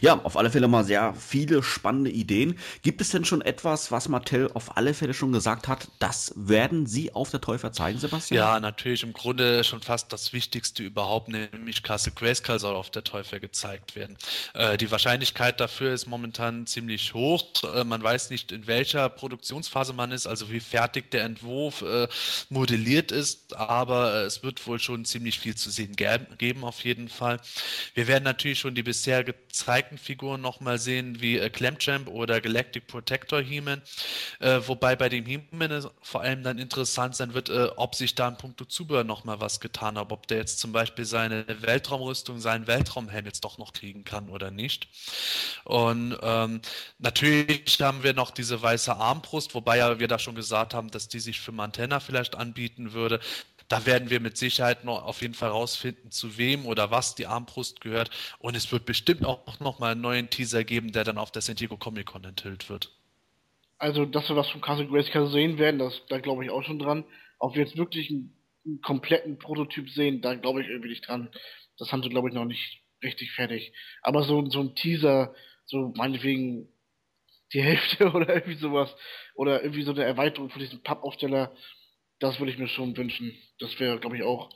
[0.00, 2.58] Ja, auf alle Fälle mal sehr viele spannende Ideen.
[2.82, 6.86] Gibt es denn schon etwas, was Mattel auf alle Fälle schon gesagt hat, das werden
[6.86, 8.38] Sie auf der Teufel zeigen, Sebastian?
[8.38, 13.04] Ja, natürlich im Grunde schon fast das Wichtigste überhaupt, nämlich Castle Grayskull soll auf der
[13.04, 14.16] Teufel gezeigt werden.
[14.54, 17.44] Äh, die Wahrscheinlichkeit dafür ist momentan ziemlich hoch.
[17.74, 22.08] Äh, man weiß nicht, in welcher Produktionsphase man ist, also wie fertig der Entwurf äh,
[22.48, 27.08] modelliert ist, aber äh, es wird wohl schon ziemlich viel zu sehen geben auf jeden
[27.08, 27.40] Fall.
[27.94, 32.88] Wir werden natürlich schon die bisher gezeigten Figuren nochmal sehen, wie äh, Clamchamp oder Galactic
[32.88, 33.82] Protector He-Man,
[34.40, 38.26] äh, wobei bei dem He-Man vor allem dann interessant sein wird, äh, ob sich da
[38.28, 42.66] in puncto Zubehör nochmal was getan hat, ob der jetzt zum Beispiel seine Weltraumrüstung, seinen
[42.66, 44.88] Weltraumhelm jetzt doch noch kriegen kann oder nicht.
[45.62, 46.60] Und ähm,
[46.98, 51.06] natürlich haben wir noch diese weiße Armbrust, wobei ja wir da schon gesagt haben, dass
[51.06, 53.20] die sich für Mantenna vielleicht anbieten würde.
[53.68, 57.26] Da werden wir mit Sicherheit noch auf jeden Fall rausfinden, zu wem oder was die
[57.26, 58.10] Armbrust gehört.
[58.38, 61.42] Und es wird bestimmt auch noch mal einen neuen Teaser geben, der dann auf der
[61.42, 62.90] San Diego Comic Con enthüllt wird.
[63.78, 66.78] Also, dass wir was von Castle Grayskull sehen werden, das, da glaube ich auch schon
[66.78, 67.04] dran.
[67.38, 68.34] Ob wir jetzt wirklich einen,
[68.64, 71.30] einen kompletten Prototyp sehen, da glaube ich irgendwie nicht dran.
[71.78, 73.72] Das haben sie, glaube ich, noch nicht richtig fertig.
[74.02, 75.34] Aber so, so ein Teaser,
[75.66, 76.68] so meinetwegen
[77.52, 78.94] die Hälfte oder irgendwie sowas,
[79.34, 81.54] oder irgendwie so eine Erweiterung von diesem Pappaufsteller,
[82.24, 83.36] das würde ich mir schon wünschen.
[83.58, 84.50] Das wäre, glaube ich, auch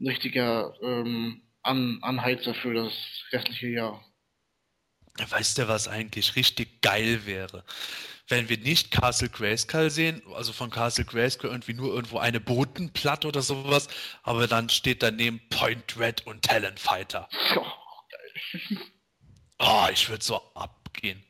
[0.00, 2.92] ein richtiger ähm, An Anheizer für das
[3.32, 4.04] restliche Jahr.
[5.28, 7.64] Weißt du, was eigentlich richtig geil wäre?
[8.28, 13.28] Wenn wir nicht Castle Grayskull sehen, also von Castle Grayskull irgendwie nur irgendwo eine Bodenplatte
[13.28, 13.88] oder sowas,
[14.22, 17.28] aber dann steht daneben Point Red und Talent Fighter.
[17.54, 18.78] Oh, geil.
[19.58, 21.22] Oh, ich würde so abgehen.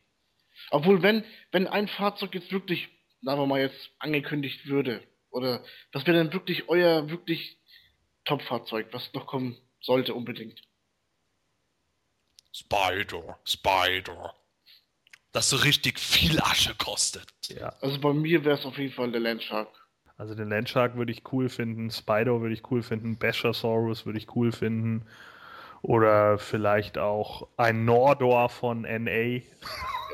[0.70, 2.88] Obwohl, wenn, wenn ein Fahrzeug jetzt wirklich,
[3.22, 5.02] sagen wir mal jetzt, angekündigt würde,
[5.32, 7.58] oder was wäre denn wirklich euer wirklich
[8.24, 10.62] Top-Fahrzeug, was noch kommen sollte unbedingt?
[12.52, 14.34] Spider, Spider.
[15.32, 17.26] Das so richtig viel Asche kostet.
[17.48, 17.74] Ja.
[17.80, 19.68] Also bei mir wäre es auf jeden Fall der Landshark.
[20.18, 24.36] Also den Landshark würde ich cool finden, Spider würde ich cool finden, Bashasaurus würde ich
[24.36, 25.06] cool finden.
[25.80, 29.40] Oder vielleicht auch ein Nordor von NA.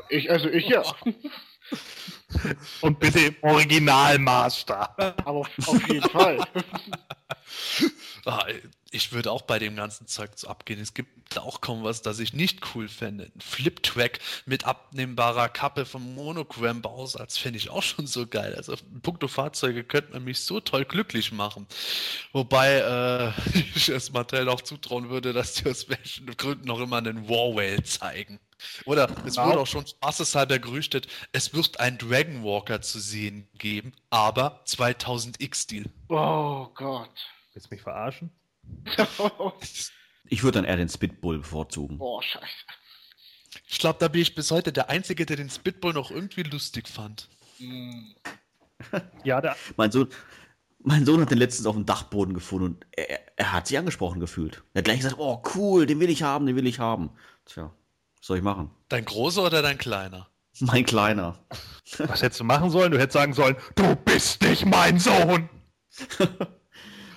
[0.09, 0.83] Ich, also ich ja.
[2.81, 5.21] Und bitte im Originalmaßstab.
[5.25, 6.39] Aber auf jeden Fall.
[8.25, 8.45] Ah,
[8.91, 10.79] ich würde auch bei dem ganzen Zeug so abgehen.
[10.79, 13.31] Es gibt auch kaum was, das ich nicht cool fände.
[13.33, 18.55] Ein Flip-Track mit abnehmbarer Kappe vom Monogram-Bausatz fände ich auch schon so geil.
[18.55, 21.67] Also in puncto Fahrzeuge könnte man mich so toll glücklich machen.
[22.31, 26.97] Wobei äh, ich es Mattel auch zutrauen würde, dass die aus welchen Gründen noch immer
[26.97, 28.39] einen Warwhale zeigen.
[28.85, 33.93] Oder es wurde auch schon spaßeshalber gerüchtet, es wird ein Dragon Walker zu sehen geben,
[34.09, 35.89] aber 2000X-Stil.
[36.09, 37.09] Oh Gott.
[37.53, 38.31] Willst du mich verarschen?
[40.29, 41.97] ich würde dann eher den Spitbull bevorzugen.
[41.97, 42.45] Boah, scheiße.
[43.67, 46.87] Ich glaube, da bin ich bis heute der Einzige, der den Spitbull noch irgendwie lustig
[46.87, 47.29] fand.
[47.59, 48.11] Mm.
[49.23, 49.55] ja, da.
[49.75, 50.09] Mein Sohn,
[50.79, 54.19] mein Sohn hat den letztens auf dem Dachboden gefunden und er, er hat sich angesprochen
[54.19, 54.63] gefühlt.
[54.73, 57.11] Er hat gleich gesagt, oh cool, den will ich haben, den will ich haben.
[57.45, 57.73] Tja,
[58.19, 58.71] was soll ich machen?
[58.89, 60.29] Dein großer oder dein kleiner?
[60.59, 61.39] Mein kleiner.
[61.99, 62.91] Was hättest du machen sollen?
[62.91, 65.49] Du hättest sagen sollen, du bist nicht mein Sohn.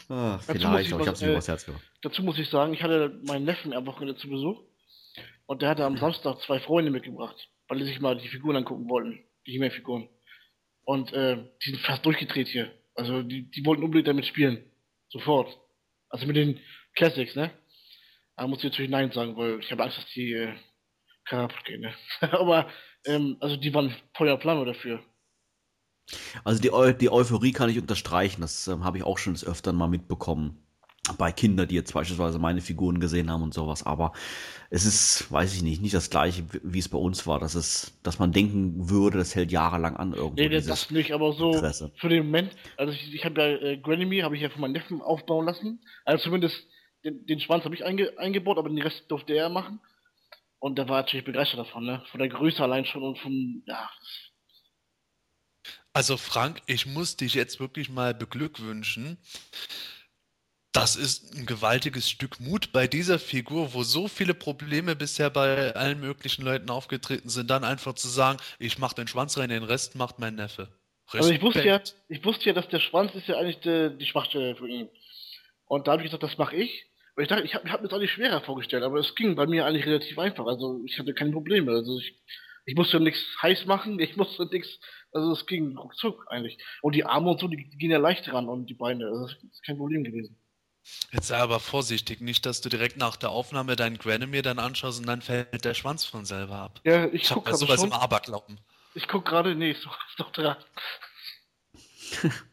[0.09, 1.83] Ah, vielleicht, ich, ich hab's äh, Herz gemacht.
[2.03, 4.61] Dazu muss ich sagen, ich hatte meinen Neffen am Wochenende zu Besuch
[5.47, 8.91] und der hatte am Samstag zwei Freunde mitgebracht, weil die sich mal die Figuren angucken
[8.91, 10.11] wollten, die He-Man-Figuren.
[10.85, 12.71] Und äh, die sind fast durchgedreht hier.
[12.95, 14.63] Also die, die wollten unbedingt damit spielen.
[15.09, 15.57] Sofort.
[16.11, 16.61] Also mit den
[16.95, 17.51] Classics, ne?
[18.37, 20.53] Da muss ich natürlich Nein sagen, weil ich habe Angst, dass die äh,
[21.25, 21.95] kaputt gehen, ne?
[22.33, 22.69] Aber
[23.07, 25.01] ähm, also die waren Feuer Flamme dafür.
[26.45, 29.45] Also die, Eu die Euphorie kann ich unterstreichen, das ähm, habe ich auch schon des
[29.45, 30.59] Öfteren mal mitbekommen.
[31.19, 33.85] Bei Kindern, die jetzt beispielsweise meine Figuren gesehen haben und sowas.
[33.85, 34.13] Aber
[34.71, 37.41] es ist, weiß ich nicht, nicht das gleiche, wie es bei uns war.
[37.41, 40.41] Dass, es, dass man denken würde, das hält jahrelang an irgendwo.
[40.41, 41.91] Nee, das nicht, aber so Interesse.
[41.97, 42.53] für den Moment.
[42.77, 45.81] Also ich, ich habe ja äh, Granny habe ich ja von meinem Neffen aufbauen lassen.
[46.05, 46.69] Also zumindest
[47.05, 49.81] den, den Schwanz habe ich einge eingebaut, aber den Rest durfte er machen.
[50.63, 52.05] Und der war natürlich begeistert davon, ne?
[52.13, 53.91] Von der Größe allein schon und von, ja,
[55.93, 59.19] also Frank, ich muss dich jetzt wirklich mal beglückwünschen.
[60.73, 65.75] Das ist ein gewaltiges Stück Mut bei dieser Figur, wo so viele Probleme bisher bei
[65.75, 69.65] allen möglichen Leuten aufgetreten sind, dann einfach zu sagen, ich mache den Schwanz rein, den
[69.65, 70.69] Rest macht mein Neffe.
[71.13, 71.25] Respekt.
[71.25, 74.07] Also ich wusste ja, ich wusste ja, dass der Schwanz ist ja eigentlich die, die
[74.07, 74.89] Schwachstelle für ihn.
[75.67, 76.87] Und da habe ich gesagt, das mache ich.
[77.15, 79.35] Und ich dachte, ich habe hab mir das auch nicht schwerer vorgestellt, aber es ging
[79.35, 80.47] bei mir eigentlich relativ einfach.
[80.47, 81.73] Also ich hatte keine Probleme.
[81.73, 82.19] Also ich,
[82.65, 84.79] ich musste nichts heiß machen, ich musste nichts
[85.13, 86.59] also es ging ruckzuck eigentlich.
[86.81, 89.07] Und die Arme und so, die, die gehen ja leicht ran und die Beine.
[89.07, 90.39] Also das ist kein Problem gewesen.
[91.13, 94.99] Jetzt sei aber vorsichtig, nicht, dass du direkt nach der Aufnahme deinen Granomir dann anschaust
[94.99, 96.81] und dann fällt der Schwanz von selber ab.
[96.85, 97.91] Ja, ich, Ich guck gerade sowas schon.
[97.91, 98.59] immer Aberglauben.
[98.95, 99.87] Ich guck gerade, nee, ist
[100.19, 100.57] doch dran.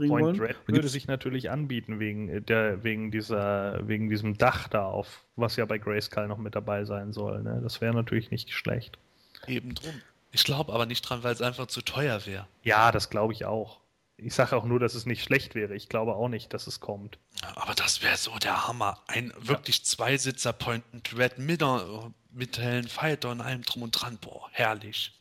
[0.00, 0.36] Bringen Point wollen.
[0.38, 5.24] Dread würde sich natürlich anbieten wegen äh, der, wegen dieser, wegen diesem Dach da auf,
[5.36, 7.42] was ja bei Grayskull noch mit dabei sein soll.
[7.42, 7.60] Ne?
[7.62, 8.98] Das wäre natürlich nicht schlecht.
[9.46, 9.94] Eben drum.
[10.32, 12.46] Ich glaube aber nicht dran, weil es einfach zu teuer wäre.
[12.62, 13.80] Ja, das glaube ich auch.
[14.16, 15.74] Ich sage auch nur, dass es nicht schlecht wäre.
[15.74, 17.18] Ich glaube auch nicht, dass es kommt.
[17.54, 19.00] Aber das wäre so der Hammer.
[19.06, 23.92] Ein wirklich Zweisitzer Point and Red mit, der- mit hellen Fighter und allem drum und
[23.92, 24.18] dran.
[24.20, 25.12] Boah, herrlich.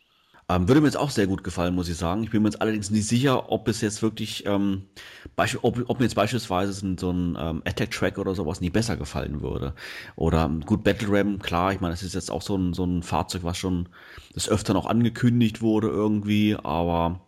[0.52, 2.24] Ähm, würde mir jetzt auch sehr gut gefallen, muss ich sagen.
[2.24, 4.86] Ich bin mir jetzt allerdings nicht sicher, ob es jetzt wirklich, ähm,
[5.62, 9.76] ob, ob mir jetzt beispielsweise so ein, ähm, Attack-Track oder sowas nie besser gefallen würde.
[10.16, 12.84] Oder ähm, gut, Battle Ram, klar, ich meine, das ist jetzt auch so ein, so
[12.84, 13.90] ein Fahrzeug, was schon
[14.36, 17.22] des Öfteren auch angekündigt wurde irgendwie, aber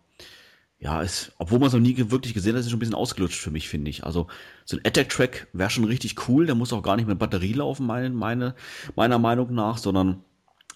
[0.80, 2.96] ja, es, obwohl man es noch nie wirklich gesehen hat, ist es schon ein bisschen
[2.96, 4.02] ausgelutscht für mich, finde ich.
[4.02, 4.26] Also
[4.64, 7.86] so ein Attack-Track wäre schon richtig cool, der muss auch gar nicht mit Batterie laufen,
[7.86, 8.56] meine, meine,
[8.96, 10.24] meiner Meinung nach, sondern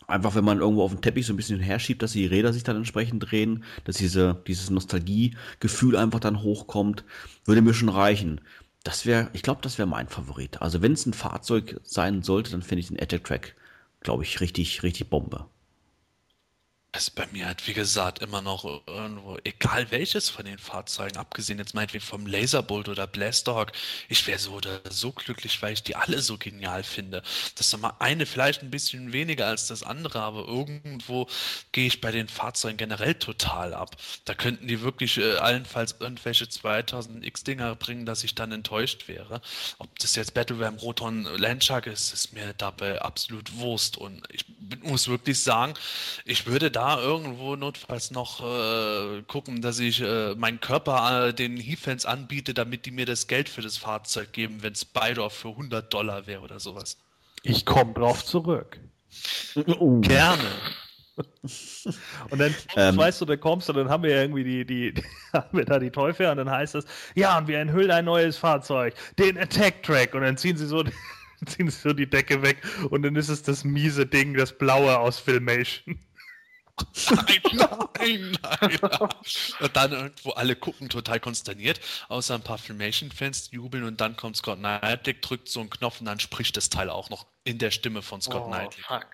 [0.06, 2.62] einfach, wenn man irgendwo auf den Teppich so ein bisschen herschiebt, dass die Räder sich
[2.62, 7.04] dann entsprechend drehen, dass diese, dieses Nostalgiegefühl einfach dann hochkommt,
[7.44, 8.40] würde mir schon reichen.
[8.84, 10.62] Das wäre, ich glaube, das wäre mein Favorit.
[10.62, 13.56] Also wenn es ein Fahrzeug sein sollte, dann finde ich den Attack Track,
[14.00, 15.46] glaube ich, richtig, richtig Bombe.
[16.96, 21.58] Ist bei mir halt, wie gesagt, immer noch irgendwo, egal welches von den Fahrzeugen, abgesehen
[21.58, 23.72] jetzt meinetwegen vom Laserbolt oder Blastock,
[24.08, 27.22] ich wäre so oder so glücklich, weil ich die alle so genial finde.
[27.54, 31.28] Das ist mal eine vielleicht ein bisschen weniger als das andere, aber irgendwo
[31.72, 33.96] gehe ich bei den Fahrzeugen generell total ab.
[34.24, 39.42] Da könnten die wirklich äh, allenfalls irgendwelche 2000X-Dinger bringen, dass ich dann enttäuscht wäre.
[39.78, 43.98] Ob das jetzt Battle Roton Landshark ist, ist mir dabei absolut Wurst.
[43.98, 44.46] Und ich
[44.82, 45.74] muss wirklich sagen,
[46.24, 51.56] ich würde da irgendwo notfalls noch äh, gucken, dass ich äh, meinen Körper äh, den
[51.56, 55.48] He-Fans anbiete, damit die mir das Geld für das Fahrzeug geben, wenn es beide für
[55.48, 56.98] 100 Dollar wäre oder sowas.
[57.42, 58.78] Ich komme drauf zurück.
[60.00, 60.44] Gerne.
[62.30, 62.96] Und dann Ähm.
[62.96, 65.64] weißt du, da kommst du, dann haben wir ja irgendwie die, die, die haben wir
[65.64, 66.84] da die Teufel und dann heißt es,
[67.14, 70.14] ja, und wir enthüllen ein neues Fahrzeug, den Attack Track.
[70.14, 70.84] Und dann ziehen sie so,
[71.46, 72.58] ziehen sie so die Decke weg
[72.90, 75.98] und dann ist es das miese Ding, das blaue aus Filmation.
[77.10, 78.78] Nein, nein, nein.
[79.60, 84.36] Und dann irgendwo alle gucken total konsterniert, außer ein paar Filmation-Fans jubeln und dann kommt
[84.36, 87.70] Scott Knightley, drückt so einen Knopf und dann spricht das Teil auch noch in der
[87.70, 88.82] Stimme von Scott Oh, Knightley.
[88.82, 89.06] fuck.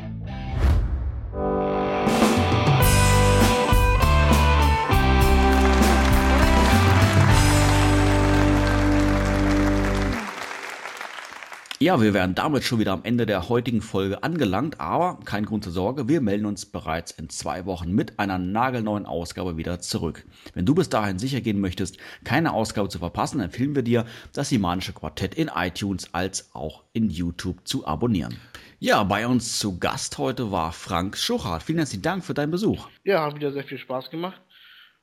[11.81, 15.63] Ja, wir wären damit schon wieder am Ende der heutigen Folge angelangt, aber kein Grund
[15.63, 20.23] zur Sorge, wir melden uns bereits in zwei Wochen mit einer nagelneuen Ausgabe wieder zurück.
[20.53, 24.49] Wenn du bis dahin sicher gehen möchtest, keine Ausgabe zu verpassen, empfehlen wir dir, das
[24.49, 28.39] Simanische Quartett in iTunes als auch in YouTube zu abonnieren.
[28.77, 31.63] Ja, bei uns zu Gast heute war Frank Schuchart.
[31.63, 32.89] Vielen herzlichen Dank für deinen Besuch.
[33.05, 34.39] Ja, hat wieder sehr viel Spaß gemacht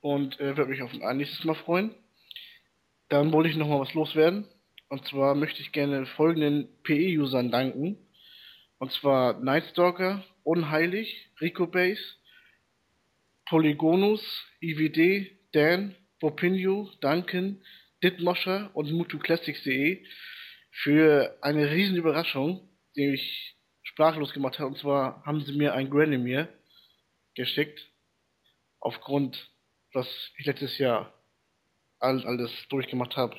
[0.01, 1.91] und äh, würde mich auf ein nächstes Mal freuen.
[3.09, 4.47] Dann wollte ich noch mal was loswerden.
[4.89, 7.99] Und zwar möchte ich gerne folgenden PE-Usern danken.
[8.79, 12.03] Und zwar Nightstalker, Unheilig, Rico Base,
[13.47, 14.23] Polygonus,
[14.61, 17.63] IWD, Dan, Bopinio, Duncan,
[18.03, 20.05] Ditmoscher und MutuClassics.de
[20.71, 24.67] für eine riesen Überraschung, die mich sprachlos gemacht hat.
[24.67, 26.49] Und zwar haben sie mir ein Granomir
[27.35, 27.91] geschickt,
[28.81, 29.51] aufgrund,
[29.93, 30.07] was
[30.39, 31.13] ich letztes Jahr
[31.99, 33.37] all, alles durchgemacht habe.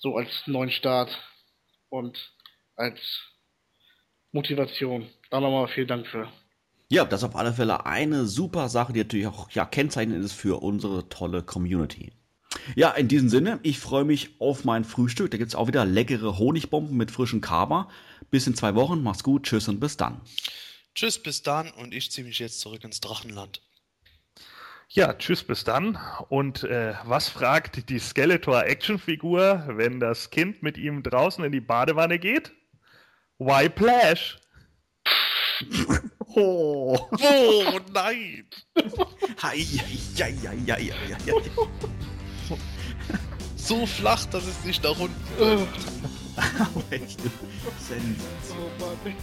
[0.00, 1.10] So als neuen Start
[1.90, 2.32] und
[2.74, 2.98] als
[4.32, 5.08] Motivation.
[5.30, 6.28] Da nochmal vielen Dank für.
[6.88, 10.32] Ja, das ist auf alle Fälle eine super Sache, die natürlich auch ja, kennzeichnend ist
[10.32, 12.12] für unsere tolle Community.
[12.74, 15.30] Ja, in diesem Sinne, ich freue mich auf mein Frühstück.
[15.30, 17.88] Da gibt es auch wieder leckere Honigbomben mit frischem Kaba.
[18.30, 19.02] Bis in zwei Wochen.
[19.02, 19.44] Mach's gut.
[19.44, 20.20] Tschüss und bis dann.
[20.94, 23.60] Tschüss, bis dann und ich ziehe mich jetzt zurück ins Drachenland.
[24.92, 25.96] Ja, tschüss, bis dann.
[26.30, 32.18] Und äh, was fragt die Skeletor-Actionfigur, wenn das Kind mit ihm draußen in die Badewanne
[32.18, 32.52] geht?
[33.38, 34.38] Why Plash?
[36.36, 36.96] Oh.
[37.10, 38.46] Oh nein!
[39.42, 40.92] Hei, hei, hei, hei, hei,
[41.26, 42.56] hei.
[43.56, 45.16] So flach, dass es nicht nach unten.
[45.40, 45.66] Oh,
[46.90, 47.20] echt.
[47.78, 48.70] Sensation.
[48.78, 49.16] Oh Mann.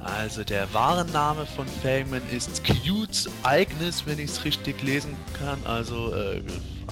[0.00, 5.58] Also der wahre Name von Fangman ist Cute Ereignis, wenn ich es richtig lesen kann.
[5.66, 6.42] Also äh,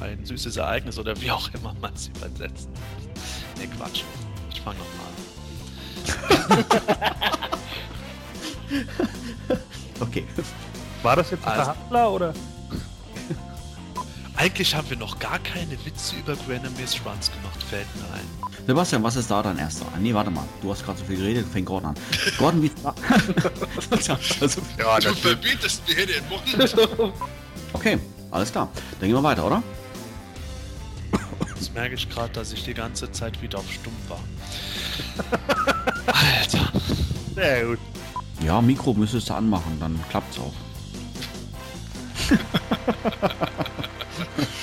[0.01, 3.63] ein süßes Ereignis oder wie auch immer man es übersetzen muss.
[3.63, 4.03] Ne, Quatsch.
[4.53, 5.07] Ich fange nochmal
[6.59, 6.65] an.
[9.99, 10.27] Okay.
[11.03, 12.35] War das jetzt ein Also- Verhandler oder?
[14.37, 18.46] Eigentlich haben wir noch gar keine Witze über Granomir Runs gemacht, fällt mir ein.
[18.67, 19.87] Sebastian, was ist da dein erster?
[19.95, 20.45] Ah, nee, warte mal.
[20.61, 21.95] Du hast gerade so viel geredet, fängt Gordon an.
[22.37, 22.71] Gordon, wie
[23.91, 24.17] also,
[24.77, 27.13] Ja, Du verbietest mir den Mund!
[27.73, 27.99] Okay,
[28.33, 28.69] alles klar.
[28.99, 29.63] Dann gehen wir weiter, oder?
[31.55, 34.21] Jetzt merke ich gerade, dass ich die ganze Zeit wieder auf Stumm war.
[36.07, 36.73] Alter.
[37.35, 37.79] Sehr gut.
[38.45, 40.53] Ja, Mikro müsstest du anmachen, dann klappt's auch.